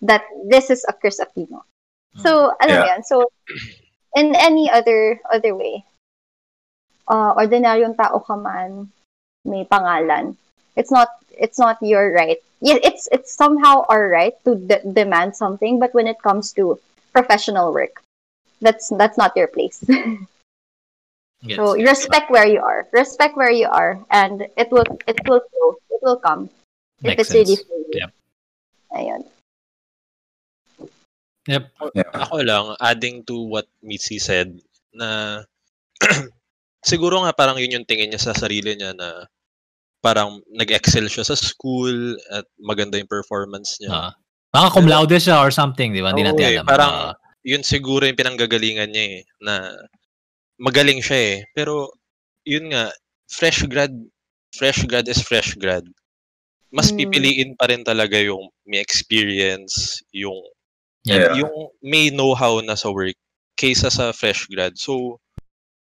that 0.00 0.24
this 0.48 0.70
is 0.70 0.84
a 0.88 0.92
Chris 0.92 1.20
Aquino. 1.20 1.64
So, 2.16 2.52
alam 2.60 2.80
Yeah. 2.80 2.96
yan. 2.96 3.00
So, 3.04 3.28
in 4.16 4.34
any 4.34 4.68
other 4.72 5.20
other 5.28 5.54
way, 5.54 5.84
uh, 7.08 7.36
ordinaryong 7.36 7.96
tao 7.96 8.18
ka 8.24 8.36
man, 8.36 8.88
may 9.44 9.64
pangalan. 9.64 10.36
It's 10.76 10.90
not 10.90 11.19
it's 11.38 11.58
not 11.58 11.78
your 11.82 12.12
right. 12.12 12.38
Yeah, 12.60 12.78
it's 12.82 13.08
it's 13.12 13.32
somehow 13.32 13.84
our 13.88 14.08
right 14.08 14.34
to 14.44 14.54
de- 14.54 14.84
demand 14.92 15.36
something, 15.36 15.78
but 15.78 15.94
when 15.94 16.06
it 16.06 16.20
comes 16.22 16.52
to 16.54 16.78
professional 17.12 17.72
work, 17.72 18.02
that's 18.60 18.92
that's 18.96 19.16
not 19.18 19.36
your 19.36 19.48
place. 19.48 19.84
Yes. 21.40 21.56
so 21.56 21.72
respect 21.72 22.28
where 22.28 22.44
you 22.44 22.60
are. 22.60 22.84
Respect 22.92 23.32
where 23.32 23.50
you 23.50 23.64
are, 23.64 23.96
and 24.12 24.44
it 24.60 24.68
will 24.68 24.84
it 25.08 25.16
will 25.24 25.40
go. 25.40 25.64
It 25.88 26.00
will 26.04 26.20
come. 26.20 26.52
If 27.00 27.16
Makes 27.16 27.20
it's 27.20 27.32
really 27.32 27.56
sense. 27.56 27.64
for 27.64 27.80
you. 27.80 27.96
Yep. 27.96 28.10
Ayun. 28.92 29.20
Yep. 31.48 31.64
Yeah. 31.96 32.10
Ako 32.12 32.44
lang, 32.44 32.76
adding 32.76 33.24
to 33.24 33.40
what 33.48 33.64
Mitzi 33.80 34.20
said, 34.20 34.60
na 34.92 35.40
siguro 36.84 37.24
nga 37.24 37.32
parang 37.32 37.56
yun 37.56 37.80
yung 37.80 37.88
tingin 37.88 38.12
niya 38.12 38.20
sa 38.20 38.36
sarili 38.36 38.76
niya 38.76 38.92
na 38.92 39.24
parang 40.00 40.40
nag-excel 40.50 41.06
siya 41.06 41.24
sa 41.24 41.36
school 41.36 42.16
at 42.32 42.44
maganda 42.58 42.96
yung 42.96 43.08
performance 43.10 43.76
niya. 43.80 43.92
Ah. 43.92 44.12
baka 44.50 44.74
cum 44.74 44.90
laude 44.90 45.14
siya 45.14 45.38
or 45.38 45.54
something, 45.54 45.94
di 45.94 46.02
ba? 46.02 46.10
Hindi 46.10 46.26
Oo 46.26 46.34
natin 46.34 46.42
eh, 46.42 46.54
alam. 46.58 46.66
parang 46.66 46.92
Ah. 46.92 47.14
yun 47.46 47.62
siguro 47.62 48.02
yung 48.02 48.18
pinanggagalingan 48.18 48.90
niya 48.90 49.04
eh, 49.06 49.22
na 49.40 49.70
magaling 50.58 50.98
siya 50.98 51.18
eh. 51.18 51.36
Pero 51.54 51.94
yun 52.42 52.74
nga, 52.74 52.90
fresh 53.30 53.62
grad, 53.70 53.94
fresh 54.50 54.82
grad 54.84 55.06
is 55.06 55.22
fresh 55.22 55.54
grad. 55.54 55.86
Mas 56.70 56.90
Mm. 56.90 56.96
pipiliin 56.98 57.50
pa 57.54 57.70
rin 57.70 57.82
talaga 57.82 58.18
yung 58.18 58.50
may 58.66 58.82
experience, 58.82 60.02
yung 60.10 60.36
Yeah. 61.06 61.32
yung 61.32 61.54
may 61.80 62.10
know-how 62.10 62.60
na 62.60 62.76
sa 62.76 62.92
work 62.92 63.16
kaysa 63.56 63.88
sa 63.88 64.12
fresh 64.12 64.44
grad. 64.50 64.76
So 64.76 65.16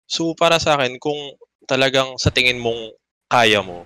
so 0.07 0.33
para 0.33 0.57
sa 0.57 0.73
akin 0.75 0.97
kung 0.97 1.19
talagang 1.67 2.15
sa 2.17 2.31
tingin 2.31 2.57
mong 2.57 2.95
kaya 3.29 3.61
mo, 3.61 3.85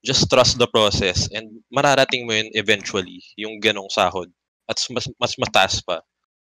just 0.00 0.28
trust 0.28 0.56
the 0.56 0.68
process 0.68 1.28
and 1.32 1.60
mararating 1.68 2.24
mo 2.24 2.32
yun 2.32 2.48
eventually, 2.56 3.20
yung 3.36 3.60
ganong 3.60 3.88
sahod. 3.92 4.28
At 4.64 4.78
mas, 4.94 5.06
mas 5.18 5.34
mataas 5.36 5.82
pa. 5.82 6.00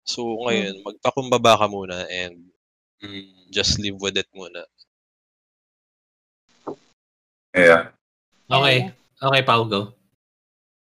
So 0.06 0.22
ngayon, 0.46 0.82
magpakumbaba 0.82 1.58
ka 1.58 1.66
muna 1.70 2.06
and 2.10 2.38
mm, 3.02 3.50
just 3.50 3.78
live 3.78 3.98
with 3.98 4.18
it 4.18 4.28
muna. 4.34 4.66
Yeah. 7.52 7.92
Okay. 8.48 8.90
Okay, 9.22 9.42
Pao, 9.46 9.62
go. 9.64 9.94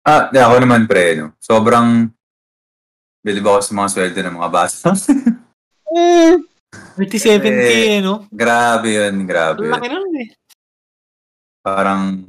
Ah, 0.05 0.27
di, 0.29 0.37
ako 0.37 0.59
naman 0.61 0.85
pre, 0.85 1.17
no? 1.17 1.33
Sobrang 1.39 2.11
bilib 3.25 3.47
ako 3.47 3.59
sa 3.63 3.73
mga 3.73 3.89
sweldo 3.89 4.19
ng 4.21 4.37
mga 4.37 4.51
bata. 4.53 4.89
37k, 6.75 8.03
no? 8.03 8.27
grabe 8.27 8.99
yun, 8.99 9.23
grabe 9.23 9.63
laki 9.63 9.87
nun 9.87 10.11
eh. 10.19 10.29
Parang, 11.63 12.27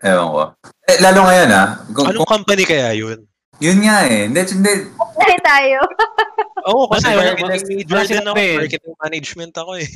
ewan 0.00 0.28
ko. 0.28 0.42
Eh, 0.84 0.98
lalo 0.98 1.20
ngayon 1.24 1.50
ah. 1.50 1.66
Kung, 1.90 2.06
Anong 2.06 2.20
kung- 2.20 2.32
company 2.34 2.62
kaya 2.64 2.92
yun? 2.92 3.18
yun 3.58 3.78
nga 3.80 4.08
eh. 4.08 4.24
Hindi, 4.24 4.40
hindi. 4.50 4.72
Dahil 5.14 5.40
tayo. 5.40 5.78
Oo, 6.68 6.88
kasi 6.88 7.08
Wala, 7.08 7.16
wala, 7.16 7.30
marketing 7.34 7.44
wala 7.46 7.56
major 7.76 7.98
din 7.98 8.08
sila 8.08 8.20
ako. 8.22 8.34
pre. 8.34 8.48
Marketing 8.56 8.96
management 8.98 9.54
ako 9.54 9.72
eh. 9.76 9.90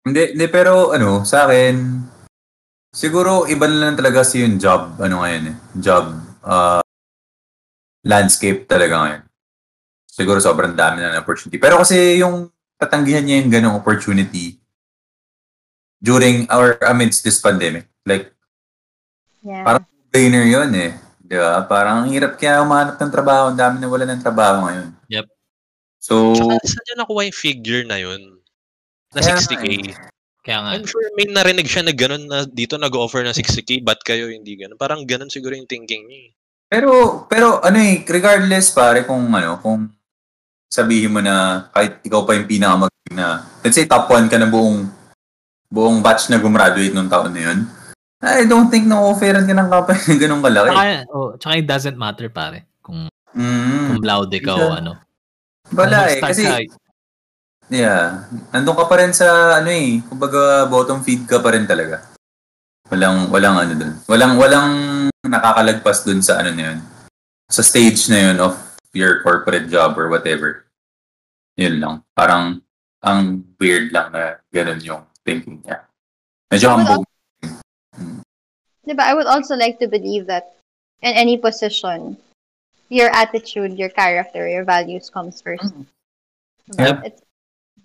Hindi, 0.00 0.22
hindi, 0.32 0.46
pero 0.48 0.72
ano, 0.90 1.22
sa 1.22 1.44
akin, 1.44 1.74
siguro 2.88 3.44
iba 3.46 3.66
na 3.66 3.78
lang 3.84 3.96
talaga 3.96 4.22
kasi 4.22 4.42
yung 4.42 4.56
job, 4.56 4.96
ano 4.96 5.20
ngayon 5.20 5.44
eh. 5.46 5.56
Job, 5.76 6.04
uh, 6.42 6.80
landscape 8.02 8.64
talaga 8.64 8.94
ngayon. 8.96 9.22
Siguro 10.06 10.38
sobrang 10.38 10.72
dami 10.72 11.00
na 11.00 11.14
ng 11.14 11.22
opportunity. 11.22 11.58
Pero 11.58 11.78
kasi 11.78 12.16
yung 12.16 12.46
tatanggihan 12.76 13.20
niya 13.20 13.42
yung 13.42 13.50
ganong 13.50 13.76
opportunity 13.76 14.56
during 16.00 16.48
or 16.48 16.80
amidst 16.82 17.22
this 17.22 17.38
pandemic. 17.38 17.86
Like, 18.04 18.32
Yeah. 19.40 19.64
Parang 19.64 19.84
brainer 20.12 20.44
yun 20.44 20.68
eh. 20.76 20.92
Di 21.16 21.36
ba? 21.40 21.64
Parang 21.64 22.04
ang 22.04 22.12
hirap 22.12 22.36
kaya 22.36 22.60
umanap 22.60 23.00
ng 23.00 23.08
trabaho. 23.08 23.48
Ang 23.48 23.56
dami 23.56 23.80
na 23.80 23.88
wala 23.88 24.04
ng 24.04 24.20
trabaho 24.20 24.68
ngayon. 24.68 24.88
Yep. 25.08 25.26
So, 25.96 26.36
Tsaka 26.36 26.60
saan 26.60 26.84
niya 26.84 26.96
nakuha 27.00 27.24
yung 27.24 27.40
figure 27.40 27.84
na 27.88 27.96
yun? 27.96 28.20
Na 29.16 29.24
Kaya 29.24 29.40
60k. 29.40 29.96
Kaya 30.44 30.58
nga. 30.60 30.70
I'm 30.76 30.84
sure 30.84 31.00
may 31.16 31.28
narinig 31.28 31.68
siya 31.68 31.84
na 31.84 31.96
gano'n 31.96 32.24
na 32.28 32.44
dito 32.44 32.76
nag-offer 32.76 33.24
ng 33.24 33.36
60k, 33.36 33.80
ba't 33.80 34.00
kayo 34.04 34.28
hindi 34.28 34.56
gano'n? 34.60 34.76
Parang 34.76 35.04
gano'n 35.04 35.32
siguro 35.32 35.56
yung 35.56 35.68
thinking 35.68 36.04
niya. 36.04 36.20
eh. 36.28 36.30
pero, 36.68 37.24
pero 37.28 37.60
ano 37.64 37.76
eh, 37.80 38.04
regardless 38.04 38.72
pare 38.72 39.04
kung 39.04 39.24
ano, 39.28 39.56
kung 39.60 39.88
sabihin 40.68 41.12
mo 41.12 41.20
na 41.20 41.68
kahit 41.72 42.00
ikaw 42.04 42.24
pa 42.24 42.36
yung 42.36 42.48
pinakamag 42.48 42.92
na, 43.12 43.44
let's 43.64 43.76
say 43.76 43.84
top 43.88 44.08
1 44.08 44.28
ka 44.28 44.36
na 44.36 44.48
buong 44.48 44.88
buong 45.70 46.02
batch 46.02 46.28
na 46.28 46.42
gumraduate 46.42 46.92
nung 46.92 47.08
taon 47.08 47.30
na 47.30 47.50
yun, 47.50 47.58
I 48.20 48.44
don't 48.44 48.68
think 48.68 48.84
na 48.84 49.00
offeran 49.00 49.48
ka 49.48 49.54
ng 49.56 49.70
company 49.72 50.00
na 50.10 50.14
ganun 50.20 50.42
kalaki. 50.44 50.68
Tsaka, 50.68 50.92
oh, 51.16 51.30
tsaka 51.40 51.54
it 51.56 51.66
doesn't 51.66 51.96
matter, 51.96 52.28
pare. 52.28 52.68
Kung, 52.84 53.08
Mm, 53.30 53.94
kung 53.94 54.02
loud 54.02 54.34
ka 54.42 54.52
o 54.58 54.74
ano. 54.74 54.92
Kung 55.70 55.86
eh. 55.86 56.18
Kasi, 56.18 56.42
ka, 56.44 56.58
yeah, 57.70 58.26
nandun 58.50 58.74
ka 58.74 58.90
pa 58.90 58.98
rin 58.98 59.14
sa 59.14 59.62
ano 59.62 59.70
eh, 59.70 60.02
kumbaga 60.04 60.66
bottom 60.66 61.00
feed 61.00 61.24
ka 61.30 61.38
pa 61.38 61.54
rin 61.54 61.64
talaga. 61.64 62.10
Walang, 62.90 63.30
walang 63.30 63.56
ano 63.56 63.72
dun. 63.78 63.92
Walang, 64.10 64.34
walang 64.34 64.70
nakakalagpas 65.22 66.02
dun 66.02 66.20
sa 66.20 66.42
ano 66.42 66.50
na 66.50 66.74
yun. 66.74 66.78
Sa 67.46 67.62
stage 67.62 68.10
na 68.10 68.18
yun 68.28 68.36
of 68.42 68.58
your 68.90 69.22
corporate 69.22 69.70
job 69.70 69.94
or 69.94 70.10
whatever. 70.10 70.66
Yun 71.54 71.78
lang. 71.78 71.94
Parang, 72.18 72.58
ang 73.00 73.46
weird 73.56 73.94
lang 73.94 74.10
na 74.12 74.42
ganun 74.52 74.82
yung 74.82 75.02
thinking 75.24 75.62
Yeah, 75.66 75.84
Medyo 76.52 76.76
Well, 76.76 76.78
humble. 76.78 77.04
Diba, 78.86 79.04
I 79.06 79.14
would 79.14 79.26
also 79.26 79.54
like 79.54 79.78
to 79.78 79.88
believe 79.88 80.26
that 80.26 80.56
in 81.02 81.14
any 81.14 81.38
position, 81.38 82.16
your 82.88 83.10
attitude, 83.14 83.78
your 83.78 83.88
character, 83.88 84.48
your 84.48 84.64
values 84.64 85.10
comes 85.10 85.40
first. 85.40 85.72
Diba? 86.70 86.78
Yep. 86.78 86.96
It's, 87.04 87.22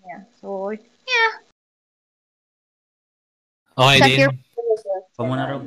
yeah. 0.01 0.21
So, 0.41 0.71
yeah. 0.71 1.31
okay 3.77 3.99
Check 3.99 4.09
din. 4.09 4.19
your 4.19 4.33
Ikaw 5.15 5.23
muna, 5.23 5.47
Rob. 5.47 5.63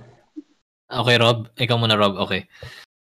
Okay, 0.88 1.16
Rob. 1.16 1.38
Ikaw 1.56 1.76
muna, 1.80 1.96
Rob. 1.96 2.14
Okay. 2.28 2.44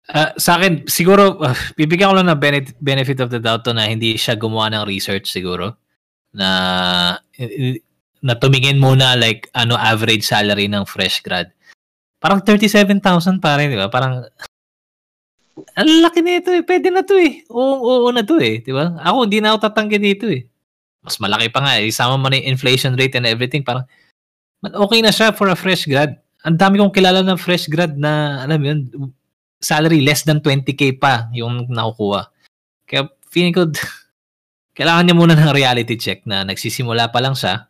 Ah, 0.08 0.38
sa 0.38 0.56
akin, 0.56 0.86
siguro, 0.86 1.42
ah, 1.42 1.58
bibigyan 1.74 2.14
ko 2.14 2.16
lang 2.22 2.30
ng 2.30 2.40
benefit, 2.40 2.78
benefit 2.80 3.20
of 3.20 3.34
the 3.34 3.42
doubt 3.42 3.66
to 3.66 3.74
na 3.74 3.90
hindi 3.90 4.16
siya 4.16 4.38
gumawa 4.38 4.70
ng 4.72 4.86
research 4.86 5.28
siguro. 5.28 5.76
Na, 6.38 7.18
na 8.22 8.38
tumingin 8.38 8.82
muna 8.82 9.18
like 9.18 9.50
ano 9.54 9.78
average 9.78 10.26
salary 10.26 10.66
ng 10.70 10.86
fresh 10.86 11.22
grad. 11.22 11.52
Parang 12.18 12.42
37,000 12.42 13.38
pare, 13.38 13.70
di 13.70 13.78
ba? 13.78 13.94
Parang, 13.94 14.26
ang 15.78 15.90
laki 16.02 16.26
na 16.26 16.42
ito 16.42 16.50
eh. 16.50 16.66
Pwede 16.66 16.90
na 16.90 17.06
to 17.06 17.14
eh. 17.18 17.46
Oo, 17.54 18.06
oo 18.06 18.10
na 18.10 18.26
to 18.26 18.42
eh. 18.42 18.62
Di 18.62 18.74
ba? 18.74 18.98
Ako, 19.06 19.30
hindi 19.30 19.38
na 19.38 19.54
ako 19.54 19.70
tatanggi 19.70 20.02
dito 20.02 20.26
eh. 20.26 20.50
Mas 21.06 21.22
malaki 21.22 21.54
pa 21.54 21.62
nga 21.62 21.78
eh. 21.78 21.86
Isama 21.86 22.18
mo 22.18 22.26
na 22.30 22.42
yung 22.42 22.58
inflation 22.58 22.98
rate 22.98 23.14
and 23.22 23.30
everything. 23.30 23.62
Parang, 23.62 23.86
okay 24.66 25.00
na 25.06 25.14
siya 25.14 25.30
for 25.30 25.50
a 25.54 25.58
fresh 25.58 25.86
grad. 25.86 26.18
Ang 26.42 26.58
dami 26.58 26.82
kong 26.82 26.94
kilala 26.94 27.22
ng 27.22 27.38
fresh 27.38 27.70
grad 27.70 27.98
na, 27.98 28.42
alam 28.42 28.62
yun, 28.66 28.80
salary 29.62 30.02
less 30.02 30.26
than 30.26 30.42
20k 30.42 30.98
pa 30.98 31.30
yung 31.34 31.70
nakukuha. 31.70 32.30
Kaya 32.90 33.10
feeling 33.30 33.54
ko, 33.54 33.70
kailangan 34.78 35.06
niya 35.06 35.18
muna 35.18 35.34
ng 35.38 35.54
reality 35.54 35.98
check 35.98 36.26
na 36.26 36.46
nagsisimula 36.46 37.10
pa 37.10 37.22
lang 37.22 37.38
siya, 37.38 37.70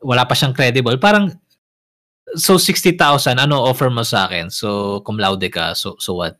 wala 0.00 0.24
pa 0.24 0.34
siyang 0.34 0.56
credible. 0.56 0.96
Parang, 0.98 1.30
so 2.34 2.58
60,000, 2.58 3.38
ano 3.38 3.62
offer 3.62 3.90
mo 3.90 4.02
sa 4.02 4.26
akin? 4.26 4.50
So, 4.50 5.00
cum 5.06 5.18
laude 5.18 5.46
ka, 5.52 5.76
so, 5.76 5.96
so 6.00 6.18
what? 6.18 6.38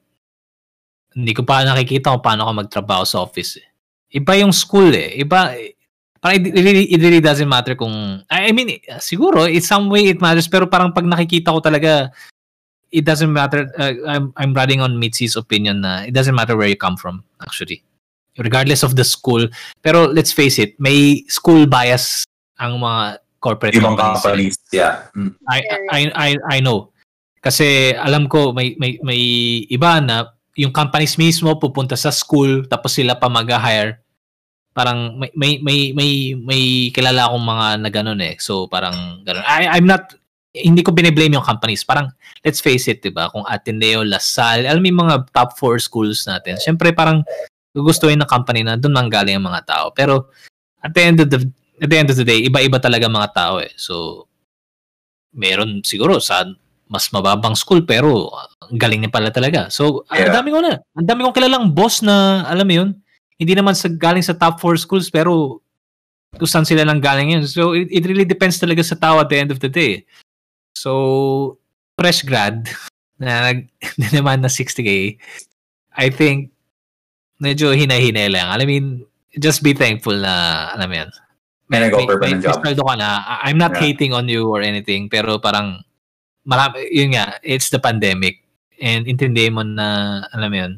Hindi 1.15 1.31
ko 1.31 1.47
pa 1.47 1.63
nakikita 1.63 2.11
kung 2.11 2.25
paano 2.25 2.49
ka 2.49 2.53
magtrabaho 2.53 3.05
sa 3.07 3.23
office. 3.23 3.63
Eh. 3.63 3.69
Iba 4.19 4.35
yung 4.39 4.51
school 4.51 4.91
eh. 4.91 5.15
Iba, 5.23 5.55
eh, 5.55 5.79
parang 6.19 6.41
it 6.41 6.57
really, 6.57 6.85
it 6.91 7.01
really 7.05 7.21
doesn't 7.21 7.49
matter 7.49 7.77
kung, 7.77 8.25
I 8.31 8.51
mean, 8.51 8.81
siguro, 8.99 9.47
in 9.47 9.61
some 9.61 9.93
way 9.93 10.11
it 10.11 10.25
matters, 10.25 10.49
pero 10.49 10.67
parang 10.67 10.91
pag 10.91 11.05
nakikita 11.05 11.53
ko 11.53 11.61
talaga, 11.61 12.11
it 12.91 13.05
doesn't 13.05 13.31
matter, 13.31 13.71
uh, 13.79 13.93
I'm, 14.07 14.33
I'm 14.37 14.55
riding 14.55 14.81
on 14.81 14.99
Mitzi's 14.99 15.37
opinion 15.37 15.83
na 15.83 16.07
it 16.07 16.15
doesn't 16.15 16.35
matter 16.35 16.57
where 16.57 16.69
you 16.69 16.77
come 16.79 16.97
from, 16.97 17.23
actually. 17.43 17.83
Regardless 18.39 18.83
of 18.83 18.97
the 18.97 19.05
school. 19.05 19.47
Pero 19.83 20.11
let's 20.11 20.33
face 20.33 20.59
it, 20.59 20.75
may 20.81 21.23
school 21.29 21.67
bias 21.67 22.25
ang 22.59 22.83
mga 22.83 23.19
corporate 23.45 23.77
Ibang 23.77 24.01
companies. 24.01 24.57
companies, 24.57 24.57
yeah. 24.73 25.13
Mm. 25.13 25.37
I, 25.45 25.59
I, 25.93 26.01
I, 26.17 26.31
I 26.57 26.59
know. 26.65 26.89
Kasi 27.45 27.93
alam 27.93 28.25
ko 28.25 28.57
may, 28.57 28.73
may, 28.81 28.97
may 29.05 29.21
iba 29.69 30.01
na 30.01 30.33
yung 30.57 30.73
companies 30.73 31.21
mismo 31.21 31.53
pupunta 31.61 31.93
sa 31.93 32.09
school 32.09 32.65
tapos 32.65 32.97
sila 32.97 33.21
pa 33.21 33.29
mag-hire. 33.29 34.01
Parang 34.73 35.21
may, 35.21 35.29
may, 35.37 35.61
may, 35.61 35.93
may, 35.93 36.11
may 36.35 36.63
kilala 36.89 37.29
akong 37.29 37.45
mga 37.45 37.67
na 37.85 37.91
ganun 37.93 38.21
eh. 38.25 38.35
So 38.41 38.65
parang 38.65 39.21
ganun. 39.29 39.45
I, 39.45 39.77
I'm 39.77 39.85
not, 39.85 40.17
hindi 40.57 40.81
ko 40.81 40.91
biniblame 40.97 41.37
yung 41.37 41.45
companies. 41.45 41.85
Parang, 41.85 42.09
let's 42.41 42.65
face 42.65 42.89
it, 42.89 43.05
di 43.05 43.13
ba? 43.13 43.29
Kung 43.29 43.45
Ateneo, 43.45 44.01
Lasal, 44.03 44.65
alam 44.65 44.81
mo 44.81 44.89
yung 44.89 45.03
mga 45.05 45.17
top 45.37 45.61
four 45.61 45.77
schools 45.79 46.25
natin. 46.25 46.57
Siyempre 46.57 46.97
parang 46.97 47.21
gugustuhin 47.77 48.19
ng 48.23 48.31
company 48.31 48.65
na 48.65 48.81
doon 48.81 48.97
manggaling 48.97 49.37
ang 49.37 49.47
mga 49.53 49.63
tao. 49.69 49.87
Pero 49.93 50.33
at 50.81 50.97
the 50.97 51.03
end 51.05 51.21
of 51.21 51.29
the 51.29 51.45
at 51.81 51.89
the 51.91 51.99
end 51.99 52.11
of 52.11 52.17
the 52.19 52.27
day, 52.27 52.47
iba-iba 52.47 52.79
talaga 52.79 53.11
mga 53.11 53.33
tao 53.35 53.59
eh. 53.59 53.73
So, 53.75 54.27
meron 55.35 55.83
siguro 55.83 56.23
sa 56.23 56.47
mas 56.87 57.11
mababang 57.11 57.59
school 57.59 57.83
pero 57.83 58.31
ang 58.63 58.79
galing 58.79 59.03
niya 59.03 59.11
pala 59.13 59.35
talaga. 59.35 59.67
So, 59.73 60.07
ang 60.13 60.31
Yeah. 60.31 60.35
dami 60.39 60.49
ko 60.55 60.61
na. 60.63 60.79
Ang 60.95 61.09
dami 61.09 61.21
kong 61.27 61.37
kilalang 61.37 61.67
boss 61.75 62.05
na, 62.05 62.47
alam 62.47 62.67
mo 62.69 62.75
yun, 62.75 62.91
hindi 63.35 63.55
naman 63.57 63.75
sa 63.75 63.91
galing 63.91 64.23
sa 64.23 64.37
top 64.37 64.63
four 64.63 64.79
schools 64.79 65.11
pero 65.11 65.59
kung 66.39 66.51
saan 66.51 66.67
sila 66.67 66.87
nang 66.87 67.03
galing 67.03 67.35
yun. 67.35 67.43
So, 67.51 67.75
it, 67.75 67.91
it 67.91 68.05
really 68.07 68.27
depends 68.27 68.63
talaga 68.63 68.85
sa 68.87 68.95
tao 68.95 69.19
at 69.19 69.27
the 69.31 69.39
end 69.39 69.51
of 69.51 69.59
the 69.59 69.71
day. 69.71 70.07
So, 70.77 71.59
fresh 71.99 72.23
grad 72.23 72.71
na 73.23 73.51
nag 73.51 73.67
naman 74.15 74.43
na 74.43 74.51
60k, 74.51 75.19
I 75.95 76.07
think 76.11 76.55
medyo 77.43 77.75
hinay-hinay 77.75 78.31
lang. 78.31 78.47
I 78.51 78.63
mean, 78.67 79.03
just 79.35 79.67
be 79.67 79.75
thankful 79.75 80.15
na, 80.15 80.71
alam 80.75 80.87
mo 80.91 80.97
yun, 81.03 81.11
May 81.67 81.81
nag-offer 81.81 82.17
pa 82.17 82.25
may- 82.25 82.35
ng 82.35 82.43
job. 82.43 82.61
sweldo 82.61 82.83
ka 82.83 82.95
na. 82.95 83.09
I'm 83.43 83.57
not 83.57 83.73
Yeah. 83.73 83.83
hating 83.83 84.13
on 84.13 84.29
you 84.29 84.47
or 84.47 84.61
anything, 84.61 85.09
pero 85.09 85.39
parang, 85.39 85.81
marami, 86.43 86.85
yun 86.89 87.13
nga, 87.13 87.41
it's 87.41 87.69
the 87.69 87.81
pandemic. 87.81 88.45
And 88.77 89.05
intindihin 89.05 89.55
mo 89.55 89.63
na, 89.63 89.87
alam 90.29 90.51
mo 90.51 90.59
yun, 90.59 90.73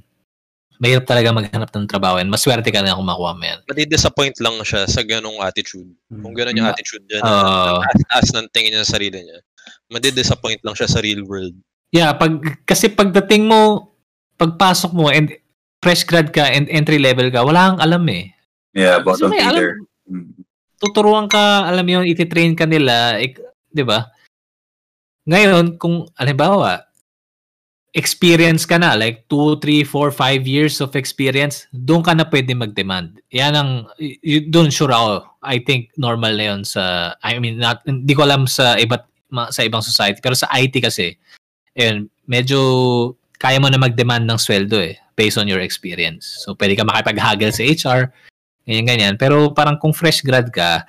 mahirap 0.77 1.09
talaga 1.09 1.33
maghanap 1.33 1.73
ng 1.73 1.89
trabaho 1.89 2.21
and 2.21 2.29
maswerte 2.29 2.69
ka 2.69 2.85
na 2.85 2.95
kung 2.95 3.03
makuha 3.05 3.33
mo 3.33 3.43
yan. 3.43 3.59
Madi-disappoint 3.67 4.37
lang 4.39 4.61
siya 4.61 4.85
sa 4.85 5.03
ganong 5.03 5.41
attitude. 5.41 5.89
Kung 6.07 6.37
ganon 6.37 6.55
yung 6.55 6.69
attitude 6.69 7.03
niya, 7.03 7.19
Oo. 7.19 7.81
na 7.81 7.83
taas-taas 7.83 8.29
ng 8.37 8.47
tingin 8.53 8.71
niya 8.71 8.85
sa 8.85 8.95
sarili 8.95 9.19
niya. 9.19 9.41
Madi-disappoint 9.89 10.61
lang 10.63 10.77
siya 10.77 10.87
sa 10.87 11.01
real 11.01 11.25
world. 11.25 11.57
Yeah, 11.91 12.13
pag, 12.13 12.37
kasi 12.63 12.87
pagdating 12.89 13.49
mo, 13.49 13.91
pagpasok 14.37 14.93
mo 14.93 15.09
and 15.09 15.33
fresh 15.81 16.05
grad 16.05 16.29
ka 16.29 16.45
and 16.45 16.69
entry 16.69 17.01
level 17.01 17.27
ka, 17.27 17.41
wala 17.41 17.73
kang 17.73 17.81
alam 17.81 18.05
eh. 18.07 18.31
Yeah, 18.71 19.01
bottom 19.01 19.19
So, 19.19 19.33
may 19.33 19.41
alam- 19.41 19.57
feeder. 19.57 19.73
Mm. 20.07 20.46
Tuturuan 20.81 21.27
ka, 21.31 21.67
alam 21.69 21.85
mo 21.85 22.05
ititrain 22.05 22.53
ka 22.57 22.69
nila, 22.69 23.19
ik, 23.21 23.41
'di 23.73 23.85
ba? 23.85 24.09
Ngayon, 25.27 25.81
kung 25.81 26.07
halimbawa, 26.15 26.87
experience 27.97 28.69
ka 28.69 28.77
na, 28.77 28.93
like 28.93 29.25
2, 29.33 29.57
3, 29.59 29.83
4, 29.83 30.13
5 30.13 30.45
years 30.45 30.85
of 30.85 30.93
experience, 30.95 31.65
doon 31.73 32.05
ka 32.05 32.13
na 32.13 32.29
pwede 32.29 32.53
mag-demand. 32.53 33.25
Yan 33.33 33.57
ang, 33.57 33.71
doon 34.53 34.69
sure 34.69 34.93
ako. 34.93 35.25
I 35.41 35.65
think 35.65 35.97
normal 35.97 36.37
na 36.37 36.53
yun 36.53 36.63
sa, 36.63 37.17
I 37.25 37.41
mean, 37.41 37.57
not, 37.57 37.81
hindi 37.89 38.13
ko 38.13 38.29
alam 38.29 38.45
sa 38.45 38.77
iba't, 38.77 39.09
sa 39.49 39.65
ibang 39.65 39.81
society, 39.81 40.21
pero 40.21 40.37
sa 40.37 40.47
IT 40.53 40.77
kasi, 40.85 41.17
yun, 41.73 42.13
medyo 42.29 43.17
kaya 43.41 43.57
mo 43.57 43.73
na 43.73 43.81
mag-demand 43.81 44.29
ng 44.29 44.39
sweldo 44.39 44.77
eh, 44.77 45.01
based 45.17 45.41
on 45.41 45.49
your 45.49 45.65
experience. 45.65 46.45
So, 46.45 46.53
pwede 46.53 46.77
ka 46.77 46.85
makipag-haggle 46.85 47.51
sa 47.51 47.65
HR, 47.65 48.13
ganyan-ganyan. 48.67 49.15
Pero 49.17 49.55
parang 49.55 49.79
kung 49.79 49.95
fresh 49.95 50.21
grad 50.27 50.51
ka, 50.51 50.83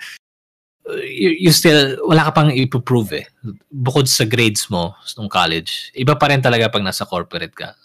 uh, 0.90 1.02
you, 1.06 1.48
you 1.48 1.52
still, 1.54 1.96
wala 2.10 2.26
ka 2.28 2.32
pang 2.34 2.50
ipoprove 2.50 3.24
eh. 3.24 3.26
Bukod 3.70 4.10
sa 4.10 4.26
grades 4.26 4.68
mo 4.68 4.98
nung 5.16 5.30
college. 5.30 5.94
Iba 5.94 6.18
pa 6.18 6.28
rin 6.34 6.42
talaga 6.42 6.68
pag 6.74 6.84
nasa 6.84 7.06
corporate 7.06 7.54
ka. 7.54 7.78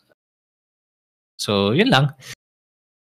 So, 1.37 1.77
yun 1.77 1.93
lang. 1.93 2.17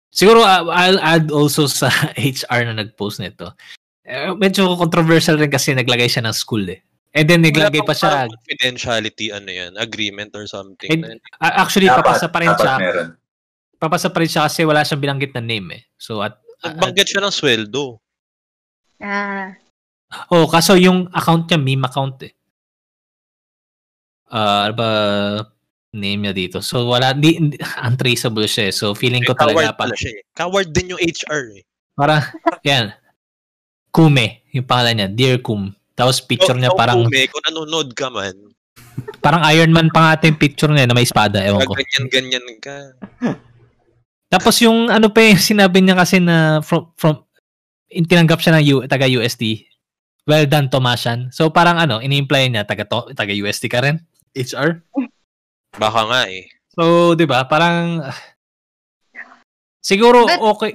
Siguro, 0.10 0.41
uh, 0.41 0.66
I'll 0.74 0.99
add 0.99 1.30
also 1.30 1.70
sa 1.70 1.94
HR 2.18 2.66
na 2.66 2.74
nag-post 2.82 3.22
nito. 3.22 3.53
Eh, 4.10 4.34
medyo 4.34 4.74
controversial 4.74 5.38
rin 5.38 5.53
kasi 5.53 5.78
naglagay 5.78 6.10
siya 6.10 6.26
ng 6.26 6.34
school 6.34 6.66
eh. 6.66 6.82
And 7.14 7.26
then 7.30 7.41
naglagay 7.41 7.86
pa 7.86 7.94
siya, 7.94 8.30
confidentiality, 8.30 9.34
ano 9.34 9.49
yan, 9.49 9.74
agreement 9.78 10.34
or 10.34 10.45
something. 10.45 10.90
And- 10.90 11.22
Ah, 11.41 11.61
actually, 11.66 11.90
Dapat, 11.90 12.06
papasa 12.06 12.26
pa 12.30 12.38
rin 12.41 12.49
dapat 12.53 12.66
siya. 12.66 12.76
meron. 12.78 13.10
Papasa 13.78 14.07
pa 14.10 14.18
rin 14.22 14.30
siya 14.30 14.41
kasi 14.49 14.61
wala 14.66 14.82
siyang 14.82 15.02
binanggit 15.02 15.34
na 15.34 15.41
name 15.41 15.68
eh. 15.78 15.82
So, 15.98 16.22
at, 16.26 16.38
Nagbanggit 16.60 17.07
siya 17.07 17.23
ng 17.23 17.31
sweldo. 17.34 17.98
Ah. 18.99 19.56
oh, 20.27 20.44
kaso 20.45 20.76
yung 20.76 21.07
account 21.10 21.48
niya, 21.48 21.60
meme 21.61 21.88
account 21.88 22.19
eh. 22.27 22.34
Ah, 24.30 24.68
ano 24.68 24.73
ba 24.76 24.90
name 25.90 26.30
niya 26.30 26.34
dito? 26.36 26.57
So, 26.61 26.86
wala, 26.86 27.15
di, 27.18 27.40
di- 27.49 27.57
untraceable 27.88 28.45
siya 28.45 28.69
eh. 28.69 28.73
So, 28.76 28.94
feeling 28.94 29.26
ko 29.26 29.34
Eh, 29.34 29.40
coward 29.40 29.56
talaga, 29.57 29.73
pala 29.73 29.94
pa, 29.95 29.98
siya 29.98 30.11
eh. 30.19 30.22
Coward 30.36 30.69
din 30.69 30.94
yung 30.94 31.02
HR 31.02 31.44
eh. 31.57 31.64
parang, 31.95 32.22
yan, 32.61 32.94
Kume, 33.90 34.45
yung 34.53 34.68
pangalan 34.69 34.94
niya, 34.95 35.10
Dear 35.10 35.38
Kum. 35.41 35.73
Tapos 35.98 36.22
picture 36.22 36.56
niya 36.56 36.69
So, 36.72 36.77
parang, 36.77 37.07
Kume, 37.10 37.26
kung 37.27 37.44
nanonood 37.49 37.90
ka 37.98 38.07
man, 38.14 38.36
parang 39.19 39.41
Iron 39.52 39.73
Man 39.73 39.90
pa 39.90 40.14
nga 40.15 40.27
yung 40.30 40.38
picture 40.40 40.69
niya 40.69 40.86
na 40.86 40.95
may 40.95 41.03
espada, 41.03 41.41
ewan 41.41 41.65
ko. 41.65 41.73
ganyan-ganyan 41.73 42.45
ka. 42.61 42.76
Tapos 44.30 44.61
yung 44.61 44.88
ano 44.88 45.10
pa 45.10 45.26
yung 45.26 45.41
sinabi 45.51 45.81
niya 45.81 45.97
kasi 45.97 46.22
na 46.22 46.61
from 46.61 46.93
from 46.95 47.26
in, 47.89 48.06
tinanggap 48.06 48.39
siya 48.39 48.57
ng 48.57 48.65
U, 48.69 48.76
taga 48.85 49.10
USD. 49.10 49.65
Well 50.30 50.45
done 50.45 50.69
Tomasian. 50.69 51.34
So 51.34 51.49
parang 51.49 51.81
ano, 51.81 51.99
ini-imply 51.99 52.49
niya 52.53 52.64
taga 52.64 52.85
to, 52.85 53.10
taga 53.18 53.34
USD 53.34 53.65
ka 53.65 53.81
rin? 53.81 54.06
HR? 54.38 54.85
Baka 55.73 56.01
nga 56.06 56.22
eh. 56.30 56.45
So, 56.77 57.18
'di 57.18 57.26
ba? 57.26 57.49
Parang 57.49 58.06
siguro 59.81 60.30
But- 60.30 60.41
okay 60.41 60.72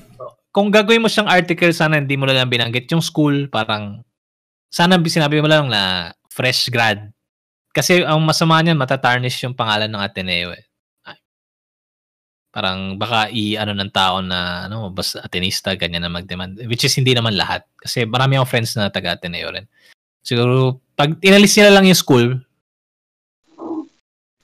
kung 0.55 0.71
gagawin 0.71 1.03
mo 1.03 1.11
siyang 1.11 1.27
article 1.27 1.75
sana 1.75 1.99
hindi 1.99 2.15
mo 2.15 2.31
lang 2.31 2.47
binanggit 2.47 2.87
yung 2.95 3.03
school, 3.03 3.51
parang 3.51 4.07
sana 4.71 5.03
sinabi 5.03 5.43
mo 5.43 5.51
lang 5.51 5.67
na 5.67 6.15
fresh 6.31 6.71
grad. 6.71 7.11
Kasi 7.75 8.07
ang 8.07 8.23
masama 8.23 8.63
niyan 8.63 8.79
matatarnish 8.79 9.43
yung 9.43 9.59
pangalan 9.59 9.91
ng 9.91 9.99
Ateneo 9.99 10.55
eh. 10.55 10.64
Parang 12.55 12.95
baka 12.95 13.27
i-ano 13.35 13.75
ng 13.75 13.91
tao 13.91 14.23
na 14.23 14.71
ano, 14.71 14.87
basta 14.95 15.19
Atenista 15.19 15.75
ganyan 15.75 16.07
na 16.07 16.13
mag-demand. 16.13 16.63
Which 16.71 16.87
is 16.87 16.95
hindi 16.95 17.11
naman 17.11 17.35
lahat. 17.35 17.67
Kasi 17.75 18.07
marami 18.07 18.39
akong 18.39 18.53
friends 18.55 18.79
na 18.79 18.95
taga 18.95 19.19
Ateneo 19.19 19.51
rin. 19.51 19.67
Siguro 20.23 20.79
pag 20.95 21.19
inalis 21.19 21.59
nila 21.59 21.75
lang 21.75 21.91
yung 21.91 21.99
school, 21.99 22.39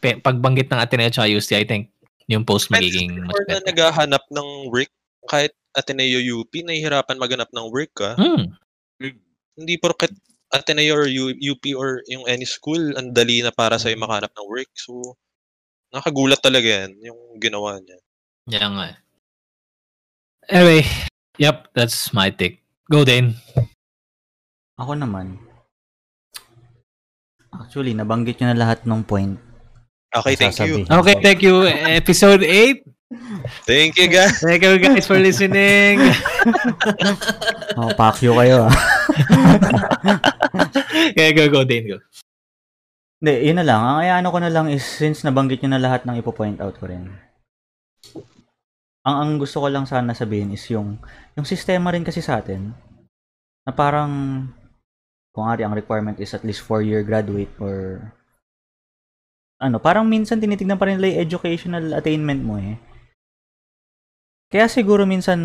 pe, 0.03 0.19
pagbanggit 0.19 0.67
ng 0.67 0.81
Ateneo 0.83 1.07
at 1.07 1.23
UST, 1.23 1.55
I 1.55 1.63
think 1.63 1.95
yung 2.27 2.43
post 2.43 2.67
magiging 2.75 3.15
much 3.23 3.39
Or 3.39 3.47
na 3.47 3.63
better. 3.63 3.69
naghahanap 3.71 4.25
ng 4.27 4.49
work, 4.75 4.91
kahit 5.31 5.55
Ateneo 5.79 6.19
UP, 6.19 6.51
nahihirapan 6.51 7.15
maghanap 7.15 7.47
ng 7.55 7.67
work 7.71 7.95
ka. 7.95 8.19
Hmm. 8.19 8.59
Hindi 9.55 9.75
porket 9.79 10.11
Ateneo 10.51 10.99
or 10.99 11.07
U- 11.07 11.39
UP 11.39 11.63
or 11.79 12.03
yung 12.11 12.27
any 12.27 12.43
school, 12.43 12.99
ang 12.99 13.15
dali 13.15 13.39
na 13.39 13.55
para 13.55 13.79
sa'yo 13.79 13.95
makahanap 13.95 14.35
ng 14.35 14.47
work. 14.51 14.71
So, 14.75 15.15
nakagulat 15.91 16.39
talaga 16.39 16.87
yan, 16.87 16.95
yung 17.03 17.21
ginawa 17.39 17.79
niya. 17.79 17.99
Yan 18.51 18.73
nga 18.79 18.87
eh. 18.95 18.99
Anyway, 20.51 20.83
yep, 21.39 21.71
that's 21.75 22.11
my 22.11 22.31
take. 22.31 22.63
Go, 22.91 23.07
Dane. 23.07 23.39
Ako 24.75 24.99
naman. 24.99 25.39
Actually, 27.55 27.95
nabanggit 27.95 28.41
nyo 28.41 28.51
na 28.51 28.59
lahat 28.59 28.83
ng 28.83 29.03
point. 29.07 29.39
Okay, 30.11 30.35
thank 30.35 30.59
you. 30.59 30.83
Sasabihin 30.83 30.91
Okay, 30.91 31.15
ko. 31.15 31.21
thank 31.23 31.41
you. 31.43 31.57
Episode 31.87 32.43
8. 32.43 32.83
Thank 33.67 33.99
you, 33.99 34.07
guys. 34.11 34.39
Thank 34.43 34.63
you 34.63 34.79
guys 34.79 35.07
for 35.07 35.19
listening. 35.19 36.03
Oh, 37.81 37.95
pakyo 37.95 38.35
kayo 38.35 38.67
ah. 38.67 38.75
okay, 41.15 41.31
go, 41.33 41.47
go, 41.49 41.63
Dane, 41.63 41.87
go. 41.87 41.99
Hindi, 43.21 43.53
yun 43.53 43.61
na 43.61 43.67
lang. 43.69 43.81
Ang 43.85 43.99
ayano 44.01 44.29
ko 44.33 44.39
na 44.41 44.49
lang 44.49 44.67
is 44.73 44.81
since 44.81 45.21
nabanggit 45.21 45.61
nyo 45.61 45.77
na 45.77 45.85
lahat 45.85 46.09
ng 46.09 46.17
ipo-point 46.25 46.57
out 46.57 46.81
ko 46.81 46.89
rin. 46.89 47.05
Ang 49.05 49.17
ang 49.17 49.31
gusto 49.37 49.61
ko 49.61 49.69
lang 49.69 49.85
sana 49.85 50.17
sabihin 50.17 50.57
is 50.57 50.65
yung 50.73 50.97
yung 51.37 51.45
sistema 51.45 51.93
rin 51.93 52.05
kasi 52.05 52.25
sa 52.25 52.41
atin 52.41 52.73
na 53.65 53.73
parang 53.77 54.45
kung 55.37 55.45
ari 55.45 55.69
ang 55.69 55.77
requirement 55.77 56.17
is 56.17 56.33
at 56.33 56.45
least 56.49 56.65
4 56.65 56.81
year 56.81 57.05
graduate 57.05 57.53
or 57.61 58.01
ano, 59.61 59.77
parang 59.77 60.09
minsan 60.09 60.41
tinitignan 60.41 60.81
pa 60.81 60.89
rin 60.89 60.97
nila 60.97 61.13
yung 61.13 61.23
educational 61.29 61.93
attainment 61.93 62.41
mo 62.41 62.57
eh. 62.57 62.81
Kaya 64.49 64.65
siguro 64.67 65.05
minsan 65.05 65.39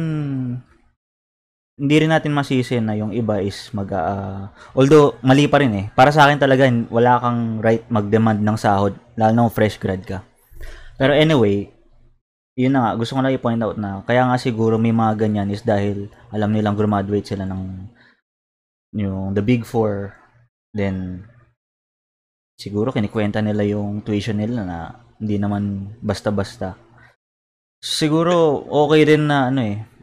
hindi 1.76 1.95
rin 1.99 2.11
natin 2.11 2.31
masisi 2.31 2.80
na 2.80 2.95
yung 2.95 3.11
iba 3.11 3.43
is 3.43 3.68
mag 3.76 3.91
ah, 3.91 4.47
although 4.72 5.19
mali 5.19 5.43
pa 5.52 5.60
rin 5.60 5.73
eh. 5.76 5.85
Para 5.91 6.11
sa 6.15 6.23
akin 6.27 6.39
talaga 6.39 6.64
wala 6.88 7.19
kang 7.19 7.60
right 7.60 7.84
mag-demand 7.91 8.39
ng 8.39 8.57
sahod 8.57 8.95
lalo 9.19 9.31
na 9.35 9.52
fresh 9.52 9.76
grad 9.76 10.03
ka. 10.07 10.23
Pero 10.95 11.11
anyway, 11.11 11.68
yun 12.56 12.72
na 12.72 12.88
nga, 12.88 12.91
gusto 12.95 13.19
ko 13.19 13.22
na 13.22 13.35
i-point 13.35 13.60
out 13.60 13.76
na 13.76 13.99
kaya 14.07 14.23
nga 14.23 14.39
siguro 14.39 14.80
may 14.80 14.95
mga 14.95 15.27
ganyan 15.27 15.52
is 15.52 15.68
dahil 15.68 16.07
alam 16.31 16.56
nilang 16.56 16.80
graduate 16.80 17.27
sila 17.27 17.43
ng 17.43 17.91
yung 18.95 19.35
the 19.35 19.43
big 19.43 19.68
four 19.68 20.15
then 20.72 21.27
siguro 22.56 22.95
kinikwenta 22.95 23.43
nila 23.43 23.68
yung 23.68 23.99
tuition 23.99 24.39
nila 24.39 24.64
na 24.64 24.77
hindi 25.19 25.35
naman 25.35 25.91
basta-basta. 25.99 26.80
Siguro 27.84 28.64
okay 28.64 29.03
rin 29.03 29.27
na 29.27 29.52
ano 29.52 29.60
eh 29.60 29.94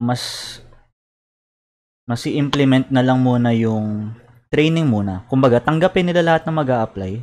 mas 0.00 0.56
mas 2.08 2.26
i-implement 2.26 2.90
na 2.90 3.04
lang 3.04 3.22
muna 3.22 3.54
yung 3.54 4.10
training 4.50 4.88
muna. 4.88 5.22
Kumbaga, 5.30 5.62
tanggapin 5.62 6.10
nila 6.10 6.26
lahat 6.26 6.42
na 6.48 6.52
mag 6.56 6.66
apply 6.66 7.22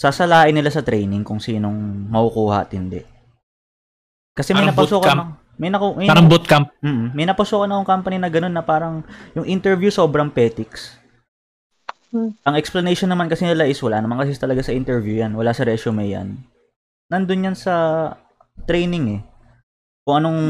Sasalain 0.00 0.56
nila 0.56 0.72
sa 0.72 0.80
training 0.80 1.20
kung 1.20 1.36
sinong 1.36 2.08
makukuha 2.08 2.64
at 2.64 2.72
hindi. 2.72 3.04
Kasi 4.32 4.56
may 4.56 4.64
napasukan 4.64 5.12
ng, 5.12 5.30
may, 5.60 5.68
naku, 5.68 5.92
may, 6.00 6.08
Parang 6.08 6.24
bootcamp. 6.24 6.72
Mm, 6.80 7.12
may 7.12 7.28
napasukan 7.28 7.68
akong 7.68 7.84
company 7.84 8.16
na 8.16 8.32
ganun 8.32 8.56
na 8.56 8.64
parang 8.64 9.04
yung 9.36 9.44
interview 9.44 9.92
sobrang 9.92 10.32
petics. 10.32 10.96
Hmm. 12.08 12.32
Ang 12.48 12.56
explanation 12.56 13.12
naman 13.12 13.28
kasi 13.28 13.44
nila 13.44 13.68
is 13.68 13.76
wala 13.84 14.00
naman 14.00 14.16
kasi 14.16 14.32
talaga 14.40 14.64
sa 14.64 14.72
interview 14.72 15.20
yan. 15.20 15.36
Wala 15.36 15.52
sa 15.52 15.68
resume 15.68 16.08
yan. 16.08 16.40
Nandun 17.12 17.52
yan 17.52 17.56
sa 17.58 18.08
training 18.64 19.20
eh. 19.20 19.22
Kung 20.08 20.24
anong 20.24 20.40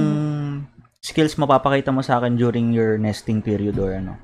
skills 1.01 1.36
mapapakita 1.36 1.90
mo 1.90 2.05
sa 2.05 2.20
akin 2.20 2.36
during 2.36 2.70
your 2.70 2.97
nesting 2.97 3.40
period 3.40 3.77
or 3.77 3.93
ano. 3.93 4.16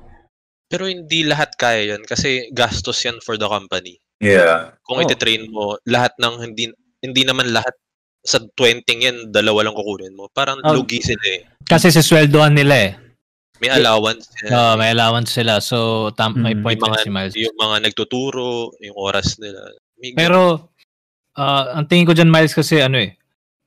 Pero 0.67 0.85
hindi 0.85 1.23
lahat 1.23 1.55
kaya 1.55 1.95
yan 1.95 2.03
kasi 2.03 2.51
gastos 2.51 2.99
yan 3.01 3.17
for 3.23 3.35
the 3.35 3.47
company. 3.47 3.97
Yeah. 4.19 4.75
Kung 4.83 4.99
Oh. 4.99 5.05
iti-train 5.05 5.47
mo, 5.49 5.77
lahat 5.85 6.13
ng 6.17 6.41
hindi 6.43 6.69
hindi 6.97 7.21
naman 7.23 7.53
lahat 7.53 7.73
sa 8.25 8.41
20 8.41 8.83
yan, 8.99 9.17
dalawa 9.31 9.69
lang 9.69 9.77
kukunin 9.77 10.17
mo. 10.17 10.27
Parang 10.33 10.59
Oh. 10.65 10.73
lugi 10.75 10.99
sila 10.99 11.21
eh. 11.29 11.45
Kasi 11.63 11.87
sa 11.93 12.03
sweldoan 12.03 12.57
nila 12.57 12.75
eh. 12.75 12.93
May 13.57 13.73
allowance 13.73 14.29
Uh, 14.43 14.75
yan. 14.75 14.77
may 14.77 14.89
allowance 14.93 15.33
sila. 15.33 15.57
So, 15.57 16.09
tam- 16.13 16.37
may 16.37 16.53
Mm. 16.53 16.61
point 16.61 16.77
Yung 16.77 16.89
mga, 16.93 17.01
si 17.01 17.09
Miles. 17.09 17.33
yung 17.33 17.57
mga 17.57 17.77
nagtuturo, 17.89 18.69
yung 18.77 18.97
oras 18.97 19.41
nila. 19.41 19.73
May 19.97 20.13
Pero, 20.13 20.69
ah, 21.33 21.73
ang 21.73 21.89
tingin 21.89 22.05
ko 22.05 22.13
dyan, 22.13 22.29
Miles, 22.29 22.53
kasi 22.53 22.77
ano 22.77 23.01
eh, 23.01 23.16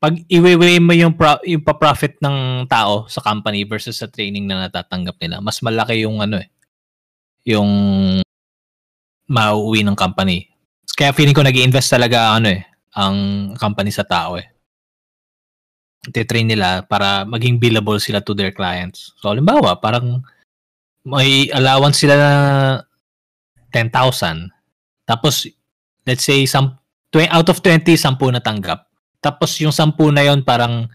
pag 0.01 0.17
iwi 0.33 0.81
mo 0.81 0.97
yung, 0.97 1.13
pro- 1.13 1.45
yung 1.45 1.61
pa-profit 1.61 2.17
ng 2.25 2.65
tao 2.65 3.05
sa 3.05 3.21
company 3.21 3.69
versus 3.69 4.01
sa 4.01 4.09
training 4.09 4.49
na 4.49 4.67
natatanggap 4.67 5.21
nila, 5.21 5.45
mas 5.45 5.61
malaki 5.61 6.09
yung 6.09 6.25
ano 6.25 6.41
eh, 6.41 6.49
yung 7.45 7.69
mauuwi 9.29 9.85
ng 9.85 9.95
company. 9.95 10.49
Kaya 10.97 11.13
feeling 11.13 11.37
ko 11.37 11.45
nag 11.45 11.55
invest 11.55 11.93
talaga 11.93 12.33
ano 12.33 12.49
eh, 12.49 12.65
ang 12.97 13.53
company 13.61 13.93
sa 13.93 14.09
tao 14.09 14.41
eh. 14.41 14.49
titrain 16.01 16.49
nila 16.49 16.81
para 16.89 17.29
maging 17.29 17.61
billable 17.61 18.01
sila 18.01 18.25
to 18.25 18.33
their 18.33 18.57
clients. 18.57 19.13
So, 19.21 19.37
halimbawa, 19.37 19.77
parang 19.85 20.25
may 21.05 21.53
allowance 21.53 22.01
sila 22.01 22.17
na 22.17 22.33
10,000. 23.69 24.49
Tapos, 25.05 25.45
let's 26.09 26.25
say, 26.25 26.49
some, 26.49 26.81
tw- 27.13 27.29
out 27.29 27.53
of 27.53 27.61
20, 27.61 27.85
10 27.85 28.17
na 28.33 28.41
tanggap. 28.41 28.90
Tapos, 29.21 29.57
yung 29.61 29.73
10 29.73 29.93
na 30.17 30.25
yon 30.25 30.41
parang 30.43 30.89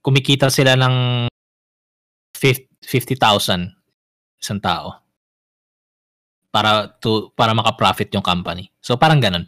kumikita 0.00 0.48
sila 0.48 0.76
ng 0.76 1.28
50 2.36 2.70
50,000 2.80 3.76
isang 4.40 4.60
tao 4.60 4.96
para 6.50 6.90
to 6.98 7.30
para 7.36 7.54
maka-profit 7.54 8.10
yung 8.16 8.24
company. 8.24 8.72
So 8.82 8.98
parang 8.98 9.22
ganun. 9.22 9.46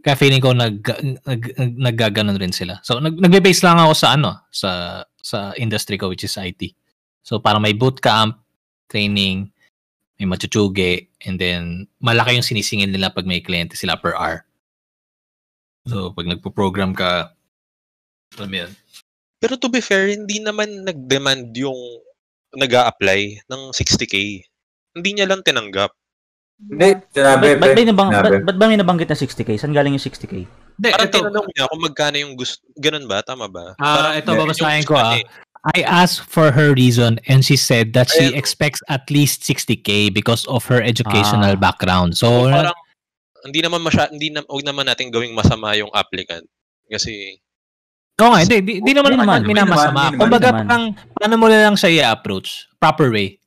Kaya 0.00 0.16
feeling 0.16 0.40
ko 0.40 0.56
nag, 0.56 0.80
nag, 1.26 1.42
nag 1.58 1.72
naggaganon 1.76 2.40
rin 2.40 2.54
sila. 2.56 2.80
So 2.80 3.02
nag 3.02 3.20
nagbe-base 3.20 3.60
lang 3.66 3.76
ako 3.76 3.92
sa 3.92 4.16
ano, 4.16 4.40
sa 4.48 5.02
sa 5.20 5.52
industry 5.60 6.00
ko 6.00 6.08
which 6.08 6.24
is 6.24 6.40
IT. 6.40 6.72
So 7.20 7.42
parang 7.42 7.60
may 7.60 7.76
bootcamp, 7.76 8.40
training, 8.88 9.52
may 10.16 10.24
machuchuge, 10.24 11.12
and 11.28 11.36
then 11.36 11.84
malaki 12.00 12.40
yung 12.40 12.46
sinisingil 12.46 12.88
nila 12.88 13.12
pag 13.12 13.28
may 13.28 13.44
kliyente 13.44 13.76
sila 13.76 14.00
per 14.00 14.16
hour. 14.16 14.48
So 15.90 16.14
pag 16.14 16.30
nagpo-program 16.30 16.94
ka, 16.94 17.34
alam 18.38 18.52
yun, 18.54 18.70
Pero 19.40 19.56
to 19.56 19.72
be 19.72 19.80
fair, 19.80 20.06
hindi 20.12 20.36
naman 20.38 20.84
nag-demand 20.84 21.56
yung 21.56 21.76
nag 22.52 22.72
apply 22.76 23.40
ng 23.48 23.72
60k. 23.72 24.44
Hindi 24.92 25.10
niya 25.16 25.24
lang 25.24 25.40
tinanggap. 25.40 25.90
Hindi, 26.60 27.00
sinabi, 27.08 27.56
Ba't 27.56 27.72
may 27.72 27.86
nabang, 27.88 28.10
ba't, 28.12 28.44
ba't 28.44 28.56
ba 28.60 28.68
may 28.68 28.76
nabanggit 28.76 29.08
na 29.08 29.16
60k? 29.16 29.56
Saan 29.56 29.72
galing 29.72 29.96
yung 29.96 30.02
60k? 30.04 30.44
Hindi, 30.44 30.88
Parang 30.92 31.08
ito, 31.08 31.16
tinanong 31.24 31.48
niya 31.56 31.64
kung 31.72 31.80
magkano 31.80 32.16
yung 32.20 32.34
gusto. 32.36 32.60
Ganun 32.76 33.08
ba? 33.08 33.24
Tama 33.24 33.48
ba? 33.48 33.72
Ah, 33.80 34.12
Parang 34.12 34.14
ito, 34.20 34.30
babasahin 34.36 34.84
ko, 34.84 35.00
ah. 35.00 35.16
eh. 35.16 35.24
I 35.76 35.84
asked 35.84 36.24
for 36.24 36.52
her 36.52 36.72
reason 36.72 37.20
and 37.28 37.44
she 37.44 37.52
said 37.56 37.92
that 37.92 38.08
she 38.08 38.32
expects 38.32 38.80
at 38.88 39.04
least 39.12 39.44
60k 39.44 40.08
because 40.08 40.48
of 40.48 40.64
her 40.68 40.80
educational 40.80 41.52
Ah. 41.56 41.60
background. 41.60 42.16
So, 42.16 42.48
So, 42.48 42.52
parang 42.52 42.76
hindi 43.42 43.60
naman 43.60 43.80
masya, 43.80 44.10
hindi 44.10 44.28
na, 44.30 44.40
huwag 44.44 44.64
naman 44.64 44.84
natin 44.84 45.08
gawing 45.08 45.32
masama 45.32 45.72
yung 45.74 45.90
applicant. 45.90 46.44
Kasi 46.86 47.38
Oo 48.20 48.30
nga, 48.30 48.44
hindi, 48.44 48.60
di, 48.60 48.72
di 48.80 48.92
naman 48.92 49.16
Hindi 49.16 49.24
naman 49.24 49.40
naman, 49.40 49.48
minamasama. 49.48 50.00
hindi 50.00 50.12
naman, 50.12 50.20
Kumbaga, 50.20 50.48
hindi 50.50 50.60
parang, 50.60 50.84
paano 51.16 51.34
mo 51.36 51.46
lang 51.48 51.76
siya 51.76 51.90
i-approach? 51.90 52.68
Proper 52.76 53.08
way. 53.08 53.40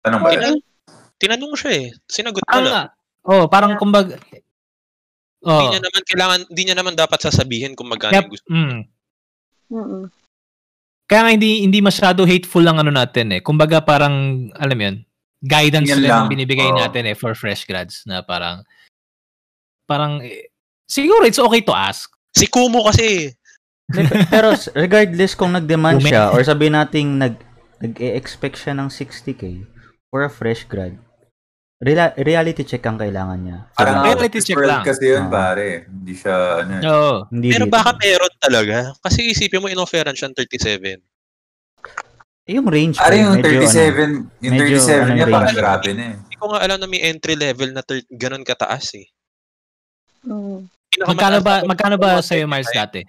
Tanong 0.00 0.20
ba? 0.20 0.30
Tinan- 0.32 0.64
tinanong 1.20 1.54
siya 1.56 1.72
eh. 1.76 1.86
Sinagot 2.08 2.40
na 2.40 2.56
lang. 2.56 2.64
nga, 2.72 2.82
oh, 3.28 3.44
parang 3.46 3.76
kumbaga, 3.76 4.16
oh, 5.44 5.52
Hindi 5.60 5.76
niya 5.76 5.82
naman 5.84 6.02
kailangan, 6.08 6.40
hindi 6.48 6.62
niya 6.64 6.76
naman 6.80 6.94
dapat 6.96 7.18
sasabihin 7.20 7.76
kung 7.76 7.92
magkano 7.92 8.16
yung 8.16 8.32
gusto. 8.32 8.48
mm, 8.48 8.78
Mm-mm. 9.70 10.04
kaya 11.04 11.20
nga 11.22 11.32
hindi, 11.36 11.62
hindi 11.62 11.78
masyado 11.78 12.24
hateful 12.24 12.64
lang 12.64 12.80
ano 12.80 12.88
natin 12.88 13.36
eh. 13.36 13.40
Kumbaga 13.44 13.84
parang, 13.84 14.48
alam 14.56 14.76
mo 14.78 14.84
yun, 14.88 14.96
guidance 15.40 15.88
Yan 15.88 16.00
lang 16.00 16.06
lang. 16.06 16.20
ang 16.20 16.30
binibigay 16.30 16.68
Oo. 16.68 16.76
natin 16.76 17.04
eh 17.04 17.14
for 17.14 17.32
fresh 17.32 17.64
grads 17.64 18.04
na 18.04 18.20
parang, 18.20 18.60
parang, 19.84 20.20
eh, 20.20 20.52
siguro 20.84 21.24
it's 21.24 21.38
okay 21.38 21.60
to 21.60 21.72
ask. 21.72 22.06
Si 22.30 22.46
Kumo 22.46 22.84
kasi, 22.84 23.32
Pero 24.30 24.54
s- 24.54 24.70
regardless 24.72 25.34
kung 25.34 25.50
nag-demand 25.50 25.98
Ume. 25.98 26.06
siya 26.06 26.30
or 26.30 26.38
sabi 26.40 26.70
nating 26.70 27.18
nag 27.18 27.34
nag-expect 27.80 28.54
siya 28.54 28.70
ng 28.72 28.86
60k 28.86 29.66
for 30.06 30.22
a 30.22 30.30
fresh 30.30 30.62
grad, 30.64 30.94
rela- 31.80 32.14
reality 32.14 32.62
check 32.62 32.84
ang 32.84 32.94
kailangan 32.94 33.40
niya. 33.40 33.58
So, 33.66 33.80
Parang 33.80 34.04
Reality 34.04 34.28
of 34.30 34.34
this 34.36 34.46
check 34.46 34.60
lang. 34.60 34.84
kasi 34.84 35.04
yun, 35.08 35.26
Ah. 35.26 35.32
pare. 35.32 35.88
Hindi 35.88 36.12
siya, 36.12 36.34
ano. 36.60 36.72
Oo. 36.78 37.14
hindi 37.32 37.48
pero 37.50 37.66
dito. 37.66 37.72
baka 37.72 37.90
meron 37.96 38.34
talaga. 38.38 38.76
Kasi 39.00 39.18
isipin 39.26 39.58
mo, 39.58 39.66
in-offeran 39.66 40.12
siya 40.12 40.28
ng 40.28 40.36
37. 40.38 41.00
Yung 42.50 42.66
range 42.66 42.98
ko, 42.98 43.06
yung 43.06 43.38
medyo, 43.38 43.62
37, 43.62 44.42
yung 44.42 44.54
medyo, 44.58 44.78
37 44.82 44.90
ano, 44.90 45.10
niya, 45.14 45.26
parang 45.30 45.54
grabe 45.54 45.90
na 45.94 46.02
eh. 46.02 46.16
Hindi 46.18 46.36
ko 46.36 46.44
nga 46.50 46.60
alam 46.66 46.78
na 46.82 46.88
may 46.90 47.02
entry 47.06 47.34
level 47.38 47.70
na 47.70 47.82
thir- 47.86 48.10
ganun 48.10 48.42
kataas 48.42 48.86
eh. 48.98 49.06
Mm. 50.26 50.66
Magkano 51.06 51.38
ba, 51.40 51.62
magkano 51.62 51.94
ba 51.96 52.18
mga 52.18 52.26
sa'yo, 52.26 52.44
Miles, 52.50 52.70
25, 52.74 52.82
dati? 52.82 53.00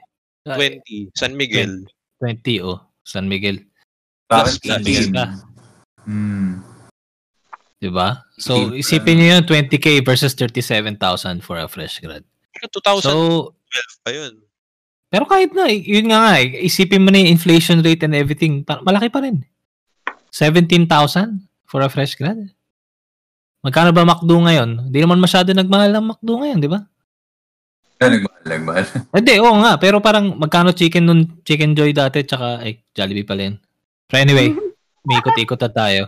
20. 0.45 1.17
San 1.17 1.33
Miguel. 1.33 1.73
20, 2.21 2.61
oh. 2.65 2.79
San 3.01 3.25
Miguel. 3.25 3.65
Plus, 4.29 4.61
plus. 4.61 4.79
18? 4.79 5.11
ka. 5.11 5.25
Hmm. 6.05 6.61
Diba? 7.81 8.29
So, 8.37 8.69
18 8.69 8.77
isipin 8.77 9.15
niyo 9.17 9.27
yun, 9.41 9.43
20k 9.49 10.05
versus 10.05 10.37
37,000 10.37 11.41
for 11.41 11.57
a 11.57 11.65
fresh 11.65 11.97
grad. 11.97 12.21
2012 12.61 13.01
So, 13.01 13.57
pa 14.05 14.11
yun. 14.13 14.37
Pero 15.11 15.27
kahit 15.27 15.51
na, 15.51 15.67
y- 15.67 15.83
yun 15.83 16.07
nga 16.07 16.19
nga, 16.23 16.33
eh, 16.39 16.63
isipin 16.63 17.03
mo 17.03 17.11
na 17.11 17.19
yung 17.19 17.35
inflation 17.35 17.83
rate 17.83 18.07
and 18.07 18.15
everything, 18.15 18.63
malaki 18.63 19.11
pa 19.11 19.19
rin. 19.19 19.43
17,000 20.31 20.87
for 21.67 21.83
a 21.83 21.91
fresh 21.91 22.15
grad. 22.15 22.39
Magkano 23.59 23.91
ba 23.91 24.07
McDo 24.07 24.39
ngayon? 24.39 24.87
Hindi 24.87 24.99
naman 25.03 25.19
masyado 25.19 25.51
nagmahal 25.51 25.91
ang 25.91 26.15
McDo 26.15 26.33
ngayon, 26.39 26.59
di 26.63 26.71
ba? 26.71 26.79
Ano, 28.01 28.17
nagmahal, 28.17 28.43
nagmahal. 28.47 28.85
Hindi, 29.19 29.33
oo 29.37 29.55
nga. 29.61 29.75
Pero 29.77 29.99
parang 29.99 30.33
magkano 30.39 30.71
chicken 30.71 31.03
nun, 31.05 31.21
Chicken 31.43 31.75
Joy 31.75 31.91
dati, 31.91 32.23
tsaka, 32.23 32.63
ay, 32.63 32.79
Jollibee 32.95 33.27
pala 33.27 33.51
yun. 33.51 33.55
Pero 34.07 34.17
anyway, 34.23 34.47
may 35.05 35.19
ikot-ikot 35.19 35.59
na 35.59 35.69
tayo. 35.69 36.03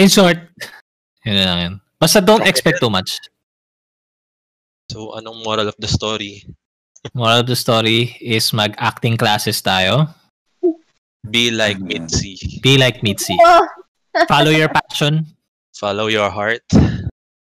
In 0.00 0.08
short, 0.10 0.40
yun 1.28 1.36
na 1.36 1.44
lang 1.44 1.60
yun. 1.60 1.74
Basta 2.00 2.24
don't 2.24 2.48
expect 2.48 2.80
too 2.80 2.90
much. 2.90 3.20
So, 4.88 5.12
anong 5.14 5.44
moral 5.44 5.68
of 5.68 5.76
the 5.76 5.86
story? 5.86 6.48
Moral 7.14 7.40
of 7.40 7.46
the 7.46 7.56
story 7.56 8.16
is 8.20 8.52
mag-acting 8.52 9.16
classes 9.16 9.62
tayo. 9.62 10.12
Be 11.30 11.50
like. 11.50 11.78
Mitzi. 11.78 12.60
Be 12.62 12.78
like 12.78 13.02
Mitzi. 13.02 13.36
Oh, 14.18 14.24
Follow 14.26 14.50
your 14.50 14.72
passion. 14.72 15.26
Follow 15.76 16.08
your 16.08 16.30
heart. 16.32 16.64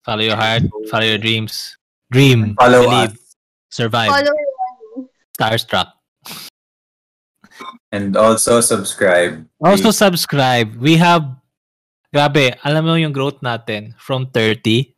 Follow 0.02 0.24
your 0.24 0.34
heart. 0.34 0.64
Follow 0.90 1.06
your 1.06 1.18
dreams. 1.18 1.76
Dream. 2.10 2.56
Follow 2.58 2.82
believe. 2.88 3.14
us. 3.14 3.36
Survive. 3.70 4.10
follow 4.10 4.34
Starstruck. 5.38 5.92
And 7.92 8.16
also 8.16 8.60
subscribe. 8.60 9.46
Also 9.62 9.92
subscribe. 9.92 10.74
We 10.82 10.96
have, 10.96 11.30
grabe, 12.10 12.58
alam 12.64 12.82
mo 12.86 12.94
yung 12.98 13.12
growth 13.12 13.38
natin 13.38 13.94
from 14.02 14.26
30, 14.34 14.90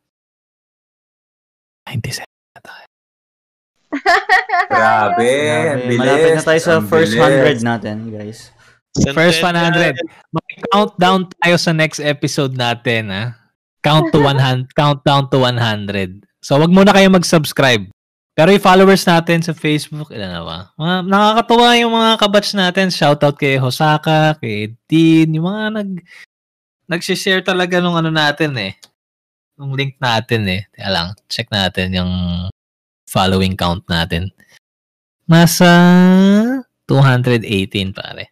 97. 1.85 2.25
Grabe. 4.71 5.29
Grabe, 5.29 5.95
malapit 5.95 6.31
na 6.35 6.43
tayo 6.43 6.59
sa 6.59 6.71
ang 6.79 6.87
first 6.87 7.15
bilis. 7.15 7.63
100 7.63 7.67
natin, 7.67 7.95
guys. 8.11 8.51
First 9.13 9.39
100. 9.45 9.95
Mag-countdown 10.33 11.29
tayo 11.37 11.55
sa 11.55 11.71
next 11.71 12.01
episode 12.01 12.57
natin, 12.57 13.13
ha? 13.13 13.37
Count 13.85 14.09
to 14.11 14.19
100, 14.19 14.73
countdown 14.73 15.29
to 15.29 15.39
100. 15.39 16.25
So, 16.41 16.59
wag 16.59 16.73
muna 16.73 16.91
kayo 16.91 17.07
mag-subscribe. 17.13 17.87
Pero 18.37 18.53
yung 18.53 18.61
followers 18.61 19.01
natin 19.01 19.41
sa 19.41 19.53
Facebook, 19.57 20.13
ilan 20.13 20.29
na 20.29 20.43
ba? 20.45 20.57
Mga, 20.77 20.95
nakakatuwa 21.09 21.67
yung 21.81 21.93
mga 21.93 22.11
kabatch 22.21 22.51
natin. 22.53 22.93
Shoutout 22.93 23.33
kay 23.33 23.57
Hosaka, 23.57 24.37
kay 24.37 24.77
Dean, 24.85 25.33
yung 25.33 25.49
mga 25.49 25.81
nag 25.81 25.89
nag-share 26.87 27.41
talaga 27.43 27.81
nung 27.81 27.97
ano 27.97 28.13
natin 28.13 28.53
eh. 28.61 28.77
Nung 29.57 29.73
link 29.73 29.97
natin 29.97 30.45
eh. 30.47 30.61
Kaya 30.69 30.89
lang, 30.93 31.07
check 31.25 31.49
natin 31.49 31.97
yung 31.97 32.11
following 33.17 33.57
count 33.57 33.81
natin. 33.89 34.29
Nasa 35.25 35.65
218 36.85 37.89
pare. 37.97 38.29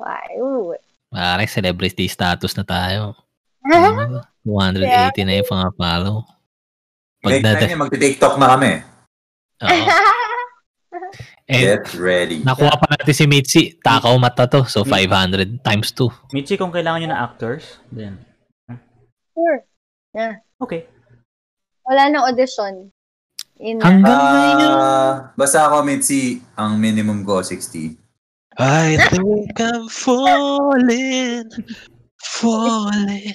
Wow. 0.00 0.72
Pare, 1.12 1.44
celebrity 1.44 2.08
status 2.08 2.56
na 2.56 2.64
tayo. 2.64 3.12
Ba? 3.68 4.24
280 4.48 5.28
na 5.28 5.34
yung 5.44 5.50
mga 5.52 5.68
follow. 5.76 6.16
Next 7.20 7.44
Pagdada. 7.44 7.60
time 7.60 7.68
niya, 7.68 7.82
magti-TikTok 7.84 8.34
na 8.40 8.46
kami. 8.56 8.70
Oo. 9.60 9.68
Eh, 11.48 11.64
Get 11.64 11.96
ready. 11.96 12.44
nakuha 12.44 12.76
pa 12.76 12.92
natin 12.92 13.14
si 13.16 13.24
Mitzi. 13.24 13.62
Takaw 13.80 14.12
mata 14.20 14.44
to. 14.44 14.68
So, 14.68 14.84
500 14.84 15.64
times 15.64 15.96
2. 15.96 16.32
Michi, 16.36 16.60
kung 16.60 16.68
kailangan 16.68 17.00
nyo 17.00 17.08
na 17.08 17.24
actors, 17.24 17.80
then, 17.88 18.20
Sure. 19.32 19.64
okay. 20.60 20.84
Wala 21.88 22.12
nang 22.12 22.28
audition. 22.28 22.92
In, 23.58 23.80
Hanggang 23.80 24.04
ngayon. 24.14 24.70
Ah, 24.76 25.12
basta 25.34 25.66
ako, 25.66 25.82
Mitzi, 25.82 26.38
ang 26.54 26.78
minimum 26.78 27.24
ko 27.24 27.42
60. 27.42 27.96
I 28.58 28.98
think 29.10 29.54
I'm 29.56 29.86
falling, 29.88 31.46
falling. 32.20 33.34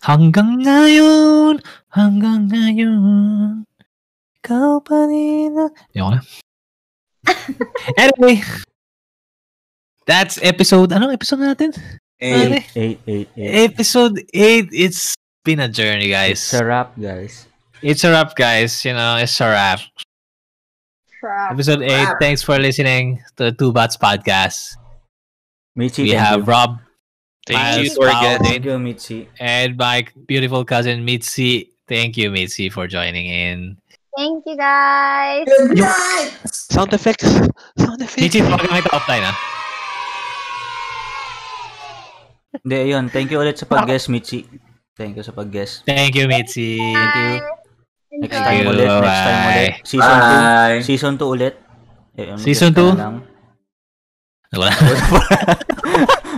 Hanggang 0.00 0.60
ngayon. 0.60 1.60
Hanggang 1.88 2.48
ngayon. 2.48 3.64
Ikaw 4.40 4.80
pa 4.80 5.08
rin. 5.08 5.56
ang- 5.56 5.74
Ayoko 5.92 6.10
na. 6.10 6.20
anyway. 8.02 8.40
That's 10.04 10.36
episode, 10.44 10.92
anong 10.92 11.16
episode 11.16 11.40
natin? 11.40 11.72
Eh, 12.20 12.60
Pare, 12.60 12.60
8, 12.76 13.32
8, 13.32 13.40
8. 13.40 13.64
episode 13.72 14.16
8. 14.32 14.68
It's 14.72 15.16
been 15.44 15.60
a 15.60 15.68
journey, 15.68 16.08
guys. 16.08 16.40
It's 16.40 16.54
a 16.54 16.64
wrap, 16.64 16.92
guys. 16.98 17.46
It's 17.82 18.02
a 18.04 18.10
wrap, 18.10 18.34
guys. 18.34 18.84
You 18.84 18.94
know, 18.94 19.16
it's 19.20 19.38
a 19.40 19.48
wrap. 19.48 19.80
Crap. 21.20 21.52
Episode 21.52 21.82
8. 21.82 22.16
Thanks 22.20 22.42
for 22.42 22.58
listening 22.58 23.20
to 23.36 23.44
the 23.44 23.52
Two 23.52 23.72
Bats 23.72 23.96
podcast. 23.96 24.76
Michi, 25.78 26.02
We 26.04 26.10
have 26.10 26.40
you. 26.40 26.44
Rob 26.44 26.78
Thank 27.46 27.58
you 27.76 27.92
Miles, 27.92 27.94
to 27.94 28.02
our 28.02 28.10
Paul. 28.12 28.38
Thank 28.44 28.64
you, 28.64 28.70
Michi. 28.80 29.26
and 29.38 29.76
my 29.76 30.06
beautiful 30.26 30.64
cousin 30.64 31.04
Mitzi. 31.04 31.70
Thank 31.86 32.16
you, 32.16 32.30
Mitzi, 32.30 32.70
for 32.70 32.86
joining 32.86 33.26
in. 33.26 33.76
Thank 34.16 34.44
you, 34.46 34.56
guys. 34.56 35.44
Good 35.44 35.76
night! 35.76 36.30
Sound 36.48 36.92
effects. 36.94 37.28
Sound 37.76 38.00
effects. 38.00 38.16
Mitzi, 38.22 38.40
tawagan 38.40 38.80
kita 38.80 38.90
offline, 38.96 39.26
ah. 39.28 39.36
Hindi, 42.64 42.76
ayun. 42.88 43.10
Thank 43.10 43.34
you 43.34 43.42
ulit 43.42 43.58
sa 43.58 43.66
pag-guest, 43.66 44.08
Michi. 44.08 44.46
Thank 44.94 45.18
you 45.18 45.24
sa 45.26 45.34
pag-guest. 45.34 45.82
Thank 45.84 46.14
you, 46.14 46.30
Mitzi. 46.30 46.78
Thank 46.78 47.14
you. 47.18 47.30
Next 48.14 48.38
Enjoy. 48.38 48.46
time 48.46 48.62
you. 48.62 48.70
ulit. 48.70 48.86
Next 48.86 49.22
time 49.26 49.34
Bye. 49.34 49.50
ulit. 49.50 49.72
Season 49.82 50.06
2. 50.06 50.22
Bye! 50.22 50.78
Season 50.86 51.12
2 51.18 51.34
ulit. 51.34 51.54
Eh, 52.14 52.26
Season 52.38 52.70
guest 52.70 52.78
ka 52.78 52.78
two? 52.78 52.90
na 52.94 53.02
lang. 53.02 53.16
Wala. 54.54 54.70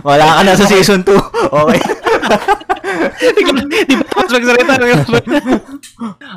Wala 0.08 0.24
ka 0.24 0.40
na 0.40 0.56
sa 0.56 0.64
season 0.64 1.04
2. 1.04 1.12
Okay. 1.52 1.80
Di 3.84 3.94
ba 3.94 4.04
tapos 4.08 4.32
magsalita? 4.32 4.72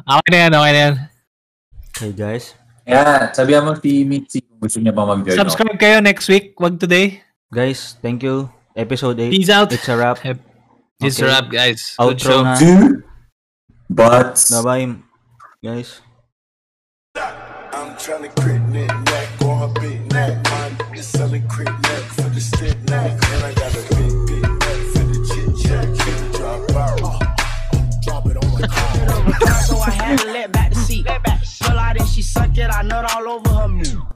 okay 0.04 0.30
na 0.30 0.38
yan, 0.44 0.52
okay 0.52 0.72
na 0.76 0.82
yan. 0.84 0.96
Okay, 1.96 2.12
guys. 2.12 2.52
Yeah, 2.84 3.32
sabihan 3.32 3.64
mo 3.64 3.80
si 3.80 4.04
Mitzi 4.04 4.44
kung 4.44 4.60
gusto 4.60 4.84
niya 4.84 4.92
pa 4.92 5.08
mag-join. 5.08 5.40
Subscribe 5.40 5.80
kayo 5.80 6.04
next 6.04 6.28
week. 6.28 6.52
Wag 6.60 6.82
today. 6.84 7.24
Guys, 7.48 7.96
thank 8.04 8.28
you. 8.28 8.52
Episode 8.76 9.24
8. 9.24 9.32
Peace 9.32 9.52
out. 9.54 9.72
It's 9.72 9.88
a 9.88 9.96
wrap. 9.96 10.20
It's 11.02 11.20
Okay. 11.20 11.32
a 11.32 11.34
wrap, 11.34 11.50
guys. 11.50 11.96
Good 11.98 12.20
show. 12.22 12.44
Outro 12.44 12.44
na. 12.44 12.56
Two 12.60 13.04
butts. 13.90 14.52
Bye-bye, 14.52 14.96
guys. 15.64 16.02
I'm 17.16 17.96
trying 17.98 18.24
to 18.24 18.30
crit 18.42 18.62
neck 18.68 18.92
neck 19.06 19.30
on 19.44 19.60
her 19.70 19.80
big 19.80 20.12
neck. 20.12 20.44
My 20.44 20.70
nigga 20.76 21.02
selling 21.04 21.48
crit 21.48 21.68
neck 21.68 22.04
for 22.18 22.30
the 22.30 22.42
stick 22.42 22.78
neck. 22.90 23.12
And 23.12 23.44
I 23.46 23.54
got 23.54 23.72
a 23.76 23.82
big, 23.96 24.12
big 24.28 24.44
neck 24.44 24.82
for 24.92 25.06
the 25.08 25.20
chit 25.30 25.50
chat. 25.64 25.88
Drop 26.36 26.70
out. 26.76 27.00
Uh, 27.02 27.20
drop 28.04 28.26
it 28.28 28.36
on 28.36 28.52
my 28.54 28.68
car. 28.68 29.62
so 29.64 29.78
I 29.80 29.92
had 29.92 30.20
to 30.20 30.28
let 30.34 30.52
back 30.52 30.74
the 30.74 30.80
seat. 30.80 31.06
Pull 31.06 31.80
out 31.80 31.98
and 31.98 32.10
she 32.10 32.22
suck 32.22 32.58
it, 32.58 32.70
I 32.70 32.82
nut 32.82 33.06
all 33.16 33.28
over 33.30 33.50
her. 33.50 34.09